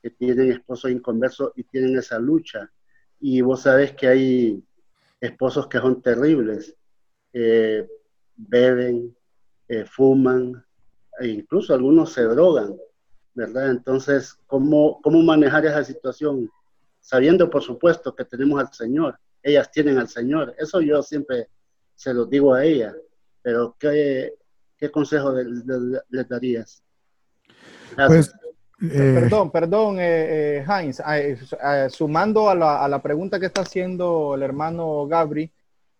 que 0.00 0.10
tienen 0.10 0.52
esposos 0.52 0.92
inconversos 0.92 1.52
y 1.56 1.64
tienen 1.64 1.98
esa 1.98 2.18
lucha? 2.20 2.70
Y 3.18 3.40
vos 3.40 3.62
sabes 3.62 3.92
que 3.92 4.06
hay 4.06 4.64
esposos 5.20 5.66
que 5.66 5.78
son 5.78 6.00
terribles, 6.00 6.76
eh, 7.32 7.86
beben, 8.36 9.14
eh, 9.68 9.84
fuman, 9.84 10.64
e 11.18 11.28
incluso 11.28 11.74
algunos 11.74 12.12
se 12.12 12.22
drogan, 12.22 12.76
¿verdad? 13.34 13.70
Entonces, 13.70 14.38
¿cómo, 14.46 15.00
¿cómo 15.02 15.22
manejar 15.22 15.66
esa 15.66 15.84
situación? 15.84 16.50
Sabiendo 17.00 17.48
por 17.50 17.62
supuesto 17.62 18.14
que 18.14 18.24
tenemos 18.24 18.60
al 18.60 18.72
Señor. 18.72 19.18
Ellas 19.42 19.70
tienen 19.70 19.98
al 19.98 20.08
Señor. 20.08 20.54
Eso 20.58 20.80
yo 20.80 21.02
siempre 21.02 21.48
se 21.94 22.12
lo 22.14 22.26
digo 22.26 22.54
a 22.54 22.64
ellas. 22.64 22.94
Pero 23.42 23.74
¿qué, 23.78 24.34
qué 24.76 24.90
consejo 24.90 25.32
les, 25.32 26.28
darías? 26.28 26.82
Pues 28.06 28.32
Eh, 28.82 29.12
Perdón, 29.20 29.50
perdón, 29.50 29.98
eh, 30.00 30.58
eh, 30.58 30.64
Heinz. 30.66 31.00
Ah, 31.04 31.18
eh, 31.18 31.36
eh, 31.62 31.88
sumando 31.90 32.48
a 32.48 32.54
la, 32.54 32.82
a 32.82 32.88
la 32.88 33.02
pregunta 33.02 33.38
que 33.38 33.46
está 33.46 33.60
haciendo 33.60 34.34
el 34.34 34.42
hermano 34.42 35.06
Gabri, 35.06 35.52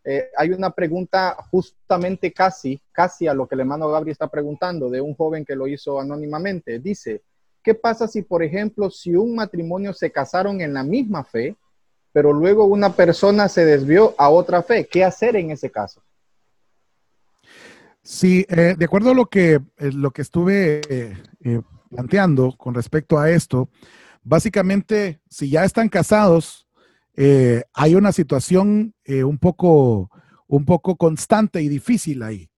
eh, 0.03 0.31
hay 0.35 0.51
una 0.51 0.71
pregunta 0.71 1.37
justamente 1.51 2.33
casi, 2.33 2.81
casi 2.91 3.27
a 3.27 3.35
lo 3.35 3.47
que 3.47 3.55
el 3.55 3.61
hermano 3.61 3.91
Gabri 3.91 4.13
está 4.13 4.29
preguntando 4.29 4.89
de 4.89 5.01
un 5.01 5.15
joven 5.15 5.45
que 5.45 5.57
lo 5.57 5.67
hizo 5.67 6.01
anónimamente. 6.01 6.79
Dice, 6.79 7.23
¿qué 7.63 7.75
pasa 7.75 8.09
si, 8.09 8.23
por 8.23 8.43
ejemplo, 8.43 8.91
si 8.91 9.15
un 9.15 9.35
matrimonio 9.35 9.93
se 9.93 10.11
casaron 10.11 10.61
en 10.61 10.75
la 10.75 10.83
misma 10.83 11.25
fe, 11.25 11.57
pero 12.13 12.33
luego 12.33 12.65
una 12.65 12.95
persona 12.95 13.49
se 13.49 13.65
desvió 13.65 14.15
a 14.19 14.29
otra 14.31 14.63
fe? 14.63 14.87
¿Qué 14.87 15.05
hacer 15.05 15.37
en 15.37 15.51
ese 15.51 15.71
caso? 15.71 16.03
Sí, 18.03 18.47
eh, 18.49 18.75
de 18.79 18.85
acuerdo 18.85 19.11
a 19.11 19.15
lo 19.15 19.27
que, 19.27 19.55
eh, 19.55 19.93
lo 19.93 20.11
que 20.11 20.23
estuve 20.23 20.81
eh, 20.89 21.63
planteando 21.91 22.53
con 22.57 22.75
respecto 22.75 23.19
a 23.19 23.31
esto, 23.31 23.69
básicamente, 24.23 25.21
si 25.29 25.51
ya 25.51 25.65
están 25.65 25.89
casados, 25.89 26.67
hay 27.75 27.95
una 27.97 28.13
situación 28.13 28.95
un, 29.07 29.37
poco, 29.37 30.11
un 30.47 30.65
poco 30.65 30.97
constante 30.97 31.61
y 31.61 31.69
difícil 31.69 32.23
ahí. 32.23 32.49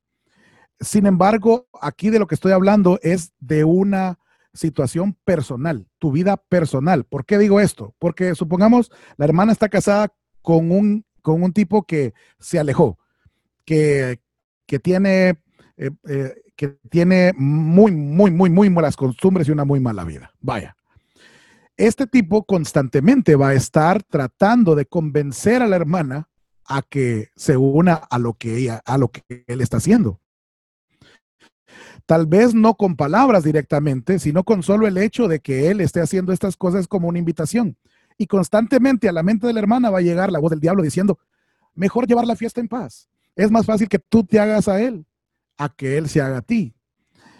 Sin 0.78 1.04
embargo, 1.06 1.66
aquí 1.80 2.10
de 2.10 2.20
lo 2.20 2.28
que 2.28 2.36
estoy 2.36 2.52
hablando 2.52 3.00
es 3.02 3.32
de 3.40 3.64
una 3.64 4.20
situación 4.54 5.16
personal, 5.24 5.88
tu 5.98 6.12
vida 6.12 6.36
personal. 6.36 7.04
¿Por 7.04 7.24
qué 7.24 7.38
digo 7.38 7.60
esto? 7.60 7.94
Porque 7.98 8.34
supongamos 8.34 8.90
la 9.16 9.24
hermana 9.24 9.52
está 9.52 9.68
casada 9.68 10.12
con 10.42 10.70
un, 10.70 11.04
con 11.22 11.42
un 11.42 11.52
tipo 11.52 11.84
que 11.84 12.14
se 12.38 12.58
alejó, 12.58 12.98
que, 13.64 14.20
que 14.66 14.78
tiene, 14.78 15.40
eh, 15.76 15.90
eh, 16.08 16.34
que 16.56 16.78
tiene 16.90 17.32
muy, 17.36 17.92
muy, 17.92 18.30
muy, 18.30 18.50
muy 18.50 18.70
malas 18.70 18.96
costumbres 18.96 19.48
y 19.48 19.52
una 19.52 19.64
muy 19.64 19.80
mala 19.80 20.04
vida. 20.04 20.32
Vaya. 20.40 20.76
Este 21.76 22.06
tipo 22.06 22.44
constantemente 22.44 23.34
va 23.34 23.48
a 23.48 23.54
estar 23.54 24.02
tratando 24.02 24.74
de 24.74 24.86
convencer 24.86 25.62
a 25.62 25.66
la 25.66 25.76
hermana 25.76 26.28
a 26.66 26.82
que 26.82 27.28
se 27.34 27.56
una 27.56 27.94
a 27.94 28.18
lo 28.18 28.34
que 28.34 28.56
ella, 28.56 28.82
a 28.84 28.98
lo 28.98 29.10
que 29.10 29.44
él 29.46 29.60
está 29.60 29.78
haciendo. 29.78 30.21
Tal 32.06 32.26
vez 32.26 32.54
no 32.54 32.74
con 32.74 32.96
palabras 32.96 33.44
directamente, 33.44 34.18
sino 34.18 34.44
con 34.44 34.62
solo 34.62 34.86
el 34.86 34.98
hecho 34.98 35.28
de 35.28 35.40
que 35.40 35.70
él 35.70 35.80
esté 35.80 36.00
haciendo 36.00 36.32
estas 36.32 36.56
cosas 36.56 36.88
como 36.88 37.08
una 37.08 37.18
invitación. 37.18 37.76
Y 38.18 38.26
constantemente 38.26 39.08
a 39.08 39.12
la 39.12 39.22
mente 39.22 39.46
de 39.46 39.52
la 39.52 39.60
hermana 39.60 39.90
va 39.90 39.98
a 39.98 40.02
llegar 40.02 40.30
la 40.30 40.38
voz 40.38 40.50
del 40.50 40.60
diablo 40.60 40.82
diciendo, 40.82 41.18
mejor 41.74 42.06
llevar 42.06 42.26
la 42.26 42.36
fiesta 42.36 42.60
en 42.60 42.68
paz. 42.68 43.08
Es 43.36 43.50
más 43.50 43.66
fácil 43.66 43.88
que 43.88 43.98
tú 43.98 44.24
te 44.24 44.38
hagas 44.38 44.68
a 44.68 44.80
él, 44.80 45.06
a 45.56 45.68
que 45.68 45.96
él 45.96 46.08
se 46.08 46.20
haga 46.20 46.38
a 46.38 46.42
ti. 46.42 46.74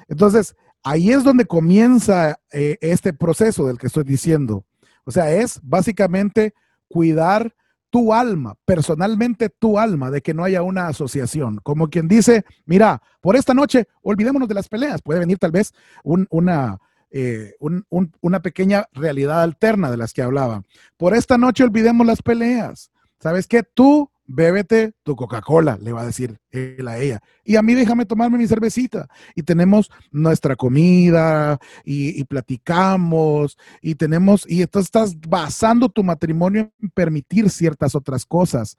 Entonces, 0.09 0.57
ahí 0.83 1.11
es 1.11 1.25
donde 1.25 1.45
comienza 1.45 2.39
eh, 2.51 2.79
este 2.81 3.13
proceso 3.13 3.67
del 3.67 3.79
que 3.79 3.87
estoy 3.87 4.05
diciendo. 4.05 4.65
O 5.05 5.11
sea, 5.11 5.31
es 5.33 5.61
básicamente 5.63 6.55
cuidar 6.89 7.55
tu 7.93 8.15
alma, 8.15 8.55
personalmente 8.65 9.51
tu 9.51 9.79
alma, 9.79 10.11
de 10.11 10.23
que 10.23 10.33
no 10.33 10.45
haya 10.45 10.63
una 10.63 10.89
asociación. 10.89 11.61
Como 11.63 11.89
quien 11.91 12.09
dice, 12.09 12.43
mira, 12.65 13.03
por 13.21 13.37
esta 13.37 13.53
noche 13.53 13.87
olvidémonos 14.01 14.49
de 14.49 14.55
las 14.55 14.67
peleas. 14.71 15.03
Puede 15.03 15.21
venir 15.21 15.37
tal 15.39 15.51
vez 15.51 15.75
un- 16.03 16.27
una, 16.31 16.79
eh, 17.11 17.55
un- 17.61 17.85
un- 17.91 18.11
una 18.23 18.41
pequeña 18.41 18.87
realidad 18.95 19.43
alterna 19.43 19.91
de 19.91 19.99
las 19.99 20.15
que 20.15 20.23
hablaba. 20.23 20.63
Por 20.97 21.15
esta 21.15 21.37
noche 21.37 21.65
olvidemos 21.65 22.07
las 22.07 22.23
peleas. 22.23 22.91
¿Sabes 23.21 23.47
qué? 23.47 23.63
Tú 23.63 24.11
bébete 24.27 24.93
tu 25.03 25.17
Coca-Cola, 25.17 25.79
le 25.81 25.93
va 25.93 26.03
a 26.03 26.07
decir 26.07 26.39
él 26.51 26.87
a 26.89 26.99
ella. 26.99 27.21
Y 27.45 27.57
a 27.57 27.63
mí 27.63 27.75
déjame 27.75 28.07
tomarme 28.07 28.39
mi 28.39 28.47
cervecita. 28.47 29.09
Y 29.35 29.43
tenemos 29.43 29.91
nuestra 30.11 30.57
comida 30.57 31.59
y, 31.85 32.23
platicamos 32.25 33.59
y 33.81 33.95
tenemos, 33.95 34.49
y 34.49 34.63
entonces 34.63 34.87
estás 34.87 35.21
basando 35.21 35.89
tu 35.89 36.03
matrimonio 36.05 36.73
en 36.81 36.91
permitir 36.91 37.51
ciertas 37.51 37.95
otras 37.95 38.25
cosas. 38.25 38.77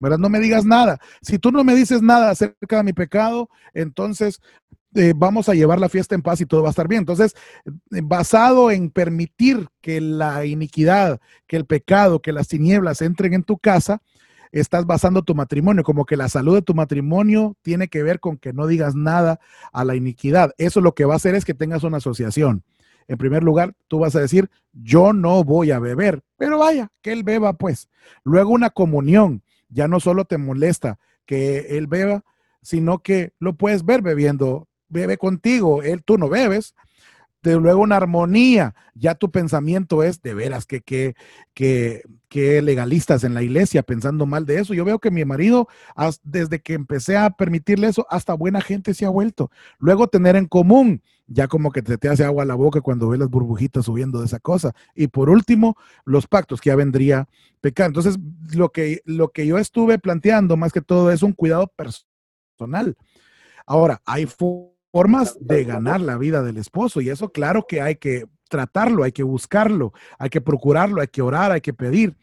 ¿Verdad? 0.00 0.18
No 0.18 0.28
me 0.28 0.40
digas 0.40 0.64
nada. 0.64 0.98
Si 1.22 1.38
tú 1.38 1.52
no 1.52 1.64
me 1.64 1.74
dices 1.74 2.02
nada 2.02 2.30
acerca 2.30 2.78
de 2.78 2.82
mi 2.82 2.92
pecado, 2.92 3.48
entonces 3.72 4.40
eh, 4.96 5.12
vamos 5.16 5.48
a 5.48 5.54
llevar 5.54 5.80
la 5.80 5.88
fiesta 5.88 6.14
en 6.14 6.22
paz 6.22 6.40
y 6.40 6.46
todo 6.46 6.62
va 6.62 6.68
a 6.68 6.70
estar 6.70 6.88
bien. 6.88 7.00
Entonces, 7.00 7.34
eh, 7.64 8.00
basado 8.02 8.70
en 8.70 8.90
permitir 8.90 9.68
que 9.80 10.00
la 10.00 10.44
iniquidad, 10.44 11.20
que 11.46 11.56
el 11.56 11.64
pecado, 11.64 12.20
que 12.20 12.32
las 12.32 12.48
tinieblas 12.48 13.02
entren 13.02 13.34
en 13.34 13.42
tu 13.42 13.58
casa, 13.58 14.02
estás 14.60 14.86
basando 14.86 15.22
tu 15.22 15.34
matrimonio, 15.34 15.82
como 15.82 16.06
que 16.06 16.16
la 16.16 16.28
salud 16.28 16.54
de 16.54 16.62
tu 16.62 16.74
matrimonio 16.74 17.56
tiene 17.62 17.88
que 17.88 18.02
ver 18.02 18.20
con 18.20 18.36
que 18.36 18.52
no 18.52 18.66
digas 18.66 18.94
nada 18.94 19.40
a 19.72 19.84
la 19.84 19.96
iniquidad. 19.96 20.52
Eso 20.58 20.80
lo 20.80 20.94
que 20.94 21.04
va 21.04 21.14
a 21.14 21.16
hacer 21.16 21.34
es 21.34 21.44
que 21.44 21.54
tengas 21.54 21.82
una 21.82 21.96
asociación. 21.96 22.62
En 23.08 23.18
primer 23.18 23.42
lugar, 23.42 23.74
tú 23.88 23.98
vas 23.98 24.14
a 24.14 24.20
decir, 24.20 24.48
yo 24.72 25.12
no 25.12 25.42
voy 25.42 25.72
a 25.72 25.80
beber, 25.80 26.22
pero 26.36 26.58
vaya, 26.58 26.90
que 27.02 27.12
él 27.12 27.24
beba 27.24 27.54
pues. 27.54 27.88
Luego 28.22 28.50
una 28.50 28.70
comunión, 28.70 29.42
ya 29.68 29.88
no 29.88 29.98
solo 29.98 30.24
te 30.24 30.38
molesta 30.38 30.98
que 31.26 31.76
él 31.76 31.88
beba, 31.88 32.24
sino 32.62 33.00
que 33.00 33.32
lo 33.40 33.56
puedes 33.56 33.84
ver 33.84 34.02
bebiendo, 34.02 34.68
bebe 34.88 35.18
contigo, 35.18 35.82
él 35.82 36.04
tú 36.04 36.16
no 36.16 36.28
bebes. 36.28 36.74
De 37.44 37.60
luego 37.60 37.82
una 37.82 37.96
armonía, 37.96 38.74
ya 38.94 39.14
tu 39.14 39.30
pensamiento 39.30 40.02
es 40.02 40.22
de 40.22 40.32
veras 40.32 40.64
que, 40.64 40.80
que, 40.80 41.14
que, 41.52 42.02
que 42.30 42.62
legalistas 42.62 43.22
en 43.22 43.34
la 43.34 43.42
iglesia 43.42 43.82
pensando 43.82 44.24
mal 44.24 44.46
de 44.46 44.60
eso. 44.60 44.72
Yo 44.72 44.82
veo 44.86 44.98
que 44.98 45.10
mi 45.10 45.26
marido, 45.26 45.68
desde 46.22 46.62
que 46.62 46.72
empecé 46.72 47.18
a 47.18 47.28
permitirle 47.28 47.88
eso, 47.88 48.06
hasta 48.08 48.32
buena 48.32 48.62
gente 48.62 48.94
se 48.94 49.04
ha 49.04 49.10
vuelto. 49.10 49.50
Luego 49.78 50.08
tener 50.08 50.36
en 50.36 50.46
común, 50.46 51.02
ya 51.26 51.46
como 51.46 51.70
que 51.70 51.82
te, 51.82 51.98
te 51.98 52.08
hace 52.08 52.24
agua 52.24 52.44
a 52.44 52.46
la 52.46 52.54
boca 52.54 52.80
cuando 52.80 53.10
ves 53.10 53.20
las 53.20 53.28
burbujitas 53.28 53.84
subiendo 53.84 54.20
de 54.20 54.24
esa 54.24 54.40
cosa. 54.40 54.72
Y 54.94 55.08
por 55.08 55.28
último, 55.28 55.76
los 56.06 56.26
pactos 56.26 56.62
que 56.62 56.70
ya 56.70 56.76
vendría 56.76 57.28
pecar. 57.60 57.88
Entonces, 57.88 58.16
lo 58.54 58.72
que, 58.72 59.02
lo 59.04 59.32
que 59.32 59.46
yo 59.46 59.58
estuve 59.58 59.98
planteando 59.98 60.56
más 60.56 60.72
que 60.72 60.80
todo 60.80 61.12
es 61.12 61.22
un 61.22 61.34
cuidado 61.34 61.70
personal. 61.76 62.96
Ahora, 63.66 64.00
hay 64.06 64.24
formas 64.94 65.36
de 65.40 65.64
ganar 65.64 66.00
la 66.00 66.16
vida 66.16 66.40
del 66.44 66.56
esposo 66.56 67.00
y 67.00 67.08
eso 67.08 67.32
claro 67.32 67.66
que 67.66 67.80
hay 67.80 67.96
que 67.96 68.26
tratarlo, 68.48 69.02
hay 69.02 69.10
que 69.10 69.24
buscarlo, 69.24 69.92
hay 70.20 70.30
que 70.30 70.40
procurarlo, 70.40 71.00
hay 71.00 71.08
que 71.08 71.20
orar, 71.20 71.50
hay 71.50 71.60
que 71.60 71.74
pedir. 71.74 72.14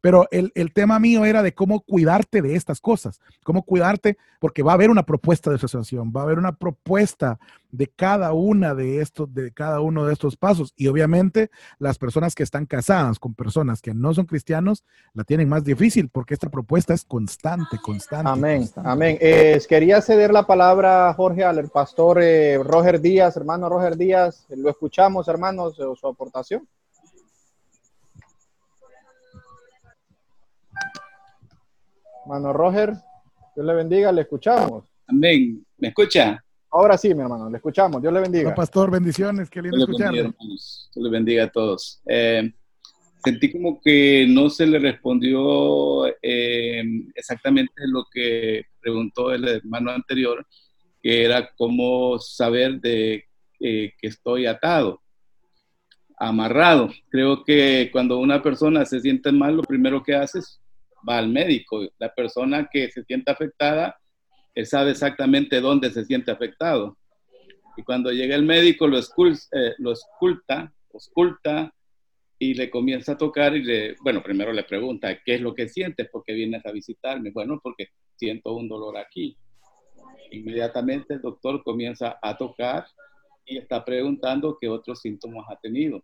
Pero 0.00 0.26
el, 0.30 0.52
el 0.54 0.72
tema 0.72 0.98
mío 0.98 1.24
era 1.24 1.42
de 1.42 1.54
cómo 1.54 1.80
cuidarte 1.80 2.42
de 2.42 2.56
estas 2.56 2.80
cosas, 2.80 3.20
cómo 3.42 3.62
cuidarte, 3.62 4.16
porque 4.38 4.62
va 4.62 4.72
a 4.72 4.74
haber 4.74 4.90
una 4.90 5.04
propuesta 5.04 5.50
de 5.50 5.56
asociación, 5.56 6.12
va 6.14 6.22
a 6.22 6.24
haber 6.24 6.38
una 6.38 6.52
propuesta 6.52 7.38
de 7.72 7.86
cada 7.86 8.32
una 8.32 8.74
de 8.74 9.00
estos, 9.00 9.32
de 9.32 9.52
cada 9.52 9.80
uno 9.80 10.06
de 10.06 10.12
estos 10.12 10.36
pasos. 10.36 10.72
Y 10.76 10.88
obviamente 10.88 11.50
las 11.78 11.98
personas 11.98 12.34
que 12.34 12.42
están 12.42 12.66
casadas 12.66 13.18
con 13.18 13.34
personas 13.34 13.80
que 13.80 13.94
no 13.94 14.14
son 14.14 14.26
cristianos 14.26 14.84
la 15.14 15.24
tienen 15.24 15.48
más 15.48 15.64
difícil 15.64 16.08
porque 16.08 16.34
esta 16.34 16.48
propuesta 16.50 16.94
es 16.94 17.04
constante, 17.04 17.78
constante. 17.82 18.30
Amén, 18.30 18.58
constante. 18.58 18.88
amén. 18.88 19.18
Eh, 19.20 19.60
quería 19.68 20.00
ceder 20.00 20.32
la 20.32 20.46
palabra, 20.46 21.12
Jorge, 21.14 21.44
al 21.44 21.68
pastor 21.68 22.20
eh, 22.22 22.58
Roger 22.62 23.00
Díaz, 23.00 23.36
hermano 23.36 23.68
Roger 23.68 23.96
Díaz. 23.96 24.46
Lo 24.48 24.70
escuchamos, 24.70 25.28
hermanos, 25.28 25.78
eh, 25.78 25.84
su 25.98 26.06
aportación. 26.06 26.66
Hermano 32.24 32.52
Roger, 32.52 32.92
Dios 33.54 33.66
le 33.66 33.74
bendiga, 33.74 34.12
le 34.12 34.22
escuchamos. 34.22 34.84
Amén. 35.06 35.64
¿Me 35.78 35.88
escucha? 35.88 36.42
Ahora 36.70 36.96
sí, 36.96 37.14
mi 37.14 37.22
hermano, 37.22 37.50
le 37.50 37.56
escuchamos. 37.56 38.00
Dios 38.00 38.12
le 38.12 38.20
bendiga. 38.20 38.48
Hola, 38.48 38.54
pastor, 38.54 38.90
bendiciones, 38.90 39.50
qué 39.50 39.60
lindo 39.60 39.76
Dios 39.76 39.88
escucharle. 39.88 40.32
les 40.94 41.10
bendiga 41.10 41.44
a 41.44 41.50
todos. 41.50 42.00
Eh, 42.06 42.52
sentí 43.24 43.50
como 43.50 43.80
que 43.80 44.26
no 44.28 44.50
se 44.50 44.66
le 44.66 44.78
respondió 44.78 46.06
eh, 46.22 46.82
exactamente 47.14 47.72
lo 47.86 48.04
que 48.12 48.66
preguntó 48.80 49.32
el 49.32 49.48
hermano 49.48 49.90
anterior, 49.90 50.46
que 51.02 51.24
era 51.24 51.50
cómo 51.56 52.18
saber 52.18 52.80
de 52.80 53.24
eh, 53.58 53.92
que 53.98 54.08
estoy 54.08 54.46
atado, 54.46 55.00
amarrado. 56.18 56.90
Creo 57.08 57.44
que 57.44 57.88
cuando 57.92 58.18
una 58.18 58.42
persona 58.42 58.84
se 58.84 59.00
siente 59.00 59.32
mal, 59.32 59.56
lo 59.56 59.62
primero 59.62 60.02
que 60.02 60.14
hace 60.14 60.38
es 60.38 60.60
va 61.08 61.18
al 61.18 61.28
médico. 61.28 61.86
La 61.98 62.14
persona 62.14 62.68
que 62.70 62.90
se 62.90 63.04
siente 63.04 63.30
afectada, 63.30 63.98
él 64.54 64.66
sabe 64.66 64.90
exactamente 64.90 65.60
dónde 65.60 65.90
se 65.90 66.04
siente 66.04 66.30
afectado. 66.30 66.96
Y 67.76 67.82
cuando 67.82 68.10
llega 68.10 68.34
el 68.34 68.42
médico, 68.42 68.86
lo, 68.86 68.98
escul- 68.98 69.48
eh, 69.52 69.74
lo 69.78 69.92
esculta, 69.92 70.72
osculta 70.92 71.72
y 72.38 72.54
le 72.54 72.68
comienza 72.70 73.12
a 73.12 73.18
tocar 73.18 73.56
y 73.56 73.62
le, 73.62 73.96
bueno, 74.02 74.22
primero 74.22 74.52
le 74.52 74.64
pregunta, 74.64 75.18
¿qué 75.24 75.34
es 75.36 75.40
lo 75.40 75.54
que 75.54 75.68
sientes? 75.68 76.08
¿Por 76.10 76.24
qué 76.24 76.32
vienes 76.32 76.64
a 76.66 76.72
visitarme? 76.72 77.30
Bueno, 77.30 77.60
porque 77.62 77.88
siento 78.16 78.54
un 78.54 78.68
dolor 78.68 78.96
aquí. 78.96 79.36
Inmediatamente 80.32 81.14
el 81.14 81.20
doctor 81.20 81.62
comienza 81.62 82.18
a 82.22 82.36
tocar 82.36 82.86
y 83.44 83.58
está 83.58 83.84
preguntando 83.84 84.56
qué 84.60 84.68
otros 84.68 85.00
síntomas 85.00 85.46
ha 85.48 85.56
tenido. 85.56 86.02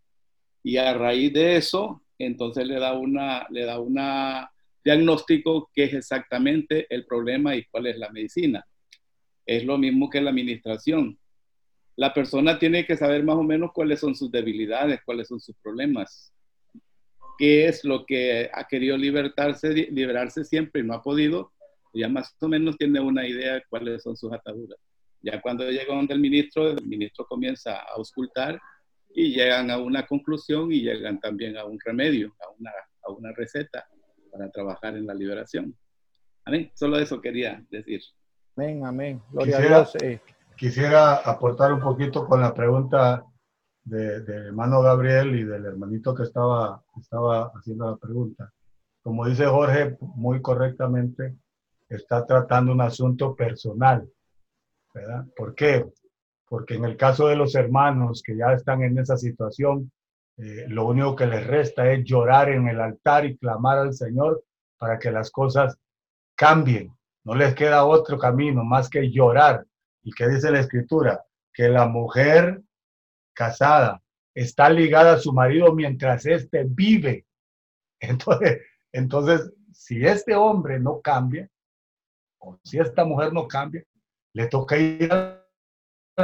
Y 0.62 0.77
a 0.78 0.94
raíz 0.94 1.32
de 1.32 1.56
eso, 1.56 2.02
entonces 2.18 2.66
le 2.66 2.78
da 2.81 2.94
una, 2.94 3.47
le 3.51 3.64
da 3.64 3.78
una 3.78 4.51
diagnóstico 4.87 5.69
qué 5.75 5.83
es 5.83 5.95
exactamente 5.95 6.87
el 6.91 7.05
problema 7.07 7.57
y 7.57 7.65
cuál 7.65 7.89
es 7.89 7.99
la 7.99 8.09
medicina. 8.11 8.65
Es 9.45 9.65
lo 9.65 9.79
mismo 9.79 10.09
que 10.09 10.21
la 10.21 10.31
administración. 10.31 11.19
la 11.99 12.13
persona 12.13 12.59
tiene 12.59 12.85
que 12.85 12.95
saber 12.95 13.25
más 13.25 13.37
o 13.37 13.43
menos 13.43 13.71
cuáles 13.73 13.99
son 14.01 14.15
sus 14.15 14.31
debilidades, 14.31 15.01
cuáles 15.05 15.29
son 15.29 15.41
sus 15.41 15.57
problemas, 15.63 16.31
qué 17.39 17.67
es 17.67 17.85
lo 17.85 18.05
que 18.05 18.51
ha 18.53 18.65
querido 18.65 18.99
libertarse, 18.99 19.71
liberarse 19.73 20.45
siempre 20.45 20.83
y 20.83 20.85
no 20.85 20.93
ha 20.93 21.03
podido, 21.03 21.53
ya 21.95 22.09
más 22.09 22.37
o 22.39 22.49
menos 22.49 22.77
tiene 22.77 23.01
una 23.01 23.27
idea 23.27 23.55
de 23.55 23.63
cuáles 23.71 24.03
son 24.03 24.15
sus 24.15 24.31
ataduras. 24.31 24.79
Ya 25.23 25.41
cuando 25.41 25.69
llega 25.69 25.95
donde 25.95 26.13
el 26.13 26.21
ministro, 26.21 26.71
el 26.71 26.87
ministro 26.87 27.25
comienza 27.27 27.77
a 27.77 27.95
auscultar 27.97 28.61
y 29.15 29.35
llegan 29.35 29.71
a 29.71 29.79
una 29.79 30.07
conclusión 30.07 30.71
y 30.71 30.83
llegan 30.83 31.19
también 31.19 31.57
a 31.57 31.65
un 31.65 31.79
remedio, 31.83 32.37
a 32.47 32.51
una, 32.51 32.73
a 33.03 33.11
una 33.11 33.33
receta 33.33 33.89
para 34.37 34.51
trabajar 34.51 34.97
en 34.97 35.07
la 35.07 35.15
liberación. 35.15 35.75
Amén. 36.45 36.71
Solo 36.75 36.99
eso 36.99 37.21
quería 37.21 37.65
decir. 37.71 38.01
Amén, 38.57 38.85
amén. 38.85 39.23
Gloria 39.31 39.57
Quisiera- 39.57 39.77
a 39.77 39.81
Dios. 39.81 39.95
eh, 40.03 40.21
Quisiera 40.57 41.15
aportar 41.17 41.73
un 41.73 41.81
poquito 41.81 42.27
con 42.27 42.41
la 42.41 42.55
pregunta 42.55 43.25
de- 43.85 44.23
del 44.23 44.47
hermano 44.47 44.81
Gabriel 44.81 45.35
y 45.37 45.45
del 45.45 45.67
hermanito 45.67 46.15
que 46.15 46.23
estaba, 46.23 46.83
estaba 46.99 47.53
haciendo 47.55 47.91
la 47.91 47.97
pregunta. 47.97 48.51
Como 49.03 49.27
dice 49.27 49.45
Jorge 49.47 49.97
muy 50.01 50.41
correctamente, 50.41 51.37
está 51.89 52.25
tratando 52.25 52.73
un 52.73 52.81
asunto 52.81 53.37
personal, 53.37 54.09
¿verdad? 54.95 55.27
¿Por 55.37 55.55
qué? 55.55 55.85
Porque 56.49 56.75
en 56.75 56.85
el 56.87 56.97
caso 56.97 57.29
de 57.29 57.37
los 57.37 57.55
hermanos 57.55 58.23
que 58.25 58.37
ya 58.37 58.53
están 58.55 58.83
en 58.83 58.99
esa 58.99 59.17
situación, 59.19 59.93
eh, 60.39 60.67
lo 60.69 60.87
único 60.87 61.17
que 61.17 61.27
les 61.27 61.47
resta 61.47 61.91
es 61.91 62.05
llorar 62.05 62.51
en 62.51 62.69
el 62.69 62.81
altar 62.81 63.25
y 63.25 63.37
clamar 63.39 63.79
al 63.79 63.95
Señor 63.95 64.45
para 64.79 64.99
que 64.99 65.11
las 65.11 65.31
cosas 65.31 65.79
cambien. 66.35 66.95
No 67.25 67.35
les 67.35 67.55
queda 67.55 67.85
otro 67.85 68.19
camino 68.19 68.65
más 68.65 68.89
que 68.89 69.11
llorar. 69.11 69.65
¿Y 70.03 70.13
qué 70.13 70.29
dice 70.29 70.51
la 70.51 70.61
escritura? 70.61 71.25
Que 71.53 71.69
la 71.69 71.87
mujer 71.87 72.63
casada 73.35 74.03
está 74.35 74.69
ligada 74.69 75.15
a 75.15 75.19
su 75.19 75.33
marido 75.33 75.73
mientras 75.75 76.27
éste 76.27 76.65
vive. 76.69 77.27
Entonces, 78.01 78.61
entonces, 78.93 79.53
si 79.73 80.07
este 80.07 80.35
hombre 80.35 80.81
no 80.81 81.03
cambia, 81.03 81.49
o 82.39 82.59
si 82.65 82.79
esta 82.79 83.05
mujer 83.05 83.31
no 83.31 83.47
cambia, 83.47 83.85
le 84.33 84.47
toca 84.47 84.79
ir 84.79 85.13
al 85.13 85.45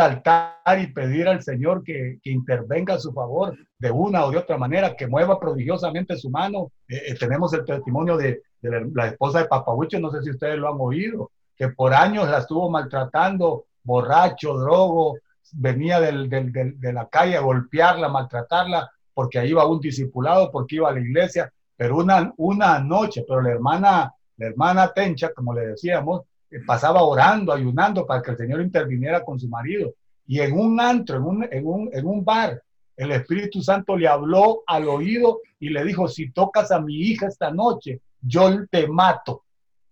altar 0.00 0.78
y 0.80 0.86
pedir 0.86 1.28
al 1.28 1.42
Señor 1.42 1.84
que, 1.84 2.18
que 2.22 2.30
intervenga 2.30 2.94
a 2.94 2.98
su 2.98 3.12
favor 3.12 3.54
de 3.78 3.90
una 3.90 4.24
o 4.24 4.30
de 4.30 4.38
otra 4.38 4.56
manera, 4.56 4.94
que 4.96 5.06
mueva 5.06 5.38
prodigiosamente 5.38 6.16
su 6.16 6.30
mano. 6.30 6.70
Eh, 6.88 7.02
eh, 7.08 7.14
tenemos 7.18 7.52
el 7.52 7.64
testimonio 7.64 8.16
de, 8.16 8.42
de 8.60 8.90
la, 8.94 9.06
esposa 9.08 9.40
de 9.40 9.48
Papahuicho, 9.48 10.00
no 10.00 10.10
sé 10.10 10.22
si 10.22 10.30
ustedes 10.30 10.56
lo 10.56 10.68
han 10.72 10.78
oído, 10.80 11.30
que 11.56 11.68
por 11.68 11.92
años 11.92 12.28
la 12.28 12.38
estuvo 12.38 12.70
maltratando, 12.70 13.66
borracho, 13.84 14.54
drogo, 14.54 15.18
venía 15.52 16.00
del, 16.00 16.30
del- 16.30 16.52
del- 16.52 16.80
de 16.80 16.92
la 16.92 17.06
calle 17.08 17.36
a 17.36 17.40
golpearla, 17.40 18.08
maltratarla, 18.08 18.90
porque 19.12 19.46
iba 19.46 19.66
un 19.66 19.80
discipulado, 19.80 20.50
porque 20.50 20.76
iba 20.76 20.88
a 20.88 20.92
la 20.94 21.00
iglesia, 21.00 21.52
pero 21.76 21.98
una, 21.98 22.32
una 22.38 22.78
noche, 22.78 23.24
pero 23.28 23.42
la 23.42 23.50
hermana, 23.50 24.14
la 24.38 24.46
hermana 24.46 24.90
Tencha, 24.94 25.34
como 25.34 25.52
le 25.52 25.66
decíamos, 25.66 26.22
pasaba 26.60 27.02
orando, 27.02 27.52
ayunando 27.52 28.06
para 28.06 28.22
que 28.22 28.32
el 28.32 28.36
Señor 28.36 28.60
interviniera 28.60 29.24
con 29.24 29.38
su 29.38 29.48
marido. 29.48 29.94
Y 30.26 30.40
en 30.40 30.52
un 30.52 30.80
antro, 30.80 31.16
en 31.16 31.22
un, 31.24 31.48
en 31.50 31.66
un, 31.66 31.90
en 31.92 32.06
un 32.06 32.24
bar, 32.24 32.62
el 32.96 33.12
Espíritu 33.12 33.62
Santo 33.62 33.96
le 33.96 34.06
habló 34.06 34.62
al 34.66 34.88
oído 34.88 35.40
y 35.58 35.70
le 35.70 35.84
dijo, 35.84 36.08
si 36.08 36.30
tocas 36.30 36.70
a 36.70 36.80
mi 36.80 36.94
hija 36.94 37.26
esta 37.26 37.50
noche, 37.50 38.00
yo 38.20 38.66
te 38.70 38.86
mato. 38.86 39.44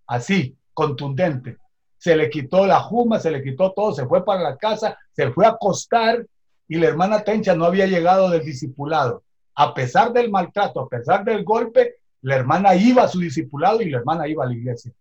Así, 0.07 0.57
contundente. 0.73 1.57
Se 1.99 2.16
le 2.16 2.31
quitó 2.31 2.66
la 2.66 2.81
juma, 2.81 3.19
se 3.19 3.31
le 3.31 3.43
quitó 3.43 3.73
todo, 3.73 3.93
se 3.93 4.07
fue 4.07 4.24
para 4.24 4.43
la 4.43 4.57
casa, 4.57 4.99
se 5.12 5.31
fue 5.31 5.47
a 5.47 5.51
acostar 5.51 6.27
y 6.69 6.77
la 6.77 6.87
hermana 6.87 7.24
Tencha 7.24 7.55
no 7.55 7.65
había 7.65 7.87
llegado 7.87 8.31
del 8.31 8.45
discipulado. 8.45 9.24
A 9.57 9.74
pesar 9.74 10.12
del 10.12 10.31
maltrato, 10.31 10.81
a 10.81 10.89
pesar 10.89 11.24
del 11.24 11.45
golpe, 11.45 11.97
la 12.23 12.37
hermana 12.37 12.74
iba 12.74 13.03
a 13.03 13.09
su 13.09 13.19
discipulado 13.19 13.82
y 13.82 13.91
la 13.91 13.99
hermana 13.99 14.28
iba 14.28 14.45
a 14.45 14.47
la 14.47 14.55
iglesia. 14.55 14.93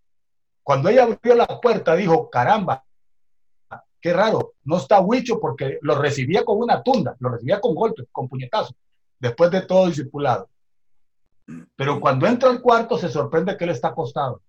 Cuando 0.69 0.89
ella 0.89 1.01
abrió 1.01 1.33
la 1.33 1.47
puerta, 1.47 1.95
dijo, 1.95 2.29
caramba, 2.29 2.83
qué 3.99 4.13
raro, 4.13 4.53
no 4.65 4.77
está 4.77 4.99
Huicho 4.99 5.39
porque 5.39 5.79
lo 5.81 5.95
recibía 5.99 6.45
con 6.45 6.59
una 6.59 6.83
tunda, 6.83 7.15
lo 7.17 7.29
recibía 7.29 7.59
con 7.59 7.73
golpes, 7.73 8.05
con 8.11 8.29
puñetazos, 8.29 8.75
después 9.17 9.49
de 9.49 9.63
todo 9.63 9.87
discipulado. 9.87 10.47
Pero 11.75 11.99
cuando 11.99 12.27
entra 12.27 12.51
al 12.51 12.61
cuarto 12.61 12.99
se 12.99 13.09
sorprende 13.09 13.57
que 13.57 13.63
él 13.63 13.71
está 13.71 13.87
acostado. 13.87 14.43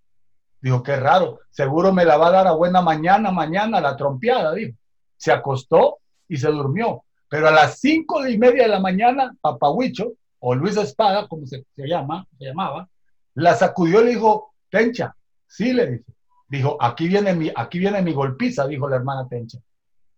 Dijo, 0.61 0.83
qué 0.83 0.97
raro, 0.97 1.41
seguro 1.49 1.91
me 1.91 2.05
la 2.05 2.19
va 2.19 2.27
a 2.27 2.33
dar 2.33 2.49
a 2.49 2.53
buena 2.53 2.83
mañana, 2.83 3.31
mañana, 3.31 3.81
la 3.81 3.97
trompeada, 3.97 4.53
dijo. 4.53 4.77
Se 5.17 5.33
acostó 5.33 6.01
y 6.29 6.37
se 6.37 6.49
durmió. 6.49 7.03
Pero 7.31 7.49
a 7.49 7.51
las 7.51 7.81
cinco 7.81 8.29
y 8.29 8.37
media 8.37 8.65
de 8.65 8.69
la 8.69 8.81
mañana, 8.81 9.35
Papahuicho, 9.41 10.13
o 10.39 10.55
Luis 10.55 10.77
Espada, 10.77 11.27
como 11.29 11.47
se, 11.47 11.65
se 11.75 11.87
llama, 11.89 12.27
se 12.39 12.45
llamaba, 12.45 12.91
la 13.33 13.55
sacudió 13.55 14.03
y 14.03 14.05
le 14.05 14.11
dijo, 14.11 14.53
Tencha, 14.69 15.17
sí, 15.47 15.73
le 15.73 15.87
dijo. 15.93 16.10
Dijo, 16.51 16.77
aquí 16.81 17.06
viene 17.06 17.32
mi, 17.32 17.52
aquí 17.55 17.78
viene 17.78 18.02
mi 18.02 18.12
golpiza, 18.12 18.66
dijo 18.66 18.89
la 18.89 18.97
hermana 18.97 19.28
Tencha. 19.28 19.59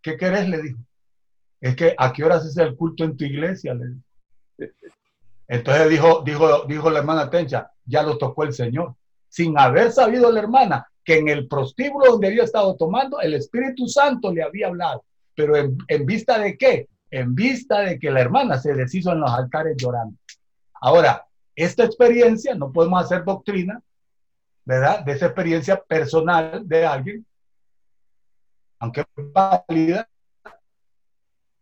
¿Qué 0.01 0.17
querés? 0.17 0.49
Le 0.49 0.63
dijo. 0.63 0.79
Es 1.61 1.77
que 1.77 1.95
a 1.97 2.11
qué 2.11 2.25
horas 2.25 2.47
es 2.47 2.57
el 2.57 2.75
culto 2.75 3.05
en 3.05 3.19
tu 3.19 3.25
iglesia, 3.25 3.75
le 3.75 3.89
dijo. 3.89 4.73
Entonces 5.47 5.91
dijo, 5.91 6.23
dijo, 6.25 6.65
dijo 6.65 6.89
la 6.89 7.01
hermana 7.01 7.29
Tencha, 7.29 7.71
ya 7.85 8.03
lo 8.03 8.17
tocó 8.17 8.45
el 8.45 8.55
Señor. 8.55 8.95
Sin 9.29 9.59
haber 9.59 9.93
sabido 9.93 10.33
la 10.33 10.41
hermana 10.41 10.89
que 11.05 11.19
en 11.19 11.29
el 11.29 11.47
prostíbulo 11.49 12.13
donde 12.13 12.29
había 12.29 12.45
estado 12.45 12.77
tomando, 12.77 13.21
el 13.21 13.35
Espíritu 13.35 13.87
Santo 13.87 14.33
le 14.33 14.43
había 14.43 14.69
hablado. 14.69 15.05
Pero 15.35 15.55
en, 15.57 15.77
en 15.87 16.07
vista 16.07 16.39
de 16.39 16.57
qué? 16.57 16.89
En 17.11 17.35
vista 17.35 17.81
de 17.81 17.99
que 17.99 18.11
la 18.11 18.23
hermana 18.23 18.59
se 18.59 18.73
deshizo 18.73 19.13
en 19.13 19.21
los 19.21 19.31
altares 19.31 19.77
llorando. 19.77 20.17
Ahora, 20.81 21.27
esta 21.55 21.85
experiencia, 21.85 22.55
no 22.55 22.73
podemos 22.73 23.05
hacer 23.05 23.23
doctrina, 23.23 23.83
¿verdad? 24.65 25.05
De 25.05 25.13
esa 25.13 25.27
experiencia 25.27 25.81
personal 25.83 26.67
de 26.67 26.87
alguien, 26.87 27.27
aunque 28.79 29.05
válida, 29.17 30.09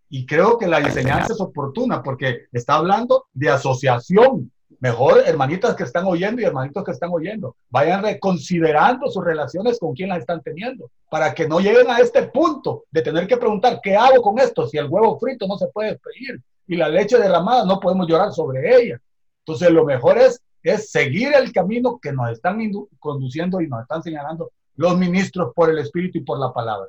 y 0.09 0.27
creo 0.27 0.59
que 0.59 0.67
la 0.67 0.79
enseñanza 0.79 1.33
es 1.33 1.41
oportuna 1.41 2.03
porque 2.03 2.47
está 2.53 2.75
hablando 2.75 3.27
de 3.33 3.49
asociación. 3.49 4.51
Mejor, 4.81 5.23
hermanitas 5.27 5.77
que 5.77 5.85
están 5.85 6.07
oyendo 6.07 6.41
y 6.41 6.45
hermanitos 6.45 6.83
que 6.83 6.91
están 6.91 7.11
oyendo, 7.13 7.55
vayan 7.69 8.03
reconsiderando 8.03 9.09
sus 9.11 9.23
relaciones 9.23 9.79
con 9.79 9.95
quien 9.95 10.09
las 10.09 10.21
están 10.21 10.43
teniendo, 10.43 10.91
para 11.11 11.35
que 11.35 11.47
no 11.47 11.61
lleguen 11.61 11.91
a 11.91 11.99
este 11.99 12.23
punto 12.25 12.85
de 12.91 13.03
tener 13.03 13.27
que 13.27 13.37
preguntar, 13.37 13.81
¿qué 13.83 13.95
hago 13.95 14.23
con 14.23 14.39
esto? 14.39 14.67
Si 14.67 14.79
el 14.79 14.89
huevo 14.89 15.19
frito 15.19 15.47
no 15.47 15.59
se 15.59 15.69
puede 15.69 15.91
despedir 15.91 16.41
y 16.67 16.77
la 16.77 16.89
leche 16.89 17.19
derramada 17.19 17.65
no 17.65 17.79
podemos 17.79 18.09
llorar 18.09 18.33
sobre 18.33 18.75
ella. 18.75 19.01
Entonces, 19.45 19.71
lo 19.71 19.85
mejor 19.85 20.19
es, 20.19 20.41
es 20.63 20.91
seguir 20.91 21.33
el 21.35 21.53
camino 21.53 21.99
que 22.01 22.13
nos 22.13 22.31
están 22.31 22.59
conduciendo 22.99 23.61
y 23.61 23.69
nos 23.69 23.83
están 23.83 24.03
señalando 24.03 24.51
los 24.77 24.99
ministros 24.99 25.53
por 25.55 25.71
el 25.71 25.79
Espíritu 25.79 26.19
y 26.19 26.23
por 26.23 26.39
la 26.39 26.53
palabra. 26.53 26.89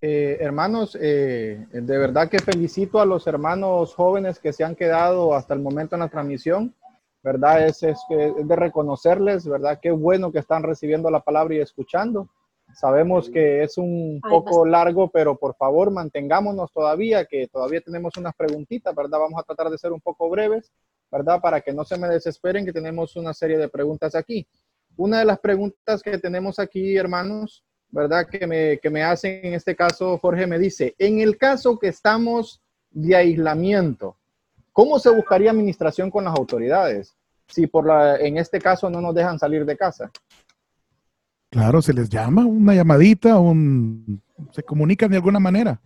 Eh, 0.00 0.38
hermanos, 0.40 0.98
eh, 1.00 1.64
de 1.70 1.98
verdad 1.98 2.28
que 2.28 2.40
felicito 2.40 3.00
a 3.00 3.06
los 3.06 3.26
hermanos 3.26 3.94
jóvenes 3.94 4.40
que 4.40 4.52
se 4.52 4.64
han 4.64 4.74
quedado 4.74 5.34
hasta 5.34 5.54
el 5.54 5.60
momento 5.60 5.94
en 5.94 6.00
la 6.00 6.08
transmisión. 6.08 6.74
¿Verdad? 7.24 7.66
Es, 7.66 7.84
es, 7.84 8.00
es 8.10 8.48
de 8.48 8.56
reconocerles, 8.56 9.46
¿verdad? 9.46 9.78
Qué 9.80 9.92
bueno 9.92 10.32
que 10.32 10.40
están 10.40 10.64
recibiendo 10.64 11.08
la 11.08 11.20
palabra 11.20 11.54
y 11.54 11.60
escuchando. 11.60 12.28
Sabemos 12.74 13.28
que 13.28 13.62
es 13.62 13.78
un 13.78 14.20
poco 14.20 14.64
largo, 14.64 15.10
pero 15.10 15.36
por 15.36 15.54
favor 15.56 15.90
mantengámonos 15.90 16.72
todavía, 16.72 17.24
que 17.26 17.48
todavía 17.48 17.80
tenemos 17.80 18.16
unas 18.16 18.34
preguntitas, 18.34 18.94
¿verdad? 18.94 19.18
Vamos 19.18 19.40
a 19.40 19.44
tratar 19.44 19.70
de 19.70 19.78
ser 19.78 19.92
un 19.92 20.00
poco 20.00 20.28
breves, 20.30 20.72
¿verdad? 21.10 21.40
Para 21.40 21.60
que 21.60 21.72
no 21.72 21.84
se 21.84 21.98
me 21.98 22.08
desesperen, 22.08 22.64
que 22.64 22.72
tenemos 22.72 23.16
una 23.16 23.34
serie 23.34 23.58
de 23.58 23.68
preguntas 23.68 24.14
aquí. 24.14 24.46
Una 24.96 25.18
de 25.20 25.24
las 25.24 25.38
preguntas 25.38 26.02
que 26.02 26.18
tenemos 26.18 26.58
aquí, 26.58 26.96
hermanos, 26.96 27.64
¿verdad? 27.90 28.26
Que 28.26 28.46
me, 28.46 28.78
que 28.78 28.90
me 28.90 29.02
hacen 29.02 29.40
en 29.44 29.54
este 29.54 29.76
caso, 29.76 30.18
Jorge 30.18 30.46
me 30.46 30.58
dice, 30.58 30.94
en 30.98 31.20
el 31.20 31.36
caso 31.36 31.78
que 31.78 31.88
estamos 31.88 32.62
de 32.90 33.14
aislamiento, 33.14 34.16
¿cómo 34.72 34.98
se 34.98 35.10
buscaría 35.10 35.50
administración 35.50 36.10
con 36.10 36.24
las 36.24 36.34
autoridades? 36.34 37.14
Si 37.48 37.66
por 37.66 37.86
la, 37.86 38.16
en 38.16 38.38
este 38.38 38.58
caso 38.58 38.88
no 38.88 39.00
nos 39.00 39.14
dejan 39.14 39.38
salir 39.38 39.66
de 39.66 39.76
casa. 39.76 40.10
Claro, 41.52 41.82
se 41.82 41.92
les 41.92 42.08
llama, 42.08 42.46
una 42.46 42.74
llamadita, 42.74 43.38
un, 43.38 44.22
se 44.52 44.62
comunican 44.62 45.10
de 45.10 45.18
alguna 45.18 45.38
manera. 45.38 45.82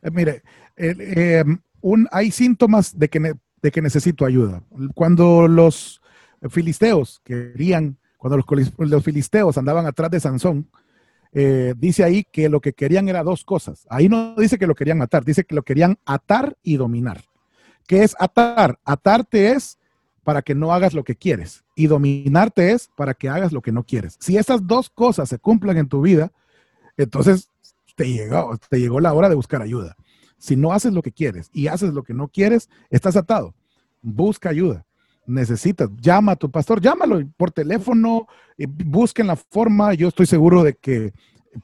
Eh, 0.00 0.10
mire, 0.10 0.42
eh, 0.78 1.44
un, 1.82 2.08
hay 2.10 2.30
síntomas 2.30 2.98
de 2.98 3.08
que, 3.10 3.20
ne- 3.20 3.34
de 3.60 3.70
que 3.70 3.82
necesito 3.82 4.24
ayuda. 4.24 4.62
Cuando 4.94 5.46
los 5.46 6.00
filisteos 6.48 7.20
querían, 7.22 7.98
cuando 8.16 8.38
los, 8.38 8.72
los 8.78 9.04
filisteos 9.04 9.58
andaban 9.58 9.84
atrás 9.84 10.10
de 10.10 10.20
Sansón, 10.20 10.70
eh, 11.34 11.74
dice 11.76 12.02
ahí 12.02 12.24
que 12.32 12.48
lo 12.48 12.62
que 12.62 12.72
querían 12.72 13.06
era 13.10 13.22
dos 13.22 13.44
cosas. 13.44 13.86
Ahí 13.90 14.08
no 14.08 14.34
dice 14.36 14.56
que 14.58 14.66
lo 14.66 14.74
querían 14.74 14.96
matar, 14.96 15.22
dice 15.22 15.44
que 15.44 15.54
lo 15.54 15.62
querían 15.64 15.98
atar 16.06 16.56
y 16.62 16.78
dominar. 16.78 17.20
¿Qué 17.86 18.04
es 18.04 18.16
atar? 18.18 18.78
Atarte 18.86 19.50
es 19.52 19.78
para 20.24 20.42
que 20.42 20.54
no 20.54 20.72
hagas 20.72 20.94
lo 20.94 21.04
que 21.04 21.16
quieres 21.16 21.64
y 21.74 21.86
dominarte 21.86 22.72
es 22.72 22.90
para 22.96 23.14
que 23.14 23.28
hagas 23.28 23.52
lo 23.52 23.62
que 23.62 23.72
no 23.72 23.84
quieres. 23.84 24.16
Si 24.20 24.36
esas 24.36 24.66
dos 24.66 24.90
cosas 24.90 25.28
se 25.28 25.38
cumplen 25.38 25.76
en 25.78 25.88
tu 25.88 26.02
vida, 26.02 26.32
entonces 26.96 27.48
te 27.96 28.10
llegó, 28.10 28.56
te 28.68 28.78
llegó 28.78 29.00
la 29.00 29.12
hora 29.12 29.28
de 29.28 29.34
buscar 29.34 29.62
ayuda. 29.62 29.96
Si 30.38 30.56
no 30.56 30.72
haces 30.72 30.92
lo 30.92 31.02
que 31.02 31.12
quieres 31.12 31.50
y 31.52 31.68
haces 31.68 31.92
lo 31.92 32.02
que 32.02 32.14
no 32.14 32.28
quieres, 32.28 32.68
estás 32.90 33.16
atado. 33.16 33.54
Busca 34.02 34.48
ayuda. 34.48 34.86
Necesitas, 35.26 35.90
llama 36.00 36.32
a 36.32 36.36
tu 36.36 36.50
pastor, 36.50 36.80
llámalo 36.80 37.20
por 37.36 37.52
teléfono, 37.52 38.26
eh, 38.58 38.66
busquen 38.68 39.26
la 39.26 39.36
forma. 39.36 39.94
Yo 39.94 40.08
estoy 40.08 40.26
seguro 40.26 40.62
de 40.64 40.74
que 40.74 41.12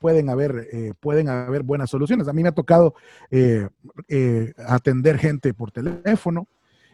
pueden 0.00 0.28
haber, 0.28 0.68
eh, 0.72 0.92
pueden 0.98 1.28
haber 1.28 1.62
buenas 1.62 1.90
soluciones. 1.90 2.28
A 2.28 2.32
mí 2.32 2.42
me 2.42 2.48
ha 2.48 2.54
tocado 2.54 2.94
eh, 3.30 3.68
eh, 4.08 4.52
atender 4.66 5.18
gente 5.18 5.54
por 5.54 5.70
teléfono 5.70 6.46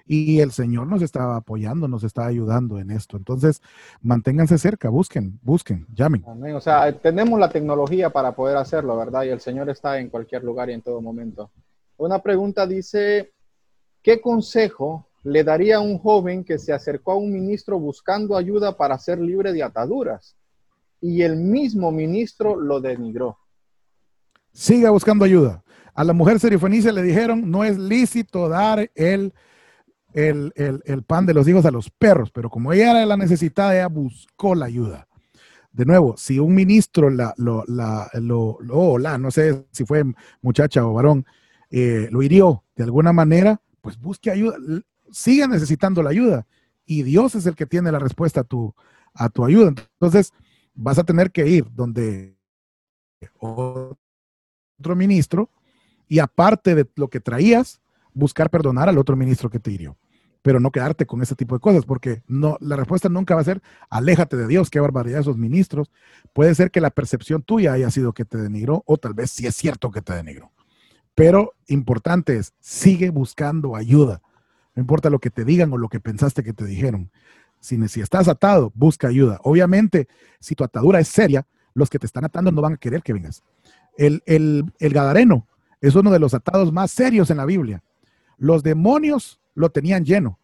y 0.06 0.40
el 0.40 0.52
Señor 0.52 0.86
nos 0.86 1.02
está 1.02 1.36
apoyando, 1.36 1.88
nos 1.88 2.04
está 2.04 2.26
ayudando 2.26 2.78
en 2.78 2.90
esto. 2.90 3.16
Entonces, 3.16 3.62
manténganse 4.00 4.58
cerca, 4.58 4.88
busquen, 4.88 5.38
busquen, 5.42 5.86
llamen. 5.94 6.24
Amén. 6.26 6.54
O 6.54 6.60
sea, 6.60 6.92
tenemos 6.92 7.38
la 7.38 7.50
tecnología 7.50 8.10
para 8.10 8.32
poder 8.32 8.56
hacerlo, 8.56 8.96
¿verdad? 8.96 9.24
Y 9.24 9.28
el 9.28 9.40
Señor 9.40 9.70
está 9.70 9.98
en 9.98 10.08
cualquier 10.08 10.44
lugar 10.44 10.70
y 10.70 10.74
en 10.74 10.82
todo 10.82 11.00
momento. 11.00 11.50
Una 11.96 12.20
pregunta 12.20 12.66
dice, 12.66 13.32
¿qué 14.02 14.20
consejo 14.20 15.06
le 15.24 15.44
daría 15.44 15.76
a 15.76 15.80
un 15.80 15.98
joven 15.98 16.44
que 16.44 16.58
se 16.58 16.72
acercó 16.72 17.12
a 17.12 17.16
un 17.16 17.32
ministro 17.32 17.78
buscando 17.78 18.36
ayuda 18.36 18.76
para 18.76 18.98
ser 18.98 19.20
libre 19.20 19.52
de 19.52 19.62
ataduras? 19.62 20.36
Y 21.00 21.22
el 21.22 21.36
mismo 21.36 21.90
ministro 21.90 22.56
lo 22.56 22.80
denigró. 22.80 23.38
Siga 24.52 24.90
buscando 24.90 25.24
ayuda. 25.24 25.62
A 25.94 26.04
la 26.04 26.12
mujer 26.12 26.40
serifenicia 26.40 26.92
le 26.92 27.02
dijeron, 27.02 27.50
no 27.50 27.64
es 27.64 27.78
lícito 27.78 28.48
dar 28.48 28.90
el, 28.94 29.34
el, 30.14 30.52
el, 30.56 30.82
el 30.84 31.02
pan 31.02 31.26
de 31.26 31.34
los 31.34 31.46
hijos 31.48 31.64
a 31.64 31.70
los 31.70 31.90
perros, 31.90 32.30
pero 32.30 32.50
como 32.50 32.72
ella 32.72 32.92
era 32.92 33.06
la 33.06 33.16
necesitada, 33.16 33.74
ella 33.74 33.88
buscó 33.88 34.54
la 34.54 34.66
ayuda. 34.66 35.08
De 35.72 35.86
nuevo, 35.86 36.16
si 36.18 36.38
un 36.38 36.54
ministro 36.54 37.08
la, 37.08 37.34
lo, 37.38 37.64
la, 37.66 38.10
lo, 38.14 38.58
la, 38.98 39.16
no 39.16 39.30
sé 39.30 39.64
si 39.70 39.84
fue 39.86 40.04
muchacha 40.42 40.86
o 40.86 40.92
varón, 40.92 41.24
eh, 41.70 42.08
lo 42.10 42.22
hirió 42.22 42.62
de 42.76 42.84
alguna 42.84 43.12
manera, 43.12 43.60
pues 43.80 43.98
busque 43.98 44.30
ayuda, 44.30 44.56
siga 45.10 45.46
necesitando 45.46 46.02
la 46.02 46.10
ayuda 46.10 46.46
y 46.84 47.02
Dios 47.02 47.34
es 47.34 47.46
el 47.46 47.54
que 47.54 47.66
tiene 47.66 47.90
la 47.90 47.98
respuesta 47.98 48.40
a 48.40 48.44
tu, 48.44 48.74
a 49.14 49.28
tu 49.30 49.44
ayuda. 49.44 49.68
Entonces, 49.68 50.32
vas 50.74 50.98
a 50.98 51.04
tener 51.04 51.30
que 51.30 51.48
ir 51.48 51.66
donde 51.72 52.36
otro 53.38 53.96
ministro 54.96 55.50
y 56.08 56.18
aparte 56.18 56.74
de 56.74 56.88
lo 56.96 57.08
que 57.08 57.20
traías, 57.20 57.80
buscar 58.14 58.50
perdonar 58.50 58.88
al 58.88 58.98
otro 58.98 59.16
ministro 59.16 59.50
que 59.50 59.58
te 59.58 59.70
hirió. 59.70 59.96
Pero 60.42 60.58
no 60.58 60.72
quedarte 60.72 61.06
con 61.06 61.22
ese 61.22 61.36
tipo 61.36 61.54
de 61.54 61.60
cosas, 61.60 61.84
porque 61.84 62.22
no, 62.26 62.56
la 62.60 62.74
respuesta 62.74 63.08
nunca 63.08 63.34
va 63.34 63.42
a 63.42 63.44
ser 63.44 63.62
aléjate 63.90 64.36
de 64.36 64.48
Dios, 64.48 64.70
qué 64.70 64.80
barbaridad 64.80 65.20
esos 65.20 65.36
ministros. 65.38 65.90
Puede 66.32 66.54
ser 66.54 66.70
que 66.70 66.80
la 66.80 66.90
percepción 66.90 67.42
tuya 67.42 67.72
haya 67.72 67.90
sido 67.90 68.12
que 68.12 68.24
te 68.24 68.38
denigró, 68.38 68.82
o 68.86 68.96
tal 68.96 69.14
vez 69.14 69.30
sí 69.30 69.46
es 69.46 69.54
cierto 69.54 69.90
que 69.90 70.02
te 70.02 70.14
denigró. 70.14 70.50
Pero 71.14 71.54
importante 71.68 72.36
es, 72.36 72.54
sigue 72.58 73.10
buscando 73.10 73.76
ayuda. 73.76 74.20
No 74.74 74.80
importa 74.80 75.10
lo 75.10 75.18
que 75.18 75.30
te 75.30 75.44
digan 75.44 75.72
o 75.72 75.78
lo 75.78 75.88
que 75.88 76.00
pensaste 76.00 76.42
que 76.42 76.52
te 76.52 76.64
dijeron. 76.64 77.10
Si, 77.60 77.76
si 77.88 78.00
estás 78.00 78.26
atado, 78.26 78.72
busca 78.74 79.08
ayuda. 79.08 79.38
Obviamente, 79.44 80.08
si 80.40 80.54
tu 80.54 80.64
atadura 80.64 80.98
es 80.98 81.08
seria, 81.08 81.46
los 81.74 81.90
que 81.90 81.98
te 81.98 82.06
están 82.06 82.24
atando 82.24 82.50
no 82.50 82.62
van 82.62 82.74
a 82.74 82.76
querer 82.78 83.02
que 83.02 83.12
vengas. 83.12 83.42
El, 83.96 84.22
el, 84.26 84.64
el 84.78 84.92
Gadareno 84.92 85.46
es 85.80 85.94
uno 85.94 86.10
de 86.10 86.18
los 86.18 86.34
atados 86.34 86.72
más 86.72 86.90
serios 86.90 87.30
en 87.30 87.36
la 87.36 87.44
Biblia. 87.44 87.82
Los 88.36 88.62
demonios 88.62 89.40
lo 89.54 89.70
tenían 89.70 90.04
lleno, 90.04 90.38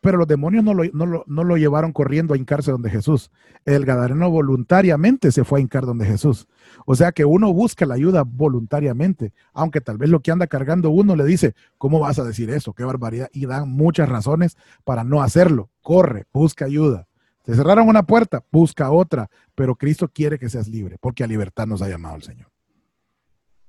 pero 0.00 0.18
los 0.18 0.28
demonios 0.28 0.62
no 0.62 0.74
lo, 0.74 0.84
no 0.92 1.06
lo, 1.06 1.24
no 1.26 1.44
lo 1.44 1.56
llevaron 1.56 1.92
corriendo 1.92 2.34
a 2.34 2.36
hincarse 2.36 2.70
donde 2.70 2.90
Jesús. 2.90 3.30
El 3.64 3.84
Gadareno 3.84 4.30
voluntariamente 4.30 5.32
se 5.32 5.44
fue 5.44 5.58
a 5.58 5.62
hincar 5.62 5.84
donde 5.84 6.06
Jesús. 6.06 6.46
O 6.84 6.94
sea 6.94 7.12
que 7.12 7.24
uno 7.24 7.52
busca 7.52 7.86
la 7.86 7.94
ayuda 7.94 8.22
voluntariamente, 8.24 9.32
aunque 9.52 9.80
tal 9.80 9.98
vez 9.98 10.10
lo 10.10 10.20
que 10.20 10.30
anda 10.30 10.46
cargando 10.46 10.90
uno 10.90 11.16
le 11.16 11.24
dice, 11.24 11.54
¿cómo 11.78 11.98
vas 11.98 12.18
a 12.18 12.24
decir 12.24 12.50
eso? 12.50 12.72
Qué 12.72 12.84
barbaridad. 12.84 13.28
Y 13.32 13.46
dan 13.46 13.68
muchas 13.68 14.08
razones 14.08 14.56
para 14.84 15.02
no 15.02 15.22
hacerlo. 15.22 15.70
Corre, 15.82 16.26
busca 16.32 16.64
ayuda. 16.66 17.08
Te 17.42 17.54
cerraron 17.54 17.88
una 17.88 18.02
puerta, 18.02 18.44
busca 18.50 18.90
otra, 18.90 19.30
pero 19.54 19.76
Cristo 19.76 20.08
quiere 20.08 20.38
que 20.38 20.48
seas 20.48 20.66
libre, 20.66 20.98
porque 21.00 21.22
a 21.22 21.28
libertad 21.28 21.66
nos 21.66 21.80
ha 21.80 21.88
llamado 21.88 22.16
el 22.16 22.22
Señor. 22.22 22.48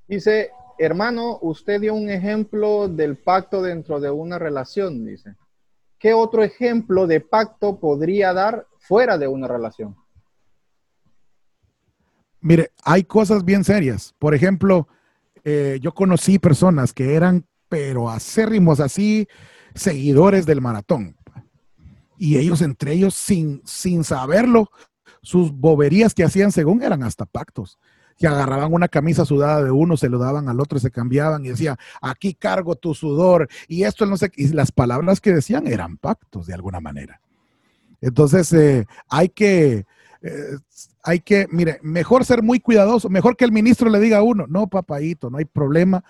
Dice, 0.07 0.49
hermano, 0.77 1.39
usted 1.41 1.81
dio 1.81 1.93
un 1.93 2.09
ejemplo 2.09 2.87
del 2.87 3.17
pacto 3.17 3.61
dentro 3.61 3.99
de 3.99 4.09
una 4.09 4.39
relación, 4.39 5.05
dice. 5.05 5.35
¿Qué 5.99 6.13
otro 6.13 6.43
ejemplo 6.43 7.07
de 7.07 7.21
pacto 7.21 7.79
podría 7.79 8.33
dar 8.33 8.67
fuera 8.79 9.17
de 9.17 9.27
una 9.27 9.47
relación? 9.47 9.95
Mire, 12.39 12.71
hay 12.83 13.03
cosas 13.03 13.43
bien 13.43 13.63
serias. 13.63 14.13
Por 14.19 14.35
ejemplo, 14.35 14.87
eh, 15.43 15.79
yo 15.81 15.93
conocí 15.93 16.39
personas 16.39 16.93
que 16.93 17.15
eran, 17.15 17.45
pero 17.67 18.09
acérrimos 18.09 18.79
así, 18.79 19.27
seguidores 19.73 20.45
del 20.45 20.61
maratón. 20.61 21.17
Y 22.17 22.37
ellos 22.37 22.61
entre 22.61 22.93
ellos, 22.93 23.15
sin, 23.15 23.61
sin 23.65 24.03
saberlo, 24.03 24.69
sus 25.21 25.51
boberías 25.51 26.13
que 26.13 26.23
hacían 26.23 26.51
según 26.51 26.83
eran 26.83 27.03
hasta 27.03 27.25
pactos. 27.25 27.77
Que 28.17 28.27
agarraban 28.27 28.73
una 28.73 28.87
camisa 28.87 29.25
sudada 29.25 29.63
de 29.63 29.71
uno, 29.71 29.95
se 29.95 30.09
lo 30.09 30.17
daban 30.17 30.49
al 30.49 30.59
otro, 30.59 30.79
se 30.79 30.89
cambiaban 30.89 31.45
y 31.45 31.49
decía, 31.49 31.77
aquí 32.01 32.33
cargo 32.33 32.75
tu 32.75 32.93
sudor. 32.93 33.47
Y 33.67 33.83
esto 33.83 34.05
no 34.05 34.17
sé, 34.17 34.31
y 34.35 34.47
las 34.49 34.71
palabras 34.71 35.21
que 35.21 35.33
decían 35.33 35.67
eran 35.67 35.97
pactos 35.97 36.47
de 36.47 36.53
alguna 36.53 36.79
manera. 36.79 37.21
Entonces, 38.01 38.51
eh, 38.53 38.85
hay 39.09 39.29
que, 39.29 39.85
eh, 40.21 40.57
hay 41.03 41.19
que, 41.19 41.47
mire, 41.51 41.79
mejor 41.81 42.25
ser 42.25 42.43
muy 42.43 42.59
cuidadoso, 42.59 43.09
mejor 43.09 43.35
que 43.35 43.45
el 43.45 43.51
ministro 43.51 43.89
le 43.89 43.99
diga 43.99 44.17
a 44.17 44.23
uno, 44.23 44.45
no, 44.47 44.67
papayito, 44.67 45.29
no 45.29 45.37
hay 45.37 45.45
problema, 45.45 46.03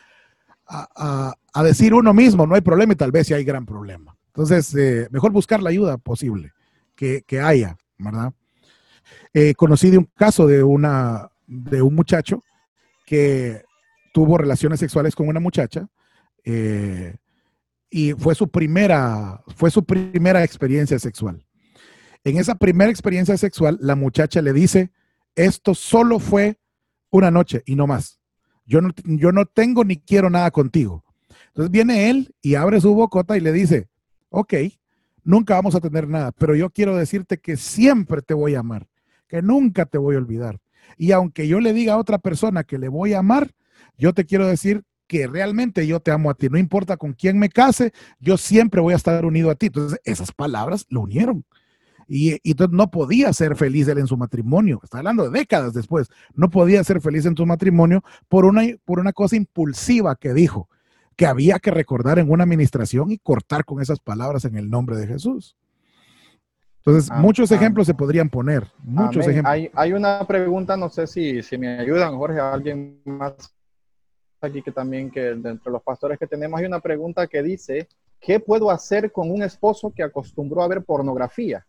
a, 0.65 0.87
a, 0.95 1.33
a 1.53 1.63
decir 1.63 1.93
uno 1.93 2.13
mismo, 2.13 2.45
no 2.45 2.55
hay 2.55 2.61
problema 2.61 2.93
y 2.93 2.97
tal 2.97 3.11
vez 3.11 3.27
sí 3.27 3.33
hay 3.33 3.43
gran 3.43 3.65
problema. 3.65 4.15
Entonces, 4.27 4.73
eh, 4.75 5.07
mejor 5.11 5.31
buscar 5.31 5.61
la 5.63 5.69
ayuda 5.69 5.97
posible 5.97 6.53
que, 6.95 7.23
que 7.25 7.39
haya, 7.39 7.77
¿verdad? 7.97 8.33
Conocí 9.55 9.91
de 9.91 9.99
un 9.99 10.09
caso 10.15 10.47
de, 10.47 10.63
una, 10.63 11.29
de 11.47 11.81
un 11.81 11.95
muchacho 11.95 12.43
que 13.05 13.63
tuvo 14.13 14.37
relaciones 14.37 14.79
sexuales 14.79 15.15
con 15.15 15.27
una 15.27 15.39
muchacha 15.39 15.87
eh, 16.43 17.15
y 17.89 18.13
fue 18.13 18.35
su 18.35 18.49
primera, 18.49 19.41
fue 19.55 19.71
su 19.71 19.83
primera 19.83 20.43
experiencia 20.43 20.99
sexual. 20.99 21.45
En 22.23 22.37
esa 22.37 22.55
primera 22.55 22.91
experiencia 22.91 23.37
sexual, 23.37 23.77
la 23.81 23.95
muchacha 23.95 24.41
le 24.41 24.51
dice, 24.51 24.91
esto 25.35 25.73
solo 25.73 26.19
fue 26.19 26.59
una 27.09 27.31
noche 27.31 27.63
y 27.65 27.75
no 27.75 27.87
más. 27.87 28.19
Yo 28.65 28.81
no, 28.81 28.89
yo 29.05 29.31
no 29.31 29.45
tengo 29.45 29.85
ni 29.85 29.97
quiero 29.97 30.29
nada 30.29 30.51
contigo. 30.51 31.05
Entonces 31.47 31.71
viene 31.71 32.09
él 32.09 32.35
y 32.41 32.55
abre 32.55 32.81
su 32.81 32.93
bocota 32.93 33.37
y 33.37 33.39
le 33.39 33.53
dice, 33.53 33.87
ok, 34.29 34.53
nunca 35.23 35.55
vamos 35.55 35.75
a 35.75 35.79
tener 35.79 36.07
nada, 36.07 36.31
pero 36.31 36.55
yo 36.55 36.69
quiero 36.69 36.95
decirte 36.95 37.37
que 37.37 37.55
siempre 37.55 38.21
te 38.21 38.33
voy 38.33 38.55
a 38.55 38.59
amar, 38.59 38.87
que 39.27 39.41
nunca 39.41 39.85
te 39.85 39.97
voy 39.97 40.15
a 40.15 40.19
olvidar. 40.19 40.59
Y 40.97 41.11
aunque 41.11 41.47
yo 41.47 41.59
le 41.59 41.73
diga 41.73 41.93
a 41.93 41.97
otra 41.97 42.17
persona 42.19 42.63
que 42.63 42.77
le 42.77 42.87
voy 42.87 43.13
a 43.13 43.19
amar, 43.19 43.51
yo 43.97 44.13
te 44.13 44.25
quiero 44.25 44.47
decir 44.47 44.83
que 45.07 45.25
realmente 45.27 45.87
yo 45.87 45.99
te 45.99 46.11
amo 46.11 46.29
a 46.29 46.33
ti. 46.33 46.49
No 46.49 46.57
importa 46.57 46.97
con 46.97 47.13
quién 47.13 47.39
me 47.39 47.49
case, 47.49 47.93
yo 48.19 48.37
siempre 48.37 48.81
voy 48.81 48.93
a 48.93 48.97
estar 48.97 49.25
unido 49.25 49.49
a 49.49 49.55
ti. 49.55 49.67
Entonces, 49.67 49.99
esas 50.03 50.31
palabras 50.31 50.85
lo 50.89 51.01
unieron. 51.01 51.45
Y, 52.07 52.39
entonces 52.49 52.75
no 52.75 52.89
podía 52.89 53.33
ser 53.33 53.55
feliz 53.55 53.87
él 53.87 53.97
en 53.97 54.07
su 54.07 54.17
matrimonio. 54.17 54.79
Está 54.83 54.99
hablando 54.99 55.29
de 55.29 55.39
décadas 55.39 55.73
después. 55.73 56.07
No 56.33 56.49
podía 56.49 56.83
ser 56.83 57.01
feliz 57.01 57.25
en 57.25 57.35
su 57.35 57.45
matrimonio 57.45 58.03
por 58.29 58.45
una, 58.45 58.63
por 58.85 58.99
una 58.99 59.13
cosa 59.13 59.35
impulsiva 59.35 60.15
que 60.15 60.33
dijo, 60.33 60.69
que 61.15 61.25
había 61.25 61.59
que 61.59 61.71
recordar 61.71 62.19
en 62.19 62.29
una 62.29 62.43
administración 62.43 63.11
y 63.11 63.17
cortar 63.17 63.65
con 63.65 63.81
esas 63.81 63.99
palabras 63.99 64.45
en 64.45 64.55
el 64.55 64.69
nombre 64.69 64.95
de 64.97 65.07
Jesús. 65.07 65.57
Entonces, 66.87 67.11
Ah, 67.11 67.19
muchos 67.19 67.51
ah. 67.51 67.55
ejemplos 67.55 67.85
se 67.85 67.93
podrían 67.93 68.29
poner. 68.29 68.65
Muchos 68.79 69.25
Amén. 69.25 69.29
ejemplos. 69.31 69.53
Hay, 69.53 69.71
hay 69.73 69.91
una 69.91 70.25
pregunta, 70.25 70.77
no 70.77 70.89
sé 70.89 71.05
si, 71.05 71.43
si 71.43 71.57
me 71.57 71.79
ayudan, 71.79 72.17
Jorge, 72.17 72.39
alguien 72.39 73.01
más 73.03 73.33
aquí 74.39 74.61
que 74.61 74.71
también, 74.71 75.11
que 75.11 75.19
dentro 75.19 75.65
de 75.65 75.71
los 75.71 75.83
pastores 75.83 76.17
que 76.17 76.27
tenemos, 76.27 76.57
hay 76.57 76.65
una 76.65 76.79
pregunta 76.79 77.27
que 77.27 77.43
dice, 77.43 77.89
¿qué 78.21 78.39
puedo 78.39 78.71
hacer 78.71 79.11
con 79.11 79.29
un 79.29 79.43
esposo 79.43 79.91
que 79.93 80.01
acostumbró 80.01 80.63
a 80.63 80.67
ver 80.69 80.81
pornografía? 80.85 81.65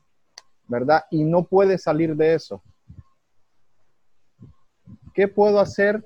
¿Verdad? 0.68 1.02
Y 1.10 1.24
no 1.24 1.42
puede 1.42 1.78
salir 1.78 2.14
de 2.14 2.34
eso. 2.34 2.62
¿Qué 5.14 5.26
puedo 5.26 5.58
hacer 5.58 6.04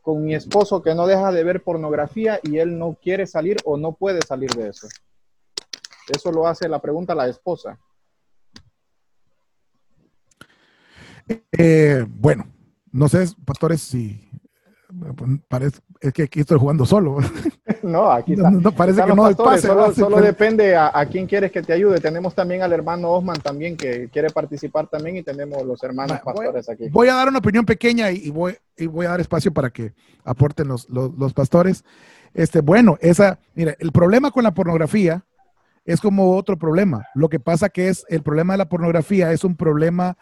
con 0.00 0.24
mi 0.24 0.34
esposo 0.34 0.82
que 0.82 0.94
no 0.94 1.06
deja 1.06 1.30
de 1.30 1.44
ver 1.44 1.62
pornografía 1.62 2.40
y 2.42 2.56
él 2.56 2.78
no 2.78 2.96
quiere 3.02 3.26
salir 3.26 3.58
o 3.66 3.76
no 3.76 3.92
puede 3.92 4.22
salir 4.22 4.48
de 4.54 4.70
eso? 4.70 4.88
Eso 6.08 6.32
lo 6.32 6.46
hace 6.46 6.70
la 6.70 6.80
pregunta 6.80 7.14
la 7.14 7.28
esposa. 7.28 7.78
Eh, 11.52 12.04
bueno, 12.08 12.46
no 12.92 13.08
sé, 13.08 13.26
pastores, 13.44 13.80
si 13.80 14.28
parece, 15.48 15.80
es 16.00 16.12
que 16.12 16.22
aquí 16.24 16.40
estoy 16.40 16.58
jugando 16.58 16.86
solo. 16.86 17.18
no, 17.82 18.10
aquí 18.10 18.34
está. 18.34 18.50
No, 18.50 18.60
no, 18.60 18.72
parece 18.72 19.02
que 19.02 19.08
no 19.08 19.16
pastores, 19.24 19.66
pase, 19.66 20.00
Solo, 20.00 20.20
depende 20.20 20.76
a, 20.76 20.90
a 20.94 21.06
quién 21.06 21.26
quieres 21.26 21.50
que 21.50 21.62
te 21.62 21.72
ayude. 21.72 22.00
Tenemos 22.00 22.34
también 22.34 22.62
al 22.62 22.72
hermano 22.72 23.10
Osman 23.10 23.40
también 23.40 23.76
que 23.76 24.08
quiere 24.10 24.30
participar 24.30 24.86
también 24.86 25.16
y 25.16 25.22
tenemos 25.22 25.64
los 25.66 25.82
hermanos 25.82 26.20
pastores 26.20 26.68
aquí. 26.68 26.88
Voy 26.90 27.08
a 27.08 27.14
dar 27.14 27.28
una 27.28 27.38
opinión 27.38 27.64
pequeña 27.66 28.10
y, 28.12 28.26
y 28.26 28.30
voy, 28.30 28.56
y 28.76 28.86
voy 28.86 29.06
a 29.06 29.10
dar 29.10 29.20
espacio 29.20 29.52
para 29.52 29.70
que 29.70 29.94
aporten 30.24 30.68
los, 30.68 30.88
los- 30.88 31.12
los 31.18 31.32
pastores. 31.34 31.84
Este, 32.34 32.60
bueno, 32.60 32.96
esa, 33.00 33.40
mira, 33.54 33.74
el 33.78 33.90
problema 33.92 34.30
con 34.30 34.44
la 34.44 34.54
pornografía 34.54 35.24
es 35.84 36.00
como 36.00 36.36
otro 36.36 36.56
problema. 36.58 37.06
Lo 37.14 37.28
que 37.28 37.40
pasa 37.40 37.68
que 37.68 37.88
es 37.88 38.04
el 38.08 38.22
problema 38.22 38.54
de 38.54 38.58
la 38.58 38.68
pornografía 38.68 39.32
es 39.32 39.42
un 39.44 39.56
problema 39.56 40.16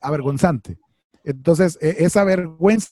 avergonzante. 0.00 0.78
Entonces, 1.24 1.78
e- 1.80 1.96
esa 1.98 2.24
vergüenza 2.24 2.90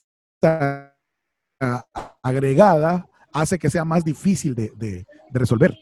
agregada 2.21 3.07
hace 3.33 3.59
que 3.59 3.69
sea 3.69 3.85
más 3.85 4.03
difícil 4.03 4.55
de, 4.55 5.05
resolver. 5.31 5.77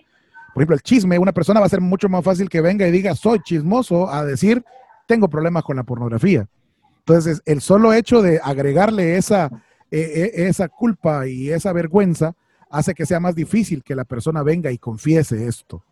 Por 0.54 0.64
ejemplo, 0.64 0.76
el 0.76 0.82
chisme, 0.82 1.20
una 1.20 1.32
persona 1.32 1.60
va 1.60 1.68
a 1.68 1.70
ser 1.70 1.82
mucho 1.82 2.10
más 2.10 2.24
fácil 2.24 2.50
que 2.50 2.62
venga 2.62 2.88
y 2.88 2.92
diga 2.92 3.16
soy 3.16 3.40
chismoso 3.44 4.10
a 4.10 4.26
decir 4.26 4.64
tengo 5.08 5.30
problemas 5.30 5.64
con 5.64 5.78
la 5.78 5.84
pornografía. 5.84 6.48
Entonces, 7.00 7.42
el 7.46 7.62
solo 7.62 7.94
hecho 7.94 8.22
de 8.22 8.42
agregarle 8.44 9.16
esa, 9.18 9.46
eh, 9.92 10.34
eh, 10.36 10.48
esa 10.48 10.68
culpa 10.68 11.28
y 11.28 11.50
esa 11.50 11.72
vergüenza 11.72 12.36
hace 12.70 12.94
que 12.94 13.06
sea 13.06 13.22
más 13.22 13.34
difícil 13.34 13.84
que 13.84 13.96
la 13.96 14.04
persona 14.04 14.44
venga 14.44 14.72
y 14.72 14.78
confiese 14.78 15.48
esto. 15.48 15.84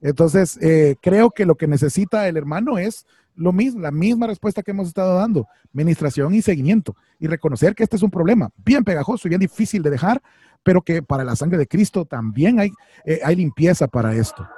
Entonces, 0.00 0.58
eh, 0.60 0.96
creo 1.00 1.30
que 1.30 1.46
lo 1.46 1.56
que 1.56 1.66
necesita 1.66 2.28
el 2.28 2.36
hermano 2.36 2.78
es 2.78 3.06
lo 3.34 3.52
mismo, 3.52 3.80
la 3.80 3.90
misma 3.90 4.26
respuesta 4.26 4.62
que 4.62 4.70
hemos 4.70 4.88
estado 4.88 5.16
dando, 5.16 5.48
administración 5.72 6.34
y 6.34 6.42
seguimiento, 6.42 6.96
y 7.18 7.26
reconocer 7.26 7.74
que 7.74 7.82
este 7.82 7.96
es 7.96 8.02
un 8.02 8.10
problema 8.10 8.50
bien 8.64 8.84
pegajoso 8.84 9.26
y 9.26 9.30
bien 9.30 9.40
difícil 9.40 9.82
de 9.82 9.90
dejar, 9.90 10.22
pero 10.62 10.82
que 10.82 11.02
para 11.02 11.24
la 11.24 11.36
sangre 11.36 11.58
de 11.58 11.66
Cristo 11.66 12.04
también 12.04 12.60
hay, 12.60 12.70
eh, 13.04 13.20
hay 13.24 13.36
limpieza 13.36 13.88
para 13.88 14.14
esto, 14.14 14.48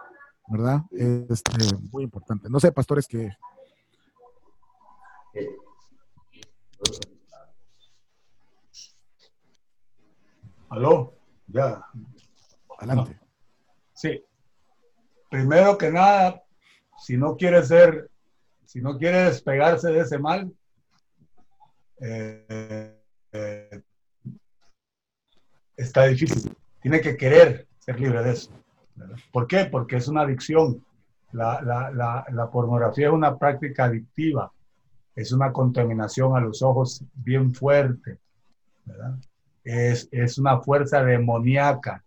¿verdad? 0.48 0.82
Este, 0.90 1.52
muy 1.92 2.04
importante. 2.04 2.48
No 2.50 2.60
sé, 2.60 2.72
pastores, 2.72 3.06
que 3.06 3.30
Aló, 10.70 11.14
ya. 11.46 11.84
adelante. 12.78 13.18
Sí. 13.94 14.24
Primero 15.30 15.78
que 15.78 15.90
nada, 15.90 16.42
si 16.98 17.16
no 17.16 17.36
quiere 17.36 17.62
ser, 17.64 18.10
si 18.74 18.80
no 18.80 18.98
quiere 18.98 19.26
despegarse 19.26 19.88
de 19.92 20.00
ese 20.00 20.18
mal, 20.18 20.52
eh, 22.00 23.00
eh, 23.30 23.82
está 25.76 26.06
difícil. 26.06 26.52
Tiene 26.82 27.00
que 27.00 27.16
querer 27.16 27.68
ser 27.78 28.00
libre 28.00 28.24
de 28.24 28.32
eso. 28.32 28.50
¿Por 29.32 29.46
qué? 29.46 29.66
Porque 29.66 29.96
es 29.96 30.08
una 30.08 30.22
adicción. 30.22 30.84
La, 31.30 31.62
la- 31.62 31.92
la- 31.92 32.24
la 32.32 32.50
pornografía 32.50 33.06
es 33.06 33.12
una 33.12 33.38
práctica 33.38 33.84
adictiva. 33.84 34.52
Es 35.14 35.30
una 35.30 35.52
contaminación 35.52 36.36
a 36.36 36.40
los 36.40 36.60
ojos 36.60 37.04
bien 37.14 37.54
fuerte. 37.54 38.18
Es, 39.62 40.08
es 40.10 40.36
una 40.36 40.60
fuerza 40.60 41.04
demoníaca. 41.04 42.02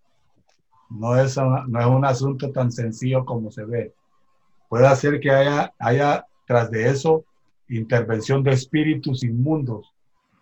No 0.90 1.16
es, 1.16 1.38
no 1.38 1.80
es 1.80 1.86
un 1.88 2.04
asunto 2.04 2.52
tan 2.52 2.74
sencillo 2.74 3.24
como 3.24 3.52
se 3.52 3.64
ve. 3.64 3.94
Puede 4.68 4.86
hacer 4.86 5.22
que 5.22 5.32
haya, 5.32 5.74
haya 5.80 6.26
tras 6.48 6.72
de 6.72 6.90
eso 6.90 7.24
intervención 7.70 8.42
de 8.42 8.54
espíritus 8.54 9.24
inmundos 9.24 9.94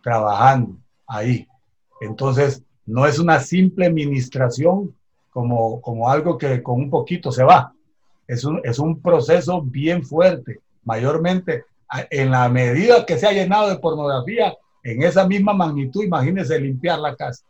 trabajando 0.01 0.77
ahí. 1.07 1.47
Entonces, 1.99 2.61
no 2.85 3.05
es 3.05 3.17
una 3.17 3.39
simple 3.39 3.89
ministración 3.89 4.95
como, 5.31 5.81
como 5.81 6.07
algo 6.09 6.37
que 6.37 6.61
con 6.61 6.75
un 6.75 6.89
poquito 6.89 7.31
se 7.31 7.43
va. 7.43 7.73
Es 8.27 8.45
un, 8.45 8.61
es 8.63 8.79
un 8.79 9.01
proceso 9.01 9.61
bien 9.61 10.03
fuerte, 10.03 10.59
mayormente 10.83 11.65
en 12.09 12.31
la 12.31 12.47
medida 12.49 13.05
que 13.05 13.17
se 13.17 13.27
ha 13.27 13.31
llenado 13.31 13.69
de 13.69 13.79
pornografía, 13.79 14.55
en 14.83 15.01
esa 15.01 15.27
misma 15.27 15.53
magnitud, 15.53 16.03
imagínense 16.03 16.59
limpiar 16.59 16.99
la 16.99 17.15
casa 17.15 17.43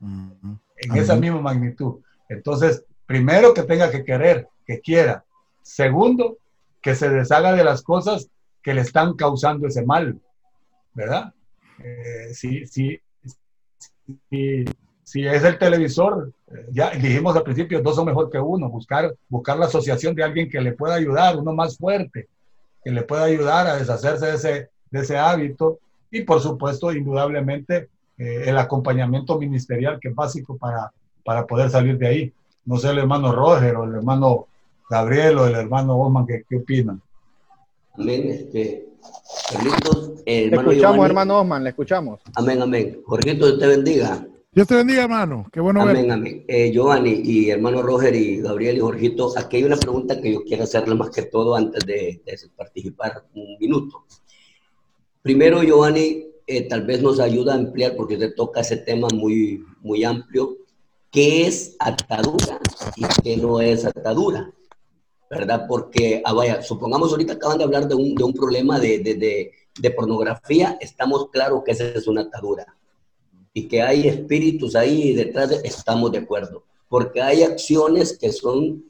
en 0.00 0.96
esa 0.96 1.16
misma 1.16 1.40
magnitud. 1.40 2.00
Entonces, 2.28 2.84
primero 3.06 3.54
que 3.54 3.62
tenga 3.62 3.90
que 3.90 4.04
querer, 4.04 4.48
que 4.66 4.80
quiera. 4.80 5.24
Segundo, 5.62 6.38
que 6.82 6.94
se 6.94 7.08
deshaga 7.08 7.54
de 7.54 7.64
las 7.64 7.82
cosas 7.82 8.28
que 8.62 8.74
le 8.74 8.82
están 8.82 9.14
causando 9.14 9.66
ese 9.66 9.84
mal, 9.84 10.20
¿verdad? 10.94 11.32
Eh, 11.82 12.34
si, 12.34 12.66
si, 12.66 13.00
si, 14.28 14.64
si 15.02 15.26
es 15.26 15.44
el 15.44 15.58
televisor, 15.58 16.32
eh, 16.48 16.66
ya 16.72 16.90
dijimos 16.90 17.36
al 17.36 17.42
principio, 17.42 17.80
dos 17.80 17.96
son 17.96 18.06
mejor 18.06 18.30
que 18.30 18.38
uno, 18.38 18.68
buscar, 18.68 19.14
buscar 19.28 19.58
la 19.58 19.66
asociación 19.66 20.14
de 20.14 20.24
alguien 20.24 20.50
que 20.50 20.60
le 20.60 20.72
pueda 20.72 20.94
ayudar, 20.94 21.36
uno 21.36 21.52
más 21.52 21.76
fuerte, 21.76 22.28
que 22.84 22.90
le 22.90 23.02
pueda 23.02 23.24
ayudar 23.24 23.66
a 23.66 23.76
deshacerse 23.76 24.26
de 24.26 24.34
ese, 24.34 24.70
de 24.90 25.00
ese 25.00 25.16
hábito 25.16 25.78
y 26.10 26.22
por 26.22 26.40
supuesto, 26.40 26.92
indudablemente, 26.92 27.88
eh, 28.18 28.44
el 28.46 28.58
acompañamiento 28.58 29.38
ministerial 29.38 29.98
que 29.98 30.08
es 30.08 30.14
básico 30.14 30.56
para, 30.56 30.92
para 31.24 31.46
poder 31.46 31.70
salir 31.70 31.96
de 31.96 32.06
ahí. 32.06 32.32
No 32.64 32.76
sé 32.76 32.90
el 32.90 32.98
hermano 32.98 33.32
Roger 33.32 33.76
o 33.76 33.84
el 33.84 33.94
hermano 33.94 34.46
Gabriel 34.92 35.38
o 35.38 35.46
el 35.46 35.54
hermano 35.54 35.98
Osman, 35.98 36.26
¿qué, 36.26 36.44
qué 36.48 36.56
opinan? 36.58 37.00
Amén. 37.94 38.28
Este, 38.28 38.88
Carlitos, 39.50 40.12
eh, 40.26 40.42
Le 40.42 40.46
hermano 40.48 40.70
escuchamos, 40.70 40.94
Giovanni. 40.96 41.04
hermano 41.10 41.40
Osman, 41.40 41.64
le 41.64 41.70
escuchamos. 41.70 42.20
Amén, 42.34 42.60
amén. 42.62 43.00
Jorgito, 43.06 43.46
Dios 43.46 43.58
te 43.58 43.66
bendiga. 43.68 44.26
Dios 44.52 44.68
te 44.68 44.74
bendiga, 44.74 45.04
hermano. 45.04 45.46
Qué 45.50 45.60
bueno 45.60 45.84
ver. 45.86 45.96
Amén, 45.96 46.10
amén. 46.10 46.44
Eh, 46.46 46.70
Giovanni 46.72 47.22
y 47.24 47.48
hermano 47.48 47.80
Roger 47.80 48.14
y 48.14 48.42
Gabriel 48.42 48.76
y 48.76 48.80
Jorgito, 48.80 49.32
aquí 49.38 49.56
hay 49.56 49.64
una 49.64 49.78
pregunta 49.78 50.20
que 50.20 50.30
yo 50.34 50.44
quiero 50.44 50.64
hacerle 50.64 50.94
más 50.94 51.08
que 51.08 51.22
todo 51.22 51.54
antes 51.56 51.86
de, 51.86 52.20
de 52.26 52.38
participar 52.54 53.24
un 53.34 53.56
minuto. 53.58 54.04
Primero, 55.22 55.62
Giovanni, 55.62 56.26
eh, 56.46 56.68
tal 56.68 56.84
vez 56.84 57.00
nos 57.00 57.18
ayuda 57.18 57.54
a 57.54 57.56
ampliar, 57.56 57.96
porque 57.96 58.14
usted 58.14 58.34
toca 58.34 58.60
ese 58.60 58.76
tema 58.76 59.08
muy, 59.14 59.64
muy 59.80 60.04
amplio, 60.04 60.58
¿qué 61.10 61.46
es 61.46 61.76
atadura 61.78 62.58
y 62.96 63.04
qué 63.22 63.38
no 63.38 63.58
es 63.58 63.86
atadura? 63.86 64.52
¿Verdad? 65.34 65.64
Porque, 65.66 66.20
ah, 66.26 66.34
vaya, 66.34 66.60
supongamos 66.62 67.10
ahorita 67.10 67.32
acaban 67.32 67.56
de 67.56 67.64
hablar 67.64 67.88
de 67.88 67.94
un, 67.94 68.14
de 68.14 68.22
un 68.22 68.34
problema 68.34 68.78
de, 68.78 68.98
de, 68.98 69.14
de, 69.80 69.90
pornografía, 69.92 70.76
estamos 70.78 71.30
claros 71.30 71.62
que 71.64 71.70
esa 71.72 71.86
es 71.86 72.06
una 72.06 72.20
atadura 72.20 72.66
y 73.54 73.66
que 73.66 73.80
hay 73.80 74.08
espíritus 74.08 74.76
ahí 74.76 75.14
detrás, 75.14 75.48
de- 75.48 75.66
estamos 75.66 76.12
de 76.12 76.18
acuerdo, 76.18 76.64
porque 76.86 77.22
hay 77.22 77.42
acciones 77.44 78.18
que 78.18 78.30
son, 78.30 78.84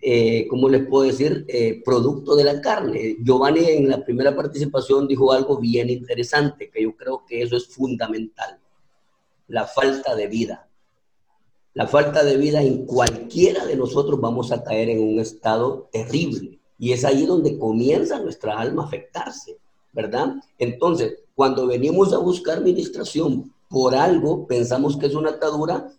eh, 0.00 0.46
¿cómo 0.48 0.68
les 0.68 0.86
puedo 0.86 1.04
decir?, 1.04 1.44
Eh, 1.48 1.82
producto 1.84 2.36
de 2.36 2.44
la 2.44 2.60
carne. 2.60 3.16
Giovanni 3.24 3.64
en 3.64 3.88
la 3.88 4.04
primera 4.04 4.32
participación 4.36 5.08
dijo 5.08 5.32
algo 5.32 5.58
bien 5.58 5.90
interesante, 5.90 6.70
que 6.70 6.84
yo 6.84 6.94
creo 6.96 7.24
que 7.26 7.42
eso 7.42 7.56
es 7.56 7.66
fundamental, 7.66 8.60
la 9.48 9.66
falta 9.66 10.14
de 10.14 10.28
vida. 10.28 10.68
La 11.74 11.86
falta 11.86 12.24
de 12.24 12.36
vida 12.36 12.62
en 12.62 12.84
cualquiera 12.84 13.64
de 13.64 13.76
nosotros 13.76 14.20
vamos 14.20 14.50
a 14.50 14.62
caer 14.64 14.90
en 14.90 15.02
un 15.02 15.20
estado 15.20 15.88
terrible. 15.92 16.58
Y 16.78 16.92
es 16.92 17.04
ahí 17.04 17.26
donde 17.26 17.58
comienza 17.58 18.18
nuestra 18.18 18.58
alma 18.58 18.82
a 18.82 18.86
afectarse, 18.86 19.58
¿verdad? 19.92 20.34
Entonces, 20.58 21.18
cuando 21.34 21.66
venimos 21.66 22.12
a 22.12 22.18
buscar 22.18 22.60
ministración 22.60 23.52
por 23.68 23.94
algo, 23.94 24.46
pensamos 24.46 24.96
que 24.96 25.06
es 25.06 25.14
una 25.14 25.30
atadura. 25.30 25.92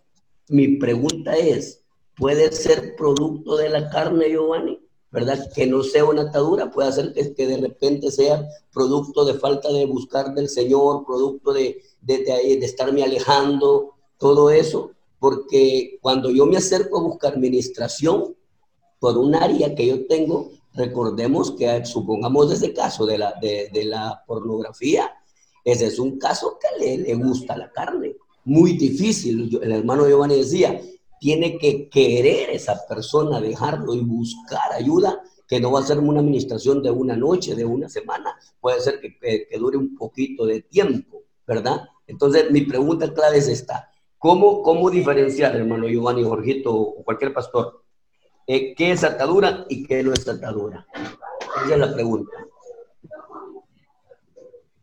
Mi 0.48 0.76
pregunta 0.76 1.36
es, 1.36 1.80
¿puede 2.16 2.52
ser 2.52 2.94
producto 2.96 3.56
de 3.56 3.70
la 3.70 3.88
carne, 3.88 4.28
Giovanni? 4.28 4.78
¿Verdad? 5.10 5.50
Que 5.54 5.66
no 5.66 5.82
sea 5.82 6.04
una 6.04 6.22
atadura, 6.22 6.70
puede 6.70 6.92
ser 6.92 7.12
que, 7.12 7.46
de 7.46 7.56
repente 7.58 8.10
sea 8.10 8.46
producto 8.72 9.24
de 9.24 9.34
falta 9.34 9.70
de 9.72 9.86
buscar 9.86 10.34
del 10.34 10.48
Señor, 10.48 11.04
producto 11.06 11.52
de- 11.52 11.82
de 12.00 12.58
estarme 12.62 13.04
alejando, 13.04 13.92
todo 14.18 14.50
eso, 14.50 14.90
porque 15.22 16.00
cuando 16.02 16.30
yo 16.32 16.46
me 16.46 16.56
acerco 16.56 16.98
a 16.98 17.02
buscar 17.04 17.38
ministración 17.38 18.34
por 18.98 19.16
un 19.16 19.36
área 19.36 19.72
que 19.72 19.86
yo 19.86 20.04
tengo, 20.08 20.50
recordemos 20.74 21.52
que 21.52 21.86
supongamos 21.86 22.50
ese 22.50 22.72
caso 22.74 23.06
de 23.06 23.18
la, 23.18 23.32
de, 23.40 23.70
de 23.72 23.84
la 23.84 24.20
pornografía, 24.26 25.12
ese 25.64 25.86
es 25.86 26.00
un 26.00 26.18
caso 26.18 26.58
que 26.60 26.84
le, 26.84 26.98
le 26.98 27.14
gusta 27.14 27.56
la 27.56 27.70
carne, 27.70 28.16
muy 28.46 28.72
difícil. 28.72 29.48
Yo- 29.48 29.60
el 29.62 29.70
hermano 29.70 30.08
Giovanni 30.08 30.34
decía, 30.38 30.80
tiene 31.20 31.56
que 31.56 31.88
querer 31.88 32.50
esa 32.50 32.84
persona 32.88 33.40
dejarlo 33.40 33.94
y 33.94 34.00
buscar 34.00 34.72
ayuda, 34.72 35.22
que 35.46 35.60
no 35.60 35.70
va 35.70 35.78
a 35.80 35.86
ser 35.86 36.00
una 36.00 36.18
administración 36.18 36.82
de 36.82 36.90
una 36.90 37.14
noche, 37.14 37.54
de 37.54 37.64
una 37.64 37.88
semana, 37.88 38.34
puede 38.60 38.80
ser 38.80 38.98
que, 39.00 39.16
que- 39.20 39.46
que 39.48 39.56
dure 39.58 39.76
un 39.76 39.94
poquito 39.96 40.46
de 40.46 40.62
tiempo, 40.62 41.22
¿verdad? 41.46 41.82
Entonces, 42.08 42.50
mi 42.50 42.62
pregunta 42.62 43.14
clave 43.14 43.38
es 43.38 43.46
esta. 43.46 43.88
¿Cómo, 44.22 44.62
cómo 44.62 44.88
diferenciar, 44.88 45.56
hermano 45.56 45.88
Giovanni, 45.88 46.22
Jorgito 46.22 46.72
o 46.72 47.02
cualquier 47.02 47.32
pastor, 47.34 47.82
eh, 48.46 48.72
qué 48.76 48.92
es 48.92 49.02
atadura 49.02 49.64
y 49.68 49.84
qué 49.84 50.00
no 50.04 50.12
es 50.12 50.28
atadura? 50.28 50.86
Esa 51.64 51.74
es 51.74 51.80
la 51.80 51.92
pregunta. 51.92 52.30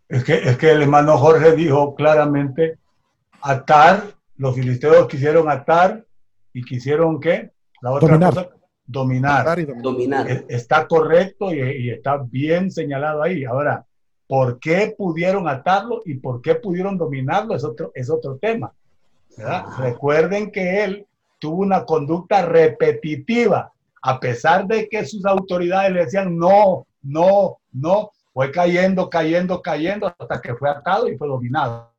Es 0.10 0.26
que, 0.26 0.34
es 0.34 0.58
que 0.58 0.72
el 0.72 0.82
hermano 0.82 1.18
Jorge 1.18 1.54
dijo 1.56 1.96
claramente, 1.96 2.80
atar 3.42 4.04
los 4.36 4.56
filisteos 4.56 5.08
quisieron 5.08 5.50
atar 5.50 6.06
y 6.52 6.64
quisieron 6.64 7.20
qué? 7.22 7.52
La 7.82 7.92
otra 7.92 8.10
Dominar. 8.10 8.34
cosa, 8.34 8.50
dominar. 8.86 9.42
Atar 9.42 9.60
y 9.60 9.66
dominar. 9.66 9.84
Dominar. 9.84 10.32
E- 10.32 10.46
Está 10.50 10.86
correcto 10.88 11.54
y, 11.54 11.60
y 11.62 11.90
está 11.92 12.18
bien 12.18 12.72
señalado 12.72 13.22
ahí. 13.24 13.46
Ahora, 13.46 13.86
¿por 14.28 14.60
qué 14.60 14.94
pudieron 14.98 15.48
atarlo 15.48 16.02
y 16.06 16.16
por 16.16 16.42
qué 16.42 16.56
pudieron 16.56 16.98
dominarlo? 16.98 17.56
Es 17.56 17.64
otro, 17.64 17.92
es 17.94 18.10
otro 18.10 18.38
tema. 18.38 18.74
Recuerden 19.78 20.52
que 20.52 20.84
él 20.84 21.08
tuvo 21.40 21.62
una 21.62 21.86
conducta 21.86 22.46
repetitiva, 22.46 23.72
a 24.02 24.20
pesar 24.20 24.68
de 24.68 24.88
que 24.90 25.06
sus 25.06 25.26
autoridades 25.26 25.92
le 25.92 26.06
decían 26.06 26.38
no, 26.38 26.86
no, 27.02 27.58
no, 27.72 28.12
fue 28.34 28.52
cayendo, 28.52 29.10
cayendo, 29.10 29.62
cayendo 29.62 30.14
hasta 30.18 30.42
que 30.42 30.56
fue 30.56 30.70
atado 30.70 31.08
y 31.08 31.18
fue 31.18 31.28
dominado. 31.28 31.92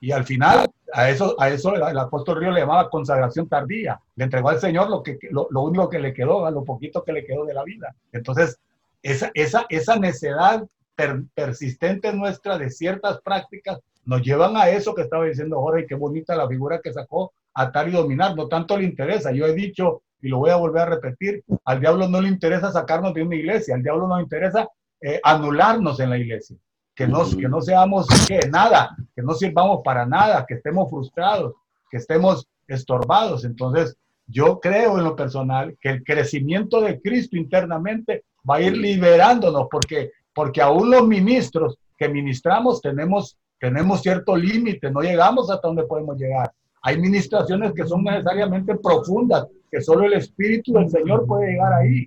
Y 0.00 0.12
al 0.12 0.24
final, 0.24 0.70
a 0.92 1.10
eso, 1.10 1.34
a 1.40 1.48
eso 1.48 1.74
el, 1.74 1.98
apóstol 1.98 2.38
Río 2.38 2.52
le 2.52 2.60
llamaba 2.60 2.88
consagración 2.88 3.48
tardía. 3.48 4.00
Le 4.14 4.24
entregó 4.24 4.48
al 4.48 4.60
Señor 4.60 4.88
lo, 4.88 5.02
que, 5.02 5.18
lo, 5.30 5.48
lo 5.50 5.62
único 5.62 5.88
que 5.88 5.98
le 5.98 6.14
quedó, 6.14 6.48
lo 6.50 6.64
poquito 6.64 7.02
que 7.02 7.12
le 7.12 7.24
quedó 7.24 7.44
de 7.44 7.54
la 7.54 7.64
vida. 7.64 7.94
Entonces, 8.12 8.58
esa, 9.02 9.30
esa, 9.34 9.66
esa 9.68 9.96
necedad 9.96 10.64
per- 10.94 11.24
persistente 11.34 12.12
nuestra 12.12 12.58
de 12.58 12.70
ciertas 12.70 13.20
prácticas 13.22 13.80
nos 14.08 14.22
llevan 14.22 14.56
a 14.56 14.70
eso 14.70 14.94
que 14.94 15.02
estaba 15.02 15.26
diciendo 15.26 15.60
Jorge, 15.60 15.86
qué 15.86 15.94
bonita 15.94 16.34
la 16.34 16.48
figura 16.48 16.80
que 16.82 16.94
sacó, 16.94 17.34
atar 17.52 17.88
y 17.88 17.92
dominar. 17.92 18.34
No 18.34 18.48
tanto 18.48 18.78
le 18.78 18.84
interesa. 18.84 19.32
Yo 19.32 19.44
he 19.44 19.52
dicho, 19.52 20.00
y 20.22 20.28
lo 20.28 20.38
voy 20.38 20.48
a 20.48 20.56
volver 20.56 20.80
a 20.80 20.86
repetir, 20.86 21.44
al 21.66 21.78
diablo 21.78 22.08
no 22.08 22.22
le 22.22 22.28
interesa 22.28 22.72
sacarnos 22.72 23.12
de 23.12 23.22
una 23.22 23.36
iglesia, 23.36 23.74
al 23.74 23.82
diablo 23.82 24.08
nos 24.08 24.22
interesa 24.22 24.66
eh, 25.02 25.20
anularnos 25.22 26.00
en 26.00 26.08
la 26.08 26.16
iglesia. 26.16 26.56
Que 26.94 27.06
no, 27.06 27.28
que 27.28 27.50
no 27.50 27.60
seamos 27.60 28.06
¿qué? 28.26 28.48
nada, 28.50 28.96
que 29.14 29.20
no 29.20 29.34
sirvamos 29.34 29.80
para 29.84 30.06
nada, 30.06 30.46
que 30.48 30.54
estemos 30.54 30.88
frustrados, 30.88 31.52
que 31.90 31.98
estemos 31.98 32.48
estorbados. 32.66 33.44
Entonces, 33.44 33.94
yo 34.26 34.58
creo 34.58 34.96
en 34.96 35.04
lo 35.04 35.16
personal 35.16 35.76
que 35.82 35.90
el 35.90 36.02
crecimiento 36.02 36.80
de 36.80 36.98
Cristo 36.98 37.36
internamente 37.36 38.24
va 38.48 38.56
a 38.56 38.62
ir 38.62 38.74
liberándonos, 38.74 39.66
porque, 39.70 40.12
porque 40.34 40.62
aún 40.62 40.90
los 40.90 41.06
ministros 41.06 41.76
que 41.98 42.08
ministramos 42.08 42.80
tenemos, 42.80 43.36
tenemos 43.58 44.02
cierto 44.02 44.36
límite, 44.36 44.90
no 44.90 45.00
llegamos 45.00 45.50
hasta 45.50 45.66
donde 45.68 45.84
podemos 45.84 46.16
llegar. 46.18 46.52
Hay 46.82 46.98
ministraciones 46.98 47.72
que 47.72 47.84
son 47.86 48.04
necesariamente 48.04 48.76
profundas, 48.76 49.46
que 49.70 49.80
solo 49.80 50.04
el 50.04 50.14
Espíritu 50.14 50.72
del 50.74 50.88
Señor 50.88 51.26
puede 51.26 51.52
llegar 51.52 51.72
ahí, 51.72 52.06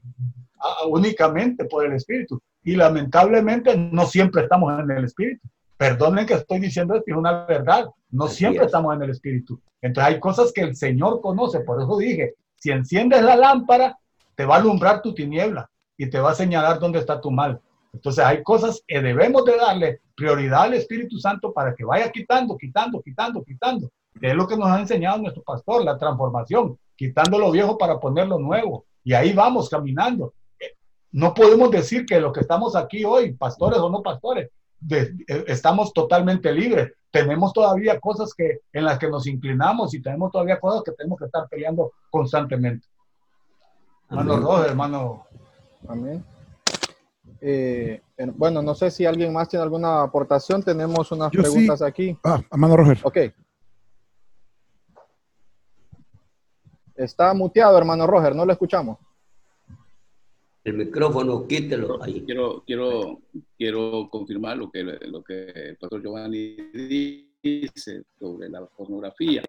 a- 0.60 0.88
únicamente 0.88 1.66
por 1.66 1.86
el 1.86 1.94
Espíritu. 1.94 2.42
Y 2.64 2.76
lamentablemente 2.76 3.76
no 3.76 4.06
siempre 4.06 4.44
estamos 4.44 4.80
en 4.80 4.90
el 4.92 5.06
Espíritu. 5.06 5.48
Perdonen 5.78 6.26
que 6.26 6.36
estoy 6.36 6.60
diciendo 6.60 6.96
esto, 6.96 7.06
es 7.12 7.18
una 7.18 7.46
verdad. 7.46 7.88
No 8.12 8.26
Así 8.26 8.38
siempre 8.38 8.62
es. 8.62 8.66
estamos 8.68 8.96
en 8.96 9.02
el 9.04 9.10
Espíritu. 9.10 9.60
Entonces 9.82 10.14
hay 10.14 10.20
cosas 10.20 10.52
que 10.54 10.62
el 10.62 10.76
Señor 10.76 11.22
conoce. 11.22 11.62
Por 11.62 11.82
eso 11.82 11.98
dije, 11.98 12.36
si 12.56 12.70
enciendes 12.72 13.24
la 13.24 13.36
lámpara, 13.36 13.98
te 14.36 14.46
va 14.46 14.56
a 14.56 14.60
alumbrar 14.60 15.02
tu 15.02 15.14
tiniebla 15.14 15.70
y 15.98 16.08
te 16.10 16.20
va 16.20 16.32
a 16.32 16.36
señalar 16.36 16.80
dónde 16.80 17.00
está 17.00 17.20
tu 17.20 17.32
mal. 17.32 17.60
Entonces 17.94 18.24
hay 18.24 18.42
cosas 18.44 18.82
que 18.88 19.02
debemos 19.02 19.44
de 19.44 19.58
darle 19.58 20.00
prioridad 20.22 20.64
al 20.64 20.74
Espíritu 20.76 21.18
Santo 21.18 21.52
para 21.52 21.74
que 21.74 21.84
vaya 21.84 22.12
quitando, 22.12 22.56
quitando, 22.58 23.02
quitando, 23.02 23.44
quitando. 23.44 23.90
Que 24.20 24.28
es 24.32 24.36
lo 24.36 24.48
que 24.48 24.56
nos 24.58 24.68
ha 24.68 24.80
enseñado 24.80 25.18
nuestro 25.18 25.42
pastor, 25.42 25.84
la 25.84 25.98
transformación, 25.98 26.78
quitando 26.96 27.40
lo 27.40 27.50
viejo 27.52 27.78
para 27.78 28.00
poner 28.00 28.28
lo 28.28 28.38
nuevo. 28.38 28.86
Y 29.04 29.14
ahí 29.14 29.34
vamos 29.34 29.68
caminando. 29.70 30.34
No 31.12 31.34
podemos 31.34 31.72
decir 31.72 32.06
que 32.06 32.20
los 32.20 32.32
que 32.32 32.42
estamos 32.42 32.76
aquí 32.76 33.04
hoy, 33.04 33.34
pastores 33.34 33.80
o 33.80 33.90
no 33.90 34.02
pastores, 34.02 34.50
de- 34.80 35.14
eh, 35.28 35.44
estamos 35.48 35.92
totalmente 35.94 36.52
libres. 36.54 36.94
Tenemos 37.12 37.52
todavía 37.52 38.00
cosas 38.00 38.34
que, 38.34 38.60
en 38.72 38.86
las 38.86 38.98
que 39.00 39.10
nos 39.10 39.26
inclinamos 39.28 39.94
y 39.94 40.02
tenemos 40.02 40.32
todavía 40.32 40.60
cosas 40.60 40.84
que 40.84 40.92
tenemos 40.92 41.18
que 41.20 41.26
estar 41.26 41.48
peleando 41.50 41.92
constantemente. 42.10 42.88
Hermano. 44.10 44.38
Roger, 44.38 44.70
hermano 44.70 45.26
Amén. 45.88 46.24
Eh, 47.42 48.02
bueno, 48.36 48.62
no 48.62 48.76
sé 48.76 48.92
si 48.92 49.06
alguien 49.06 49.34
más 49.34 49.50
tiene 49.50 49.64
alguna 49.64 50.04
aportación. 50.04 50.62
Tenemos 50.62 51.12
unas 51.12 51.32
Yo 51.32 51.44
sí. 51.44 51.50
preguntas 51.50 51.82
aquí. 51.82 52.16
Ah, 52.24 52.42
hermano 52.52 52.78
Roger. 52.78 53.00
Ok. 53.04 53.18
Está 56.96 57.34
muteado, 57.34 57.78
hermano 57.80 58.06
Roger, 58.06 58.36
no 58.36 58.46
lo 58.46 58.54
escuchamos. 58.54 59.00
El 60.64 60.76
micrófono, 60.76 61.48
quítelo 61.48 62.02
ahí. 62.04 62.24
Quiero, 62.24 62.64
quiero, 62.64 63.22
quiero 63.58 64.08
confirmar 64.12 64.58
lo 64.58 64.70
que, 64.72 64.84
lo 64.84 65.24
que 65.24 65.46
el 65.46 65.78
pastor 65.78 66.04
Giovanni 66.04 66.56
dice 67.42 68.04
sobre 68.20 68.50
la 68.50 68.64
pornografía. 68.68 69.42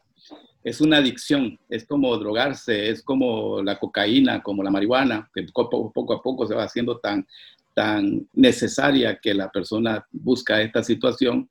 Es 0.65 0.81
una 0.81 0.99
adicción, 0.99 1.59
es 1.69 1.85
como 1.85 2.17
drogarse, 2.17 2.89
es 2.89 3.03
como 3.03 3.61
la 3.61 3.79
cocaína, 3.79 4.43
como 4.43 4.63
la 4.63 4.71
marihuana, 4.71 5.29
que 5.35 5.43
poco, 5.53 5.93
poco 5.93 6.15
a 6.15 6.23
poco 6.23 6.47
se 6.47 6.55
va 6.55 6.65
haciendo 6.65 6.99
tan, 6.99 7.27
tan 7.75 8.29
necesaria 8.33 9.19
que 9.21 9.35
la 9.35 9.51
persona 9.51 10.07
busca 10.11 10.61
esta 10.61 10.83
situación 10.83 11.49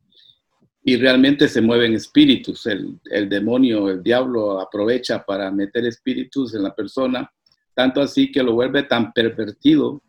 y 0.83 0.97
realmente 0.97 1.47
se 1.47 1.61
mueven 1.61 1.93
espíritus. 1.93 2.65
El, 2.65 2.99
el 3.05 3.29
demonio, 3.29 3.89
el 3.89 4.01
diablo 4.01 4.59
aprovecha 4.59 5.23
para 5.23 5.51
meter 5.51 5.85
espíritus 5.85 6.55
en 6.55 6.63
la 6.63 6.73
persona, 6.73 7.31
tanto 7.75 8.01
así 8.01 8.31
que 8.31 8.43
lo 8.43 8.53
vuelve 8.53 8.83
tan 8.83 9.11
pervertido 9.13 10.01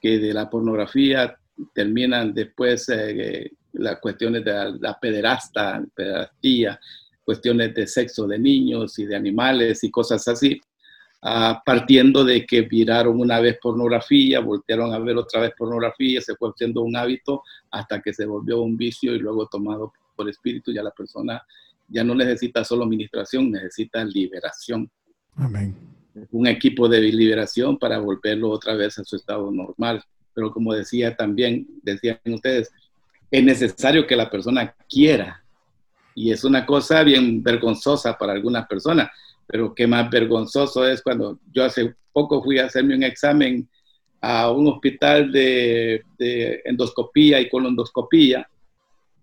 que 0.00 0.18
de 0.18 0.34
la 0.34 0.50
pornografía 0.50 1.36
terminan 1.74 2.34
después 2.34 2.88
eh, 2.88 3.52
las 3.72 4.00
cuestiones 4.00 4.44
de 4.44 4.52
la, 4.52 4.76
la 4.80 4.98
pederasta, 5.00 5.82
pederastía, 5.94 6.78
cuestiones 7.24 7.72
de 7.74 7.86
sexo 7.86 8.26
de 8.26 8.38
niños 8.38 8.98
y 8.98 9.06
de 9.06 9.16
animales 9.16 9.84
y 9.84 9.90
cosas 9.90 10.26
así, 10.28 10.60
ah, 11.22 11.62
partiendo 11.64 12.24
de 12.24 12.44
que 12.44 12.66
miraron 12.70 13.20
una 13.20 13.40
vez 13.40 13.58
pornografía, 13.60 14.40
voltearon 14.40 14.92
a 14.92 14.98
ver 14.98 15.16
otra 15.16 15.40
vez 15.40 15.52
pornografía, 15.56 16.20
se 16.20 16.34
fue 16.36 16.50
haciendo 16.50 16.82
un 16.82 16.96
hábito 16.96 17.42
hasta 17.70 18.00
que 18.00 18.12
se 18.12 18.26
volvió 18.26 18.60
un 18.60 18.76
vicio 18.76 19.14
y 19.14 19.18
luego 19.18 19.46
tomado 19.46 19.92
por 20.14 20.28
espíritu, 20.28 20.72
ya 20.72 20.82
la 20.82 20.90
persona 20.90 21.42
ya 21.88 22.02
no 22.04 22.14
necesita 22.14 22.64
solo 22.64 22.84
administración, 22.84 23.50
necesita 23.50 24.04
liberación 24.04 24.90
Amén. 25.36 25.74
un 26.30 26.46
equipo 26.46 26.88
de 26.88 27.00
liberación 27.00 27.78
para 27.78 27.98
volverlo 27.98 28.50
otra 28.50 28.74
vez 28.74 28.98
a 28.98 29.04
su 29.04 29.16
estado 29.16 29.50
normal. 29.50 30.02
Pero 30.34 30.50
como 30.50 30.72
decía 30.72 31.14
también, 31.14 31.66
decían 31.82 32.18
ustedes, 32.26 32.70
es 33.30 33.44
necesario 33.44 34.06
que 34.06 34.16
la 34.16 34.30
persona 34.30 34.74
quiera. 34.88 35.42
Y 36.14 36.30
es 36.30 36.44
una 36.44 36.64
cosa 36.64 37.02
bien 37.02 37.42
vergonzosa 37.42 38.16
para 38.16 38.32
algunas 38.32 38.66
personas, 38.66 39.10
pero 39.52 39.74
qué 39.74 39.86
más 39.86 40.10
vergonzoso 40.10 40.88
es 40.88 41.02
cuando 41.02 41.38
yo 41.52 41.62
hace 41.62 41.94
poco 42.10 42.42
fui 42.42 42.58
a 42.58 42.64
hacerme 42.64 42.96
un 42.96 43.02
examen 43.02 43.68
a 44.22 44.50
un 44.50 44.66
hospital 44.66 45.30
de, 45.30 46.02
de 46.18 46.62
endoscopía 46.64 47.38
y 47.38 47.50
colondoscopía 47.50 48.48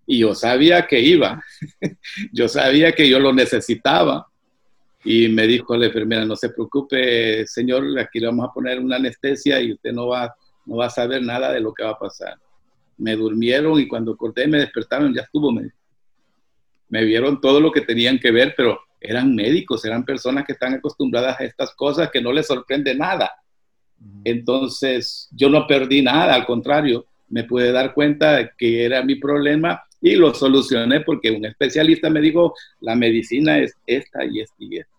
y 0.06 0.18
yo 0.18 0.32
sabía 0.32 0.86
que 0.86 1.00
iba, 1.00 1.42
yo 2.32 2.46
sabía 2.48 2.92
que 2.92 3.08
yo 3.08 3.18
lo 3.18 3.32
necesitaba 3.32 4.28
y 5.04 5.28
me 5.28 5.48
dijo 5.48 5.76
la 5.76 5.86
enfermera, 5.86 6.24
no 6.24 6.36
se 6.36 6.50
preocupe, 6.50 7.44
señor, 7.48 7.98
aquí 7.98 8.20
le 8.20 8.26
vamos 8.26 8.48
a 8.48 8.52
poner 8.52 8.78
una 8.78 8.96
anestesia 8.96 9.60
y 9.60 9.72
usted 9.72 9.92
no 9.92 10.06
va, 10.06 10.32
no 10.66 10.76
va 10.76 10.86
a 10.86 10.90
saber 10.90 11.22
nada 11.22 11.52
de 11.52 11.60
lo 11.60 11.74
que 11.74 11.82
va 11.82 11.90
a 11.90 11.98
pasar. 11.98 12.36
Me 12.98 13.16
durmieron 13.16 13.80
y 13.80 13.88
cuando 13.88 14.16
corté 14.16 14.46
me 14.46 14.58
despertaron, 14.58 15.12
ya 15.12 15.22
estuvo. 15.22 15.50
Me, 15.50 15.70
me 16.90 17.04
vieron 17.04 17.40
todo 17.40 17.60
lo 17.60 17.72
que 17.72 17.80
tenían 17.80 18.18
que 18.18 18.30
ver, 18.30 18.54
pero 18.56 18.78
eran 19.00 19.34
médicos, 19.34 19.84
eran 19.84 20.04
personas 20.04 20.44
que 20.44 20.52
están 20.52 20.74
acostumbradas 20.74 21.40
a 21.40 21.44
estas 21.44 21.74
cosas 21.74 22.10
que 22.10 22.20
no 22.20 22.32
les 22.32 22.46
sorprende 22.46 22.94
nada. 22.94 23.32
Entonces, 24.24 25.28
yo 25.32 25.48
no 25.48 25.66
perdí 25.66 26.02
nada, 26.02 26.34
al 26.34 26.46
contrario, 26.46 27.06
me 27.28 27.44
pude 27.44 27.72
dar 27.72 27.94
cuenta 27.94 28.36
de 28.36 28.50
que 28.56 28.84
era 28.84 29.02
mi 29.02 29.16
problema 29.16 29.82
y 30.00 30.16
lo 30.16 30.34
solucioné 30.34 31.00
porque 31.00 31.30
un 31.30 31.44
especialista 31.44 32.08
me 32.10 32.20
dijo, 32.20 32.54
la 32.80 32.94
medicina 32.94 33.58
es 33.58 33.74
esta 33.86 34.24
y 34.24 34.40
esta 34.40 34.56
y 34.58 34.78
esta. 34.78 34.92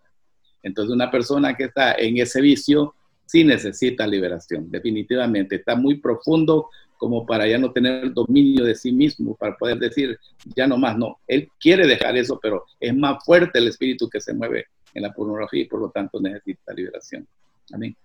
Entonces, 0.64 0.94
una 0.94 1.10
persona 1.10 1.56
que 1.56 1.66
está 1.66 1.94
en 1.94 2.18
ese 2.18 2.42
vicio 2.42 2.94
sí 3.26 3.44
necesita 3.44 4.06
liberación, 4.06 4.70
definitivamente. 4.70 5.56
Está 5.56 5.76
muy 5.76 5.96
profundo 5.96 6.70
como 7.02 7.26
para 7.26 7.48
ya 7.48 7.58
no 7.58 7.72
tener 7.72 8.14
dominio 8.14 8.64
de 8.64 8.76
sí 8.76 8.92
mismo, 8.92 9.36
para 9.36 9.58
poder 9.58 9.80
decir, 9.80 10.20
ya 10.56 10.68
no 10.68 10.78
más, 10.78 10.96
no. 10.96 11.18
Él 11.26 11.50
quiere 11.60 11.88
dejar 11.88 12.16
eso, 12.16 12.40
pero 12.40 12.64
es 12.80 12.96
más 12.96 13.26
fuerte 13.26 13.58
el 13.58 13.70
espíritu 13.70 14.08
que 14.08 14.22
se 14.22 14.36
mueve 14.36 14.68
en 14.94 15.02
la 15.02 15.12
pornografía 15.12 15.64
y 15.64 15.66
por 15.66 15.80
lo 15.80 15.90
tanto 15.90 16.22
necesita 16.22 16.72
liberación. 16.76 17.28
Amén. 17.74 17.98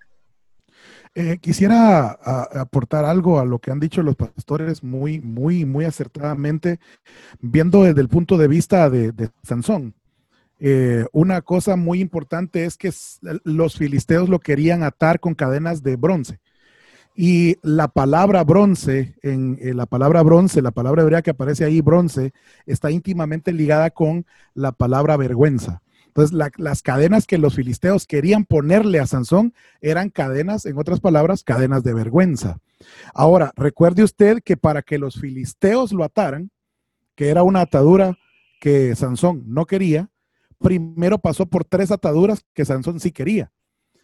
Eh, 1.15 1.37
quisiera 1.43 2.13
aportar 2.13 3.05
algo 3.05 3.39
a 3.39 3.45
lo 3.45 3.59
que 3.59 3.71
han 3.71 3.81
dicho 3.81 4.03
los 4.03 4.17
pastores 4.17 4.83
muy, 4.83 5.21
muy, 5.21 5.67
muy 5.67 5.85
acertadamente, 5.85 6.81
viendo 7.39 7.83
desde 7.83 8.01
el 8.01 8.09
punto 8.09 8.39
de 8.39 8.49
vista 8.49 8.89
de, 8.89 9.13
de 9.13 9.29
Sansón. 9.43 9.93
Eh, 10.59 11.05
una 11.13 11.43
cosa 11.43 11.77
muy 11.77 12.01
importante 12.01 12.65
es 12.65 12.79
que 12.79 12.91
los 13.45 13.77
filisteos 13.77 14.31
lo 14.31 14.41
querían 14.41 14.85
atar 14.85 15.21
con 15.21 15.35
cadenas 15.35 15.83
de 15.83 15.97
bronce. 15.97 16.41
Y 17.19 17.57
la 17.63 17.89
palabra 17.89 18.45
bronce, 18.45 19.15
en, 19.23 19.59
en 19.63 19.77
la 19.79 19.87
palabra 19.87 20.23
bronce, 20.23 20.61
la 20.61 20.71
palabra 20.71 21.03
hebrea 21.03 21.23
que 21.23 21.31
aparece 21.31 21.65
ahí, 21.65 21.81
bronce, 21.81 22.33
está 22.67 22.91
íntimamente 22.91 23.53
ligada 23.53 23.91
con 23.91 24.27
la 24.53 24.73
palabra 24.73 25.17
vergüenza. 25.17 25.83
Entonces, 26.09 26.35
la- 26.37 26.51
las 26.59 26.83
cadenas 26.83 27.27
que 27.27 27.39
los 27.39 27.55
filisteos 27.55 28.07
querían 28.07 28.45
ponerle 28.45 29.01
a 29.01 29.07
Sansón 29.07 29.55
eran 29.81 30.11
cadenas, 30.11 30.67
en 30.67 30.77
otras 30.79 31.01
palabras, 31.01 31.43
cadenas 31.43 31.83
de 31.83 31.95
vergüenza. 31.95 32.59
Ahora, 33.15 33.53
recuerde 33.57 34.03
usted 34.03 34.41
que 34.45 34.59
para 34.59 34.83
que 34.83 34.99
los 34.99 35.15
filisteos 35.19 35.93
lo 35.93 36.05
ataran, 36.05 36.51
que 37.15 37.29
era 37.29 37.43
una 37.43 37.63
atadura 37.63 38.19
que 38.61 38.95
Sansón 38.95 39.43
no 39.47 39.65
quería, 39.65 40.11
primero 40.59 41.19
pasó 41.19 41.47
por 41.47 41.65
tres 41.65 41.91
ataduras 41.91 42.45
que 42.53 42.67
Sansón 42.67 43.01
sí 43.01 43.11
quería. 43.11 43.53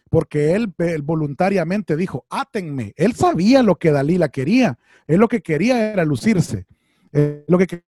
Porque 0.09 0.53
él, 0.53 0.73
él 0.77 1.01
voluntariamente 1.01 1.95
dijo, 1.95 2.25
átenme. 2.29 2.93
Él 2.97 3.13
sabía 3.15 3.63
lo 3.63 3.75
que 3.77 3.91
Dalila 3.91 4.29
quería. 4.29 4.77
Él 5.07 5.19
lo 5.19 5.27
que 5.27 5.41
quería 5.41 5.91
era 5.91 6.05
lucirse. 6.05 6.67
Él 7.11 7.45
lo 7.47 7.57
que 7.57 7.67
que- 7.67 7.83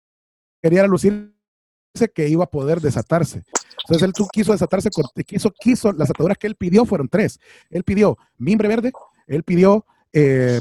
quería 0.62 0.80
era 0.80 0.88
lucirse 0.88 1.32
que 2.14 2.28
iba 2.28 2.44
a 2.44 2.50
poder 2.50 2.80
desatarse. 2.80 3.42
Entonces 3.84 4.02
él 4.02 4.12
quiso 4.32 4.52
desatarse, 4.52 4.90
con, 4.90 5.04
quiso, 5.26 5.50
quiso, 5.50 5.92
las 5.92 6.10
ataduras 6.10 6.38
que 6.38 6.46
él 6.46 6.54
pidió 6.54 6.84
fueron 6.84 7.08
tres. 7.08 7.40
Él 7.68 7.82
pidió 7.82 8.16
mimbre 8.38 8.68
verde, 8.68 8.92
él 9.26 9.42
pidió 9.42 9.84
eh, 10.12 10.60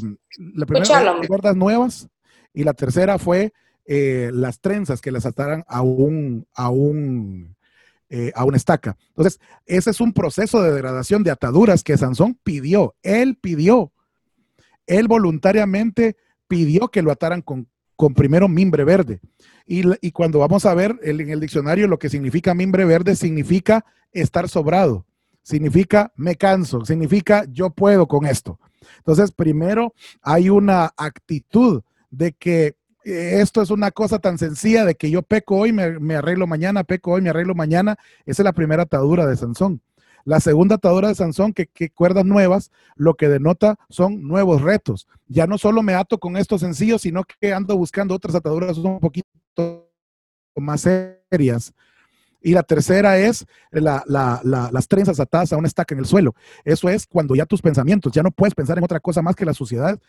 la 0.55 0.65
primera 0.65 1.15
cuerdas 1.27 1.55
nuevas 1.55 2.07
y 2.53 2.63
la 2.63 2.73
tercera 2.73 3.19
fue 3.19 3.53
eh, 3.85 4.31
las 4.33 4.59
trenzas 4.59 5.01
que 5.01 5.11
las 5.11 5.25
ataran 5.25 5.63
a 5.67 5.81
un, 5.81 6.47
a 6.53 6.69
un, 6.69 7.55
eh, 8.13 8.31
a 8.35 8.43
una 8.43 8.57
estaca. 8.57 8.97
Entonces, 9.07 9.39
ese 9.65 9.89
es 9.89 10.01
un 10.01 10.11
proceso 10.11 10.61
de 10.61 10.73
degradación 10.73 11.23
de 11.23 11.31
ataduras 11.31 11.81
que 11.81 11.97
Sansón 11.97 12.37
pidió. 12.43 12.93
Él 13.01 13.37
pidió. 13.41 13.93
Él 14.85 15.07
voluntariamente 15.07 16.17
pidió 16.47 16.89
que 16.89 17.01
lo 17.01 17.11
ataran 17.11 17.41
con, 17.41 17.69
con 17.95 18.13
primero 18.13 18.49
mimbre 18.49 18.83
verde. 18.83 19.21
Y, 19.65 19.83
y 20.05 20.11
cuando 20.11 20.39
vamos 20.39 20.65
a 20.65 20.73
ver 20.73 20.99
el- 21.01 21.21
en 21.21 21.29
el 21.29 21.39
diccionario 21.39 21.87
lo 21.87 21.97
que 21.99 22.09
significa 22.09 22.53
mimbre 22.53 22.83
verde, 22.83 23.15
significa 23.15 23.85
estar 24.11 24.49
sobrado, 24.49 25.05
significa 25.41 26.11
me 26.17 26.35
canso, 26.35 26.83
significa 26.83 27.45
yo 27.49 27.69
puedo 27.69 28.07
con 28.07 28.25
esto. 28.25 28.59
Entonces, 28.97 29.31
primero 29.31 29.93
hay 30.21 30.49
una 30.49 30.91
actitud 30.97 31.83
de 32.09 32.33
que 32.33 32.75
esto 33.03 33.61
es 33.61 33.69
una 33.69 33.91
cosa 33.91 34.19
tan 34.19 34.37
sencilla 34.37 34.85
de 34.85 34.95
que 34.95 35.09
yo 35.09 35.21
peco 35.21 35.57
hoy, 35.57 35.73
me, 35.73 36.15
arreglo 36.15 36.47
mañana, 36.47 36.83
peco 36.83 37.11
hoy, 37.11 37.21
me 37.21 37.29
arreglo 37.29 37.55
mañana. 37.55 37.97
Esa 38.25 38.41
es 38.41 38.45
la 38.45 38.53
primera 38.53 38.83
atadura 38.83 39.25
de 39.25 39.35
Sansón. 39.35 39.81
La 40.23 40.39
segunda 40.39 40.75
atadura 40.75 41.07
de 41.07 41.15
Sansón, 41.15 41.51
que, 41.53 41.67
cuerdas 41.89 42.25
nuevas, 42.25 42.71
lo 42.95 43.15
que 43.15 43.27
denota 43.27 43.77
son 43.89 44.27
nuevos 44.27 44.61
retos. 44.61 45.07
Ya 45.27 45.47
no 45.47 45.57
solo 45.57 45.81
me 45.81 45.95
ato 45.95 46.19
con 46.19 46.37
esto 46.37 46.59
sencillo, 46.59 46.99
sino 46.99 47.23
que 47.23 47.53
ando 47.53 47.75
buscando 47.75 48.13
otras 48.13 48.35
ataduras 48.35 48.77
un 48.77 48.99
poquito 48.99 49.89
más 50.55 50.87
serias. 51.31 51.73
Y 52.43 52.53
la 52.53 52.63
tercera 52.63 53.17
es 53.19 53.45
la- 53.71 54.03
la- 54.07 54.41
la- 54.43 54.69
las 54.71 54.87
trenzas 54.87 55.19
atadas 55.19 55.53
a 55.53 55.57
una 55.57 55.67
estaca 55.67 55.93
en 55.93 55.99
el 55.99 56.05
suelo. 56.05 56.35
Eso 56.65 56.89
es 56.89 57.05
cuando 57.05 57.35
ya 57.35 57.45
tus 57.45 57.61
pensamientos, 57.61 58.11
ya 58.13 58.23
no 58.23 58.31
puedes 58.31 58.55
pensar 58.55 58.77
en 58.77 58.83
otra 58.83 58.99
cosa 58.99 59.21
más 59.21 59.35
que 59.35 59.45
la 59.45 59.53
sociedad. 59.53 59.99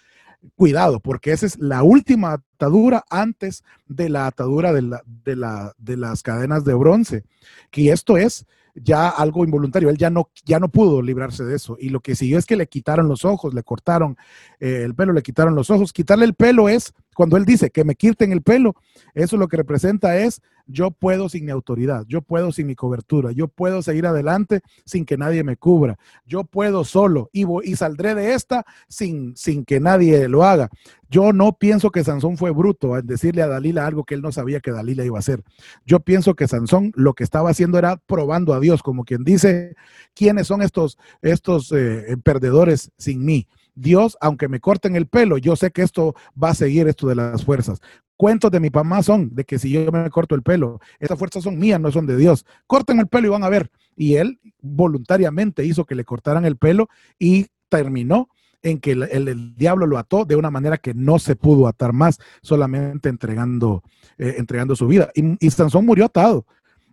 Cuidado, 0.57 0.99
porque 1.01 1.33
esa 1.33 1.47
es 1.47 1.59
la 1.59 1.83
última 1.85 2.33
atadura 2.33 3.05
antes 3.11 3.63
de 3.87 4.09
la 4.09 4.27
atadura 4.27 4.73
de, 4.73 4.83
la- 4.83 5.03
de 5.07 5.37
la- 5.37 5.73
de 5.79 5.97
las 5.97 6.23
cadenas 6.23 6.65
de 6.65 6.75
bronce. 6.75 7.25
Que 7.71 7.93
esto 7.93 8.17
es 8.17 8.45
ya 8.75 9.09
algo 9.09 9.45
involuntario. 9.45 9.89
Él 9.89 9.99
ya 9.99 10.11
no, 10.11 10.31
ya 10.45 10.59
no 10.59 10.69
pudo 10.69 11.01
librarse 11.03 11.45
de 11.45 11.55
eso. 11.55 11.77
Y 11.79 11.91
lo 11.91 12.01
que 12.01 12.17
siguió 12.17 12.39
es 12.39 12.47
que 12.47 12.57
le 12.57 12.67
quitaron 12.67 13.07
los 13.09 13.25
ojos, 13.25 13.55
le 13.55 13.63
cortaron 13.63 14.17
eh, 14.59 14.83
el 14.85 14.95
pelo, 14.95 15.13
le 15.13 15.23
quitaron 15.23 15.55
los 15.55 15.71
ojos. 15.71 15.93
Quitarle 15.93 16.25
el 16.25 16.35
pelo 16.35 16.69
es, 16.69 16.93
cuando 17.15 17.37
él 17.37 17.45
dice 17.45 17.71
que 17.71 17.85
me 17.85 17.95
quiten 17.95 18.33
el 18.33 18.43
pelo, 18.43 18.75
eso 19.15 19.37
lo 19.37 19.49
que 19.49 19.57
representa 19.57 20.17
es 20.19 20.41
yo 20.67 20.93
puedo 20.93 21.29
sin 21.29 21.45
mi 21.45 21.51
autoridad, 21.51 22.05
yo 22.07 22.23
puedo 22.23 22.53
sin 22.53 22.69
mi 22.69 22.75
cobertura, 22.77 23.33
yo 23.33 23.49
puedo 23.49 23.83
seguir 23.83 24.07
adelante 24.07 24.61
sin 24.85 25.05
que 25.05 25.17
nadie 25.19 25.43
me 25.43 25.57
cubra, 25.57 25.99
yo 26.25 26.45
puedo 26.45 26.85
solo 26.85 27.29
y, 27.33 27.45
vo- 27.45 27.63
y 27.65 27.75
saldré 27.77 28.15
de 28.15 28.33
esta 28.35 28.65
sin, 28.89 29.35
que 29.67 29.81
nadie 29.81 30.29
lo 30.29 30.45
haga. 30.45 30.71
Yo 31.11 31.33
no 31.33 31.53
pienso 31.59 31.91
que 31.91 32.05
Sansón 32.05 32.39
fue 32.39 32.53
bruto 32.53 32.95
al 32.95 33.07
decirle 33.07 33.43
a 33.43 33.49
Dalila 33.49 33.87
algo 33.87 34.05
que 34.05 34.15
él 34.15 34.23
no 34.23 34.33
sabía 34.33 34.61
que 34.61 34.71
Dalila 34.71 35.05
iba 35.05 35.19
a 35.19 35.21
hacer. 35.21 35.43
Yo 35.85 36.01
pienso 36.01 36.35
que 36.35 36.49
Sansón 36.49 36.93
lo 36.95 37.13
que 37.15 37.25
estaba 37.25 37.51
haciendo 37.51 37.77
era 37.79 37.97
probando 37.97 38.55
a 38.55 38.61
Dios, 38.61 38.83
como 38.83 39.05
quien 39.05 39.25
dice, 39.25 39.75
¿quiénes 40.15 40.47
son 40.47 40.63
estos, 40.63 40.97
estos 41.21 41.71
eh, 41.73 42.17
perdedores 42.23 42.93
sin 42.97 43.25
mí? 43.25 43.47
Dios, 43.75 44.17
aunque 44.21 44.49
me 44.49 44.61
corten 44.61 44.97
el 44.97 45.07
pelo, 45.07 45.39
yo 45.39 45.57
sé 45.57 45.71
que 45.71 45.83
esto 45.83 46.15
va 46.41 46.51
a 46.51 46.55
seguir 46.55 46.89
esto 46.89 47.07
de 47.09 47.15
las 47.15 47.45
fuerzas. 47.45 47.81
Cuentos 48.17 48.51
de 48.51 48.61
mi 48.61 48.71
mamá 48.71 49.03
son 49.03 49.35
de 49.35 49.45
que 49.45 49.59
si 49.59 49.71
yo 49.71 49.91
me 49.91 50.09
corto 50.11 50.35
el 50.35 50.43
pelo, 50.43 50.79
esas 51.01 51.19
fuerzas 51.19 51.43
son 51.43 51.59
mías, 51.59 51.81
no 51.81 51.91
son 51.91 52.07
de 52.07 52.17
Dios. 52.17 52.45
Corten 52.67 53.01
el 53.01 53.09
pelo 53.09 53.27
y 53.27 53.31
van 53.31 53.43
a 53.45 53.49
ver. 53.49 53.71
Y 53.97 54.15
él 54.17 54.39
voluntariamente 54.61 55.65
hizo 55.65 55.85
que 55.85 55.95
le 55.95 56.05
cortaran 56.05 56.45
el 56.45 56.57
pelo 56.57 56.89
y 57.19 57.47
terminó 57.69 58.29
en 58.63 58.79
que 58.79 58.93
el, 58.93 59.03
el- 59.05 59.55
diablo 59.57 59.87
lo 59.87 59.99
ató 59.99 60.25
de 60.25 60.37
una 60.37 60.51
manera 60.51 60.79
que 60.79 60.95
no 60.95 61.19
se 61.19 61.35
pudo 61.35 61.67
atar 61.67 61.93
más, 61.93 62.19
solamente 62.43 63.09
entregando, 63.09 63.83
eh, 64.19 64.35
entregando 64.39 64.77
su 64.77 64.87
vida. 64.87 65.11
Y, 65.15 65.45
y 65.45 65.51
Sansón 65.51 65.85
murió 65.85 66.05
atado, 66.05 66.47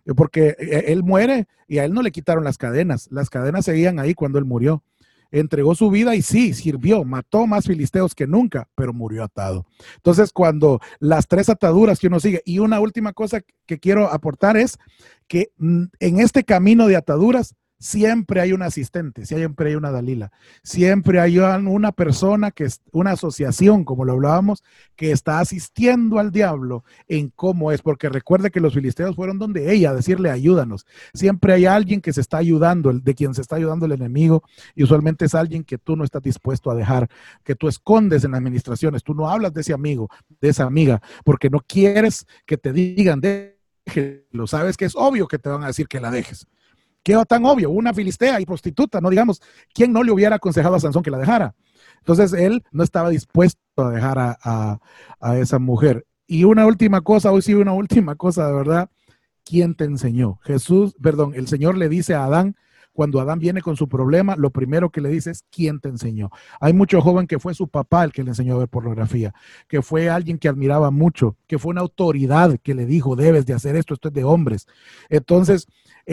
eh, 0.06 0.14
porque 0.16 0.56
eh, 0.58 0.84
él 0.88 1.04
muere 1.04 1.46
y 1.68 1.78
a 1.78 1.84
él 1.84 1.92
no 1.92 2.02
le 2.02 2.10
quitaron 2.10 2.42
las 2.42 2.58
cadenas. 2.58 3.08
Las 3.12 3.30
cadenas 3.30 3.64
seguían 3.66 4.00
ahí 4.00 4.14
cuando 4.14 4.38
él 4.38 4.44
murió. 4.44 4.82
Entregó 5.30 5.74
su 5.74 5.90
vida 5.90 6.14
y 6.14 6.22
sí, 6.22 6.54
sirvió, 6.54 7.04
mató 7.04 7.46
más 7.46 7.66
filisteos 7.66 8.14
que 8.14 8.26
nunca, 8.26 8.68
pero 8.74 8.92
murió 8.92 9.24
atado. 9.24 9.66
Entonces, 9.96 10.32
cuando 10.32 10.80
las 10.98 11.26
tres 11.26 11.48
ataduras 11.48 11.98
que 11.98 12.08
uno 12.08 12.20
sigue, 12.20 12.42
y 12.44 12.58
una 12.58 12.80
última 12.80 13.12
cosa 13.12 13.42
que 13.66 13.78
quiero 13.78 14.10
aportar 14.10 14.56
es 14.56 14.78
que 15.28 15.52
mm, 15.58 15.84
en 16.00 16.20
este 16.20 16.44
camino 16.44 16.86
de 16.86 16.96
ataduras 16.96 17.54
siempre 17.80 18.40
hay 18.40 18.52
un 18.52 18.62
asistente, 18.62 19.26
siempre 19.26 19.70
hay 19.70 19.74
una 19.74 19.90
Dalila, 19.90 20.30
siempre 20.62 21.18
hay 21.18 21.38
un- 21.38 21.66
una 21.66 21.90
persona 21.90 22.50
que 22.52 22.64
es 22.64 22.82
una 22.92 23.12
asociación, 23.12 23.84
como 23.84 24.04
lo 24.04 24.12
hablábamos, 24.12 24.62
que 24.94 25.10
está 25.10 25.40
asistiendo 25.40 26.18
al 26.18 26.30
diablo 26.30 26.84
en 27.08 27.30
cómo 27.30 27.72
es, 27.72 27.80
porque 27.82 28.10
recuerde 28.10 28.50
que 28.50 28.60
los 28.60 28.74
filisteos 28.74 29.16
fueron 29.16 29.38
donde 29.38 29.72
ella 29.72 29.90
a 29.90 29.94
decirle 29.94 30.30
ayúdanos. 30.30 30.86
Siempre 31.14 31.54
hay 31.54 31.64
alguien 31.64 32.00
que 32.00 32.12
se 32.12 32.20
está 32.20 32.36
ayudando, 32.36 32.92
de 32.92 33.14
quien 33.14 33.34
se 33.34 33.40
está 33.40 33.56
ayudando 33.56 33.86
el 33.86 33.92
enemigo, 33.92 34.44
y 34.74 34.84
usualmente 34.84 35.24
es 35.24 35.34
alguien 35.34 35.64
que 35.64 35.78
tú 35.78 35.96
no 35.96 36.04
estás 36.04 36.22
dispuesto 36.22 36.70
a 36.70 36.74
dejar, 36.74 37.08
que 37.42 37.54
tú 37.54 37.66
escondes 37.66 38.24
en 38.24 38.32
las 38.32 38.38
administraciones, 38.38 39.02
tú 39.02 39.14
no 39.14 39.28
hablas 39.28 39.54
de 39.54 39.62
ese 39.62 39.72
amigo, 39.72 40.10
de 40.40 40.50
esa 40.50 40.64
amiga, 40.64 41.00
porque 41.24 41.48
no 41.48 41.60
quieres 41.66 42.26
que 42.44 42.58
te 42.58 42.74
digan, 42.74 43.22
déjelo, 43.22 44.46
sabes 44.46 44.76
que 44.76 44.84
es 44.84 44.94
obvio 44.94 45.26
que 45.26 45.38
te 45.38 45.48
van 45.48 45.64
a 45.64 45.68
decir 45.68 45.88
que 45.88 45.98
la 45.98 46.10
dejes. 46.10 46.46
¿Qué 47.02 47.16
tan 47.26 47.44
obvio? 47.46 47.70
Una 47.70 47.94
filistea 47.94 48.40
y 48.40 48.46
prostituta, 48.46 49.00
no 49.00 49.10
digamos, 49.10 49.40
¿quién 49.72 49.92
no 49.92 50.02
le 50.02 50.12
hubiera 50.12 50.36
aconsejado 50.36 50.74
a 50.76 50.80
Sansón 50.80 51.02
que 51.02 51.10
la 51.10 51.18
dejara? 51.18 51.54
Entonces 51.98 52.32
él 52.32 52.62
no 52.72 52.82
estaba 52.82 53.08
dispuesto 53.10 53.60
a 53.76 53.90
dejar 53.90 54.18
a, 54.18 54.38
a- 54.42 54.78
a 55.20 55.38
esa 55.38 55.58
mujer. 55.58 56.06
Y 56.26 56.44
una 56.44 56.66
última 56.66 57.00
cosa, 57.00 57.32
hoy 57.32 57.42
sí 57.42 57.54
una 57.54 57.72
última 57.72 58.14
cosa, 58.16 58.46
de 58.46 58.52
verdad, 58.54 58.90
¿quién 59.44 59.74
te 59.74 59.84
enseñó? 59.84 60.38
Jesús, 60.42 60.94
perdón, 61.02 61.32
el 61.34 61.48
Señor 61.48 61.76
le 61.76 61.88
dice 61.88 62.14
a 62.14 62.24
Adán, 62.24 62.56
cuando 62.92 63.20
Adán 63.20 63.38
viene 63.38 63.62
con 63.62 63.76
su 63.76 63.88
problema, 63.88 64.36
lo 64.36 64.50
primero 64.50 64.90
que 64.90 65.00
le 65.00 65.08
dice 65.08 65.30
es, 65.30 65.44
¿quién 65.50 65.80
te 65.80 65.88
enseñó? 65.88 66.30
Hay 66.60 66.72
mucho 66.72 67.00
joven 67.00 67.26
que 67.26 67.38
fue 67.38 67.54
su 67.54 67.68
papá 67.68 68.04
el 68.04 68.12
que 68.12 68.24
le 68.24 68.30
enseñó 68.30 68.56
a 68.56 68.58
ver 68.58 68.68
pornografía, 68.68 69.32
que 69.68 69.80
fue 69.80 70.10
alguien 70.10 70.38
que 70.38 70.48
admiraba 70.48 70.90
mucho, 70.90 71.36
que 71.46 71.58
fue 71.58 71.70
una 71.70 71.80
autoridad 71.82 72.58
que 72.62 72.74
le 72.74 72.86
dijo, 72.86 73.16
debes 73.16 73.46
de 73.46 73.54
hacer 73.54 73.76
esto, 73.76 73.94
esto 73.94 74.08
es 74.08 74.14
de 74.14 74.24
hombres. 74.24 74.66
Entonces, 75.08 75.66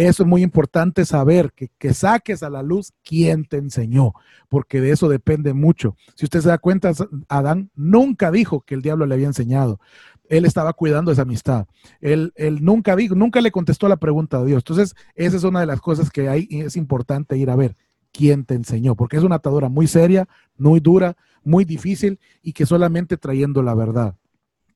eso 0.06 0.22
es 0.22 0.30
muy 0.30 0.44
importante 0.44 1.06
saber, 1.06 1.52
que, 1.54 1.72
que 1.80 1.92
saques 1.96 2.44
a 2.44 2.52
la 2.52 2.62
luz 2.62 2.94
quién 3.04 3.46
te 3.46 3.58
enseñó, 3.58 4.14
porque 4.48 4.80
de 4.80 4.92
eso 4.92 5.10
depende 5.10 5.56
mucho. 5.56 5.96
Si 6.14 6.26
usted 6.26 6.42
se 6.42 6.50
da 6.50 6.60
cuenta, 6.60 6.92
Adán 7.30 7.72
nunca 7.74 8.30
dijo 8.30 8.62
que 8.62 8.76
el 8.76 8.84
diablo 8.84 9.08
le 9.08 9.16
había 9.16 9.26
enseñado. 9.26 9.80
Él 10.30 10.46
estaba 10.46 10.74
cuidando 10.74 11.12
esa 11.12 11.24
amistad. 11.24 11.66
Él, 12.00 12.32
él 12.36 12.64
nunca 12.64 12.96
dijo, 12.96 13.16
nunca 13.16 13.42
le 13.42 13.50
contestó 13.50 13.88
la 13.88 13.98
pregunta 13.98 14.38
a 14.38 14.46
Dios. 14.46 14.60
Entonces, 14.60 14.96
esa 15.16 15.38
es 15.38 15.44
una 15.44 15.62
de 15.62 15.66
las 15.66 15.82
cosas 15.82 16.12
que 16.12 16.30
hay 16.30 16.48
es 16.52 16.76
importante 16.76 17.36
ir 17.36 17.50
a 17.50 17.56
ver 17.56 17.76
quién 18.12 18.46
te 18.46 18.54
enseñó, 18.54 18.96
porque 18.96 19.18
es 19.18 19.24
una 19.24 19.38
atadura 19.38 19.68
muy 19.68 19.88
seria, 19.88 20.28
muy 20.58 20.80
dura, 20.80 21.18
muy 21.44 21.66
difícil 21.66 22.20
y 22.44 22.54
que 22.54 22.68
solamente 22.68 23.18
trayendo 23.18 23.64
la 23.64 23.74
verdad. 23.74 24.16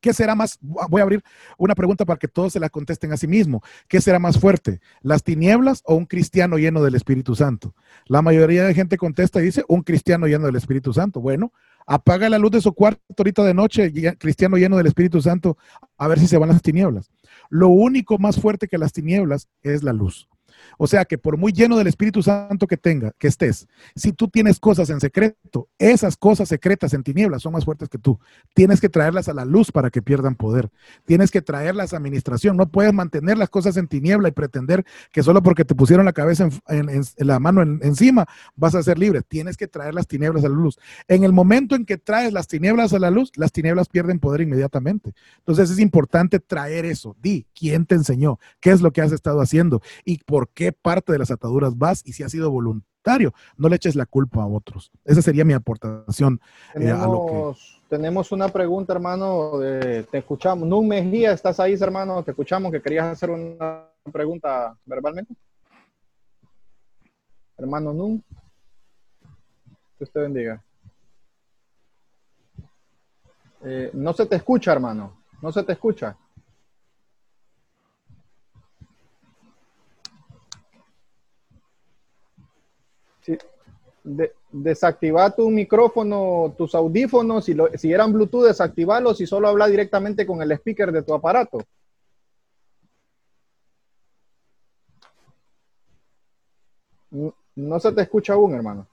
¿Qué 0.01 0.13
será 0.13 0.35
más? 0.35 0.57
Voy 0.61 0.99
a 0.99 1.03
abrir 1.03 1.23
una 1.57 1.75
pregunta 1.75 2.05
para 2.05 2.17
que 2.17 2.27
todos 2.27 2.53
se 2.53 2.59
la 2.59 2.69
contesten 2.69 3.13
a 3.13 3.17
sí 3.17 3.27
mismo. 3.27 3.61
¿Qué 3.87 4.01
será 4.01 4.19
más 4.19 4.39
fuerte? 4.39 4.81
¿Las 5.01 5.23
tinieblas 5.23 5.83
o 5.85 5.95
un 5.95 6.05
cristiano 6.05 6.57
lleno 6.57 6.83
del 6.83 6.95
Espíritu 6.95 7.35
Santo? 7.35 7.75
La 8.07 8.21
mayoría 8.21 8.63
de 8.65 8.73
gente 8.73 8.97
contesta 8.97 9.41
y 9.41 9.45
dice 9.45 9.63
un 9.67 9.83
cristiano 9.83 10.25
lleno 10.25 10.47
del 10.47 10.55
Espíritu 10.55 10.91
Santo. 10.91 11.21
Bueno, 11.21 11.53
apaga 11.85 12.29
la 12.29 12.39
luz 12.39 12.51
de 12.51 12.61
su 12.61 12.73
cuarto 12.73 13.01
ahorita 13.17 13.43
de 13.43 13.53
noche, 13.53 13.93
cristiano 14.17 14.57
lleno 14.57 14.77
del 14.77 14.87
Espíritu 14.87 15.21
Santo, 15.21 15.57
a 15.97 16.07
ver 16.07 16.19
si 16.19 16.27
se 16.27 16.37
van 16.37 16.49
las 16.49 16.61
tinieblas. 16.63 17.11
Lo 17.49 17.69
único 17.69 18.17
más 18.17 18.39
fuerte 18.39 18.67
que 18.67 18.79
las 18.79 18.93
tinieblas 18.93 19.47
es 19.61 19.83
la 19.83 19.93
luz. 19.93 20.30
O 20.77 20.87
sea 20.87 21.05
que 21.05 21.17
por 21.17 21.37
muy 21.37 21.51
lleno 21.51 21.77
del 21.77 21.87
Espíritu 21.87 22.21
Santo 22.23 22.67
que 22.67 22.77
tenga, 22.77 23.11
que 23.17 23.27
estés, 23.27 23.67
si 23.95 24.13
tú 24.13 24.27
tienes 24.27 24.59
cosas 24.59 24.89
en 24.89 24.99
secreto, 24.99 25.69
esas 25.77 26.17
cosas 26.17 26.49
secretas 26.49 26.93
en 26.93 27.03
tinieblas 27.03 27.41
son 27.41 27.53
más 27.53 27.65
fuertes 27.65 27.89
que 27.89 27.97
tú. 27.97 28.19
Tienes 28.53 28.81
que 28.81 28.89
traerlas 28.89 29.29
a 29.29 29.33
la 29.33 29.45
luz 29.45 29.71
para 29.71 29.89
que 29.89 30.01
pierdan 30.01 30.35
poder. 30.35 30.69
Tienes 31.05 31.31
que 31.31 31.41
traerlas 31.41 31.93
a 31.93 31.97
administración. 31.97 32.57
No 32.57 32.69
puedes 32.69 32.93
mantener 32.93 33.37
las 33.37 33.49
cosas 33.49 33.77
en 33.77 33.87
tiniebla 33.87 34.29
y 34.29 34.31
pretender 34.31 34.85
que 35.11 35.23
solo 35.23 35.41
porque 35.41 35.65
te 35.65 35.75
pusieron 35.75 36.05
la 36.05 36.13
cabeza 36.13 36.49
en, 36.67 37.01
la 37.17 37.39
mano 37.39 37.61
encima 37.61 38.25
vas 38.55 38.75
a 38.75 38.83
ser 38.83 38.99
libre. 38.99 39.21
Tienes 39.21 39.57
que 39.57 39.67
traer 39.67 39.93
las 39.93 40.07
tinieblas 40.07 40.43
a 40.43 40.49
la 40.49 40.55
luz. 40.55 40.77
En 41.07 41.23
el 41.23 41.33
momento 41.33 41.75
en 41.75 41.85
que 41.85 41.97
traes 41.97 42.33
las 42.33 42.47
tinieblas 42.47 42.93
a 42.93 42.99
la 42.99 43.11
luz, 43.11 43.31
las 43.35 43.51
tinieblas 43.51 43.89
pierden 43.89 44.19
poder 44.19 44.41
inmediatamente. 44.41 45.13
Entonces 45.39 45.69
es 45.69 45.79
importante 45.79 46.39
traer 46.39 46.85
eso. 46.85 47.15
Di, 47.21 47.45
¿quién 47.53 47.85
te 47.85 47.95
enseñó? 47.95 48.39
¿Qué 48.59 48.71
es 48.71 48.81
lo 48.81 48.91
que 48.91 49.01
has 49.01 49.11
estado 49.11 49.41
haciendo? 49.41 49.81
¿Y 50.05 50.17
por 50.19 50.49
qué 50.53 50.71
parte 50.71 51.11
de 51.11 51.19
las 51.19 51.31
ataduras 51.31 51.77
vas? 51.77 52.01
Y 52.05 52.13
si 52.13 52.23
ha 52.23 52.29
sido 52.29 52.51
voluntario, 52.51 53.33
no 53.57 53.69
le 53.69 53.75
eches 53.75 53.95
la 53.95 54.05
culpa 54.05 54.43
a 54.43 54.47
otros. 54.47 54.91
Esa 55.05 55.21
sería 55.21 55.45
mi 55.45 55.53
aportación 55.53 56.39
tenemos, 56.73 57.03
a 57.03 57.07
lo 57.07 57.25
que... 57.25 57.59
Tenemos 57.89 58.31
una 58.31 58.47
pregunta, 58.47 58.93
hermano. 58.93 59.59
te 59.59 60.17
escuchamos. 60.17 60.67
Nun 60.67 60.87
Mejía, 60.87 61.33
¿estás 61.33 61.59
ahí, 61.59 61.73
hermano? 61.73 62.23
Te 62.23 62.31
escuchamos 62.31 62.71
que 62.71 62.81
querías 62.81 63.05
hacer 63.05 63.29
una 63.29 63.85
pregunta 64.11 64.77
verbalmente. 64.85 65.35
Hermano 67.57 67.93
Nun. 67.93 68.23
Que 69.97 70.03
usted 70.05 70.21
bendiga. 70.21 70.63
Eh, 73.63 73.91
no 73.93 74.13
se 74.13 74.25
te 74.25 74.37
escucha, 74.37 74.71
hermano. 74.71 75.17
No 75.41 75.51
se 75.51 75.63
te 75.63 75.73
escucha. 75.73 76.17
Sí. 83.21 83.37
Desactiva 84.51 85.29
tu 85.35 85.49
micrófono, 85.49 86.53
tus 86.57 86.73
audífonos, 86.75 87.45
si, 87.45 87.55
si 87.75 87.91
eran 87.91 88.11
Bluetooth, 88.11 88.45
desactivarlos 88.45 89.21
y 89.21 89.27
solo 89.27 89.47
habla 89.47 89.67
directamente 89.67 90.25
con 90.25 90.41
el 90.41 90.51
speaker 90.53 90.91
de 90.91 91.03
tu 91.03 91.13
aparato. 91.13 91.59
No 97.55 97.79
se 97.79 97.91
te 97.91 98.01
escucha 98.01 98.33
aún, 98.33 98.53
hermano. 98.53 98.87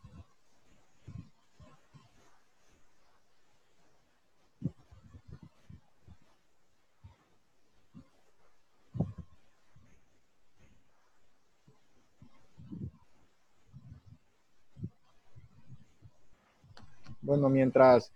Bueno, 17.28 17.50
mientras, 17.50 18.10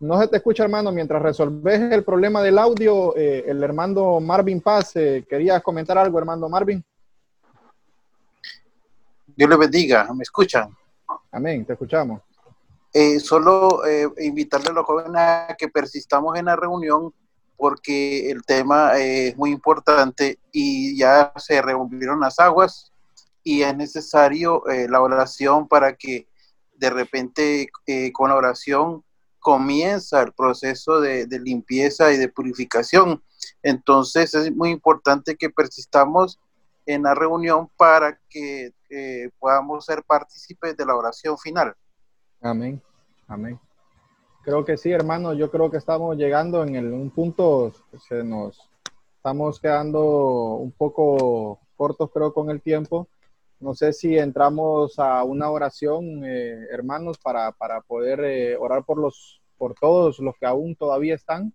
no 0.00 0.18
se 0.18 0.26
te 0.26 0.38
escucha, 0.38 0.64
hermano, 0.64 0.90
mientras 0.90 1.20
resolves 1.20 1.78
el 1.92 2.02
problema 2.02 2.40
del 2.42 2.58
audio, 2.58 3.14
eh, 3.14 3.44
el 3.46 3.62
hermano 3.62 4.20
Marvin 4.20 4.62
Paz, 4.62 4.96
eh, 4.96 5.26
¿querías 5.28 5.62
comentar 5.62 5.98
algo, 5.98 6.18
hermano 6.18 6.48
Marvin? 6.48 6.82
Dios 9.36 9.50
le 9.50 9.56
bendiga, 9.58 10.10
¿me 10.14 10.22
escuchan? 10.22 10.74
Amén, 11.30 11.66
te 11.66 11.74
escuchamos. 11.74 12.22
Eh, 12.94 13.20
solo 13.20 13.82
invitarle 14.16 14.70
a 14.70 14.72
los 14.72 14.86
jóvenes 14.86 15.14
a 15.14 15.54
que 15.58 15.68
persistamos 15.68 16.34
en 16.38 16.46
la 16.46 16.56
reunión 16.56 17.12
porque 17.58 18.30
el 18.30 18.42
tema 18.44 18.98
es 18.98 19.36
muy 19.36 19.50
importante 19.50 20.38
y 20.50 20.96
ya 20.96 21.34
se 21.36 21.60
revolvieron 21.60 22.18
las 22.18 22.38
aguas 22.38 22.90
y 23.44 23.60
es 23.60 23.76
necesario 23.76 24.62
la 24.88 25.02
oración 25.02 25.68
para 25.68 25.92
que 25.92 26.26
de 26.82 26.90
repente 26.90 27.68
eh, 27.86 28.12
con 28.12 28.30
la 28.30 28.34
oración 28.34 29.04
comienza 29.38 30.20
el 30.20 30.32
proceso 30.32 31.00
de, 31.00 31.28
limpieza 31.40 32.12
y 32.12 32.16
de 32.16 32.28
purificación. 32.28 33.22
Entonces 33.62 34.34
es 34.34 34.52
muy 34.52 34.70
importante 34.70 35.36
que 35.36 35.48
persistamos 35.48 36.40
en 36.84 37.04
la 37.04 37.14
reunión 37.14 37.70
para 37.76 38.18
que 38.28 38.72
eh, 38.90 39.30
podamos 39.38 39.84
ser 39.84 40.02
partícipes 40.02 40.76
de 40.76 40.84
la 40.84 40.96
oración 40.96 41.38
final. 41.38 41.72
Amén, 42.40 42.82
amén. 43.28 43.60
Creo 44.42 44.64
que 44.64 44.76
sí, 44.76 44.90
hermano, 44.90 45.34
yo 45.34 45.52
creo 45.52 45.70
que 45.70 45.76
estamos 45.76 46.16
llegando 46.16 46.64
en 46.64 46.74
el, 46.74 46.92
un 46.92 47.10
punto, 47.10 47.72
se 48.08 48.24
nos 48.24 48.58
estamos 49.18 49.60
quedando 49.60 50.56
un 50.56 50.72
poco 50.72 51.60
cortos, 51.76 52.10
creo, 52.12 52.34
con 52.34 52.50
el 52.50 52.60
tiempo. 52.60 53.06
No 53.62 53.74
sé 53.74 53.92
si 53.92 54.18
entramos 54.18 54.98
a 54.98 55.22
una 55.22 55.48
oración, 55.48 56.24
eh, 56.24 56.66
hermanos, 56.72 57.16
para, 57.18 57.52
poder 57.86 58.18
eh, 58.24 58.56
orar 58.56 58.84
por, 58.84 58.98
los, 58.98 59.40
por 59.56 59.74
todos 59.74 60.18
los 60.18 60.34
que 60.36 60.46
aún 60.46 60.74
todavía 60.74 61.14
están, 61.14 61.54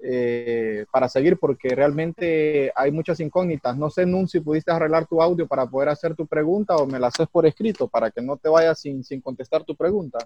eh, 0.00 0.86
para 0.90 1.08
seguir, 1.08 1.38
porque 1.38 1.68
realmente 1.76 2.72
hay 2.74 2.90
muchas 2.90 3.20
incógnitas. 3.20 3.76
No 3.76 3.88
sé, 3.88 4.04
Nun, 4.04 4.26
si 4.26 4.40
pudiste 4.40 4.72
arreglar 4.72 5.06
tu 5.06 5.22
audio 5.22 5.46
para 5.46 5.64
poder 5.64 5.90
hacer 5.90 6.16
tu 6.16 6.26
pregunta 6.26 6.74
o 6.74 6.86
me 6.86 6.98
la 6.98 7.06
haces 7.06 7.28
por 7.28 7.46
escrito 7.46 7.86
para 7.86 8.10
que 8.10 8.20
no 8.20 8.36
te 8.36 8.48
vayas 8.48 8.80
sin, 8.80 9.04
sin 9.04 9.20
contestar 9.20 9.62
tu 9.62 9.76
pregunta. 9.76 10.18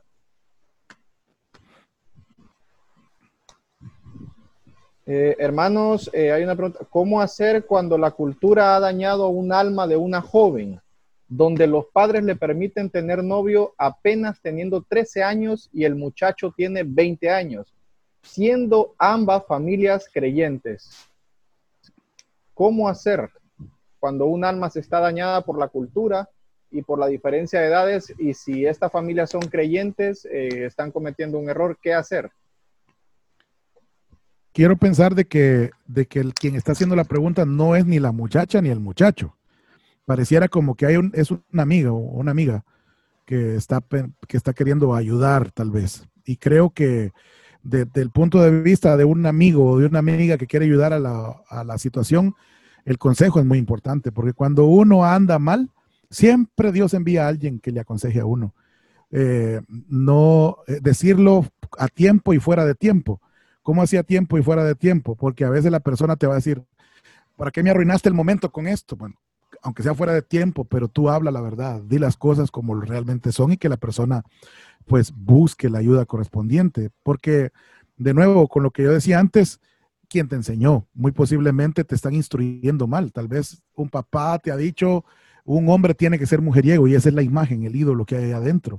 Eh, 5.07 5.37
hermanos, 5.39 6.11
eh, 6.15 6.33
hay 6.33 6.45
una 6.45 6.57
pregunta. 6.57 6.81
¿Cómo 6.89 7.21
hacer 7.21 7.67
cuando 7.67 7.99
la 7.99 8.11
cultura 8.11 8.75
ha 8.75 8.81
dañado 8.81 9.29
un 9.29 9.53
alma 9.53 9.87
de 9.87 9.97
una 9.97 10.23
joven, 10.23 10.81
donde 11.29 11.67
los 11.67 11.87
padres 11.87 12.25
le 12.25 12.37
permiten 12.37 12.89
tener 12.89 13.23
novio 13.23 13.75
apenas 13.77 14.41
teniendo 14.41 14.83
13 14.83 15.23
años 15.23 15.69
y 15.73 15.85
el 15.85 15.95
muchacho 15.95 16.53
tiene 16.57 16.85
20 16.85 17.29
años, 17.29 17.75
siendo 18.23 18.95
ambas 18.99 19.45
familias 19.47 20.09
creyentes? 20.11 21.07
¿Cómo 22.55 22.89
hacer 22.89 23.29
cuando 23.99 24.27
un 24.27 24.45
alma 24.45 24.71
se 24.71 24.81
está 24.81 25.01
dañada 25.01 25.43
por 25.43 25.59
la 25.59 25.69
cultura 25.69 26.31
y 26.71 26.81
por 26.81 26.99
la 26.99 27.09
diferencia 27.09 27.61
de 27.61 27.67
edades 27.67 28.15
y 28.19 28.33
si 28.33 28.65
estas 28.65 28.91
familias 28.91 29.31
son 29.31 29.43
creyentes, 29.43 30.25
eh, 30.25 30.65
están 30.65 30.91
cometiendo 30.91 31.39
un 31.39 31.51
error? 31.51 31.77
¿Qué 31.83 31.93
hacer? 31.93 32.31
Quiero 34.55 34.77
pensar 34.77 35.15
de 35.15 35.27
que, 35.27 35.73
de 35.87 36.07
que 36.07 36.21
el, 36.21 36.33
quien 36.33 36.55
está 36.55 36.73
haciendo 36.73 36.97
la 36.97 37.05
pregunta 37.05 37.45
no 37.45 37.77
es 37.77 37.85
ni 37.85 37.99
la 37.99 38.13
muchacha 38.13 38.63
ni 38.63 38.71
el 38.71 38.81
muchacho. 38.81 39.37
Pareciera 40.07 40.49
como 40.49 40.77
que 40.77 40.87
hay 40.87 40.97
un, 40.97 41.11
es 41.15 41.31
una 41.31 41.63
amiga 41.63 41.93
o 41.93 41.99
una 41.99 42.31
amiga 42.31 42.65
que 43.27 43.57
está, 43.57 43.83
que 44.29 44.37
está 44.37 44.55
queriendo 44.55 44.95
ayudar 44.95 45.51
tal 45.51 45.71
vez. 45.71 46.07
Y 46.25 46.37
creo 46.37 46.71
que 46.71 47.13
desde 47.63 48.01
el 48.01 48.11
punto 48.11 48.41
de 48.41 48.63
vista 48.63 48.97
de 48.97 49.05
un 49.05 49.27
amigo 49.27 49.73
o 49.73 49.79
de 49.79 49.87
una 49.87 49.99
amiga 49.99 50.39
que 50.39 50.47
quiere 50.47 50.67
ayudar 50.67 50.93
a 50.93 51.01
la, 51.01 51.43
a 51.49 51.65
la 51.65 51.77
situación, 51.79 52.35
el 52.85 52.99
consejo 52.99 53.41
es 53.41 53.47
muy 53.47 53.59
importante, 53.59 54.13
porque 54.13 54.35
cuando 54.35 54.67
uno 54.67 55.05
anda 55.05 55.39
mal, 55.39 55.71
siempre 56.11 56.71
Dios 56.71 56.95
envía 56.95 57.25
a 57.25 57.29
alguien 57.29 57.59
que 57.59 57.73
le 57.73 57.81
aconseje 57.81 58.21
a 58.21 58.27
uno. 58.27 58.55
Eh, 59.11 59.61
no 59.89 60.59
eh, 60.67 60.79
decirlo 60.83 61.47
a 61.79 61.89
tiempo 61.89 62.35
y 62.35 62.39
fuera 62.39 62.65
de 62.65 62.75
tiempo 62.75 63.21
cómo 63.65 63.83
hacía 63.83 64.05
tiempo 64.05 64.39
y 64.39 64.43
fuera 64.43 64.63
de 64.63 64.77
tiempo, 64.77 65.17
porque 65.17 65.45
a 65.45 65.51
veces 65.51 65.73
la 65.73 65.81
persona 65.81 66.15
te 66.15 66.29
va 66.29 66.35
a 66.35 66.37
decir, 66.37 66.63
¿para 67.37 67.51
qué 67.51 67.65
me 67.65 67.71
arruinaste 67.71 68.09
el 68.09 68.15
momento 68.15 68.53
con 68.53 68.69
esto? 68.69 68.95
Bueno, 68.95 69.17
aunque 69.63 69.83
sea 69.83 69.95
fuera 69.95 70.13
de 70.13 70.23
tiempo, 70.23 70.65
pero 70.65 70.87
tú 70.87 71.09
habla 71.09 71.31
la 71.31 71.41
verdad, 71.41 71.81
di 71.81 71.99
las 71.99 72.17
cosas 72.17 72.51
como 72.51 72.79
realmente 72.79 73.33
son 73.33 73.53
y 73.53 73.57
que 73.57 73.71
la 73.71 73.79
persona 73.79 74.23
pues 74.87 75.13
busque 75.17 75.71
la 75.71 75.79
ayuda 75.79 76.05
correspondiente, 76.05 76.91
porque 77.03 77.51
de 77.97 78.13
nuevo, 78.13 78.49
con 78.49 78.63
lo 78.63 78.71
que 78.71 78.83
yo 78.83 78.93
decía 78.93 79.19
antes, 79.19 79.61
¿quién 80.11 80.29
te 80.29 80.37
enseñó? 80.37 80.87
Muy 80.93 81.13
posiblemente 81.13 81.85
te 81.85 81.95
están 81.95 82.15
instruyendo 82.15 82.87
mal, 82.87 83.13
tal 83.13 83.29
vez 83.29 83.63
un 83.75 83.89
papá 83.89 84.39
te 84.41 84.53
ha 84.53 84.57
dicho, 84.57 85.07
un 85.47 85.71
hombre 85.71 85.95
tiene 85.95 86.19
que 86.19 86.27
ser 86.27 86.43
mujeriego 86.43 86.87
y 86.87 86.95
esa 86.95 87.09
es 87.09 87.15
la 87.15 87.23
imagen, 87.23 87.65
el 87.65 87.75
ídolo 87.75 88.05
que 88.05 88.17
hay 88.17 88.33
adentro. 88.33 88.79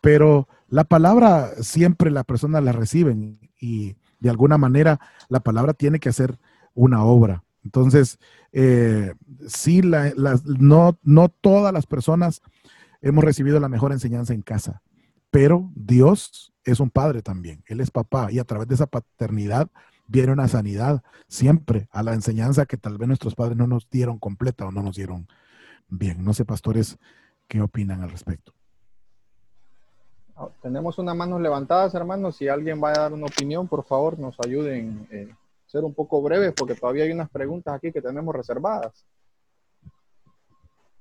Pero 0.00 0.48
la 0.68 0.82
palabra 0.82 1.50
siempre 1.60 2.10
la 2.10 2.24
persona 2.24 2.60
la 2.60 2.72
reciben 2.72 3.38
y 3.60 3.94
de 4.18 4.30
alguna 4.30 4.58
manera 4.58 5.00
la 5.28 5.40
palabra 5.40 5.74
tiene 5.74 6.00
que 6.00 6.08
hacer 6.08 6.38
una 6.74 7.04
obra. 7.04 7.44
Entonces, 7.64 8.18
eh, 8.52 9.14
sí, 9.46 9.82
no, 9.82 10.98
no 11.02 11.28
todas 11.28 11.72
las 11.72 11.86
personas 11.86 12.40
hemos 13.02 13.24
recibido 13.24 13.60
la 13.60 13.68
mejor 13.68 13.92
enseñanza 13.92 14.32
en 14.32 14.42
casa, 14.42 14.82
pero 15.30 15.70
Dios 15.74 16.52
es 16.64 16.80
un 16.80 16.90
padre 16.90 17.22
también, 17.22 17.62
Él 17.66 17.80
es 17.80 17.90
papá 17.90 18.30
y 18.32 18.38
a 18.38 18.44
través 18.44 18.68
de 18.68 18.74
esa 18.74 18.86
paternidad 18.86 19.70
viene 20.06 20.32
una 20.32 20.48
sanidad 20.48 21.02
siempre 21.28 21.88
a 21.92 22.02
la 22.02 22.14
enseñanza 22.14 22.66
que 22.66 22.76
tal 22.76 22.98
vez 22.98 23.08
nuestros 23.08 23.34
padres 23.34 23.56
no 23.56 23.66
nos 23.66 23.88
dieron 23.90 24.18
completa 24.18 24.66
o 24.66 24.72
no 24.72 24.82
nos 24.82 24.96
dieron 24.96 25.28
bien. 25.88 26.24
No 26.24 26.32
sé, 26.34 26.44
pastores, 26.44 26.98
qué 27.46 27.60
opinan 27.60 28.02
al 28.02 28.10
respecto. 28.10 28.54
Tenemos 30.62 30.98
unas 30.98 31.16
manos 31.16 31.40
levantadas, 31.40 31.94
hermanos. 31.94 32.36
Si 32.36 32.48
alguien 32.48 32.82
va 32.82 32.90
a 32.90 32.98
dar 32.98 33.12
una 33.12 33.26
opinión, 33.26 33.66
por 33.66 33.84
favor, 33.84 34.18
nos 34.18 34.36
ayuden 34.40 35.06
a 35.10 35.14
eh, 35.14 35.34
ser 35.66 35.84
un 35.84 35.94
poco 35.94 36.22
breves 36.22 36.52
porque 36.56 36.74
todavía 36.74 37.04
hay 37.04 37.12
unas 37.12 37.28
preguntas 37.30 37.74
aquí 37.74 37.90
que 37.92 38.00
tenemos 38.02 38.34
reservadas. 38.34 39.04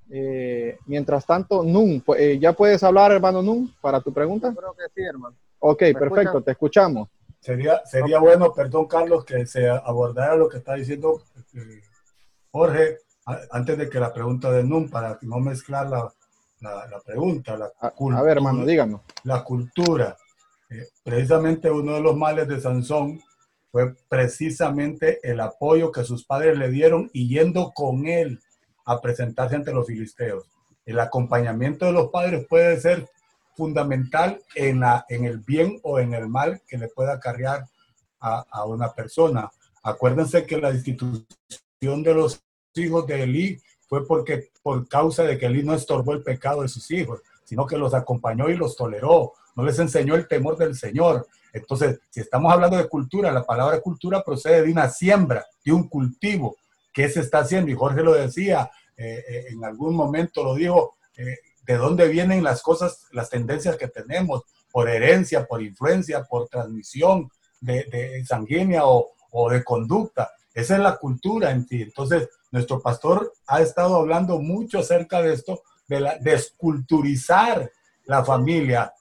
Eh, 0.09 0.77
mientras 0.85 1.26
tanto, 1.26 1.64
Nun, 1.64 2.01
eh, 2.18 2.39
¿ya 2.39 2.53
puedes 2.53 2.81
hablar, 2.84 3.11
hermano 3.11 3.41
Nun, 3.41 3.73
para 3.81 3.99
tu 4.01 4.14
pregunta? 4.14 4.53
Creo 4.55 4.73
que 4.73 4.84
sí, 4.95 5.01
hermano. 5.05 5.35
Ok, 5.59 5.81
¿Me 5.81 5.93
perfecto, 5.95 6.15
escuchan? 6.23 6.43
te 6.43 6.51
escuchamos. 6.51 7.09
Sería, 7.39 7.85
sería 7.85 8.19
bueno, 8.19 8.53
perdón 8.53 8.88
Carlos, 8.88 9.23
que 9.26 9.45
se 9.45 9.69
abordara 9.69 10.35
lo 10.35 10.49
que 10.49 10.57
está 10.57 10.73
diciendo 10.76 11.22
eh, 11.53 11.81
Jorge 12.51 12.97
a- 13.26 13.39
antes 13.51 13.77
de 13.77 13.89
que 13.89 13.99
la 13.99 14.14
pregunta 14.14 14.51
de 14.51 14.64
NUM, 14.64 14.89
para 14.89 15.19
no 15.22 15.39
mezclar 15.39 15.88
la, 15.89 16.11
la, 16.59 16.88
la 16.88 16.99
pregunta. 16.99 17.57
La 17.57 17.71
A, 17.79 17.91
cultura, 17.91 18.19
a 18.19 18.23
ver, 18.23 18.38
hermano, 18.38 18.65
díganos. 18.65 19.01
La 19.23 19.43
cultura. 19.43 20.17
Eh, 20.69 20.88
precisamente 21.03 21.71
uno 21.71 21.93
de 21.93 22.01
los 22.01 22.15
males 22.15 22.47
de 22.47 22.59
Sansón 22.59 23.21
fue 23.71 23.95
precisamente 24.09 25.19
el 25.23 25.39
apoyo 25.39 25.91
que 25.91 26.03
sus 26.03 26.25
padres 26.25 26.57
le 26.57 26.69
dieron 26.69 27.09
y 27.13 27.29
yendo 27.29 27.71
con 27.73 28.07
él 28.07 28.39
a 28.85 28.99
presentarse 29.01 29.55
ante 29.55 29.73
los 29.73 29.88
filisteos. 29.88 30.45
El 30.85 30.99
acompañamiento 30.99 31.85
de 31.85 31.91
los 31.91 32.09
padres 32.09 32.45
puede 32.47 32.79
ser 32.79 33.07
fundamental 33.55 34.41
en, 34.55 34.79
la, 34.81 35.05
en 35.09 35.25
el 35.25 35.39
bien 35.39 35.79
o 35.84 35.99
en 35.99 36.13
el 36.13 36.27
mal 36.27 36.61
que 36.67 36.77
le 36.77 36.88
pueda 36.88 37.13
acarrear 37.13 37.65
a, 38.19 38.45
a 38.49 38.65
una 38.65 38.93
persona. 38.93 39.49
Acuérdense 39.84 40.45
que 40.45 40.57
la 40.57 40.71
institución 40.71 42.03
de 42.03 42.13
los 42.13 42.41
hijos 42.75 43.05
de 43.07 43.23
Elí 43.23 43.61
fue 43.88 44.05
porque 44.05 44.51
por 44.61 44.88
causa 44.88 45.23
de 45.23 45.38
que 45.38 45.47
Elí 45.47 45.64
no 45.64 45.73
estorbó 45.73 46.14
el 46.14 46.23
pecado 46.23 46.61
de 46.61 46.68
sus 46.68 46.91
hijos, 46.91 47.22
sino 47.43 47.65
que 47.65 47.77
los 47.77 47.93
acompañó 47.93 48.49
y 48.49 48.57
los 48.57 48.76
toleró, 48.76 49.34
no 49.55 49.64
les 49.64 49.80
enseñó 49.80 50.15
el 50.15 50.27
temor 50.27 50.57
del 50.57 50.76
Señor. 50.76 51.27
Entonces, 51.53 51.99
si 52.09 52.19
estamos 52.19 52.51
hablando 52.51 52.77
de 52.77 52.88
cultura, 52.88 53.31
la 53.31 53.45
palabra 53.45 53.80
cultura 53.80 54.22
procede 54.22 54.64
de 54.64 54.72
una 54.72 54.89
siembra, 54.89 55.45
de 55.64 55.72
un 55.72 55.88
cultivo. 55.88 56.57
¿Qué 56.93 57.09
se 57.09 57.22
está 57.22 57.39
haciendo? 57.39 57.72
Y 57.72 57.76
Jorge 57.76 58.03
lo 58.03 58.14
decía, 58.14 58.69
eh, 58.97 59.23
eh, 59.27 59.45
en 59.51 59.64
algún 59.64 59.95
momento 59.95 60.43
lo 60.43 60.55
dijo, 60.55 60.97
eh, 61.15 61.38
de 61.65 61.77
dónde 61.77 62.07
vienen 62.07 62.43
las 62.43 62.61
cosas, 62.61 63.05
las 63.11 63.30
tendencias 63.30 63.77
que 63.77 63.88
tenemos, 63.88 64.43
por 64.72 64.89
herencia, 64.89 65.45
por 65.45 65.61
influencia, 65.61 66.23
por 66.23 66.47
transmisión 66.49 67.30
de, 67.61 67.85
de 67.85 68.26
sanguínea 68.26 68.85
o, 68.85 69.11
o 69.31 69.49
de 69.49 69.64
conducta. 69.64 70.31
Esa 70.53 70.76
es 70.76 70.81
la 70.81 70.97
cultura 70.97 71.51
en 71.51 71.65
ti. 71.65 71.81
Entonces, 71.81 72.30
nuestro 72.51 72.81
pastor 72.81 73.33
ha 73.47 73.61
estado 73.61 73.95
hablando 73.95 74.39
mucho 74.39 74.79
acerca 74.79 75.21
de 75.21 75.33
esto, 75.33 75.61
de 75.87 76.17
desculturizar 76.21 77.71
la 78.05 78.23
familia 78.23 78.93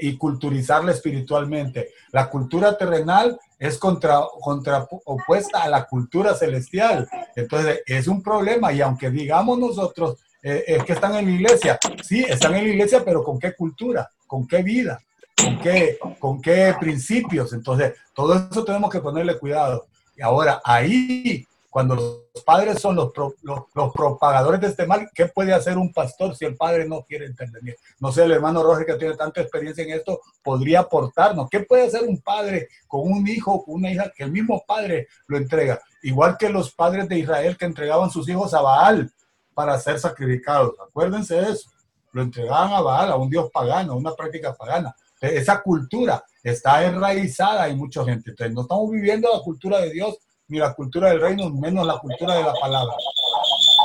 y 0.00 0.16
culturizarla 0.16 0.92
espiritualmente. 0.92 1.90
La 2.12 2.28
cultura 2.28 2.76
terrenal 2.76 3.38
es 3.58 3.78
contra, 3.78 4.20
contra, 4.40 4.86
opuesta 5.04 5.62
a 5.62 5.68
la 5.68 5.84
cultura 5.84 6.34
celestial. 6.34 7.08
Entonces, 7.34 7.80
es 7.86 8.06
un 8.06 8.22
problema 8.22 8.72
y 8.72 8.80
aunque 8.80 9.10
digamos 9.10 9.58
nosotros, 9.58 10.18
eh, 10.42 10.64
es 10.66 10.84
que 10.84 10.92
están 10.92 11.14
en 11.16 11.26
la 11.26 11.32
iglesia, 11.32 11.78
sí, 12.02 12.24
están 12.28 12.54
en 12.54 12.64
la 12.64 12.70
iglesia, 12.70 13.02
pero 13.04 13.24
¿con 13.24 13.38
qué 13.38 13.54
cultura? 13.54 14.10
¿Con 14.26 14.46
qué 14.46 14.62
vida? 14.62 15.00
¿Con 15.36 15.58
qué, 15.60 15.98
con 16.18 16.40
qué 16.40 16.74
principios? 16.78 17.52
Entonces, 17.52 17.94
todo 18.14 18.34
eso 18.34 18.64
tenemos 18.64 18.90
que 18.90 19.00
ponerle 19.00 19.38
cuidado. 19.38 19.86
Y 20.16 20.22
ahora, 20.22 20.60
ahí, 20.64 21.46
cuando 21.70 21.94
los 21.94 22.42
padres 22.44 22.80
son 22.80 22.96
los, 22.96 23.12
pro, 23.12 23.34
los, 23.42 23.64
los, 23.74 23.92
propagadores 23.92 24.60
de 24.60 24.68
este 24.68 24.86
mal, 24.86 25.10
¿qué 25.14 25.26
puede 25.26 25.52
hacer 25.52 25.76
un 25.76 25.92
pastor 25.92 26.34
si 26.34 26.46
el 26.46 26.56
padre 26.56 26.88
no 26.88 27.02
quiere 27.02 27.26
entender? 27.26 27.76
No 28.00 28.10
sé, 28.10 28.24
el 28.24 28.32
hermano 28.32 28.62
Roger, 28.62 28.86
que 28.86 28.94
tiene 28.94 29.16
tanta 29.16 29.42
experiencia 29.42 29.84
en 29.84 29.90
esto, 29.90 30.20
podría 30.42 30.80
aportarnos. 30.80 31.48
¿Qué 31.50 31.60
puede 31.60 31.86
hacer 31.86 32.04
un 32.04 32.20
padre 32.22 32.68
con 32.86 33.02
un 33.02 33.26
hijo 33.28 33.64
con 33.64 33.74
una 33.76 33.90
hija 33.90 34.10
que 34.14 34.24
el 34.24 34.32
mismo 34.32 34.64
padre 34.66 35.08
lo 35.26 35.36
entrega? 35.36 35.78
Igual 36.02 36.36
que 36.38 36.48
los 36.48 36.72
padres 36.72 37.08
de 37.08 37.18
Israel 37.18 37.56
que 37.56 37.66
entregaban 37.66 38.10
sus 38.10 38.28
hijos 38.28 38.54
a 38.54 38.62
Baal 38.62 39.12
para 39.52 39.78
ser 39.78 39.98
sacrificados. 39.98 40.74
Acuérdense 40.80 41.34
de 41.34 41.50
eso. 41.52 41.70
Lo 42.12 42.22
entregaban 42.22 42.72
a 42.72 42.80
Baal, 42.80 43.12
a 43.12 43.16
un 43.16 43.28
dios 43.28 43.50
pagano, 43.52 43.92
a 43.92 43.96
una 43.96 44.14
práctica 44.14 44.54
pagana. 44.54 44.94
Esa 45.20 45.60
cultura 45.60 46.24
está 46.42 46.84
enraizada 46.84 47.68
en 47.68 47.76
mucha 47.76 48.04
gente. 48.04 48.30
Entonces, 48.30 48.54
no 48.54 48.62
estamos 48.62 48.90
viviendo 48.90 49.28
la 49.30 49.42
cultura 49.42 49.80
de 49.80 49.90
Dios 49.90 50.16
ni 50.48 50.58
la 50.58 50.72
cultura 50.74 51.10
del 51.10 51.20
reino, 51.20 51.50
menos 51.50 51.86
la 51.86 51.98
cultura 51.98 52.36
de 52.36 52.42
la 52.42 52.54
palabra. 52.54 52.94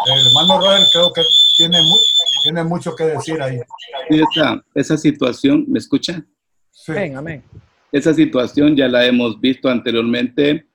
El 0.05 0.27
hermano 0.27 0.59
Roger 0.59 0.87
creo 0.91 1.13
que 1.13 1.21
tiene, 1.57 1.81
mu 1.81 1.95
tiene 2.43 2.63
mucho 2.63 2.95
que 2.95 3.03
decir 3.05 3.41
ahí. 3.41 3.59
Esa, 4.09 4.63
esa 4.73 4.97
situación, 4.97 5.65
¿me 5.67 5.79
escucha? 5.79 6.25
Sí. 6.71 6.91
Amén, 6.91 7.17
amén. 7.17 7.43
Esa 7.91 8.13
situación 8.13 8.75
ya 8.75 8.87
la 8.87 9.05
hemos 9.05 9.39
visto 9.39 9.69
anteriormente 9.69 10.65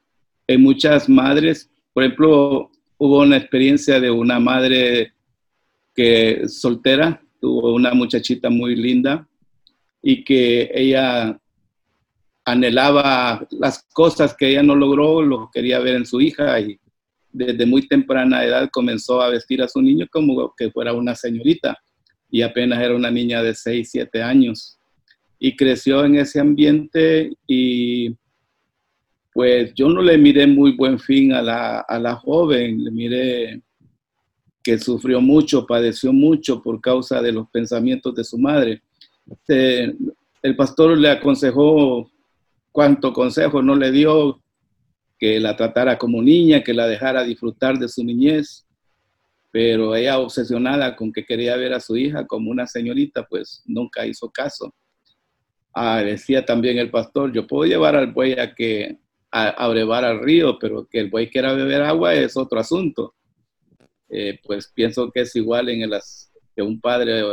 en 0.47 0.63
muchas 0.63 1.09
madres. 1.09 1.71
Por 1.93 2.05
ejemplo, 2.05 2.71
hubo 2.99 3.21
una 3.21 3.39
experiencia 3.39 3.99
de 3.99 4.11
una 4.11 4.39
madre 4.39 5.13
que 5.95 6.49
soltera, 6.49 7.21
tuvo 7.41 7.75
una 7.75 7.93
muchachita 7.95 8.51
muy 8.51 8.77
linda 8.77 9.27
y 10.03 10.23
que 10.23 10.71
ella 10.73 11.41
anhelaba 12.51 13.47
las 13.51 13.85
cosas 13.93 14.35
que 14.35 14.49
ella 14.49 14.63
no 14.63 14.75
logró, 14.75 15.23
lo 15.23 15.51
quería 15.53 15.79
ver 15.81 15.97
en 15.97 16.07
su 16.07 16.21
hija 16.21 16.59
y 16.61 16.79
desde 17.31 17.67
muy 17.67 17.87
temprana 17.87 18.45
edad 18.45 18.69
comenzó 18.73 19.21
a 19.21 19.29
vestir 19.29 19.63
a 19.63 19.69
su 19.69 19.83
niño 19.83 20.07
como 20.11 20.55
que 20.57 20.71
fuera 20.71 20.93
una 20.93 21.15
señorita. 21.15 21.77
Y 22.31 22.43
apenas 22.43 22.83
era 22.83 22.95
una 22.95 23.11
niña 23.11 23.43
de 23.43 23.55
6, 23.55 23.89
7 23.91 24.23
años. 24.23 24.79
Y 25.39 25.57
creció 25.57 26.05
en 26.05 26.17
ese 26.17 26.41
ambiente 26.41 27.33
y 27.47 28.15
pues 29.33 29.73
yo 29.75 29.89
no 29.89 30.03
le 30.03 30.19
miré 30.19 30.47
muy 30.47 30.73
buen 30.73 30.99
fin 30.99 31.33
a 31.33 31.43
la, 31.43 31.81
a 31.81 31.99
la 31.99 32.17
joven, 32.17 32.83
le 32.83 32.91
miré 32.91 33.63
que 34.63 34.79
sufrió 34.79 35.21
mucho, 35.21 35.65
padeció 35.65 36.13
mucho 36.13 36.61
por 36.61 36.81
causa 36.81 37.23
de 37.23 37.33
los 37.33 37.49
pensamientos 37.51 38.15
de 38.15 38.25
su 38.25 38.37
madre. 38.37 38.83
Eh, 39.47 39.95
el 40.43 40.57
pastor 40.57 40.99
le 40.99 41.11
aconsejó 41.11 42.11
cuánto 42.79 43.13
consejo 43.13 43.61
no 43.61 43.75
le 43.75 43.91
dio, 43.91 44.41
que 45.19 45.41
la 45.41 45.57
tratara 45.57 45.99
como 45.99 46.23
niña, 46.23 46.63
que 46.63 46.73
la 46.73 46.87
dejara 46.87 47.25
disfrutar 47.25 47.77
de 47.77 47.89
su 47.89 48.05
niñez, 48.05 48.69
pero 49.51 49.97
ella 49.97 50.21
obsesionada 50.21 50.95
con 50.95 51.13
que 51.13 51.25
quería 51.25 51.57
ver 51.57 51.73
a 51.73 51.81
su 51.81 51.97
hija 51.97 52.25
como 52.25 52.53
una 52.53 52.69
señorita, 52.69 53.27
pues 53.27 53.65
nunca 53.67 54.07
hizo 54.07 54.31
caso. 54.31 54.73
Ah, 55.75 56.05
decía 56.05 56.47
también 56.47 56.79
el 56.79 56.89
pastor, 56.89 57.33
yo 57.33 57.49
puedo 57.49 57.69
llevar 57.69 57.97
al 57.97 58.13
buey 58.13 58.35
a 58.35 58.55
que 58.55 58.97
a, 59.33 59.49
a 59.49 59.67
al 59.67 60.21
río, 60.21 60.57
pero 60.61 60.87
que 60.87 61.01
el 61.01 61.11
buey 61.11 61.29
quiera 61.31 61.55
beber 61.55 61.83
agua 61.83 62.15
es 62.15 62.37
otro 62.37 62.61
asunto. 62.61 63.13
Eh, 64.09 64.39
pues 64.45 64.71
pienso 64.73 65.11
que 65.11 65.23
es 65.23 65.35
igual 65.35 65.69
en 65.69 65.83
el 65.83 66.01
que 66.55 66.63
un 66.63 66.81
padre 66.81 67.25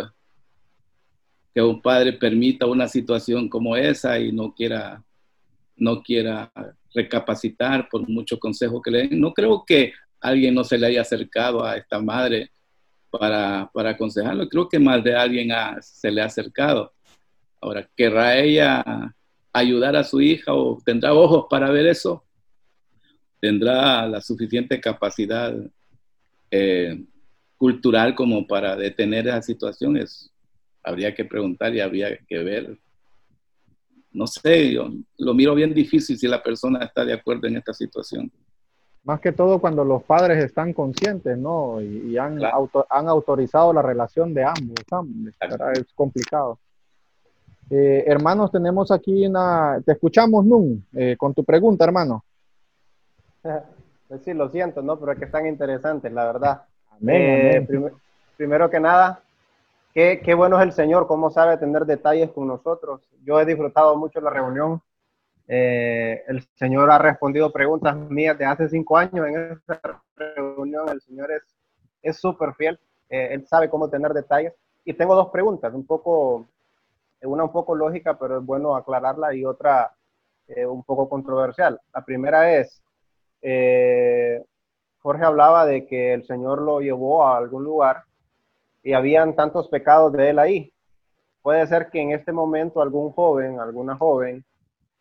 que 1.53 1.61
un 1.61 1.83
padre 1.83 2.13
permita 2.13 2.65
una 2.65 2.87
situación 2.87 3.47
como 3.47 3.77
esa 3.77 4.17
y 4.17 4.31
no 4.31 4.51
quiera 4.51 5.05
no 5.77 6.01
quiera 6.01 6.51
recapacitar 6.93 7.89
por 7.89 8.07
mucho 8.07 8.39
consejo 8.39 8.81
que 8.81 8.91
le 8.91 9.07
den. 9.07 9.19
No 9.19 9.33
creo 9.33 9.63
que 9.65 9.93
alguien 10.19 10.55
no 10.55 10.63
se 10.63 10.77
le 10.77 10.87
haya 10.87 11.01
acercado 11.01 11.63
a 11.63 11.77
esta 11.77 11.99
madre 11.99 12.51
para, 13.09 13.69
para 13.73 13.91
aconsejarlo. 13.91 14.47
Creo 14.47 14.67
que 14.69 14.79
más 14.79 15.03
de 15.03 15.15
alguien 15.15 15.49
se 15.81 16.11
le 16.11 16.21
ha 16.21 16.25
acercado. 16.25 16.93
Ahora, 17.61 17.87
¿querrá 17.95 18.37
ella 18.37 18.83
ayudar 19.51 19.95
a 19.95 20.03
su 20.03 20.21
hija 20.21 20.53
o 20.53 20.81
tendrá 20.85 21.13
ojos 21.13 21.45
para 21.49 21.69
ver 21.71 21.87
eso? 21.87 22.23
¿Tendrá 23.39 24.07
la 24.07 24.21
suficiente 24.21 24.79
capacidad 24.79 25.53
eh, 26.51 27.03
cultural 27.57 28.15
como 28.15 28.47
para 28.47 28.75
detener 28.75 29.27
esas 29.27 29.45
situaciones? 29.45 30.31
Habría 30.83 31.13
que 31.13 31.25
preguntar 31.25 31.73
y 31.75 31.79
habría 31.79 32.17
que 32.27 32.39
ver 32.39 32.77
no 34.15 34.25
sé, 34.27 34.71
yo 34.71 34.89
lo 35.17 35.33
miro 35.33 35.53
bien 35.53 35.73
difícil 35.73 36.17
si 36.17 36.27
la 36.27 36.41
persona 36.41 36.83
está 36.85 37.03
de 37.03 37.13
acuerdo 37.13 37.47
en 37.47 37.57
esta 37.57 37.73
situación. 37.73 38.31
Más 39.03 39.19
que 39.19 39.31
todo 39.31 39.59
cuando 39.59 39.83
los 39.83 40.01
padres 40.03 40.43
están 40.43 40.73
conscientes, 40.73 41.37
¿no? 41.37 41.79
Y, 41.79 42.11
y 42.11 42.17
han, 42.17 42.37
claro. 42.37 42.55
auto, 42.55 42.87
han, 42.89 43.07
autorizado 43.07 43.71
la 43.71 43.83
relación 43.83 44.33
de 44.33 44.43
ambos. 44.43 44.79
ambos 44.89 45.33
es 45.75 45.93
complicado. 45.93 46.57
Eh, 47.69 48.03
hermanos, 48.07 48.51
tenemos 48.51 48.91
aquí 48.91 49.25
una... 49.27 49.81
Te 49.85 49.91
escuchamos, 49.91 50.45
Nun, 50.45 50.85
eh, 50.93 51.15
con 51.17 51.33
tu 51.33 51.43
pregunta, 51.43 51.85
hermano. 51.85 52.23
Pues 54.07 54.21
sí, 54.21 54.35
lo 54.35 54.49
siento, 54.49 54.83
¿no? 54.83 54.99
Pero 54.99 55.13
es 55.13 55.17
que 55.17 55.25
están 55.25 55.47
interesantes, 55.47 56.13
la 56.13 56.25
verdad. 56.25 56.61
Amén, 56.91 57.21
eh, 57.21 57.49
amén. 57.49 57.65
Prim 57.65 57.89
primero 58.37 58.69
que 58.69 58.79
nada, 58.79 59.19
Qué, 59.95 60.21
qué, 60.21 60.33
bueno 60.33 60.57
es 60.59 60.63
el 60.63 60.73
Señor, 60.73 61.07
cómo 61.07 61.31
sabe 61.31 61.57
tener 61.57 61.85
detalles 61.85 62.29
con 62.31 62.47
nosotros. 62.47 63.07
Yo 63.23 63.39
he 63.39 63.45
disfrutado 63.45 63.95
mucho 63.95 64.19
la 64.19 64.29
reunión. 64.29 64.81
Eh, 65.47 66.21
el 66.27 66.45
Señor 66.55 66.91
ha 66.91 66.97
respondido 66.97 67.49
preguntas 67.53 67.95
mías 67.95 68.37
de 68.37 68.43
hace 68.43 68.67
cinco 68.67 68.97
años 68.97 69.25
en 69.25 69.53
esa 69.53 70.03
reunión. 70.17 70.89
El 70.89 70.99
Señor 70.99 71.29
es 72.01 72.17
súper 72.17 72.53
fiel. 72.55 72.77
Eh, 73.09 73.29
él 73.31 73.47
sabe 73.47 73.69
cómo 73.69 73.89
tener 73.89 74.11
detalles. 74.11 74.51
Y 74.83 74.93
tengo 74.95 75.15
dos 75.15 75.29
preguntas, 75.29 75.73
un 75.73 75.85
poco, 75.85 76.45
una 77.21 77.45
un 77.45 77.53
poco 77.53 77.73
lógica, 77.73 78.19
pero 78.19 78.39
es 78.39 78.45
bueno 78.45 78.75
aclararla, 78.75 79.33
y 79.33 79.45
otra 79.45 79.95
eh, 80.49 80.65
un 80.65 80.83
poco 80.83 81.07
controversial. 81.07 81.79
La 81.93 82.03
primera 82.03 82.53
es, 82.53 82.83
Jorge 85.01 85.23
hablaba 85.23 85.65
de 85.65 85.85
que 85.87 86.13
el 86.13 86.25
Señor 86.25 86.61
lo 86.61 86.81
llevó 86.81 87.25
a 87.25 87.37
algún 87.37 87.63
lugar 87.63 88.03
y 88.85 88.93
habían 88.93 89.35
tantos 89.35 89.67
pecados 89.67 90.13
de 90.13 90.29
él 90.29 90.37
ahí. 90.37 90.71
Puede 91.41 91.65
ser 91.65 91.89
que 91.89 91.99
en 91.99 92.11
este 92.11 92.31
momento 92.31 92.81
algún 92.81 93.11
joven, 93.11 93.59
alguna 93.59 93.97
joven, 93.97 94.45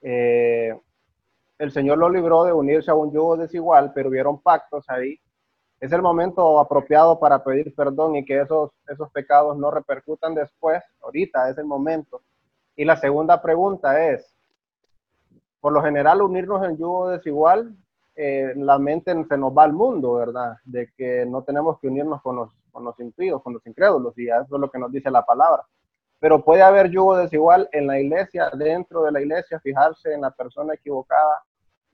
eh, 0.01 0.74
el 1.59 1.70
Señor 1.70 1.98
lo 1.98 2.09
libró 2.09 2.44
de 2.44 2.52
unirse 2.55 2.90
a 2.90 2.94
un 2.94 3.12
yugo 3.12 3.36
desigual, 3.36 3.93
pero 3.94 4.09
hubieron 4.09 4.40
pactos 4.40 4.86
ahí. 4.89 5.20
Es 5.78 5.93
el 5.93 6.01
momento 6.01 6.59
apropiado 6.59 7.20
para 7.20 7.44
pedir 7.44 7.74
perdón 7.74 8.16
y 8.16 8.24
que 8.24 8.40
esos, 8.40 8.70
esos 8.89 9.11
pecados 9.12 9.59
no 9.59 9.70
repercutan 9.70 10.35
después. 10.35 10.82
Ahorita 11.02 11.51
es 11.51 11.59
el 11.59 11.66
momento. 11.66 12.23
Y 12.77 12.86
la 12.86 12.97
segunda 12.97 13.43
pregunta 13.43 14.02
es, 14.09 14.35
por 15.61 15.74
lo 15.74 15.82
general 15.82 16.23
unirnos 16.23 16.65
en 16.65 16.78
yugo 16.78 17.11
desigual, 17.11 17.77
eh, 18.16 18.55
la 18.56 18.78
mente 18.78 19.12
se 19.28 19.36
nos 19.36 19.52
va 19.52 19.65
al 19.65 19.74
mundo, 19.74 20.15
¿verdad? 20.15 20.56
De 20.65 20.90
que 20.97 21.27
no 21.27 21.43
tenemos 21.43 21.78
que 21.81 21.89
unirnos 21.89 22.23
con 22.23 22.36
los, 22.36 22.51
con 22.75 22.85
los 22.85 22.99
impíos, 23.01 23.43
con 23.43 23.55
los 23.55 23.67
incrédulos, 23.67 24.19
y 24.19 24.29
eso 24.29 24.43
es 24.43 24.61
lo 24.61 24.71
que 24.71 24.79
nos 24.79 24.93
dice 24.93 25.11
la 25.11 25.25
palabra. 25.25 25.63
Pero 26.19 26.45
puede 26.45 26.63
haber 26.63 26.91
yugo 26.91 27.17
desigual 27.17 27.69
en 27.73 27.87
la 27.87 28.01
iglesia, 28.01 28.51
dentro 28.51 29.05
de 29.05 29.13
la 29.13 29.21
iglesia, 29.23 29.61
fijarse 29.61 30.13
en 30.13 30.23
la 30.23 30.31
persona 30.31 30.75
equivocada, 30.75 31.43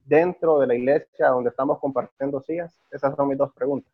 dentro 0.04 0.58
de 0.58 0.66
la 0.66 0.74
iglesia 0.74 1.28
donde 1.28 1.50
estamos 1.50 1.78
compartiendo 1.78 2.40
sillas. 2.40 2.74
Esas 2.90 3.14
son 3.14 3.28
mis 3.28 3.38
dos 3.38 3.52
preguntas. 3.52 3.92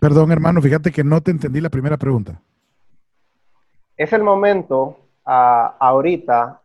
Perdón, 0.00 0.32
hermano, 0.32 0.62
fíjate 0.62 0.90
que 0.90 1.04
no 1.04 1.20
te 1.20 1.32
entendí 1.32 1.60
la 1.60 1.70
primera 1.70 1.96
pregunta. 1.96 2.40
Es 3.96 4.12
el 4.12 4.22
momento, 4.22 4.98
ah, 5.24 5.76
ahorita, 5.78 6.62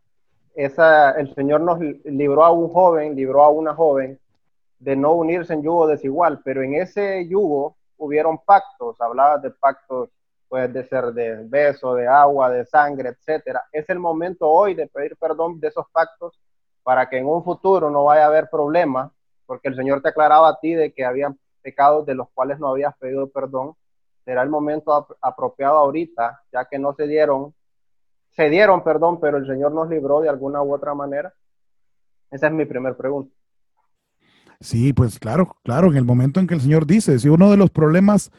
esa, 0.54 1.12
el 1.12 1.34
Señor 1.34 1.62
nos 1.62 1.80
libró 2.06 2.46
a 2.46 2.52
un 2.52 2.70
joven, 2.70 3.16
libró 3.16 3.44
a 3.44 3.50
una 3.50 3.74
joven 3.74 4.20
de 4.82 4.96
no 4.96 5.14
unirse 5.14 5.54
en 5.54 5.62
yugo 5.62 5.88
desigual, 5.88 6.42
pero 6.44 6.64
en 6.64 6.74
ese 6.74 7.28
yugo 7.28 7.78
hubieron 7.98 8.40
pactos, 8.40 9.00
hablaba 9.00 9.38
de 9.38 9.52
pactos, 9.52 10.10
puede 10.50 10.84
ser 10.86 11.14
de 11.14 11.44
beso, 11.48 11.94
de 11.94 12.08
agua, 12.08 12.50
de 12.50 12.66
sangre, 12.66 13.10
etcétera. 13.10 13.64
Es 13.72 13.88
el 13.90 14.00
momento 14.00 14.50
hoy 14.50 14.74
de 14.74 14.88
pedir 14.88 15.16
perdón 15.18 15.60
de 15.60 15.68
esos 15.68 15.86
pactos 15.92 16.40
para 16.82 17.08
que 17.08 17.20
en 17.20 17.28
un 17.28 17.44
futuro 17.44 17.92
no 17.92 18.06
vaya 18.06 18.24
a 18.24 18.28
haber 18.28 18.50
problema, 18.50 19.14
porque 19.46 19.68
el 19.68 19.76
Señor 19.76 20.02
te 20.02 20.10
aclaraba 20.10 20.50
a 20.50 20.60
ti 20.60 20.74
de 20.74 20.92
que 20.92 21.06
había 21.06 21.32
pecados 21.62 22.06
de 22.08 22.16
los 22.16 22.30
cuales 22.32 22.60
no 22.60 22.70
habías 22.70 22.98
pedido 22.98 23.30
perdón. 23.30 23.76
Será 24.26 24.42
el 24.42 24.50
momento 24.50 25.08
apropiado 25.22 25.78
ahorita, 25.78 26.42
ya 26.52 26.66
que 26.66 26.80
no 26.80 26.94
se 26.94 27.06
dieron 27.06 27.54
se 28.32 28.50
dieron 28.50 28.84
perdón, 28.84 29.20
pero 29.20 29.38
el 29.38 29.46
Señor 29.46 29.74
nos 29.74 29.90
libró 29.90 30.22
de 30.22 30.30
alguna 30.30 30.64
u 30.64 30.74
otra 30.74 30.96
manera? 30.96 31.34
Esa 32.32 32.48
es 32.48 32.54
mi 32.54 32.66
primera 32.66 32.96
pregunta. 32.96 33.41
Sí, 34.62 34.94
pues 34.94 35.20
claro, 35.20 35.58
claro, 35.64 35.90
en 35.92 35.98
el 35.98 36.06
momento 36.06 36.40
en 36.40 36.48
que 36.48 36.54
el 36.54 36.62
Señor 36.62 36.86
dice, 36.86 37.20
si 37.20 37.28
uno 37.28 37.50
de 37.50 37.58
los 37.58 37.72
problemas 37.72 38.32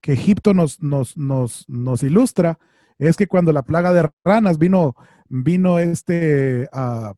que 0.00 0.12
Egipto 0.12 0.54
nos, 0.54 0.80
nos, 0.82 1.16
nos, 1.16 1.68
nos 1.68 2.02
ilustra 2.02 2.58
es 2.98 3.16
que 3.16 3.26
cuando 3.26 3.52
la 3.52 3.62
plaga 3.62 3.92
de 3.92 4.08
ranas 4.22 4.58
vino, 4.58 4.94
vino 5.28 5.78
este 5.78 6.68
uh, 6.72 7.14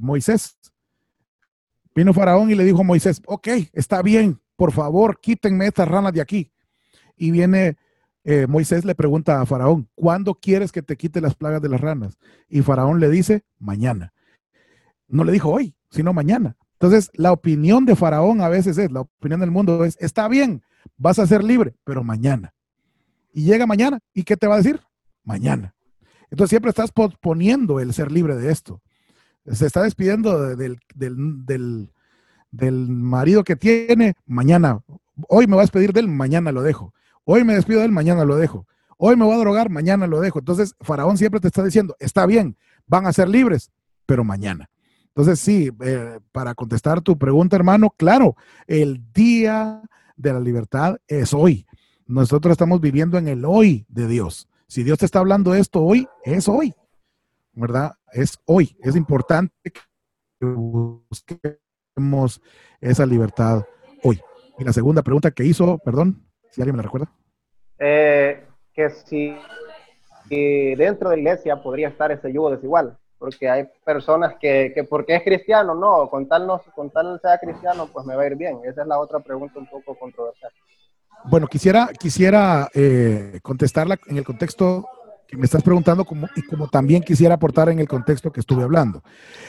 Moisés, 0.00 0.58
vino 1.94 2.14
Faraón 2.14 2.50
y 2.50 2.54
le 2.54 2.64
dijo 2.64 2.80
a 2.80 2.84
Moisés, 2.84 3.20
ok, 3.26 3.48
está 3.74 4.00
bien, 4.00 4.40
por 4.56 4.72
favor, 4.72 5.20
quítenme 5.20 5.66
estas 5.66 5.86
ranas 5.86 6.14
de 6.14 6.22
aquí. 6.22 6.50
Y 7.14 7.30
viene 7.30 7.76
eh, 8.24 8.46
Moisés 8.46 8.84
le 8.84 8.94
pregunta 8.94 9.40
a 9.40 9.46
Faraón, 9.46 9.88
¿cuándo 9.94 10.34
quieres 10.34 10.72
que 10.72 10.82
te 10.82 10.96
quite 10.96 11.20
las 11.20 11.34
plagas 11.34 11.60
de 11.60 11.68
las 11.68 11.80
ranas? 11.80 12.18
Y 12.48 12.62
Faraón 12.62 13.00
le 13.00 13.10
dice, 13.10 13.44
mañana. 13.58 14.12
No 15.08 15.24
le 15.24 15.32
dijo 15.32 15.50
hoy, 15.50 15.74
sino 15.90 16.12
mañana. 16.12 16.56
Entonces, 16.82 17.12
la 17.14 17.30
opinión 17.30 17.84
de 17.84 17.94
Faraón 17.94 18.40
a 18.40 18.48
veces 18.48 18.76
es, 18.76 18.90
la 18.90 19.02
opinión 19.02 19.38
del 19.38 19.52
mundo 19.52 19.84
es, 19.84 19.96
está 20.00 20.26
bien, 20.26 20.64
vas 20.96 21.20
a 21.20 21.28
ser 21.28 21.44
libre, 21.44 21.76
pero 21.84 22.02
mañana. 22.02 22.54
Y 23.32 23.44
llega 23.44 23.68
mañana, 23.68 24.00
¿y 24.12 24.24
qué 24.24 24.36
te 24.36 24.48
va 24.48 24.54
a 24.54 24.56
decir? 24.56 24.80
Mañana. 25.22 25.76
Entonces, 26.28 26.50
siempre 26.50 26.70
estás 26.70 26.90
posponiendo 26.90 27.78
el 27.78 27.94
ser 27.94 28.10
libre 28.10 28.34
de 28.34 28.50
esto. 28.50 28.82
Se 29.46 29.64
está 29.64 29.84
despidiendo 29.84 30.56
del, 30.56 30.80
del, 30.96 31.92
del 32.50 32.88
marido 32.88 33.44
que 33.44 33.54
tiene, 33.54 34.14
mañana. 34.26 34.80
Hoy 35.28 35.46
me 35.46 35.54
vas 35.54 35.62
a 35.62 35.66
despedir 35.66 35.92
de 35.92 36.00
él, 36.00 36.08
mañana 36.08 36.50
lo 36.50 36.62
dejo. 36.62 36.92
Hoy 37.22 37.44
me 37.44 37.54
despido 37.54 37.78
de 37.78 37.86
él, 37.86 37.92
mañana 37.92 38.24
lo 38.24 38.34
dejo. 38.34 38.66
Hoy 38.98 39.14
me 39.14 39.24
voy 39.24 39.36
a 39.36 39.38
drogar, 39.38 39.70
mañana 39.70 40.08
lo 40.08 40.20
dejo. 40.20 40.40
Entonces, 40.40 40.74
Faraón 40.80 41.16
siempre 41.16 41.38
te 41.38 41.46
está 41.46 41.62
diciendo, 41.62 41.94
está 42.00 42.26
bien, 42.26 42.56
van 42.88 43.06
a 43.06 43.12
ser 43.12 43.28
libres, 43.28 43.70
pero 44.04 44.24
mañana. 44.24 44.68
Entonces, 45.14 45.40
sí, 45.40 45.70
eh, 45.84 46.20
para 46.32 46.54
contestar 46.54 47.02
tu 47.02 47.18
pregunta, 47.18 47.54
hermano, 47.54 47.90
claro, 47.90 48.34
el 48.66 49.12
día 49.12 49.82
de 50.16 50.32
la 50.32 50.40
libertad 50.40 50.96
es 51.06 51.34
hoy. 51.34 51.66
Nosotros 52.06 52.52
estamos 52.52 52.80
viviendo 52.80 53.18
en 53.18 53.28
el 53.28 53.44
hoy 53.44 53.84
de 53.88 54.06
Dios. 54.06 54.48
Si 54.66 54.82
Dios 54.82 54.98
te 54.98 55.04
está 55.04 55.18
hablando 55.18 55.54
esto 55.54 55.82
hoy, 55.82 56.08
es 56.24 56.48
hoy, 56.48 56.72
¿verdad? 57.52 57.92
Es 58.10 58.38
hoy. 58.46 58.74
Es 58.80 58.96
importante 58.96 59.52
que 59.70 60.46
busquemos 60.46 62.40
esa 62.80 63.04
libertad 63.04 63.64
hoy. 64.02 64.18
Y 64.58 64.64
la 64.64 64.72
segunda 64.72 65.02
pregunta 65.02 65.30
que 65.30 65.44
hizo, 65.44 65.76
perdón. 65.78 66.26
Si 66.50 66.62
alguien 66.62 66.76
me 66.76 66.78
la 66.78 66.84
recuerda. 66.84 67.12
Eh, 67.78 68.46
que 68.72 68.88
si, 68.88 69.36
dentro 70.30 71.10
de 71.10 71.16
la 71.16 71.20
iglesia 71.20 71.62
podría 71.62 71.88
estar 71.88 72.10
ese 72.12 72.32
yugo 72.32 72.50
desigual, 72.50 72.98
porque 73.22 73.48
hay 73.48 73.68
personas 73.84 74.34
que, 74.40 74.72
que 74.74 74.82
porque 74.82 75.14
es 75.14 75.22
cristiano, 75.22 75.76
no, 75.76 76.10
con 76.10 76.26
tal, 76.26 76.44
no, 76.44 76.60
con 76.74 76.90
tal 76.90 77.20
sea 77.20 77.38
cristiano, 77.38 77.88
pues 77.92 78.04
me 78.04 78.16
va 78.16 78.22
a 78.24 78.26
ir 78.26 78.34
bien. 78.34 78.58
Esa 78.64 78.82
es 78.82 78.88
la 78.88 78.98
otra 78.98 79.20
pregunta 79.20 79.60
un 79.60 79.66
poco 79.68 79.94
controversial. 79.94 80.50
Bueno, 81.26 81.46
quisiera, 81.46 81.90
quisiera 81.96 82.68
eh, 82.74 83.38
contestarla 83.40 83.96
en 84.08 84.16
el 84.16 84.24
contexto 84.24 84.88
me 85.36 85.46
estás 85.46 85.62
preguntando 85.62 86.04
como, 86.04 86.28
y 86.36 86.42
como 86.42 86.68
también 86.68 87.02
quisiera 87.02 87.36
aportar 87.36 87.70
en 87.70 87.78
el 87.78 87.88
contexto 87.88 88.30
que 88.30 88.40
estuve 88.40 88.64
hablando. 88.64 89.02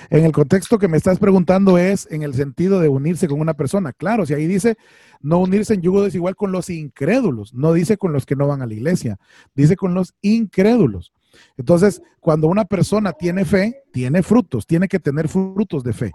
En 0.10 0.24
el 0.24 0.32
contexto 0.32 0.78
que 0.78 0.88
me 0.88 0.96
estás 0.96 1.20
preguntando 1.20 1.78
es 1.78 2.08
en 2.10 2.22
el 2.24 2.36
sentido 2.36 2.80
de 2.80 2.88
unirse 2.88 3.28
con 3.28 3.42
una 3.42 3.54
persona. 3.54 3.92
Claro, 3.92 4.26
si 4.26 4.34
ahí 4.34 4.48
dice 4.48 4.78
no 5.20 5.40
unirse 5.40 5.74
en 5.74 5.82
yugo 5.82 6.04
desigual 6.04 6.38
con 6.38 6.54
los 6.54 6.70
incrédulos, 6.70 7.54
no 7.54 7.74
dice 7.74 7.98
con 7.98 8.14
los 8.14 8.26
que 8.26 8.38
no 8.38 8.48
van 8.48 8.62
a 8.62 8.66
la 8.66 8.74
iglesia, 8.74 9.18
dice 9.56 9.76
con 9.76 9.94
los 9.94 10.14
incrédulos. 10.22 11.12
Entonces, 11.58 12.02
cuando 12.20 12.48
una 12.48 12.66
persona 12.66 13.14
tiene 13.14 13.46
fe, 13.46 13.84
tiene 13.92 14.24
frutos, 14.24 14.66
tiene 14.66 14.88
que 14.88 15.00
tener 15.00 15.28
frutos 15.28 15.84
de 15.84 15.94
fe. 15.94 16.12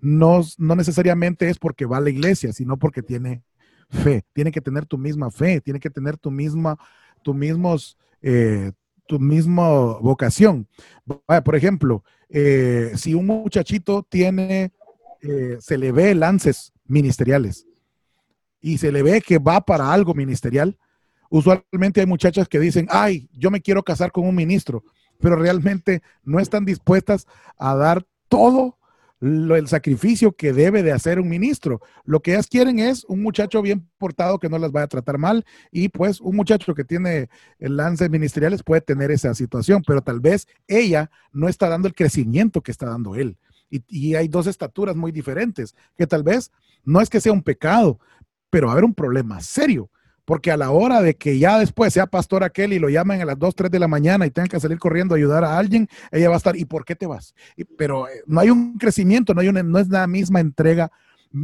No, 0.00 0.40
no 0.58 0.76
necesariamente 0.76 1.48
es 1.48 1.58
porque 1.58 1.86
va 1.86 1.98
a 1.98 2.00
la 2.00 2.10
iglesia, 2.10 2.52
sino 2.52 2.78
porque 2.78 3.02
tiene 3.02 3.42
fe. 3.88 4.24
Tiene 4.32 4.52
que 4.52 4.60
tener 4.60 4.86
tu 4.86 4.98
misma 4.98 5.30
fe, 5.30 5.60
tiene 5.60 5.80
que 5.80 5.90
tener 5.90 6.16
tu 6.16 6.30
misma, 6.30 6.78
tu 7.22 7.34
mismos, 7.34 7.98
eh, 8.22 8.72
tu 9.06 9.18
misma 9.18 9.68
vocación. 9.98 10.68
Por 11.44 11.56
ejemplo, 11.56 12.04
eh, 12.28 12.92
si 12.94 13.14
un 13.14 13.26
muchachito 13.26 14.06
tiene, 14.08 14.72
eh, 15.20 15.56
se 15.60 15.76
le 15.76 15.92
ve 15.92 16.14
lances 16.14 16.72
ministeriales 16.86 17.66
y 18.60 18.78
se 18.78 18.92
le 18.92 19.02
ve 19.02 19.20
que 19.20 19.38
va 19.38 19.60
para 19.60 19.92
algo 19.92 20.14
ministerial, 20.14 20.78
usualmente 21.30 22.00
hay 22.00 22.06
muchachas 22.06 22.48
que 22.48 22.60
dicen, 22.60 22.86
ay, 22.90 23.28
yo 23.32 23.50
me 23.50 23.62
quiero 23.62 23.82
casar 23.82 24.12
con 24.12 24.26
un 24.26 24.34
ministro, 24.34 24.84
pero 25.18 25.36
realmente 25.36 26.02
no 26.22 26.40
están 26.40 26.64
dispuestas 26.66 27.26
a 27.56 27.74
dar 27.74 28.04
todo 28.28 28.76
el 29.20 29.68
sacrificio 29.68 30.32
que 30.32 30.52
debe 30.52 30.82
de 30.82 30.92
hacer 30.92 31.20
un 31.20 31.28
ministro. 31.28 31.80
Lo 32.04 32.20
que 32.20 32.32
ellas 32.32 32.46
quieren 32.46 32.78
es 32.78 33.04
un 33.04 33.22
muchacho 33.22 33.60
bien 33.60 33.86
portado 33.98 34.38
que 34.38 34.48
no 34.48 34.58
las 34.58 34.72
vaya 34.72 34.84
a 34.84 34.88
tratar 34.88 35.18
mal 35.18 35.44
y 35.70 35.90
pues 35.90 36.20
un 36.20 36.36
muchacho 36.36 36.74
que 36.74 36.84
tiene 36.84 37.28
lances 37.58 38.08
ministeriales 38.08 38.62
puede 38.62 38.80
tener 38.80 39.10
esa 39.10 39.34
situación, 39.34 39.82
pero 39.86 40.00
tal 40.00 40.20
vez 40.20 40.48
ella 40.66 41.10
no 41.32 41.48
está 41.48 41.68
dando 41.68 41.86
el 41.86 41.94
crecimiento 41.94 42.62
que 42.62 42.70
está 42.70 42.86
dando 42.86 43.14
él. 43.14 43.36
Y, 43.68 43.84
y 43.88 44.14
hay 44.14 44.26
dos 44.26 44.46
estaturas 44.46 44.96
muy 44.96 45.12
diferentes, 45.12 45.76
que 45.96 46.06
tal 46.06 46.22
vez 46.22 46.50
no 46.84 47.00
es 47.00 47.10
que 47.10 47.20
sea 47.20 47.32
un 47.32 47.42
pecado, 47.42 48.00
pero 48.48 48.66
va 48.66 48.72
a 48.72 48.74
haber 48.74 48.84
un 48.84 48.94
problema 48.94 49.40
serio 49.40 49.89
porque 50.30 50.52
a 50.52 50.56
la 50.56 50.70
hora 50.70 51.02
de 51.02 51.16
que 51.16 51.40
ya 51.40 51.58
después 51.58 51.92
sea 51.92 52.06
pastor 52.06 52.44
aquel 52.44 52.72
y 52.72 52.78
lo 52.78 52.88
llamen 52.88 53.20
a 53.20 53.24
las 53.24 53.36
2, 53.36 53.52
3 53.52 53.68
de 53.68 53.80
la 53.80 53.88
mañana 53.88 54.26
y 54.26 54.30
tengan 54.30 54.46
que 54.46 54.60
salir 54.60 54.78
corriendo 54.78 55.12
a 55.12 55.18
ayudar 55.18 55.42
a 55.42 55.58
alguien, 55.58 55.88
ella 56.12 56.28
va 56.28 56.36
a 56.36 56.38
estar, 56.38 56.54
¿y 56.54 56.66
por 56.66 56.84
qué 56.84 56.94
te 56.94 57.04
vas? 57.04 57.34
pero 57.76 58.06
eh, 58.06 58.22
no 58.26 58.38
hay 58.38 58.48
un 58.48 58.78
crecimiento, 58.78 59.34
no, 59.34 59.40
hay 59.40 59.48
una, 59.48 59.64
no 59.64 59.80
es 59.80 59.88
la 59.88 60.06
misma 60.06 60.38
entrega 60.38 60.92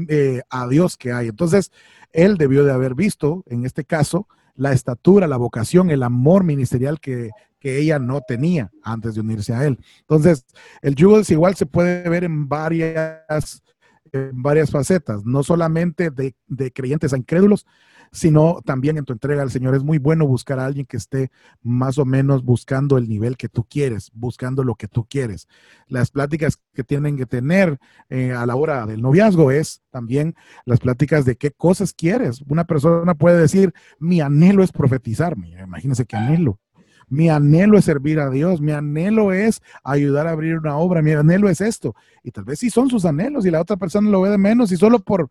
eh, 0.08 0.40
a 0.50 0.68
Dios 0.68 0.96
que 0.96 1.12
hay. 1.12 1.26
Entonces, 1.26 1.72
él 2.12 2.36
debió 2.36 2.62
de 2.62 2.70
haber 2.70 2.94
visto, 2.94 3.42
en 3.48 3.66
este 3.66 3.84
caso, 3.84 4.28
la 4.54 4.70
estatura, 4.70 5.26
la 5.26 5.36
vocación, 5.36 5.90
el 5.90 6.04
amor 6.04 6.44
ministerial 6.44 7.00
que, 7.00 7.30
que 7.58 7.80
ella 7.80 7.98
no 7.98 8.20
tenía 8.20 8.70
antes 8.84 9.16
de 9.16 9.20
unirse 9.20 9.52
a 9.52 9.64
él. 9.64 9.80
Entonces, 10.02 10.46
el 10.80 10.94
yugo 10.94 11.18
desigual 11.18 11.56
se 11.56 11.66
puede 11.66 12.08
ver 12.08 12.22
en 12.22 12.48
varias 12.48 13.64
varias 14.32 14.70
facetas, 14.70 15.24
no 15.24 15.42
solamente 15.42 16.10
de, 16.10 16.34
de 16.46 16.72
creyentes 16.72 17.12
a 17.12 17.16
incrédulos, 17.16 17.66
sino 18.12 18.60
también 18.64 18.96
en 18.96 19.04
tu 19.04 19.12
entrega 19.12 19.42
al 19.42 19.50
Señor. 19.50 19.74
Es 19.74 19.82
muy 19.82 19.98
bueno 19.98 20.26
buscar 20.26 20.58
a 20.58 20.66
alguien 20.66 20.86
que 20.86 20.96
esté 20.96 21.30
más 21.62 21.98
o 21.98 22.04
menos 22.04 22.44
buscando 22.44 22.98
el 22.98 23.08
nivel 23.08 23.36
que 23.36 23.48
tú 23.48 23.64
quieres, 23.64 24.10
buscando 24.14 24.64
lo 24.64 24.74
que 24.74 24.88
tú 24.88 25.06
quieres. 25.08 25.48
Las 25.88 26.10
pláticas 26.10 26.58
que 26.72 26.84
tienen 26.84 27.16
que 27.16 27.26
tener 27.26 27.78
eh, 28.08 28.32
a 28.32 28.46
la 28.46 28.56
hora 28.56 28.86
del 28.86 29.02
noviazgo 29.02 29.50
es 29.50 29.82
también 29.90 30.34
las 30.64 30.80
pláticas 30.80 31.24
de 31.24 31.36
qué 31.36 31.50
cosas 31.50 31.92
quieres. 31.92 32.42
Una 32.48 32.64
persona 32.64 33.14
puede 33.14 33.38
decir, 33.38 33.72
mi 33.98 34.20
anhelo 34.20 34.62
es 34.62 34.72
profetizar. 34.72 35.36
Imagínense 35.36 36.06
qué 36.06 36.16
anhelo. 36.16 36.58
Mi 37.08 37.28
anhelo 37.28 37.78
es 37.78 37.84
servir 37.84 38.18
a 38.18 38.30
Dios, 38.30 38.60
mi 38.60 38.72
anhelo 38.72 39.32
es 39.32 39.62
ayudar 39.84 40.26
a 40.26 40.32
abrir 40.32 40.58
una 40.58 40.76
obra, 40.76 41.02
mi 41.02 41.12
anhelo 41.12 41.48
es 41.48 41.60
esto. 41.60 41.94
Y 42.22 42.32
tal 42.32 42.44
vez 42.44 42.58
sí 42.58 42.70
son 42.70 42.90
sus 42.90 43.04
anhelos 43.04 43.46
y 43.46 43.50
la 43.50 43.60
otra 43.60 43.76
persona 43.76 44.10
lo 44.10 44.22
ve 44.22 44.30
de 44.30 44.38
menos 44.38 44.72
y 44.72 44.76
solo 44.76 44.98
por, 44.98 45.30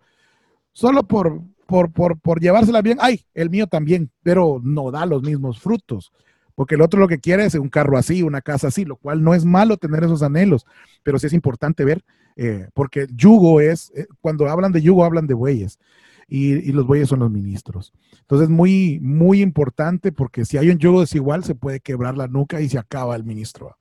solo 0.72 1.04
por, 1.04 1.42
por, 1.66 1.92
por, 1.92 2.40
llevársela 2.40 2.82
bien, 2.82 2.98
ay, 3.02 3.26
el 3.34 3.50
mío 3.50 3.68
también, 3.68 4.12
pero 4.24 4.62
no 4.64 4.92
da 4.92 5.06
los 5.06 5.22
mismos 5.22 5.60
frutos. 5.60 6.14
Porque 6.54 6.76
el 6.76 6.82
otro 6.82 7.02
lo 7.02 7.10
que 7.10 7.20
quiere 7.20 7.46
es 7.46 7.56
un 7.56 7.68
carro 7.68 7.98
así, 7.98 8.24
una 8.24 8.42
casa 8.42 8.68
así, 8.68 8.86
lo 8.86 8.96
cual 8.96 9.22
no 9.22 9.34
es 9.34 9.44
malo 9.44 9.76
tener 9.76 10.06
esos 10.06 10.24
anhelos, 10.24 10.66
pero 11.04 11.20
sí 11.20 11.28
es 11.28 11.34
importante 11.34 11.84
ver, 11.84 12.06
eh, 12.38 12.70
porque 12.74 13.08
yugo 13.14 13.60
es, 13.60 13.92
eh, 13.96 14.08
cuando 14.22 14.48
hablan 14.48 14.72
de 14.72 14.82
yugo 14.82 15.04
hablan 15.04 15.28
de 15.28 15.34
bueyes, 15.34 15.80
y, 16.28 16.72
los 16.72 16.88
bueyes 16.88 17.10
son 17.10 17.20
los 17.20 17.32
ministros. 17.32 17.94
Entonces, 18.22 18.50
muy, 18.50 19.00
muy 19.02 19.42
importante, 19.42 20.12
porque 20.12 20.46
si 20.46 20.58
hay 20.58 20.70
un 20.70 20.80
yugo 20.80 21.02
desigual, 21.02 21.44
se 21.44 21.56
puede 21.56 21.80
quebrar 21.80 22.18
la 22.18 22.28
nuca 22.28 22.62
y 22.62 22.70
se 22.70 22.78
acaba 22.78 23.16
el 23.16 23.24
ministro. 23.24 23.78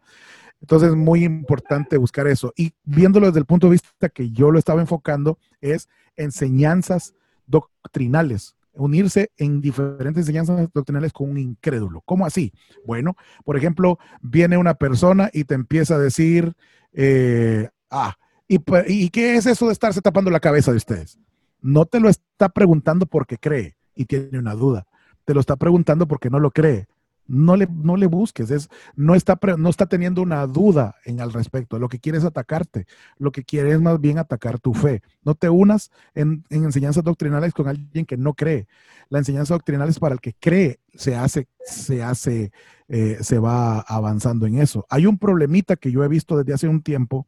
Entonces, 0.61 0.91
es 0.91 0.97
muy 0.97 1.25
importante 1.25 1.97
buscar 1.97 2.27
eso. 2.27 2.53
Y 2.57 2.73
viéndolo 2.85 3.27
desde 3.27 3.41
el 3.41 3.47
punto 3.47 3.67
de 3.67 3.73
vista 3.73 4.09
que 4.09 4.31
yo 4.31 4.51
lo 4.51 4.59
estaba 4.59 4.81
enfocando, 4.81 5.39
es 5.61 5.89
enseñanzas 6.17 7.15
doctrinales, 7.47 8.57
unirse 8.73 9.31
en 9.37 9.61
diferentes 9.61 10.23
enseñanzas 10.23 10.69
doctrinales 10.73 11.13
con 11.13 11.31
un 11.31 11.39
incrédulo. 11.39 12.03
¿Cómo 12.05 12.27
así? 12.27 12.53
Bueno, 12.87 13.17
por 13.45 13.57
ejemplo, 13.57 13.99
viene 14.21 14.59
una 14.59 14.75
persona 14.75 15.31
y 15.33 15.45
te 15.45 15.55
empieza 15.55 15.95
a 15.95 15.99
decir, 15.99 16.55
eh, 16.93 17.69
ah, 17.91 18.17
¿y, 18.49 18.59
¿y 18.87 19.11
qué 19.11 19.37
es 19.37 19.47
eso 19.47 19.67
de 19.67 19.73
estarse 19.73 20.01
tapando 20.01 20.31
la 20.31 20.41
cabeza 20.41 20.71
de 20.71 20.79
ustedes? 20.79 21.19
No 21.65 21.87
te 21.87 21.99
lo 21.99 22.11
está 22.11 22.51
preguntando 22.51 23.07
porque 23.07 23.39
cree 23.39 23.79
y 23.95 24.05
tiene 24.05 24.39
una 24.39 24.53
duda. 24.53 24.87
Te 25.25 25.33
lo 25.33 25.41
está 25.41 25.57
preguntando 25.57 26.07
porque 26.07 26.29
no 26.29 26.39
lo 26.39 26.51
cree. 26.51 26.89
No 27.27 27.57
le, 27.57 27.67
no 27.71 27.97
le 27.97 28.07
busques, 28.07 28.51
es, 28.51 28.69
no, 28.97 29.15
está, 29.15 29.39
no 29.57 29.71
está 29.71 29.87
teniendo 29.87 30.21
una 30.21 30.47
duda 30.47 30.97
en 31.05 31.21
al 31.21 31.33
respecto. 31.33 31.79
Lo 31.79 31.89
que 31.89 31.99
quiere 31.99 32.19
es 32.19 32.25
atacarte. 32.25 32.87
Lo 33.19 33.33
que 33.33 33.45
quiere 33.45 33.73
es 33.73 33.81
más 33.81 34.01
bien 34.01 34.19
atacar 34.19 34.59
tu 34.59 34.75
fe. 34.75 35.03
No 35.23 35.35
te 35.35 35.49
unas 35.49 35.91
en, 36.15 36.45
en 36.51 36.65
enseñanzas 36.65 37.03
doctrinales 37.05 37.53
con 37.55 37.69
alguien 37.69 38.05
que 38.05 38.17
no 38.17 38.35
cree. 38.35 38.67
La 39.09 39.19
enseñanza 39.19 39.55
doctrinal 39.55 39.89
es 39.89 39.99
para 39.99 40.15
el 40.15 40.21
que 40.21 40.35
cree, 40.35 40.81
se 40.95 41.15
hace, 41.15 41.49
se 41.65 42.03
hace, 42.03 42.53
eh, 42.89 43.19
se 43.21 43.39
va 43.39 43.81
avanzando 43.81 44.47
en 44.47 44.59
eso. 44.59 44.87
Hay 44.89 45.07
un 45.07 45.19
problemita 45.19 45.77
que 45.77 45.91
yo 45.91 46.05
he 46.05 46.09
visto 46.09 46.37
desde 46.37 46.55
hace 46.55 46.69
un 46.69 46.83
tiempo 46.83 47.27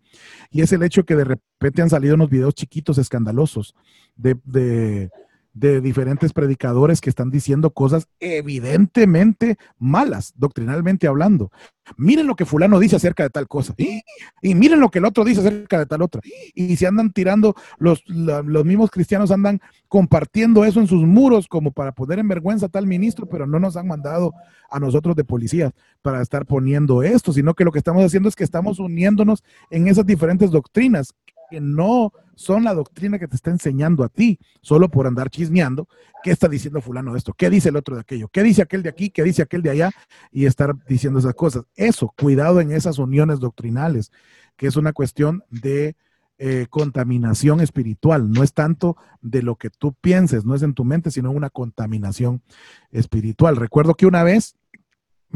y 0.50 0.62
es 0.62 0.72
el 0.72 0.82
hecho 0.82 1.04
que 1.04 1.16
de 1.16 1.24
repente 1.24 1.82
han 1.82 1.90
salido 1.90 2.14
unos 2.14 2.30
videos 2.30 2.54
chiquitos 2.54 2.98
escandalosos 2.98 3.74
de, 4.16 4.36
de, 4.44 5.10
de 5.56 5.80
diferentes 5.80 6.34
predicadores 6.34 7.00
que 7.00 7.08
están 7.08 7.30
diciendo 7.30 7.70
cosas 7.70 8.08
evidentemente 8.20 9.56
malas, 9.78 10.34
doctrinalmente 10.36 11.06
hablando. 11.06 11.50
Miren 11.96 12.26
lo 12.26 12.36
que 12.36 12.44
fulano 12.44 12.78
dice 12.78 12.96
acerca 12.96 13.22
de 13.22 13.30
tal 13.30 13.48
cosa. 13.48 13.74
Y, 13.78 14.54
miren 14.54 14.80
lo 14.80 14.90
que 14.90 14.98
el 14.98 15.06
otro 15.06 15.24
dice 15.24 15.40
acerca 15.40 15.78
de 15.78 15.86
tal 15.86 16.02
otra. 16.02 16.20
Y 16.54 16.76
se 16.76 16.86
andan 16.86 17.10
tirando, 17.10 17.54
los, 17.78 18.02
los 18.06 18.64
mismos 18.66 18.90
cristianos 18.90 19.30
andan 19.30 19.60
compartiendo 19.88 20.62
eso 20.66 20.78
en 20.78 20.88
sus 20.88 21.06
muros 21.06 21.48
como 21.48 21.72
para 21.72 21.92
poner 21.92 22.18
en 22.18 22.28
vergüenza 22.28 22.66
a 22.66 22.68
tal 22.68 22.86
ministro, 22.86 23.26
pero 23.26 23.46
no 23.46 23.58
nos 23.58 23.78
han 23.78 23.86
mandado 23.86 24.34
a 24.70 24.78
nosotros 24.78 25.16
de 25.16 25.24
policía 25.24 25.72
para 26.02 26.20
estar 26.20 26.44
poniendo 26.44 27.02
esto, 27.02 27.32
sino 27.32 27.54
que 27.54 27.64
lo 27.64 27.72
que 27.72 27.78
estamos 27.78 28.04
haciendo 28.04 28.28
es 28.28 28.36
que 28.36 28.44
estamos 28.44 28.78
uniéndonos 28.78 29.42
en 29.70 29.88
esas 29.88 30.04
diferentes 30.04 30.50
doctrinas 30.50 31.14
que 31.50 31.60
no 31.60 32.12
son 32.34 32.64
la 32.64 32.74
doctrina 32.74 33.18
que 33.18 33.28
te 33.28 33.36
está 33.36 33.50
enseñando 33.50 34.04
a 34.04 34.08
ti, 34.08 34.38
solo 34.60 34.90
por 34.90 35.06
andar 35.06 35.30
chismeando, 35.30 35.88
¿qué 36.22 36.30
está 36.30 36.48
diciendo 36.48 36.80
fulano 36.80 37.12
de 37.12 37.18
esto? 37.18 37.32
¿Qué 37.32 37.50
dice 37.50 37.70
el 37.70 37.76
otro 37.76 37.94
de 37.94 38.02
aquello? 38.02 38.28
¿Qué 38.28 38.42
dice 38.42 38.62
aquel 38.62 38.82
de 38.82 38.90
aquí? 38.90 39.10
¿Qué 39.10 39.22
dice 39.22 39.42
aquel 39.42 39.62
de 39.62 39.70
allá? 39.70 39.90
Y 40.30 40.44
estar 40.44 40.74
diciendo 40.86 41.18
esas 41.18 41.34
cosas. 41.34 41.64
Eso, 41.74 42.12
cuidado 42.16 42.60
en 42.60 42.72
esas 42.72 42.98
uniones 42.98 43.40
doctrinales, 43.40 44.12
que 44.56 44.66
es 44.66 44.76
una 44.76 44.92
cuestión 44.92 45.44
de 45.50 45.96
eh, 46.38 46.66
contaminación 46.68 47.60
espiritual. 47.60 48.30
No 48.30 48.42
es 48.42 48.52
tanto 48.52 48.98
de 49.22 49.42
lo 49.42 49.56
que 49.56 49.70
tú 49.70 49.94
pienses, 49.94 50.44
no 50.44 50.54
es 50.54 50.62
en 50.62 50.74
tu 50.74 50.84
mente, 50.84 51.10
sino 51.10 51.30
una 51.30 51.48
contaminación 51.48 52.42
espiritual. 52.90 53.56
Recuerdo 53.56 53.94
que 53.94 54.04
una 54.04 54.22
vez 54.22 54.56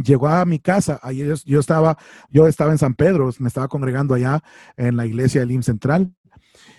llegó 0.03 0.29
a 0.29 0.45
mi 0.45 0.59
casa, 0.59 0.99
ayer 1.03 1.35
yo, 1.45 1.61
estaba, 1.61 1.97
yo 2.31 2.47
estaba 2.47 2.73
en 2.73 2.79
San 2.79 2.95
Pedro, 2.95 3.31
me 3.39 3.49
estaba 3.49 3.69
congregando 3.69 4.15
allá 4.15 4.43
en 4.77 4.97
la 4.97 5.07
iglesia 5.07 5.41
del 5.41 5.53
IM 5.53 5.63
Central, 5.63 6.13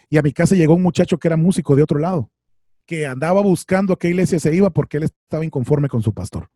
y 0.10 0.18
a 0.18 0.22
mi 0.22 0.34
casa 0.34 0.56
llegó 0.56 0.76
un 0.76 0.84
muchacho 0.84 1.18
que 1.18 1.28
era 1.28 1.38
músico 1.38 1.76
de 1.76 1.84
otro 1.84 2.00
lado, 2.00 2.30
que 2.86 3.08
andaba 3.08 3.42
buscando 3.42 3.94
a 3.94 4.00
qué 4.00 4.10
iglesia 4.10 4.40
se 4.40 4.54
iba 4.54 4.70
porque 4.70 4.98
él 4.98 5.04
estaba 5.04 5.46
inconforme 5.46 5.88
con 5.88 6.02
su 6.02 6.14
pastor. 6.14 6.50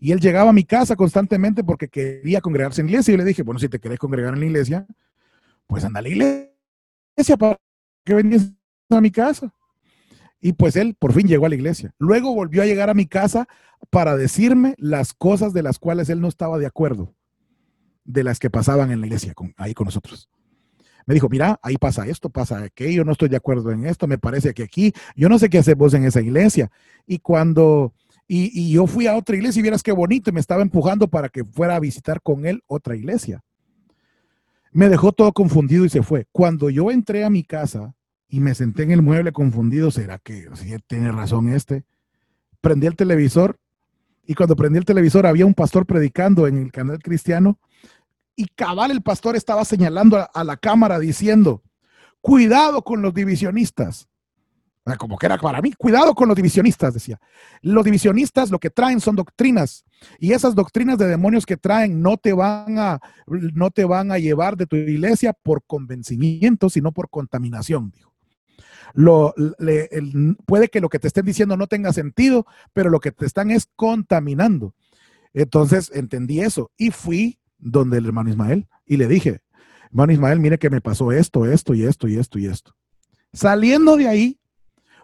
Y 0.00 0.12
él 0.12 0.20
llegaba 0.20 0.50
a 0.50 0.52
mi 0.52 0.64
casa 0.64 0.96
constantemente 0.96 1.64
porque 1.64 1.88
quería 1.88 2.40
congregarse 2.40 2.80
en 2.80 2.88
la 2.88 2.92
iglesia. 2.92 3.12
Y 3.12 3.16
yo 3.16 3.18
le 3.18 3.28
dije, 3.28 3.42
bueno, 3.42 3.58
si 3.58 3.68
te 3.68 3.78
querés 3.78 3.98
congregar 3.98 4.34
en 4.34 4.40
la 4.40 4.46
iglesia, 4.46 4.86
pues 5.66 5.84
anda 5.84 6.00
a 6.00 6.02
la 6.02 6.08
iglesia 6.08 7.36
para 7.38 7.56
que 8.04 8.14
vengas 8.14 8.52
a 8.90 9.00
mi 9.00 9.10
casa. 9.10 9.52
Y 10.40 10.52
pues 10.52 10.76
él 10.76 10.94
por 10.98 11.12
fin 11.12 11.26
llegó 11.26 11.46
a 11.46 11.48
la 11.48 11.54
iglesia. 11.54 11.94
Luego 11.98 12.34
volvió 12.34 12.62
a 12.62 12.66
llegar 12.66 12.90
a 12.90 12.94
mi 12.94 13.06
casa 13.06 13.48
para 13.90 14.16
decirme 14.16 14.74
las 14.78 15.12
cosas 15.12 15.52
de 15.52 15.62
las 15.62 15.78
cuales 15.78 16.08
él 16.08 16.20
no 16.20 16.28
estaba 16.28 16.58
de 16.58 16.66
acuerdo, 16.66 17.14
de 18.04 18.24
las 18.24 18.38
que 18.38 18.50
pasaban 18.50 18.90
en 18.90 19.00
la 19.00 19.06
iglesia, 19.06 19.34
con, 19.34 19.54
ahí 19.56 19.74
con 19.74 19.86
nosotros. 19.86 20.28
Me 21.06 21.14
dijo, 21.14 21.28
mira, 21.28 21.58
ahí 21.62 21.76
pasa 21.76 22.06
esto, 22.06 22.30
pasa 22.30 22.62
aquello, 22.62 23.04
no 23.04 23.12
estoy 23.12 23.28
de 23.28 23.36
acuerdo 23.36 23.70
en 23.70 23.86
esto, 23.86 24.08
me 24.08 24.18
parece 24.18 24.52
que 24.54 24.64
aquí, 24.64 24.92
yo 25.14 25.28
no 25.28 25.38
sé 25.38 25.48
qué 25.48 25.58
hacer 25.58 25.76
vos 25.76 25.94
en 25.94 26.04
esa 26.04 26.20
iglesia. 26.20 26.70
Y 27.06 27.20
cuando, 27.20 27.94
y, 28.26 28.72
yo 28.72 28.88
fui 28.88 29.06
a 29.06 29.16
otra 29.16 29.36
iglesia 29.36 29.60
y 29.60 29.62
vieras 29.62 29.84
qué 29.84 29.92
bonito, 29.92 30.30
y 30.30 30.32
me 30.32 30.40
estaba 30.40 30.62
empujando 30.62 31.06
para 31.08 31.28
que 31.28 31.44
fuera 31.44 31.76
a 31.76 31.80
visitar 31.80 32.20
con 32.20 32.44
él 32.44 32.62
otra 32.66 32.96
iglesia. 32.96 33.44
Me 34.72 34.88
dejó 34.88 35.12
todo 35.12 35.32
confundido 35.32 35.84
y 35.84 35.88
se 35.88 36.02
fue. 36.02 36.26
Cuando 36.32 36.70
yo 36.70 36.90
entré 36.90 37.24
a 37.24 37.30
mi 37.30 37.44
casa 37.44 37.94
y 38.28 38.40
me 38.40 38.54
senté 38.54 38.82
en 38.82 38.90
el 38.90 39.02
mueble 39.02 39.32
confundido, 39.32 39.90
¿será 39.90 40.18
que 40.18 40.48
sí, 40.54 40.74
tiene 40.86 41.12
razón 41.12 41.48
este? 41.48 41.84
Prendí 42.60 42.86
el 42.86 42.96
televisor 42.96 43.58
y 44.26 44.34
cuando 44.34 44.56
prendí 44.56 44.78
el 44.78 44.84
televisor 44.84 45.26
había 45.26 45.46
un 45.46 45.54
pastor 45.54 45.86
predicando 45.86 46.46
en 46.46 46.58
el 46.58 46.72
canal 46.72 46.98
cristiano 46.98 47.58
y 48.34 48.46
cabal 48.46 48.90
el 48.90 49.02
pastor 49.02 49.36
estaba 49.36 49.64
señalando 49.64 50.18
a, 50.18 50.24
a 50.24 50.44
la 50.44 50.56
cámara 50.56 50.98
diciendo, 50.98 51.62
cuidado 52.20 52.82
con 52.82 53.02
los 53.02 53.14
divisionistas. 53.14 54.08
Ah, 54.88 54.96
Como 54.96 55.18
que 55.18 55.26
era 55.26 55.36
para 55.36 55.60
mí, 55.60 55.72
cuidado 55.72 56.14
con 56.14 56.28
los 56.28 56.36
divisionistas, 56.36 56.94
decía. 56.94 57.20
Los 57.60 57.84
divisionistas 57.84 58.50
lo 58.50 58.60
que 58.60 58.70
traen 58.70 59.00
son 59.00 59.16
doctrinas 59.16 59.84
y 60.20 60.32
esas 60.32 60.54
doctrinas 60.54 60.96
de 60.96 61.08
demonios 61.08 61.44
que 61.44 61.56
traen 61.56 62.00
no 62.00 62.16
te 62.16 62.32
van 62.32 62.78
a, 62.78 63.00
no 63.26 63.70
te 63.72 63.84
van 63.84 64.12
a 64.12 64.18
llevar 64.18 64.56
de 64.56 64.66
tu 64.66 64.76
iglesia 64.76 65.32
por 65.32 65.64
convencimiento, 65.66 66.70
sino 66.70 66.92
por 66.92 67.10
contaminación, 67.10 67.90
dijo. 67.90 68.15
Lo, 68.96 69.34
le- 69.58 69.88
puede 70.46 70.68
que 70.68 70.80
lo 70.80 70.88
que 70.88 70.98
te 70.98 71.06
estén 71.06 71.26
diciendo 71.26 71.56
no 71.56 71.66
tenga 71.66 71.92
sentido, 71.92 72.46
pero 72.72 72.90
lo 72.90 72.98
que 72.98 73.12
te 73.12 73.26
están 73.26 73.50
es 73.50 73.68
contaminando. 73.76 74.74
Entonces 75.34 75.90
entendí 75.94 76.40
eso 76.40 76.70
y 76.78 76.90
fui 76.90 77.38
donde 77.58 77.98
el 77.98 78.06
hermano 78.06 78.30
Ismael 78.30 78.66
y 78.86 78.96
le 78.96 79.06
dije, 79.06 79.42
hermano 79.90 80.12
Ismael, 80.12 80.40
mire 80.40 80.58
que 80.58 80.70
me 80.70 80.80
pasó 80.80 81.12
esto, 81.12 81.44
esto 81.46 81.74
y 81.74 81.84
esto 81.84 82.08
y 82.08 82.16
esto 82.16 82.38
y 82.38 82.46
esto. 82.46 82.74
Saliendo 83.34 83.98
de 83.98 84.08
ahí, 84.08 84.40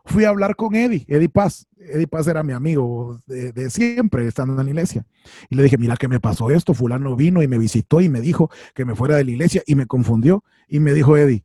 fui 0.06 0.24
a 0.24 0.30
hablar 0.30 0.56
con 0.56 0.74
Eddie, 0.74 1.04
Eddie 1.06 1.28
Paz. 1.28 1.66
Eddie 1.78 2.06
Paz 2.06 2.26
era 2.28 2.42
mi 2.42 2.54
amigo 2.54 3.20
de, 3.26 3.52
de 3.52 3.68
siempre, 3.68 4.26
estando 4.26 4.54
en 4.58 4.64
la 4.64 4.70
iglesia. 4.70 5.04
Y 5.50 5.54
le 5.56 5.64
dije, 5.64 5.76
mira 5.76 5.96
que 5.98 6.08
me 6.08 6.18
pasó 6.18 6.50
esto, 6.50 6.72
fulano 6.72 7.14
vino 7.14 7.42
y 7.42 7.48
me 7.48 7.58
visitó 7.58 8.00
y 8.00 8.08
me 8.08 8.22
dijo 8.22 8.50
que 8.74 8.86
me 8.86 8.94
fuera 8.94 9.16
de 9.16 9.24
la 9.24 9.30
iglesia 9.32 9.62
y 9.66 9.74
me 9.74 9.84
confundió. 9.86 10.44
Y 10.66 10.80
me 10.80 10.94
dijo 10.94 11.16
Eddie, 11.16 11.44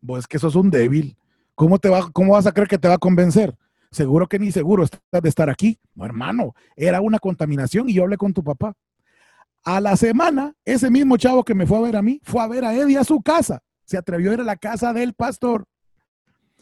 vos 0.00 0.20
es 0.20 0.26
que 0.28 0.38
sos 0.38 0.54
un 0.54 0.70
débil. 0.70 1.16
¿Cómo, 1.60 1.78
te 1.78 1.90
va, 1.90 2.10
¿Cómo 2.10 2.32
vas 2.32 2.46
a 2.46 2.52
creer 2.52 2.68
que 2.68 2.78
te 2.78 2.88
va 2.88 2.94
a 2.94 2.98
convencer? 2.98 3.54
Seguro 3.90 4.26
que 4.26 4.38
ni 4.38 4.50
seguro 4.50 4.82
estás 4.82 5.20
de 5.20 5.28
estar 5.28 5.50
aquí. 5.50 5.78
No, 5.94 6.06
hermano, 6.06 6.54
era 6.74 7.02
una 7.02 7.18
contaminación 7.18 7.86
y 7.86 7.92
yo 7.92 8.04
hablé 8.04 8.16
con 8.16 8.32
tu 8.32 8.42
papá. 8.42 8.72
A 9.62 9.78
la 9.78 9.94
semana, 9.98 10.54
ese 10.64 10.90
mismo 10.90 11.18
chavo 11.18 11.44
que 11.44 11.54
me 11.54 11.66
fue 11.66 11.76
a 11.76 11.82
ver 11.82 11.96
a 11.96 12.00
mí, 12.00 12.18
fue 12.24 12.40
a 12.40 12.46
ver 12.46 12.64
a 12.64 12.74
Eddie 12.74 12.96
a 12.96 13.04
su 13.04 13.20
casa. 13.20 13.62
Se 13.84 13.98
atrevió 13.98 14.30
a 14.30 14.34
ir 14.34 14.40
a 14.40 14.44
la 14.44 14.56
casa 14.56 14.94
del 14.94 15.12
pastor, 15.12 15.66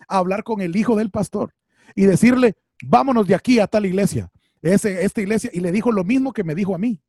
a 0.08 0.18
hablar 0.18 0.42
con 0.42 0.60
el 0.62 0.74
hijo 0.74 0.96
del 0.96 1.12
pastor 1.12 1.54
y 1.94 2.06
decirle, 2.06 2.56
vámonos 2.82 3.28
de 3.28 3.36
aquí 3.36 3.60
a 3.60 3.68
tal 3.68 3.86
iglesia, 3.86 4.28
ese, 4.62 5.04
esta 5.04 5.20
iglesia, 5.20 5.48
y 5.52 5.60
le 5.60 5.70
dijo 5.70 5.92
lo 5.92 6.02
mismo 6.02 6.32
que 6.32 6.42
me 6.42 6.56
dijo 6.56 6.74
a 6.74 6.78
mí. 6.78 7.00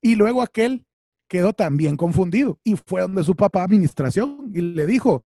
Y 0.00 0.14
luego 0.14 0.40
aquel 0.40 0.86
quedó 1.28 1.52
también 1.52 1.98
confundido 1.98 2.58
y 2.64 2.76
fue 2.76 3.02
donde 3.02 3.22
su 3.22 3.36
papá 3.36 3.64
administración 3.64 4.50
y 4.54 4.62
le 4.62 4.86
dijo, 4.86 5.26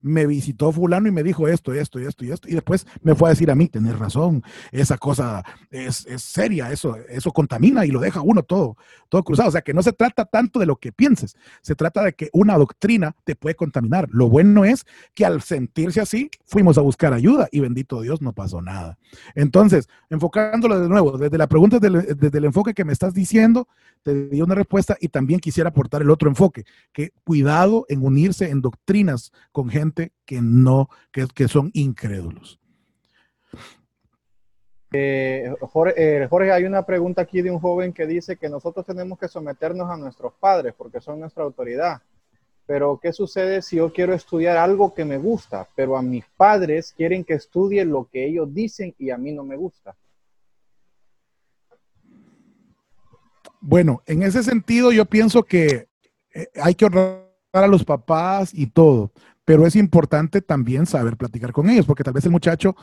me 0.00 0.26
visitó 0.26 0.70
fulano 0.72 1.08
y 1.08 1.12
me 1.12 1.22
dijo 1.22 1.48
esto, 1.48 1.72
esto, 1.72 1.98
esto 1.98 2.24
y 2.24 2.30
esto, 2.30 2.48
y 2.48 2.54
después 2.54 2.86
me 3.02 3.14
fue 3.14 3.28
a 3.28 3.30
decir 3.30 3.50
a 3.50 3.54
mí, 3.54 3.68
tenés 3.68 3.98
razón, 3.98 4.42
esa 4.70 4.96
cosa 4.96 5.44
es, 5.70 6.06
es, 6.06 6.22
seria, 6.22 6.70
eso, 6.70 6.96
eso 7.08 7.32
contamina 7.32 7.84
y 7.84 7.90
lo 7.90 8.00
deja 8.00 8.20
uno 8.20 8.42
todo, 8.42 8.76
todo 9.08 9.24
cruzado. 9.24 9.48
O 9.48 9.52
sea, 9.52 9.62
que 9.62 9.74
no 9.74 9.82
se 9.82 9.92
trata 9.92 10.24
tanto 10.24 10.60
de 10.60 10.66
lo 10.66 10.76
que 10.76 10.92
pienses, 10.92 11.36
se 11.62 11.74
trata 11.74 12.04
de 12.04 12.12
que 12.12 12.30
una 12.32 12.56
doctrina 12.56 13.16
te 13.24 13.34
puede 13.34 13.56
contaminar. 13.56 14.08
Lo 14.10 14.28
bueno 14.28 14.64
es 14.64 14.84
que 15.14 15.24
al 15.24 15.42
sentirse 15.42 16.00
así, 16.00 16.30
fuimos 16.46 16.78
a 16.78 16.82
buscar 16.82 17.12
ayuda 17.12 17.48
y 17.50 17.60
bendito 17.60 18.00
Dios, 18.00 18.22
no 18.22 18.32
pasó 18.32 18.62
nada. 18.62 18.98
Entonces, 19.34 19.88
enfocándolo 20.10 20.80
de 20.80 20.88
nuevo, 20.88 21.18
desde 21.18 21.38
la 21.38 21.48
pregunta, 21.48 21.78
desde, 21.78 22.14
desde 22.14 22.38
el 22.38 22.44
enfoque 22.44 22.74
que 22.74 22.84
me 22.84 22.92
estás 22.92 23.14
diciendo, 23.14 23.68
te 24.02 24.28
di 24.28 24.40
una 24.40 24.54
respuesta 24.54 24.96
y 25.00 25.08
también 25.08 25.40
quisiera 25.40 25.70
aportar 25.70 26.02
el 26.02 26.10
otro 26.10 26.28
enfoque, 26.28 26.64
que 26.92 27.10
cuidado 27.24 27.84
en 27.88 28.04
unirse 28.04 28.48
en 28.48 28.60
doctrinas 28.60 29.32
con 29.52 29.68
gente 29.68 29.87
que 29.92 30.40
no, 30.40 30.88
que, 31.12 31.26
que 31.34 31.48
son 31.48 31.70
incrédulos. 31.74 32.60
Eh, 34.90 35.52
Jorge, 35.60 36.22
eh, 36.22 36.26
Jorge, 36.28 36.50
hay 36.50 36.64
una 36.64 36.84
pregunta 36.84 37.22
aquí 37.22 37.42
de 37.42 37.50
un 37.50 37.58
joven 37.58 37.92
que 37.92 38.06
dice 38.06 38.36
que 38.36 38.48
nosotros 38.48 38.86
tenemos 38.86 39.18
que 39.18 39.28
someternos 39.28 39.90
a 39.90 39.96
nuestros 39.96 40.32
padres 40.34 40.74
porque 40.76 41.00
son 41.00 41.20
nuestra 41.20 41.44
autoridad. 41.44 42.00
Pero, 42.66 42.98
¿qué 43.00 43.12
sucede 43.12 43.62
si 43.62 43.76
yo 43.76 43.92
quiero 43.92 44.12
estudiar 44.12 44.58
algo 44.58 44.92
que 44.92 45.04
me 45.04 45.16
gusta, 45.16 45.66
pero 45.74 45.96
a 45.96 46.02
mis 46.02 46.24
padres 46.36 46.92
quieren 46.94 47.24
que 47.24 47.34
estudie 47.34 47.84
lo 47.84 48.08
que 48.10 48.26
ellos 48.26 48.52
dicen 48.52 48.94
y 48.98 49.10
a 49.10 49.16
mí 49.16 49.32
no 49.32 49.42
me 49.42 49.56
gusta? 49.56 49.96
Bueno, 53.60 54.02
en 54.06 54.22
ese 54.22 54.42
sentido 54.42 54.92
yo 54.92 55.06
pienso 55.06 55.42
que 55.42 55.88
eh, 56.34 56.48
hay 56.62 56.74
que 56.74 56.84
honrar 56.84 57.24
a 57.52 57.66
los 57.66 57.84
papás 57.84 58.52
y 58.52 58.66
todo, 58.66 59.12
pero 59.48 59.66
es 59.66 59.76
importante 59.76 60.42
también 60.42 60.84
saber 60.84 61.16
platicar 61.16 61.52
con 61.52 61.70
ellos, 61.70 61.86
porque 61.86 62.04
tal 62.04 62.12
vez 62.12 62.22
el 62.26 62.30
muchacho, 62.30 62.76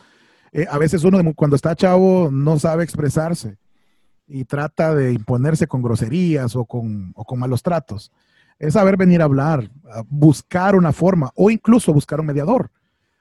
eh, 0.51 0.65
a 0.67 0.79
veces 0.79 1.03
uno 1.03 1.21
cuando 1.35 1.55
está 1.55 1.75
chavo 1.75 2.31
no 2.31 2.57
sabe 2.57 2.83
expresarse 2.83 3.59
y 4.25 4.45
trata 4.45 4.95
de 4.95 5.13
imponerse 5.13 5.67
con 5.67 5.83
groserías 5.83 6.55
o 6.55 6.65
con, 6.65 7.13
malos 7.37 7.61
tratos. 7.61 8.11
Es 8.57 8.73
saber 8.73 8.97
venir 8.97 9.21
a 9.21 9.25
hablar, 9.25 9.69
buscar 10.07 10.75
una 10.75 10.91
forma 10.91 11.29
o 11.35 11.51
incluso 11.51 11.93
buscar 11.93 12.19
un 12.19 12.25
mediador. 12.25 12.71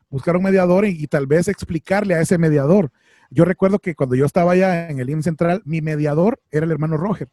Buscar 0.09 0.39
un 0.39 0.43
mediador 0.43 0.87
y, 0.87 0.97
y, 1.05 1.07
tal 1.07 1.27
vez 1.27 1.47
explicarle 1.47 2.15
a 2.15 2.23
ese 2.23 2.39
mediador. 2.39 2.93
Yo 3.29 3.45
recuerdo 3.45 3.79
que 3.79 3.95
cuando 3.95 4.15
yo 4.15 4.25
estaba 4.25 4.53
allá 4.53 4.89
en 4.89 5.01
el 5.01 5.11
IM 5.11 5.23
Central, 5.23 5.61
mi 5.66 5.83
mediador 5.83 6.41
era 6.51 6.65
el 6.65 6.73
hermano 6.73 6.97
Roger 6.97 7.29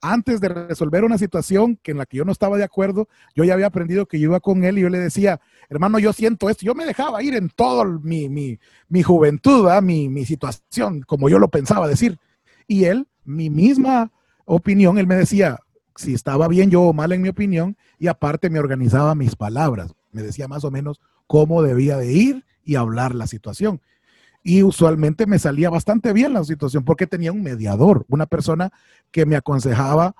antes 0.00 0.40
de 0.40 0.48
resolver 0.48 1.04
una 1.04 1.18
situación 1.18 1.78
que 1.82 1.92
en 1.92 1.98
la 1.98 2.06
que 2.06 2.16
yo 2.16 2.24
no 2.24 2.32
estaba 2.32 2.56
de 2.56 2.64
acuerdo, 2.64 3.08
yo 3.34 3.44
ya 3.44 3.54
había 3.54 3.66
aprendido 3.66 4.06
que 4.06 4.18
iba 4.18 4.40
con 4.40 4.64
él 4.64 4.78
y 4.78 4.82
yo 4.82 4.88
le 4.88 4.98
decía, 4.98 5.40
hermano, 5.68 5.98
yo 5.98 6.12
siento 6.12 6.50
esto. 6.50 6.64
Yo 6.64 6.74
me 6.74 6.84
dejaba 6.84 7.22
ir 7.22 7.34
en 7.34 7.48
toda 7.48 7.84
mi, 7.84 8.28
mi, 8.28 8.58
mi, 8.88 9.02
juventud, 9.02 9.68
mi, 9.82 10.08
mi 10.08 10.24
situación, 10.24 11.02
como 11.02 11.28
yo 11.28 11.38
lo 11.38 11.48
pensaba 11.48 11.88
decir. 11.88 12.18
Y 12.66 12.84
él, 12.84 13.08
mi 13.24 13.50
misma 13.50 14.12
opinión, 14.44 14.98
él 14.98 15.06
me 15.06 15.16
decía 15.16 15.58
si 15.96 16.12
estaba 16.12 16.48
bien 16.48 16.70
yo 16.70 16.82
o 16.82 16.92
mal 16.92 17.12
en 17.12 17.22
mi 17.22 17.28
opinión, 17.28 17.76
y 17.98 18.08
aparte 18.08 18.50
me 18.50 18.58
organizaba 18.58 19.14
mis 19.14 19.36
palabras. 19.36 19.94
Me 20.10 20.22
decía 20.22 20.48
más 20.48 20.64
o 20.64 20.70
menos 20.70 21.00
cómo 21.26 21.62
debía 21.62 21.96
de 21.96 22.12
ir 22.12 22.44
y 22.64 22.74
hablar 22.76 23.14
la 23.14 23.26
situación 23.26 23.80
y 24.44 24.62
usualmente 24.62 25.26
me 25.26 25.38
salía 25.40 25.70
bastante 25.70 26.12
bien 26.12 26.34
la 26.34 26.44
situación 26.44 26.84
porque 26.84 27.06
tenía 27.06 27.32
un 27.32 27.42
mediador, 27.42 28.04
una 28.08 28.26
persona 28.26 28.70
que 29.10 29.26
me 29.26 29.36
aconsejaba 29.36 30.14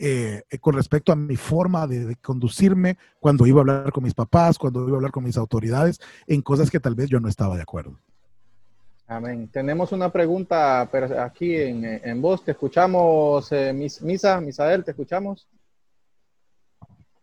eh, 0.00 0.42
con 0.60 0.74
respecto 0.74 1.12
a 1.12 1.16
mi 1.16 1.36
forma 1.36 1.86
de, 1.86 2.06
de, 2.06 2.16
conducirme 2.16 2.96
cuando 3.20 3.46
iba 3.46 3.58
a 3.58 3.60
hablar 3.60 3.92
con 3.92 4.04
mis 4.04 4.14
papás, 4.14 4.58
cuando 4.58 4.82
iba 4.84 4.92
a 4.92 4.96
hablar 4.96 5.10
con 5.12 5.24
mis 5.24 5.36
autoridades, 5.36 6.00
en 6.26 6.40
cosas 6.40 6.70
que 6.70 6.80
tal 6.80 6.94
vez 6.94 7.10
yo 7.10 7.20
no 7.20 7.28
estaba 7.28 7.56
de 7.56 7.62
acuerdo. 7.62 7.98
Amén. 9.06 9.48
Tenemos 9.48 9.92
una 9.92 10.10
pregunta 10.10 10.88
pero 10.90 11.20
aquí 11.20 11.56
en, 11.56 11.84
en 11.84 12.22
voz. 12.22 12.44
Te 12.44 12.52
escuchamos, 12.52 13.50
eh, 13.52 13.72
Misa, 13.72 14.40
Misael, 14.40 14.84
te 14.84 14.92
escuchamos. 14.92 15.48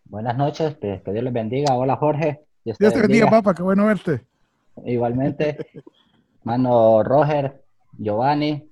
Buenas 0.05 0.37
noches, 0.37 0.75
que 0.77 1.01
Dios 1.05 1.23
les 1.23 1.33
bendiga. 1.33 1.73
Hola, 1.75 1.95
Jorge. 1.95 2.41
Dios 2.63 2.77
te, 2.77 2.89
bendiga, 2.89 3.29
papá, 3.29 3.53
qué 3.53 3.63
bueno 3.63 3.85
verte. 3.85 4.25
Igualmente. 4.83 5.57
Mano 6.45 7.01
Roger, 7.01 7.63
Giovanni. 7.97 8.69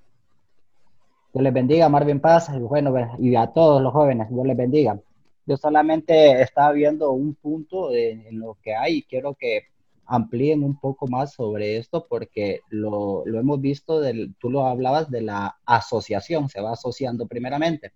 Dios 1.34 1.44
les 1.44 1.54
bendiga, 1.54 1.90
Marvin 1.90 2.20
Paz, 2.20 2.52
y 2.56 2.60
bueno, 2.60 2.94
y 3.18 3.36
a 3.36 3.48
todos 3.48 3.82
los 3.82 3.92
jóvenes, 3.92 4.30
Dios 4.30 4.46
les 4.46 4.56
bendiga. 4.56 5.00
Yo 5.48 5.58
solamente 5.58 6.40
estaba 6.40 6.72
viendo 6.72 7.12
un 7.12 7.34
punto 7.34 7.92
en 7.92 8.40
lo 8.40 8.58
que 8.62 8.76
hay 8.76 8.98
y 8.98 9.04
quiero 9.04 9.34
que 9.34 9.64
amplíen 10.06 10.64
un 10.64 10.80
poco 10.80 11.08
más 11.08 11.34
sobre 11.34 11.78
esto 11.78 12.06
porque 12.08 12.60
lo, 12.70 13.26
hemos 13.26 13.60
visto, 13.60 14.02
tú 14.40 14.52
lo 14.52 14.68
hablabas 14.68 15.10
de 15.10 15.22
la 15.22 15.58
asociación, 15.66 16.50
se 16.50 16.62
va 16.62 16.74
asociando 16.74 17.26
primeramente. 17.26 17.92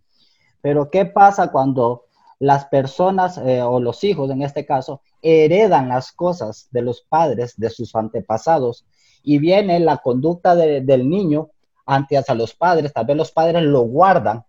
Pero 0.59 0.89
¿qué 0.89 1.05
pasa 1.05 1.51
cuando 1.51 2.05
las 2.39 2.65
personas 2.65 3.37
eh, 3.37 3.61
o 3.61 3.79
los 3.79 4.03
hijos 4.03 4.31
en 4.31 4.41
este 4.41 4.65
caso 4.65 5.01
heredan 5.21 5.89
las 5.89 6.11
cosas 6.11 6.67
de 6.71 6.81
los 6.81 7.01
padres, 7.01 7.53
de 7.57 7.69
sus 7.69 7.95
antepasados 7.95 8.85
y 9.23 9.39
viene 9.39 9.79
la 9.79 9.97
conducta 9.97 10.55
de, 10.55 10.81
del 10.81 11.09
niño 11.09 11.49
ante 11.85 12.17
a 12.17 12.33
los 12.33 12.53
padres, 12.53 12.93
tal 12.93 13.05
vez 13.05 13.17
los 13.17 13.31
padres 13.31 13.63
lo 13.63 13.81
guardan 13.81 14.43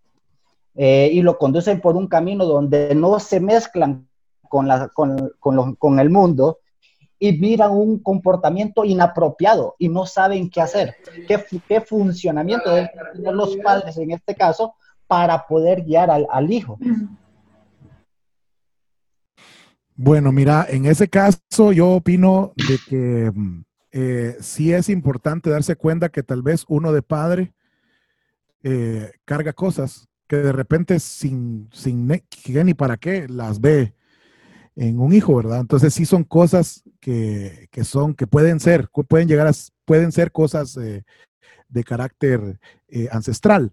eh, 0.74 1.10
y 1.12 1.22
lo 1.22 1.38
conducen 1.38 1.80
por 1.80 1.96
un 1.96 2.08
camino 2.08 2.44
donde 2.44 2.94
no 2.94 3.18
se 3.20 3.40
mezclan 3.40 4.08
con, 4.48 4.66
la, 4.66 4.88
con, 4.88 5.32
con, 5.38 5.74
con 5.76 6.00
el 6.00 6.10
mundo 6.10 6.58
y 7.18 7.32
miran 7.32 7.72
un 7.72 7.98
comportamiento 7.98 8.84
inapropiado 8.84 9.74
y 9.78 9.88
no 9.88 10.06
saben 10.06 10.50
qué 10.50 10.60
hacer, 10.60 10.96
qué, 11.26 11.44
qué 11.66 11.80
funcionamiento 11.80 12.70
deben 12.70 12.90
tener 13.14 13.34
los 13.34 13.56
padres 13.56 13.96
en 13.98 14.12
este 14.12 14.34
caso 14.34 14.74
para 15.06 15.46
poder 15.46 15.82
guiar 15.82 16.10
al, 16.10 16.26
al 16.30 16.52
hijo. 16.52 16.78
Bueno, 19.96 20.30
mira, 20.30 20.66
en 20.68 20.86
ese 20.86 21.08
caso 21.08 21.72
yo 21.72 21.90
opino 21.90 22.52
de 22.54 22.78
que 22.88 23.32
mm, 23.34 23.64
eh, 23.92 24.36
sí 24.40 24.72
es 24.72 24.88
importante 24.88 25.50
darse 25.50 25.76
cuenta 25.76 26.10
que 26.10 26.22
tal 26.22 26.42
vez 26.42 26.64
uno 26.68 26.92
de 26.92 27.02
padre 27.02 27.54
eh, 28.62 29.12
carga 29.24 29.52
cosas 29.52 30.08
que 30.26 30.36
de 30.36 30.52
repente 30.52 31.00
sin, 31.00 31.70
sin 31.72 32.06
ni 32.06 32.74
para 32.74 32.98
qué 32.98 33.26
las 33.28 33.60
ve 33.60 33.94
en 34.76 35.00
un 35.00 35.12
hijo, 35.12 35.34
¿verdad? 35.36 35.60
Entonces 35.60 35.94
sí 35.94 36.04
son 36.04 36.22
cosas 36.22 36.84
que, 37.00 37.68
que 37.70 37.84
son, 37.84 38.14
que 38.14 38.26
pueden 38.26 38.60
ser, 38.60 38.88
pueden 39.08 39.26
llegar 39.26 39.46
a, 39.46 39.52
pueden 39.84 40.12
ser 40.12 40.32
cosas 40.32 40.76
eh, 40.76 41.04
de 41.68 41.84
carácter 41.84 42.60
ancestral. 43.10 43.72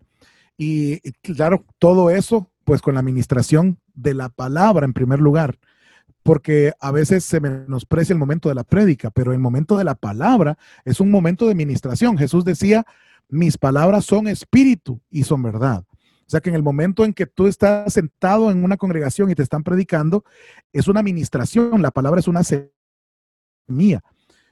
Y 0.57 0.99
claro, 1.21 1.65
todo 1.79 2.09
eso, 2.09 2.49
pues 2.63 2.81
con 2.81 2.93
la 2.93 3.01
administración 3.01 3.79
de 3.93 4.13
la 4.13 4.29
palabra 4.29 4.85
en 4.85 4.93
primer 4.93 5.19
lugar 5.19 5.59
porque 6.25 6.73
a 6.79 6.89
veces 6.89 7.23
se 7.23 7.39
menosprecia 7.39 8.11
el 8.11 8.17
momento 8.17 8.49
de 8.49 8.55
la 8.55 8.63
prédica, 8.63 9.11
pero 9.11 9.31
el 9.31 9.37
momento 9.37 9.77
de 9.77 9.83
la 9.83 9.93
palabra 9.93 10.57
es 10.83 10.99
un 10.99 11.11
momento 11.11 11.47
de 11.47 11.53
ministración. 11.53 12.17
Jesús 12.17 12.43
decía, 12.43 12.83
mis 13.29 13.59
palabras 13.59 14.05
son 14.05 14.27
espíritu 14.27 14.99
y 15.11 15.23
son 15.23 15.43
verdad. 15.43 15.85
O 15.91 16.25
sea 16.25 16.41
que 16.41 16.49
en 16.49 16.55
el 16.55 16.63
momento 16.63 17.05
en 17.05 17.13
que 17.13 17.27
tú 17.27 17.45
estás 17.45 17.93
sentado 17.93 18.49
en 18.49 18.63
una 18.63 18.75
congregación 18.75 19.29
y 19.29 19.35
te 19.35 19.43
están 19.43 19.61
predicando, 19.61 20.25
es 20.73 20.87
una 20.87 21.03
ministración, 21.03 21.83
la 21.83 21.91
palabra 21.91 22.19
es 22.19 22.27
una 22.27 22.41
semilla. 22.43 24.01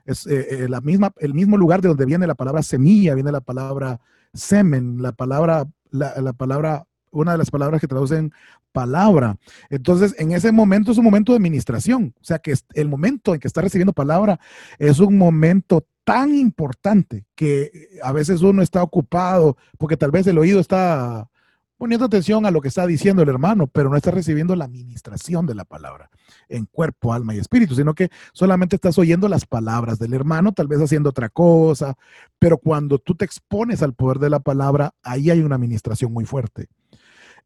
Es 0.05 0.27
eh, 0.27 0.65
eh, 0.65 0.69
la 0.69 0.79
misma, 0.79 1.11
el 1.17 1.33
mismo 1.33 1.57
lugar 1.57 1.81
de 1.81 1.87
donde 1.87 2.05
viene 2.05 2.27
la 2.27 2.35
palabra 2.35 2.61
semilla, 2.61 3.15
viene 3.15 3.31
la 3.31 3.41
palabra 3.41 3.99
semen, 4.31 5.01
la 5.01 5.13
palabra, 5.13 5.65
la, 5.89 6.21
la 6.21 6.33
palabra 6.33 6.85
una 7.13 7.31
de 7.33 7.37
las 7.37 7.51
palabras 7.51 7.79
que 7.79 7.87
traducen 7.87 8.33
palabra. 8.71 9.37
Entonces, 9.69 10.15
en 10.17 10.31
ese 10.31 10.51
momento 10.51 10.91
es 10.91 10.97
un 10.97 11.05
momento 11.05 11.31
de 11.31 11.37
administración. 11.37 12.13
O 12.19 12.23
sea, 12.23 12.39
que 12.39 12.53
el 12.73 12.89
momento 12.89 13.33
en 13.33 13.39
que 13.39 13.47
está 13.47 13.61
recibiendo 13.61 13.93
palabra 13.93 14.39
es 14.79 14.99
un 14.99 15.17
momento 15.17 15.85
tan 16.03 16.35
importante 16.35 17.25
que 17.35 17.71
a 18.03 18.11
veces 18.11 18.41
uno 18.41 18.61
está 18.61 18.83
ocupado 18.83 19.55
porque 19.77 19.95
tal 19.95 20.11
vez 20.11 20.27
el 20.27 20.37
oído 20.37 20.59
está 20.59 21.29
poniendo 21.77 22.05
atención 22.05 22.45
a 22.45 22.51
lo 22.51 22.61
que 22.61 22.69
está 22.69 22.87
diciendo 22.87 23.23
el 23.23 23.29
hermano, 23.29 23.67
pero 23.67 23.89
no 23.89 23.97
está 23.97 24.11
recibiendo 24.11 24.55
la 24.55 24.65
administración 24.65 25.45
de 25.45 25.55
la 25.55 25.65
palabra 25.65 26.09
en 26.47 26.65
cuerpo, 26.65 27.13
alma 27.13 27.35
y 27.35 27.39
espíritu, 27.39 27.75
sino 27.75 27.93
que 27.93 28.09
solamente 28.31 28.77
estás 28.77 28.97
oyendo 28.97 29.27
las 29.27 29.45
palabras 29.45 29.99
del 29.99 30.13
hermano, 30.13 30.53
tal 30.53 30.67
vez 30.67 30.79
haciendo 30.79 31.09
otra 31.09 31.27
cosa, 31.29 31.95
pero 32.39 32.57
cuando 32.57 32.99
tú 32.99 33.15
te 33.15 33.25
expones 33.25 33.81
al 33.81 33.93
poder 33.93 34.19
de 34.19 34.29
la 34.29 34.39
palabra, 34.39 34.93
ahí 35.03 35.29
hay 35.29 35.41
una 35.41 35.55
administración 35.55 36.13
muy 36.13 36.25
fuerte 36.25 36.69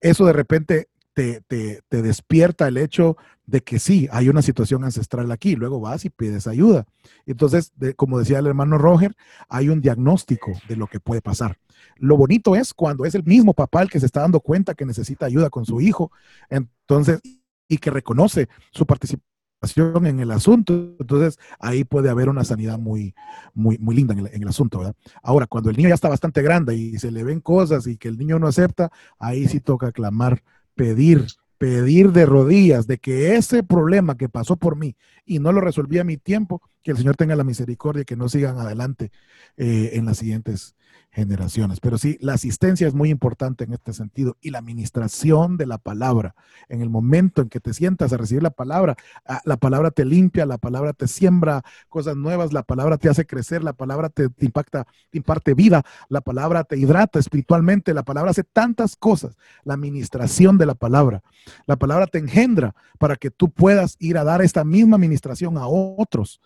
eso 0.02 0.26
de 0.26 0.34
repente 0.34 0.90
te, 1.14 1.42
te, 1.48 1.82
te, 1.90 2.02
despierta 2.02 2.68
el 2.68 2.78
hecho 2.78 3.18
de 3.48 3.62
que 3.62 3.80
sí, 3.80 4.08
hay 4.12 4.30
una 4.30 4.42
situación 4.42 4.84
ancestral 4.84 5.32
aquí, 5.32 5.56
luego 5.56 5.80
vas 5.80 6.06
y 6.06 6.10
pides 6.10 6.46
ayuda. 6.46 6.86
Entonces, 7.26 7.72
como 7.96 8.20
decía 8.20 8.40
el 8.40 8.46
hermano 8.46 8.78
Roger, 8.78 9.16
hay 9.50 9.70
un 9.70 9.82
diagnóstico 9.82 10.52
de 10.68 10.76
lo 10.76 10.86
que 10.88 11.00
puede 11.00 11.22
pasar. 11.22 11.58
Lo 11.96 12.18
bonito 12.18 12.56
es 12.56 12.74
cuando 12.74 13.06
es 13.06 13.16
el 13.16 13.24
mismo 13.24 13.54
papá 13.54 13.82
el 13.82 13.90
que 13.90 14.00
se 14.00 14.06
está 14.06 14.22
dando 14.22 14.42
cuenta 14.42 14.76
que 14.76 14.86
necesita 14.86 15.26
ayuda 15.26 15.50
con 15.50 15.66
su 15.66 15.82
hijo, 15.82 16.12
entonces, 16.50 17.20
y 17.68 17.78
que 17.78 17.90
reconoce 17.90 18.48
su 18.72 18.86
participación 18.86 19.37
en 19.62 20.20
el 20.20 20.32
asunto. 20.32 20.96
Entonces, 21.00 21.40
ahí 21.60 21.84
puede 21.84 22.10
haber 22.10 22.30
una 22.30 22.44
sanidad 22.44 22.78
muy, 22.78 23.16
muy, 23.54 23.78
muy 23.78 23.96
linda 23.96 24.14
en 24.14 24.20
el, 24.20 24.28
en 24.28 24.42
el 24.44 24.48
asunto, 24.48 24.80
¿verdad? 24.80 24.96
Ahora, 25.22 25.48
cuando 25.48 25.70
el 25.70 25.78
niño 25.78 25.90
ya 25.90 25.96
está 25.96 26.10
bastante 26.10 26.42
grande 26.42 26.76
y 26.76 26.98
se 27.00 27.12
le 27.12 27.24
ven 27.24 27.42
cosas 27.42 27.88
y 27.88 27.98
que 27.98 28.08
el 28.08 28.18
niño 28.18 28.40
no 28.40 28.48
acepta, 28.48 28.92
ahí 29.20 29.48
sí 29.48 29.60
toca 29.60 29.92
clamar, 29.92 30.44
pedir, 30.76 31.26
pedir 31.58 32.12
de 32.12 32.26
rodillas 32.26 32.88
de 32.88 33.00
que 33.00 33.36
ese 33.36 33.64
problema 33.64 34.16
que 34.16 34.30
pasó 34.30 34.58
por 34.58 34.76
mí 34.76 34.96
y 35.26 35.40
no 35.40 35.52
lo 35.52 35.62
resolví 35.62 35.98
a 36.00 36.04
mi 36.04 36.18
tiempo, 36.18 36.62
que 36.88 36.92
el 36.92 36.98
Señor 36.98 37.18
tenga 37.18 37.36
la 37.36 37.44
misericordia 37.44 38.04
y 38.04 38.06
que 38.06 38.16
no 38.16 38.30
sigan 38.30 38.60
adelante 38.60 39.12
eh, 39.58 39.90
en 39.96 40.06
las 40.06 40.20
siguientes 40.20 40.78
generaciones. 41.12 41.82
Pero 41.82 41.98
sí, 41.98 42.18
la 42.22 42.36
asistencia 42.36 42.88
es 42.88 42.94
muy 42.94 43.10
importante 43.10 43.66
en 43.66 43.74
este 43.74 43.92
sentido 43.92 44.38
y 44.40 44.52
la 44.52 44.60
administración 44.60 45.58
de 45.58 45.66
la 45.66 45.80
palabra. 45.80 46.34
En 46.70 46.82
el 46.82 46.90
momento 46.90 47.42
en 47.42 47.50
que 47.50 47.60
te 47.60 47.74
sientas 47.74 48.14
a 48.14 48.18
recibir 48.18 48.42
la 48.42 48.52
palabra, 48.52 48.96
ah, 49.26 49.42
la 49.44 49.58
palabra 49.58 49.92
te 49.92 50.06
limpia, 50.06 50.46
la 50.46 50.58
palabra 50.60 50.94
te 50.94 51.10
siembra 51.10 51.62
cosas 51.90 52.16
nuevas, 52.16 52.54
la 52.54 52.64
palabra 52.64 52.98
te 52.98 53.10
hace 53.10 53.26
crecer, 53.26 53.66
la 53.66 53.74
palabra 53.74 54.08
te, 54.08 54.30
te 54.30 54.46
impacta, 54.46 54.88
te 55.10 55.18
imparte 55.18 55.56
vida, 55.56 55.84
la 56.08 56.22
palabra 56.22 56.64
te 56.64 56.78
hidrata 56.78 57.20
espiritualmente, 57.20 57.94
la 57.94 58.04
palabra 58.04 58.32
hace 58.32 58.46
tantas 58.46 58.96
cosas. 58.96 59.36
La 59.66 59.74
administración 59.74 60.58
de 60.58 60.68
la 60.68 60.76
palabra. 60.76 61.22
La 61.66 61.76
palabra 61.76 62.08
te 62.08 62.20
engendra 62.20 62.76
para 62.98 63.18
que 63.18 63.30
tú 63.30 63.50
puedas 63.50 63.98
ir 64.00 64.18
a 64.18 64.24
dar 64.24 64.42
esta 64.42 64.64
misma 64.64 64.96
administración 64.96 65.58
a 65.58 65.68
otros. 65.68 66.40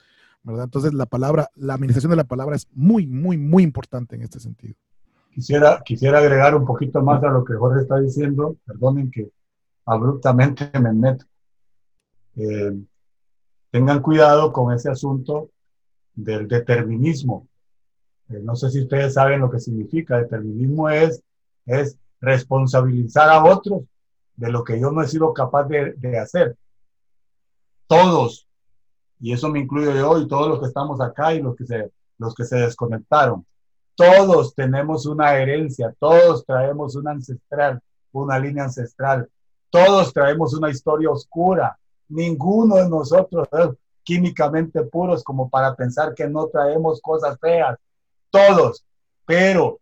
¿Verdad? 0.44 0.66
Entonces 0.66 0.94
la 0.94 1.06
palabra, 1.06 1.50
la 1.56 1.76
administración 1.76 2.12
de 2.12 2.18
la 2.18 2.24
palabra 2.24 2.56
es 2.56 2.68
muy, 2.74 3.08
muy, 3.08 3.38
muy 3.38 3.64
importante 3.64 4.16
en 4.16 4.24
este 4.24 4.40
sentido. 4.40 4.76
Quisiera, 5.34 5.82
quisiera 5.86 6.20
agregar 6.20 6.56
un 6.56 6.66
poquito 6.66 7.02
más 7.02 7.24
a 7.24 7.30
lo 7.30 7.46
que 7.46 7.54
Jorge 7.54 7.82
está 7.82 8.00
diciendo. 8.00 8.58
Perdonen 8.66 9.10
que 9.10 9.32
abruptamente 9.86 10.70
me 10.80 10.92
meto. 10.92 11.26
Eh, 12.36 12.78
tengan 13.70 14.02
cuidado 14.02 14.52
con 14.52 14.74
ese 14.74 14.90
asunto 14.90 15.52
del 16.14 16.48
determinismo. 16.48 17.48
Eh, 18.30 18.40
no 18.44 18.56
sé 18.56 18.70
si 18.72 18.82
ustedes 18.82 19.14
saben 19.14 19.40
lo 19.40 19.50
que 19.50 19.60
significa. 19.60 20.18
Determinismo 20.18 20.90
es, 20.90 21.24
es 21.66 21.98
responsabilizar 22.20 23.30
a 23.30 23.44
otros 23.44 23.84
de 24.36 24.52
lo 24.52 24.64
que 24.64 24.80
yo 24.80 24.92
no 24.92 25.02
he 25.02 25.08
sido 25.08 25.34
capaz 25.34 25.64
de, 25.66 25.94
de 25.94 26.20
hacer. 26.20 26.58
Todos, 27.88 28.48
y 29.22 29.34
eso 29.34 29.50
me 29.50 29.60
incluyo 29.60 29.94
yo 29.94 30.20
y 30.20 30.28
todos 30.28 30.50
los 30.50 30.60
que 30.60 30.66
estamos 30.66 31.00
acá 31.00 31.34
y 31.34 31.42
los 31.42 31.56
que 31.56 31.66
se, 31.66 31.92
los 32.18 32.34
que 32.34 32.44
se 32.44 32.58
desconectaron. 32.58 33.46
Todos 33.96 34.56
tenemos 34.56 35.06
una 35.06 35.36
herencia, 35.36 35.94
todos 36.00 36.44
traemos 36.46 36.96
una 36.96 37.12
ancestral, 37.12 37.80
una 38.12 38.40
línea 38.40 38.64
ancestral, 38.64 39.30
todos 39.70 40.12
traemos 40.12 40.56
una 40.56 40.72
historia 40.72 41.12
oscura. 41.12 41.78
Ninguno 42.10 42.78
de 42.78 42.90
nosotros 42.90 43.48
es 43.52 43.70
químicamente 44.04 44.82
puros 44.84 45.24
como 45.24 45.50
para 45.50 45.76
pensar 45.76 46.16
que 46.16 46.28
no 46.28 46.48
traemos 46.48 47.00
cosas 47.00 47.38
feas. 47.40 47.78
Todos. 48.32 48.84
Pero 49.26 49.80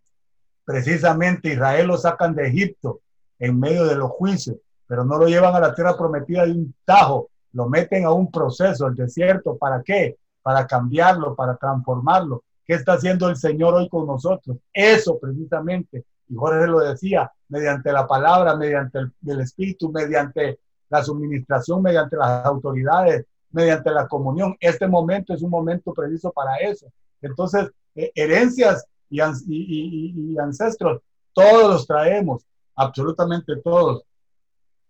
precisamente 0.66 1.53
Israel 1.53 1.88
lo 1.88 1.98
sacan 1.98 2.36
de 2.36 2.48
Egipto 2.48 2.99
en 3.40 3.57
medio 3.57 3.86
de 3.86 3.95
los 3.95 4.11
juicios, 4.11 4.57
pero 4.86 5.06
no 5.06 5.18
lo 5.18 5.28
llevan 5.28 5.56
a 5.56 5.60
la 5.60 5.74
tierra 5.74 5.98
prometida 5.98 6.45
de 6.45 6.52
un 6.52 6.76
tajo, 6.84 7.30
lo 7.53 7.67
meten 7.67 8.05
a 8.05 8.11
un 8.11 8.31
proceso, 8.31 8.88
el 8.88 8.95
desierto, 8.95 9.57
¿para 9.57 9.81
qué? 9.84 10.17
Para 10.41 10.65
cambiarlo, 10.67 11.35
para 11.35 11.55
transformarlo. 11.55 12.43
¿Qué 12.65 12.76
está 12.76 12.93
haciendo 12.93 13.27
el 13.30 13.35
Señor 13.35 13.73
hoy 13.73 13.89
con 13.89 14.05
nosotros? 14.05 14.57
Eso 14.71 15.17
precisamente, 15.19 16.05
y 16.27 16.35
Jorge 16.35 16.67
lo 16.67 16.80
decía, 16.80 17.31
mediante 17.47 17.91
la 17.91 18.05
palabra, 18.05 18.55
mediante 18.55 18.99
el, 18.99 19.39
Espíritu, 19.41 19.91
mediante 19.91 20.59
la 20.89 21.03
suministración, 21.03 21.81
mediante 21.81 22.15
las 22.15 22.45
autoridades, 22.45 23.26
mediante 23.51 23.91
la 23.91 24.07
comunión. 24.07 24.55
Este 24.59 24.88
momento 24.88 25.34
es 25.34 25.41
un 25.41 25.49
momento 25.49 25.93
preciso 25.93 26.31
para 26.31 26.57
eso. 26.57 26.88
Entonces, 27.21 27.71
eh, 27.95 28.11
herencias 28.13 28.85
y, 29.09 29.21
y, 29.21 30.38
ancestros, 30.38 31.01
todos 31.34 31.71
los 31.71 31.88
traemos, 31.88 32.45
absolutamente 32.76 33.55
todos. 33.57 34.03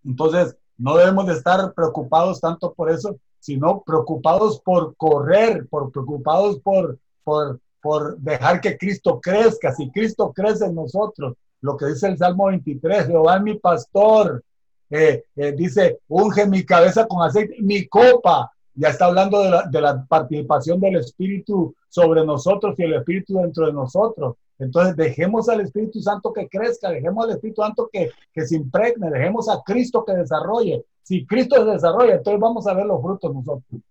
Entonces, 0.04 0.58
no 0.80 0.98
debemos 0.98 1.28
de 1.28 1.34
estar 1.34 1.74
preocupados 1.74 2.40
tanto 2.40 2.74
por 2.74 2.90
eso, 2.90 3.18
sino 3.40 3.82
preocupados 3.82 4.60
por 4.62 4.96
correr, 4.96 5.68
por 5.68 5.92
preocupados 5.92 6.60
por, 6.60 6.98
por, 7.24 7.60
por 7.82 8.18
dejar 8.18 8.62
que 8.62 8.78
Cristo 8.78 9.20
crezca. 9.22 9.74
Si 9.74 9.92
Cristo 9.92 10.32
crece 10.34 10.66
en 10.66 10.76
nosotros, 10.76 11.36
lo 11.62 11.78
que 11.78 11.88
dice 11.88 12.08
el 12.08 12.18
Salmo 12.18 12.48
23, 12.48 13.08
Jehová 13.08 13.36
es 13.36 13.42
mi 13.44 13.60
pastor, 13.60 14.44
eh, 14.90 15.26
eh, 15.36 15.52
dice, 15.52 16.00
unge 16.08 16.48
mi 16.48 16.66
cabeza 16.66 17.06
con 17.06 17.22
aceite, 17.22 17.58
mi 17.60 17.88
copa, 17.88 18.52
ya 18.80 18.88
está 18.88 19.06
hablando 19.06 19.44
de 19.44 19.50
la, 19.50 19.64
de 19.64 19.82
la, 19.82 20.06
participación 20.06 20.80
del 20.80 20.96
Espíritu 20.96 21.76
sobre 21.90 22.26
nosotros 22.26 22.80
y 22.80 22.84
el 22.84 22.94
Espíritu 22.94 23.34
dentro 23.38 23.66
de 23.66 23.74
nosotros. 23.74 24.38
Entonces 24.58 24.96
dejemos 24.96 25.50
al 25.50 25.60
Espíritu 25.60 26.02
Santo 26.02 26.32
que 26.32 26.48
crezca, 26.48 26.90
dejemos 26.90 27.26
al 27.26 27.32
Espíritu 27.32 27.62
Santo 27.62 27.90
que, 27.92 28.10
que 28.34 28.46
se 28.46 28.56
impregne, 28.56 29.12
dejemos 29.12 29.50
a 29.50 29.62
Cristo 29.66 30.06
que 30.06 30.14
desarrolle. 30.14 30.86
Si 31.04 31.26
Cristo 31.26 31.58
se 31.58 31.72
desarrolla, 31.72 32.16
entonces 32.16 32.40
vamos 32.40 32.68
a 32.68 32.74
ver 32.74 32.86
los 32.86 33.02
frutos 33.02 33.34
nosotros. 33.34 33.82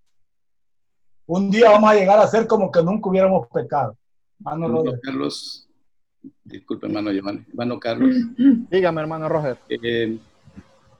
Un 1.26 1.50
día 1.50 1.70
vamos 1.70 1.90
a 1.90 1.94
llegar 1.94 2.18
a 2.18 2.26
ser 2.26 2.46
como 2.46 2.70
que 2.70 2.82
nunca 2.82 3.10
hubiéramos 3.10 3.46
pecado. 3.48 3.94
Hermano 4.40 4.84
Carlos, 5.02 5.68
disculpe 6.44 6.86
hermano 6.86 7.12
Giovanni, 7.12 7.44
hermano 7.50 7.78
Carlos. 7.78 8.14
Dígame 8.70 9.02
hermano 9.02 9.28
Roger. 9.28 9.58
Eh, 9.68 10.18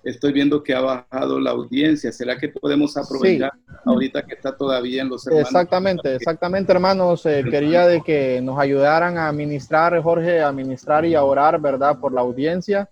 estoy 0.08 0.32
viendo 0.32 0.62
que 0.62 0.74
ha 0.74 0.80
bajado 0.80 1.38
la 1.40 1.50
audiencia. 1.50 2.12
¿Será 2.12 2.38
que 2.38 2.48
podemos 2.48 2.96
aprovechar 2.96 3.52
ahorita 3.84 4.22
que 4.22 4.34
está 4.34 4.56
todavía 4.56 5.02
en 5.02 5.08
los 5.08 5.26
hermanos? 5.26 5.48
Exactamente, 5.48 6.14
exactamente, 6.14 6.72
hermanos. 6.72 7.26
Eh, 7.26 7.44
quería 7.50 7.86
de 7.86 8.00
que 8.02 8.40
nos 8.40 8.58
ayudaran 8.58 9.18
a 9.18 9.30
ministrar, 9.32 10.00
Jorge, 10.02 10.42
a 10.42 10.52
ministrar 10.52 11.04
y 11.04 11.14
a 11.14 11.22
orar, 11.22 11.60
¿verdad? 11.60 11.98
Por 11.98 12.12
la 12.12 12.22
audiencia 12.22 12.88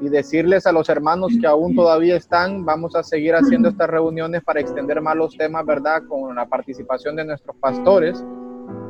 y 0.00 0.08
decirles 0.08 0.66
a 0.66 0.72
los 0.72 0.88
hermanos 0.88 1.32
que 1.40 1.46
aún 1.46 1.74
todavía 1.74 2.16
están, 2.16 2.64
vamos 2.64 2.94
a 2.94 3.02
seguir 3.02 3.34
haciendo 3.34 3.68
estas 3.68 3.90
reuniones 3.90 4.42
para 4.42 4.60
extender 4.60 5.00
más 5.00 5.16
los 5.16 5.36
temas, 5.36 5.66
¿verdad? 5.66 6.02
Con 6.08 6.34
la 6.34 6.46
participación 6.46 7.16
de 7.16 7.24
nuestros 7.24 7.56
pastores. 7.56 8.24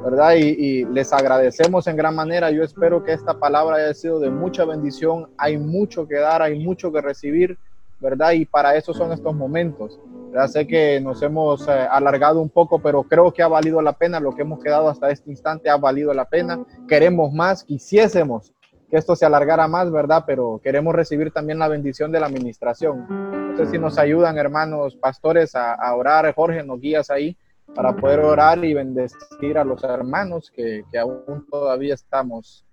¿verdad? 0.05 0.35
Y, 0.37 0.49
y, 0.49 0.85
les 0.87 1.13
agradecemos 1.13 1.87
en 1.87 1.97
gran 1.97 2.15
manera. 2.15 2.51
Yo 2.51 2.63
espero 2.63 3.05
que 3.05 3.13
esta 3.13 3.39
palabra 3.39 3.77
haya 3.77 3.93
sido 3.93 4.19
de 4.19 4.31
mucha 4.31 4.65
bendición. 4.65 5.29
Hay 5.37 5.59
mucho 5.59 6.09
que 6.09 6.17
dar, 6.17 6.43
hay 6.43 6.59
mucho 6.59 6.91
que 6.91 7.01
recibir. 7.01 7.59
¿Verdad? 8.01 8.33
Y 8.33 8.45
para 8.45 8.77
eso 8.77 8.93
son 8.93 9.13
estos 9.13 9.35
momentos. 9.35 9.99
Ya 10.33 10.47
sé 10.47 10.67
que 10.67 11.01
nos 11.01 11.23
hemos 11.23 11.67
eh, 11.69 11.87
alargado 11.91 12.41
un 12.41 12.49
poco, 12.49 12.81
pero 12.81 13.03
creo 13.03 13.33
que 13.33 13.43
ha 13.43 13.49
valido 13.49 13.83
la 13.83 13.93
pena. 13.93 14.21
Lo 14.21 14.35
que 14.35 14.43
hemos 14.43 14.63
quedado 14.63 14.89
hasta 14.89 15.11
este 15.11 15.31
instante 15.31 15.69
ha 15.69 15.77
valido 15.77 16.15
la 16.15 16.25
pena. 16.25 16.65
Queremos 16.89 17.33
más, 17.33 17.65
quisiésemos 17.65 18.53
que 18.89 18.97
esto 18.97 19.15
se 19.15 19.27
alargara 19.27 19.69
más, 19.69 19.91
¿verdad? 19.91 20.25
Pero 20.27 20.61
queremos 20.63 20.95
recibir 20.95 21.33
también 21.33 21.59
la 21.59 21.69
bendición 21.69 22.11
de 22.11 22.21
la 22.21 22.27
administración. 22.27 23.07
No 23.09 23.57
sé 23.57 23.67
si 23.67 23.79
nos 23.79 23.99
ayudan, 23.99 24.39
hermanos 24.39 24.97
pastores, 24.97 25.55
a, 25.55 25.75
a 25.75 25.95
orar. 25.95 26.33
Jorge, 26.35 26.65
nos 26.65 26.81
guías 26.81 27.11
ahí 27.11 27.37
para 27.75 27.95
poder 27.95 28.21
orar 28.21 28.65
y 28.65 28.75
bendecir 28.75 29.59
a 29.59 29.65
los 29.65 29.85
hermanos 29.85 30.51
que, 30.55 30.85
que 30.91 30.99
aún 30.99 31.47
todavía 31.51 31.95
estamos 31.95 32.65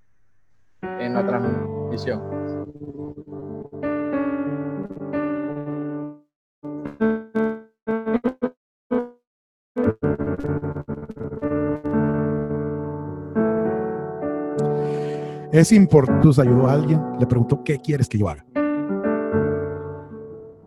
en 0.82 1.14
la 1.14 1.26
transmisión. 1.26 2.38
Es 15.58 15.72
importante, 15.72 16.40
ayudó 16.40 16.68
a 16.68 16.74
alguien, 16.74 17.02
le 17.20 17.26
preguntó, 17.26 17.64
¿qué 17.64 17.80
quieres 17.80 18.08
que 18.08 18.20
yo 18.20 18.30
haga? 18.30 18.46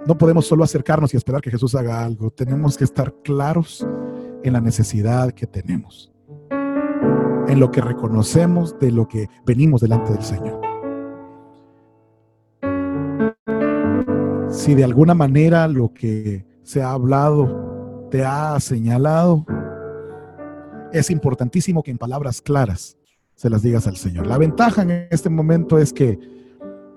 No 0.04 0.18
podemos 0.18 0.48
solo 0.48 0.64
acercarnos 0.64 1.14
y 1.14 1.16
esperar 1.16 1.40
que 1.40 1.50
Jesús 1.52 1.76
haga 1.76 2.04
algo. 2.04 2.32
Tenemos 2.32 2.76
que 2.76 2.82
estar 2.82 3.14
claros 3.22 3.86
en 4.42 4.52
la 4.52 4.60
necesidad 4.60 5.30
que 5.30 5.46
tenemos, 5.46 6.12
en 6.50 7.60
lo 7.60 7.70
que 7.70 7.80
reconocemos 7.80 8.76
de 8.80 8.90
lo 8.90 9.06
que 9.06 9.28
venimos 9.46 9.80
delante 9.80 10.12
del 10.12 10.24
Señor. 10.24 10.60
Si 14.50 14.74
de 14.74 14.82
alguna 14.82 15.14
manera 15.14 15.68
lo 15.68 15.94
que 15.94 16.44
se 16.64 16.82
ha 16.82 16.90
hablado 16.90 18.08
te 18.10 18.24
ha 18.24 18.58
señalado, 18.58 19.46
es 20.92 21.12
importantísimo 21.12 21.84
que 21.84 21.92
en 21.92 21.98
palabras 21.98 22.42
claras 22.42 22.96
se 23.40 23.48
las 23.48 23.62
digas 23.62 23.86
al 23.86 23.96
Señor. 23.96 24.26
La 24.26 24.36
ventaja 24.36 24.82
en 24.82 25.08
este 25.10 25.30
momento 25.30 25.78
es 25.78 25.94
que 25.94 26.18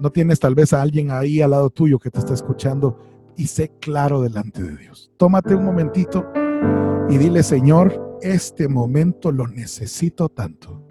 no 0.01 0.11
tienes 0.11 0.41
tal 0.41 0.55
vez 0.55 0.73
a 0.73 0.81
alguien 0.81 1.09
ahí 1.09 1.41
al 1.41 1.51
lado 1.51 1.69
tuyo 1.69 1.99
que 1.99 2.09
te 2.09 2.19
está 2.19 2.33
escuchando 2.33 2.99
y 3.37 3.47
sé 3.47 3.71
claro 3.79 4.21
delante 4.21 4.61
de 4.61 4.75
Dios. 4.75 5.09
Tómate 5.15 5.55
un 5.55 5.63
momentito 5.63 6.27
y 7.09 7.17
dile, 7.17 7.43
Señor, 7.43 8.17
este 8.21 8.67
momento 8.67 9.31
lo 9.31 9.47
necesito 9.47 10.27
tanto. 10.27 10.85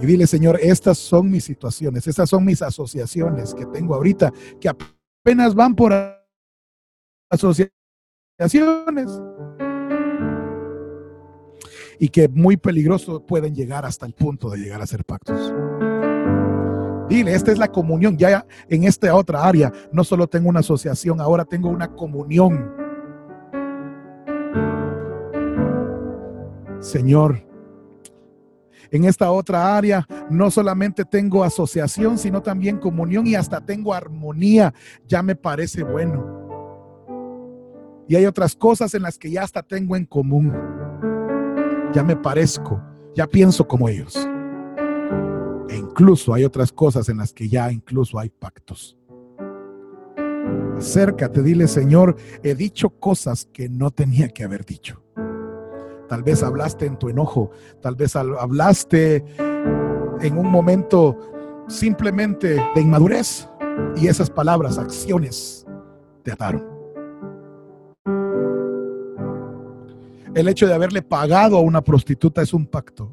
Y 0.00 0.06
dile, 0.06 0.26
Señor, 0.26 0.58
estas 0.62 0.96
son 0.96 1.30
mis 1.30 1.44
situaciones, 1.44 2.06
estas 2.06 2.30
son 2.30 2.46
mis 2.46 2.62
asociaciones 2.62 3.52
que 3.52 3.66
tengo 3.66 3.94
ahorita, 3.94 4.32
que 4.58 4.70
apenas 4.70 5.54
van 5.54 5.74
por 5.74 5.92
asociaciones 7.28 7.70
y 11.98 12.08
que 12.08 12.28
muy 12.28 12.56
peligroso 12.56 13.24
pueden 13.24 13.54
llegar 13.54 13.84
hasta 13.84 14.06
el 14.06 14.12
punto 14.12 14.50
de 14.50 14.58
llegar 14.58 14.80
a 14.80 14.86
ser 14.86 15.04
pactos. 15.04 15.52
Dile, 17.08 17.34
esta 17.34 17.50
es 17.50 17.58
la 17.58 17.68
comunión. 17.68 18.18
Ya 18.18 18.46
en 18.68 18.84
esta 18.84 19.14
otra 19.14 19.44
área 19.44 19.72
no 19.92 20.04
solo 20.04 20.26
tengo 20.26 20.48
una 20.48 20.60
asociación, 20.60 21.20
ahora 21.20 21.44
tengo 21.44 21.70
una 21.70 21.88
comunión. 21.88 22.70
Señor, 26.80 27.44
en 28.90 29.04
esta 29.04 29.30
otra 29.30 29.76
área 29.76 30.06
no 30.30 30.50
solamente 30.50 31.04
tengo 31.04 31.44
asociación, 31.44 32.18
sino 32.18 32.42
también 32.42 32.78
comunión 32.78 33.26
y 33.26 33.34
hasta 33.34 33.60
tengo 33.60 33.94
armonía. 33.94 34.74
Ya 35.06 35.22
me 35.22 35.34
parece 35.34 35.82
bueno. 35.82 36.36
Y 38.06 38.16
hay 38.16 38.26
otras 38.26 38.54
cosas 38.54 38.94
en 38.94 39.02
las 39.02 39.18
que 39.18 39.30
ya 39.30 39.42
hasta 39.42 39.62
tengo 39.62 39.96
en 39.96 40.06
común. 40.06 40.52
Ya 41.92 42.02
me 42.02 42.16
parezco, 42.16 42.82
ya 43.14 43.26
pienso 43.26 43.66
como 43.66 43.88
ellos. 43.88 44.16
E 45.68 45.76
incluso 45.76 46.34
hay 46.34 46.44
otras 46.44 46.70
cosas 46.72 47.08
en 47.08 47.18
las 47.18 47.32
que 47.32 47.48
ya 47.48 47.70
incluso 47.72 48.18
hay 48.18 48.28
pactos. 48.28 48.96
Acércate, 50.76 51.42
dile, 51.42 51.66
Señor, 51.66 52.16
he 52.42 52.54
dicho 52.54 52.90
cosas 52.90 53.48
que 53.52 53.68
no 53.68 53.90
tenía 53.90 54.28
que 54.28 54.44
haber 54.44 54.64
dicho. 54.64 55.02
Tal 56.08 56.22
vez 56.22 56.42
hablaste 56.42 56.86
en 56.86 56.98
tu 56.98 57.08
enojo, 57.08 57.50
tal 57.82 57.96
vez 57.96 58.16
hablaste 58.16 59.24
en 60.20 60.38
un 60.38 60.50
momento 60.50 61.64
simplemente 61.68 62.62
de 62.74 62.80
inmadurez 62.80 63.48
y 63.96 64.06
esas 64.06 64.30
palabras, 64.30 64.78
acciones, 64.78 65.66
te 66.22 66.32
ataron. 66.32 66.77
El 70.38 70.46
hecho 70.46 70.68
de 70.68 70.74
haberle 70.74 71.02
pagado 71.02 71.56
a 71.56 71.62
una 71.62 71.82
prostituta 71.82 72.42
es 72.42 72.54
un 72.54 72.64
pacto. 72.64 73.12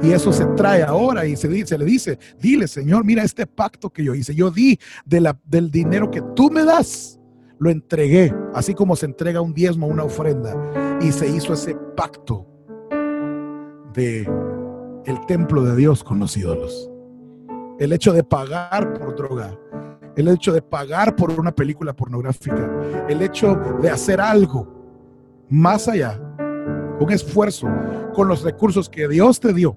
Y 0.00 0.12
eso 0.12 0.32
se 0.32 0.46
trae 0.54 0.84
ahora 0.84 1.26
y 1.26 1.34
se, 1.34 1.48
le 1.48 1.84
dice, 1.84 2.20
dile 2.38 2.68
Señor, 2.68 3.04
mira 3.04 3.24
este 3.24 3.48
pacto 3.48 3.90
que 3.90 4.04
yo 4.04 4.14
hice. 4.14 4.32
Yo 4.32 4.52
di 4.52 4.78
del 5.04 5.72
dinero 5.72 6.08
que 6.08 6.22
tú 6.36 6.52
me 6.52 6.64
das, 6.64 7.18
lo 7.58 7.68
entregué, 7.68 8.32
así 8.54 8.74
como 8.74 8.94
se 8.94 9.06
entrega 9.06 9.40
un 9.40 9.54
diezmo, 9.54 9.88
una 9.88 10.04
ofrenda. 10.04 10.54
Y 11.00 11.10
se 11.10 11.28
hizo 11.28 11.52
ese 11.52 11.74
pacto 11.96 12.46
de 13.92 14.20
el 15.04 15.26
templo 15.26 15.64
de 15.64 15.74
Dios 15.74 16.04
con 16.04 16.20
los 16.20 16.36
ídolos. 16.36 16.92
El 17.80 17.92
hecho 17.92 18.12
de 18.12 18.22
pagar 18.22 18.94
por 18.94 19.16
droga, 19.16 19.58
el 20.14 20.28
hecho 20.28 20.52
de 20.52 20.62
pagar 20.62 21.16
por 21.16 21.32
una 21.40 21.50
película 21.50 21.92
pornográfica, 21.92 22.70
el 23.08 23.20
hecho 23.20 23.56
de 23.82 23.90
hacer 23.90 24.20
algo 24.20 24.81
más 25.52 25.86
allá, 25.86 26.18
un 26.98 27.10
esfuerzo 27.10 27.68
con 28.14 28.26
los 28.26 28.42
recursos 28.42 28.88
que 28.88 29.06
Dios 29.06 29.38
te 29.38 29.52
dio 29.52 29.76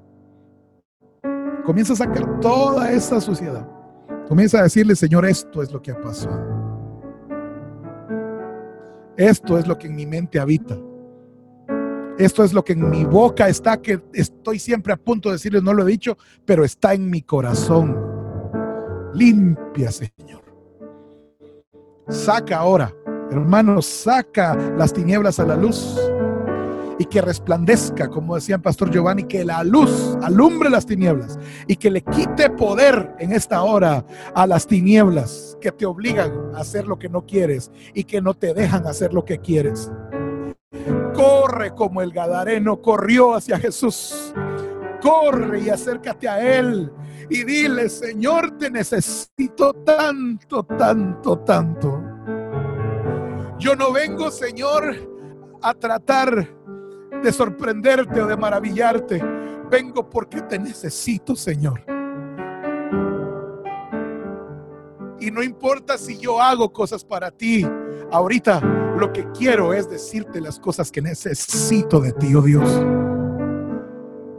Comienza 1.65 1.93
a 1.93 1.95
sacar 1.95 2.39
toda 2.41 2.91
esa 2.91 3.19
suciedad. 3.19 3.67
Comienza 4.27 4.59
a 4.59 4.63
decirle, 4.63 4.95
Señor, 4.95 5.25
esto 5.25 5.63
es 5.63 5.71
lo 5.73 5.81
que 5.81 5.91
ha 5.91 5.99
pasado. 5.99 6.39
Esto 9.17 9.57
es 9.57 9.67
lo 9.67 9.75
que 9.75 9.87
en 9.87 9.95
mi 9.95 10.05
mente 10.05 10.39
habita. 10.39 10.77
Esto 12.19 12.43
es 12.43 12.53
lo 12.53 12.63
que 12.63 12.73
en 12.73 12.87
mi 12.87 13.03
boca 13.03 13.49
está, 13.49 13.81
que 13.81 13.99
estoy 14.13 14.59
siempre 14.59 14.93
a 14.93 14.97
punto 14.97 15.29
de 15.29 15.35
decirle, 15.35 15.59
no 15.59 15.73
lo 15.73 15.83
he 15.83 15.91
dicho, 15.91 16.17
pero 16.45 16.63
está 16.63 16.93
en 16.93 17.09
mi 17.09 17.23
corazón. 17.23 17.97
Limpia, 19.15 19.91
Señor. 19.91 20.43
Saca 22.07 22.59
ahora, 22.59 22.93
hermano, 23.31 23.81
saca 23.81 24.55
las 24.77 24.93
tinieblas 24.93 25.39
a 25.39 25.45
la 25.45 25.55
luz 25.55 25.97
y 26.97 27.05
que 27.05 27.21
resplandezca, 27.21 28.07
como 28.07 28.35
decía 28.35 28.55
el 28.55 28.61
pastor 28.61 28.89
Giovanni, 28.89 29.23
que 29.23 29.43
la 29.43 29.63
luz 29.63 30.17
alumbre 30.21 30.69
las 30.69 30.85
tinieblas 30.85 31.37
y 31.67 31.75
que 31.75 31.91
le 31.91 32.01
quite 32.01 32.49
poder 32.49 33.13
en 33.19 33.33
esta 33.33 33.63
hora 33.63 34.05
a 34.33 34.47
las 34.47 34.65
tinieblas 34.67 35.57
que 35.59 35.71
te 35.71 35.85
obligan 35.85 36.31
a 36.53 36.59
hacer 36.59 36.87
lo 36.87 36.97
que 36.97 37.09
no 37.09 37.25
quieres 37.25 37.71
y 37.93 38.05
que 38.05 38.21
no 38.21 38.33
te 38.33 38.53
dejan 38.53 38.87
hacer 38.87 39.13
lo 39.13 39.25
que 39.25 39.39
quieres. 39.39 39.91
Corre 41.13 41.73
como 41.73 42.01
el 42.01 42.11
Gadareno 42.11 42.81
corrió 42.81 43.35
hacia 43.35 43.59
Jesús. 43.59 44.33
Corre 45.01 45.61
y 45.61 45.69
acércate 45.69 46.27
a 46.27 46.59
Él 46.59 46.91
y 47.29 47.43
dile, 47.43 47.89
Señor, 47.89 48.57
te 48.57 48.69
necesito 48.69 49.73
tanto, 49.73 50.63
tanto, 50.63 51.39
tanto. 51.39 52.14
Yo 53.57 53.75
no 53.75 53.91
vengo, 53.91 54.31
Señor, 54.31 54.95
a 55.61 55.73
tratar 55.73 56.49
de 57.23 57.31
sorprenderte 57.31 58.21
o 58.21 58.27
de 58.27 58.35
maravillarte. 58.35 59.23
Vengo 59.69 60.09
porque 60.09 60.41
te 60.41 60.59
necesito, 60.59 61.35
Señor. 61.35 61.83
Y 65.19 65.31
no 65.31 65.41
importa 65.41 65.97
si 65.97 66.17
yo 66.17 66.41
hago 66.41 66.71
cosas 66.71 67.03
para 67.03 67.31
ti. 67.31 67.65
Ahorita 68.11 68.59
lo 68.99 69.11
que 69.11 69.25
quiero 69.31 69.73
es 69.73 69.89
decirte 69.89 70.41
las 70.41 70.59
cosas 70.59 70.91
que 70.91 71.01
necesito 71.01 71.99
de 71.99 72.11
ti, 72.13 72.35
oh 72.35 72.41
Dios. 72.41 72.69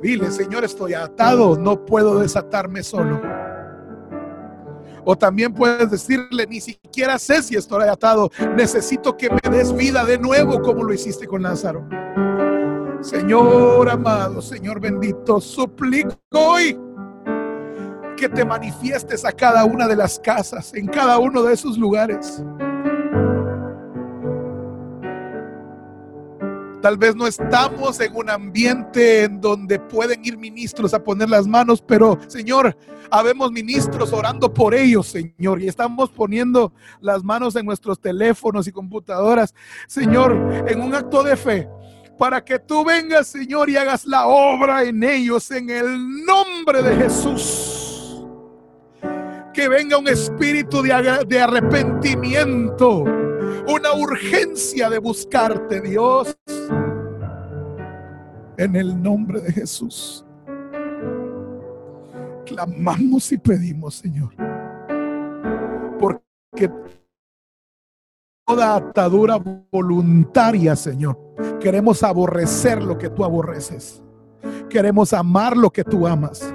Dile, 0.03 0.31
Señor, 0.31 0.65
estoy 0.65 0.95
atado, 0.95 1.59
no 1.59 1.85
puedo 1.85 2.20
desatarme 2.20 2.83
solo. 2.83 3.20
O 5.09 5.17
también 5.17 5.55
puedes 5.55 5.89
decirle, 5.89 6.49
ni 6.49 6.60
siquiera 6.60 7.17
sé 7.17 7.41
si 7.41 7.55
estoy 7.55 7.89
atado, 7.89 8.28
necesito 8.57 9.17
que 9.17 9.31
me 9.31 9.57
des 9.57 9.73
vida 9.73 10.05
de 10.05 10.18
nuevo 10.18 10.60
como 10.60 10.83
lo 10.83 10.93
hiciste 10.93 11.28
con 11.28 11.44
Lázaro. 11.44 11.89
Señor 13.01 13.89
amado, 13.89 14.43
Señor 14.43 14.81
bendito, 14.81 15.41
suplico 15.41 16.17
hoy 16.33 16.76
que 18.17 18.28
te 18.28 18.44
manifiestes 18.44 19.25
a 19.25 19.31
cada 19.31 19.65
una 19.65 19.86
de 19.86 19.94
las 19.94 20.18
casas, 20.18 20.75
en 20.75 20.89
cada 20.89 21.18
uno 21.18 21.44
de 21.44 21.55
esos 21.55 21.78
lugares. 21.78 22.43
Tal 26.87 26.99
vez 26.99 27.17
no 27.17 27.27
estamos 27.27 27.99
en 27.99 28.15
un 28.15 28.31
ambiente 28.31 29.25
en 29.25 29.41
donde 29.41 29.81
pueden 29.81 30.25
ir 30.25 30.39
ministros 30.39 30.95
a 30.95 31.03
poner 31.03 31.29
las 31.29 31.45
manos, 31.45 31.83
pero 31.83 32.17
Señor, 32.29 32.79
habemos 33.11 33.51
ministros 33.51 34.13
orando 34.13 34.55
por 34.55 34.73
ellos, 34.73 35.09
Señor, 35.09 35.61
y 35.61 35.67
estamos 35.67 36.11
poniendo 36.11 36.73
las 37.01 37.25
manos 37.25 37.57
en 37.57 37.67
nuestros 37.67 37.99
teléfonos 38.01 38.69
y 38.69 38.71
computadoras, 38.71 39.53
Señor, 39.89 40.65
en 40.69 40.81
un 40.81 40.95
acto 40.95 41.25
de 41.25 41.37
fe 41.37 41.69
para 42.17 42.45
que 42.45 42.61
tú 42.61 42.85
vengas, 42.85 43.27
Señor, 43.27 43.69
y 43.69 43.77
hagas 43.77 44.07
la 44.07 44.29
obra 44.29 44.85
en 44.85 45.03
ellos 45.03 45.51
en 45.51 45.69
el 45.69 46.25
nombre 46.25 46.85
de 46.85 46.95
Jesús. 46.95 48.25
Que 49.53 49.69
venga 49.69 49.99
un 49.99 50.07
espíritu 50.07 50.83
de, 50.83 51.25
de 51.27 51.41
arrepentimiento, 51.41 53.03
una 53.69 53.95
urgencia 53.95 54.89
de 54.89 54.99
buscarte, 54.99 55.81
Dios, 55.81 56.36
en 58.57 58.77
el 58.77 59.03
nombre 59.03 59.41
de 59.41 59.53
Jesús. 59.53 60.25
Clamamos 62.45 63.33
y 63.33 63.39
pedimos, 63.39 63.97
Señor, 63.97 64.33
porque 65.99 66.70
toda 68.47 68.77
atadura 68.77 69.39
voluntaria, 69.70 70.77
Señor. 70.77 71.19
Queremos 71.61 72.03
aborrecer 72.03 72.83
lo 72.83 72.97
que 72.97 73.11
tú 73.11 73.25
aborreces. 73.25 74.03
Queremos 74.70 75.12
amar 75.12 75.57
lo 75.57 75.70
que 75.70 75.83
tú 75.83 76.07
amas. 76.07 76.55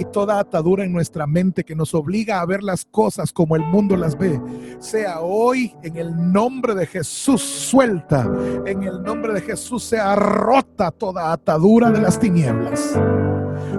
Y 0.00 0.06
toda 0.06 0.40
atadura 0.40 0.82
en 0.82 0.92
nuestra 0.92 1.26
mente 1.26 1.62
que 1.62 1.76
nos 1.76 1.94
obliga 1.94 2.40
a 2.40 2.46
ver 2.46 2.62
las 2.62 2.86
cosas 2.86 3.32
como 3.32 3.54
el 3.54 3.62
mundo 3.62 3.98
las 3.98 4.16
ve, 4.16 4.40
sea 4.78 5.20
hoy 5.20 5.74
en 5.82 5.98
el 5.98 6.32
nombre 6.32 6.74
de 6.74 6.86
Jesús 6.86 7.42
suelta. 7.42 8.26
En 8.64 8.82
el 8.82 9.02
nombre 9.02 9.34
de 9.34 9.42
Jesús 9.42 9.84
sea 9.84 10.16
rota 10.16 10.90
toda 10.90 11.32
atadura 11.32 11.90
de 11.90 12.00
las 12.00 12.18
tinieblas 12.18 12.98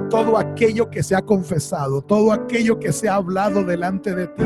todo 0.09 0.37
aquello 0.37 0.89
que 0.89 1.03
se 1.03 1.15
ha 1.15 1.21
confesado, 1.21 2.01
todo 2.01 2.31
aquello 2.31 2.79
que 2.79 2.91
se 2.91 3.09
ha 3.09 3.15
hablado 3.15 3.63
delante 3.63 4.13
de 4.13 4.27
ti, 4.27 4.43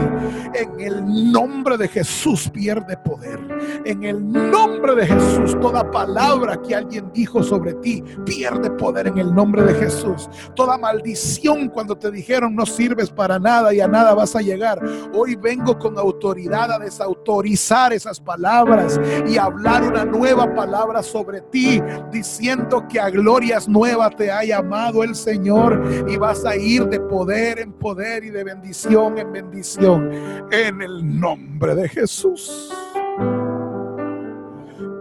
en 0.53 0.80
el 0.80 1.32
nombre 1.32 1.77
de 1.77 1.88
Jesús 1.88 2.49
pierde 2.49 2.98
poder. 2.98 3.40
En 3.85 4.03
el 4.03 4.32
nombre 4.32 4.95
de 4.95 5.07
Jesús, 5.07 5.59
toda 5.59 5.90
palabra 5.90 6.61
que 6.61 6.75
alguien 6.75 7.11
dijo 7.14 7.43
sobre 7.43 7.74
ti 7.75 8.03
pierde 8.25 8.69
poder 8.72 9.07
en 9.07 9.17
el 9.17 9.33
nombre 9.33 9.64
de 9.64 9.74
Jesús. 9.75 10.30
Toda 10.56 10.77
maldición 10.77 11.69
cuando 11.69 11.98
te 11.98 12.11
dijeron 12.11 12.56
no 12.56 12.65
sirves 12.65 13.09
para 13.09 13.40
nada 13.40 13.74
y 13.74 13.82
a 13.82 13.88
nada 13.88 14.14
vas 14.14 14.35
a 14.35 14.41
llegar. 14.41 14.83
Hoy 15.14 15.35
vengo 15.35 15.77
con 15.77 15.98
autoridad 15.98 16.72
a 16.72 16.80
desautorizar 16.80 17.93
esas 17.93 18.19
palabras 18.19 18.99
y 19.27 19.38
hablar 19.38 19.83
una 19.83 20.06
nueva 20.06 20.53
palabra 20.53 21.03
sobre 21.03 21.41
ti, 21.41 21.82
diciendo 22.11 22.85
que 22.88 22.99
a 22.99 23.09
glorias 23.09 23.67
nuevas 23.67 24.15
te 24.15 24.32
ha 24.32 24.43
llamado 24.43 25.03
el 25.03 25.15
Señor 25.15 25.34
Señor, 25.35 25.83
y 26.07 26.15
vas 26.15 26.45
a 26.45 26.55
ir 26.55 26.85
de 26.85 26.97
poder 26.97 27.59
en 27.59 27.73
poder 27.73 28.23
y 28.23 28.30
de 28.30 28.45
bendición 28.45 29.17
en 29.17 29.33
bendición. 29.33 30.09
En 30.49 30.81
el 30.81 31.19
nombre 31.19 31.75
de 31.75 31.89
Jesús. 31.89 32.73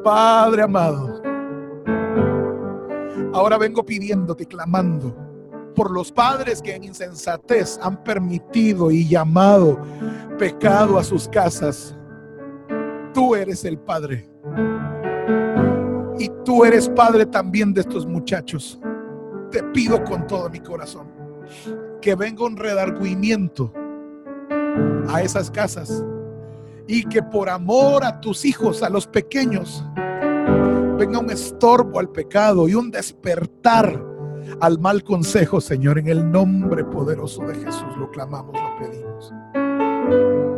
Padre 0.02 0.62
amado, 0.62 1.22
ahora 3.32 3.58
vengo 3.58 3.86
pidiéndote, 3.86 4.44
clamando 4.46 5.16
por 5.76 5.92
los 5.92 6.10
padres 6.10 6.60
que 6.60 6.74
en 6.74 6.82
insensatez 6.82 7.78
han 7.80 8.02
permitido 8.02 8.90
y 8.90 9.06
llamado 9.08 9.80
pecado 10.36 10.98
a 10.98 11.04
sus 11.04 11.28
casas. 11.28 11.96
Tú 13.14 13.36
eres 13.36 13.64
el 13.64 13.78
Padre. 13.78 14.28
Y 16.18 16.28
tú 16.44 16.64
eres 16.64 16.88
Padre 16.88 17.24
también 17.24 17.72
de 17.72 17.82
estos 17.82 18.04
muchachos. 18.04 18.80
Te 19.54 19.62
pido 19.62 20.02
con 20.02 20.26
todo 20.26 20.50
mi 20.50 20.58
corazón 20.58 21.06
que 22.02 22.16
venga 22.16 22.44
un 22.44 22.56
redarguimiento 22.56 23.72
a 25.08 25.22
esas 25.22 25.48
casas 25.48 26.04
y 26.88 27.04
que 27.04 27.22
por 27.22 27.48
amor 27.48 28.04
a 28.04 28.20
tus 28.20 28.44
hijos, 28.44 28.82
a 28.82 28.88
los 28.88 29.06
pequeños, 29.06 29.84
venga 30.98 31.20
un 31.20 31.30
estorbo 31.30 32.00
al 32.00 32.08
pecado 32.08 32.66
y 32.66 32.74
un 32.74 32.90
despertar 32.90 34.04
al 34.60 34.80
mal 34.80 35.04
consejo, 35.04 35.60
Señor, 35.60 36.00
en 36.00 36.08
el 36.08 36.28
nombre 36.28 36.84
poderoso 36.84 37.46
de 37.46 37.54
Jesús. 37.54 37.96
Lo 37.96 38.10
clamamos, 38.10 38.56
lo 38.60 38.78
pedimos. 38.80 40.53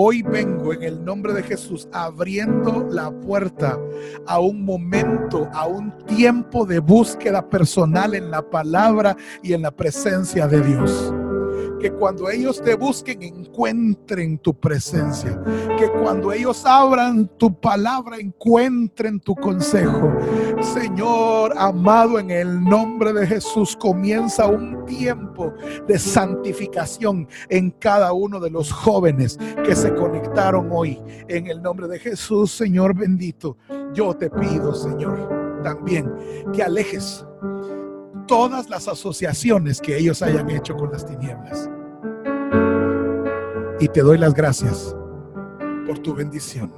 Hoy 0.00 0.22
vengo 0.22 0.72
en 0.72 0.84
el 0.84 1.04
nombre 1.04 1.32
de 1.32 1.42
Jesús 1.42 1.88
abriendo 1.92 2.86
la 2.88 3.10
puerta 3.10 3.76
a 4.28 4.38
un 4.38 4.64
momento, 4.64 5.48
a 5.52 5.66
un 5.66 5.90
tiempo 6.06 6.64
de 6.64 6.78
búsqueda 6.78 7.50
personal 7.50 8.14
en 8.14 8.30
la 8.30 8.48
palabra 8.48 9.16
y 9.42 9.54
en 9.54 9.62
la 9.62 9.72
presencia 9.72 10.46
de 10.46 10.60
Dios 10.62 11.12
que 11.80 11.92
cuando 11.92 12.28
ellos 12.30 12.60
te 12.62 12.74
busquen 12.74 13.22
encuentren 13.22 14.38
tu 14.38 14.54
presencia, 14.54 15.40
que 15.78 15.88
cuando 15.90 16.32
ellos 16.32 16.64
abran 16.64 17.28
tu 17.38 17.54
palabra 17.58 18.18
encuentren 18.18 19.20
tu 19.20 19.34
consejo. 19.34 20.12
Señor 20.60 21.54
amado, 21.56 22.18
en 22.18 22.30
el 22.30 22.62
nombre 22.64 23.12
de 23.12 23.26
Jesús 23.26 23.76
comienza 23.76 24.46
un 24.46 24.84
tiempo 24.86 25.54
de 25.86 25.98
santificación 25.98 27.28
en 27.48 27.70
cada 27.70 28.12
uno 28.12 28.40
de 28.40 28.50
los 28.50 28.72
jóvenes 28.72 29.38
que 29.64 29.74
se 29.74 29.94
conectaron 29.94 30.68
hoy. 30.72 31.00
En 31.28 31.46
el 31.46 31.62
nombre 31.62 31.88
de 31.88 31.98
Jesús, 31.98 32.50
Señor 32.50 32.94
bendito, 32.94 33.56
yo 33.92 34.14
te 34.14 34.30
pido, 34.30 34.74
Señor, 34.74 35.60
también 35.62 36.12
que 36.52 36.62
alejes 36.62 37.24
todas 38.28 38.68
las 38.68 38.86
asociaciones 38.86 39.80
que 39.80 39.98
ellos 39.98 40.22
hayan 40.22 40.48
hecho 40.50 40.76
con 40.76 40.92
las 40.92 41.04
tinieblas. 41.04 41.68
Y 43.80 43.88
te 43.88 44.02
doy 44.02 44.18
las 44.18 44.34
gracias 44.34 44.94
por 45.86 45.98
tu 45.98 46.14
bendición, 46.14 46.70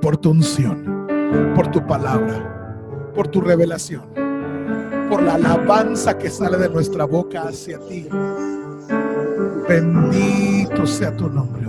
por 0.00 0.16
tu 0.16 0.30
unción, 0.30 1.06
por 1.54 1.70
tu 1.70 1.86
palabra, 1.86 3.12
por 3.14 3.28
tu 3.28 3.40
revelación, 3.40 4.02
por 5.08 5.22
la 5.22 5.34
alabanza 5.34 6.18
que 6.18 6.30
sale 6.30 6.56
de 6.56 6.68
nuestra 6.68 7.04
boca 7.04 7.42
hacia 7.42 7.78
ti. 7.80 8.08
Bendito 9.68 10.86
sea 10.86 11.14
tu 11.16 11.28
nombre. 11.28 11.60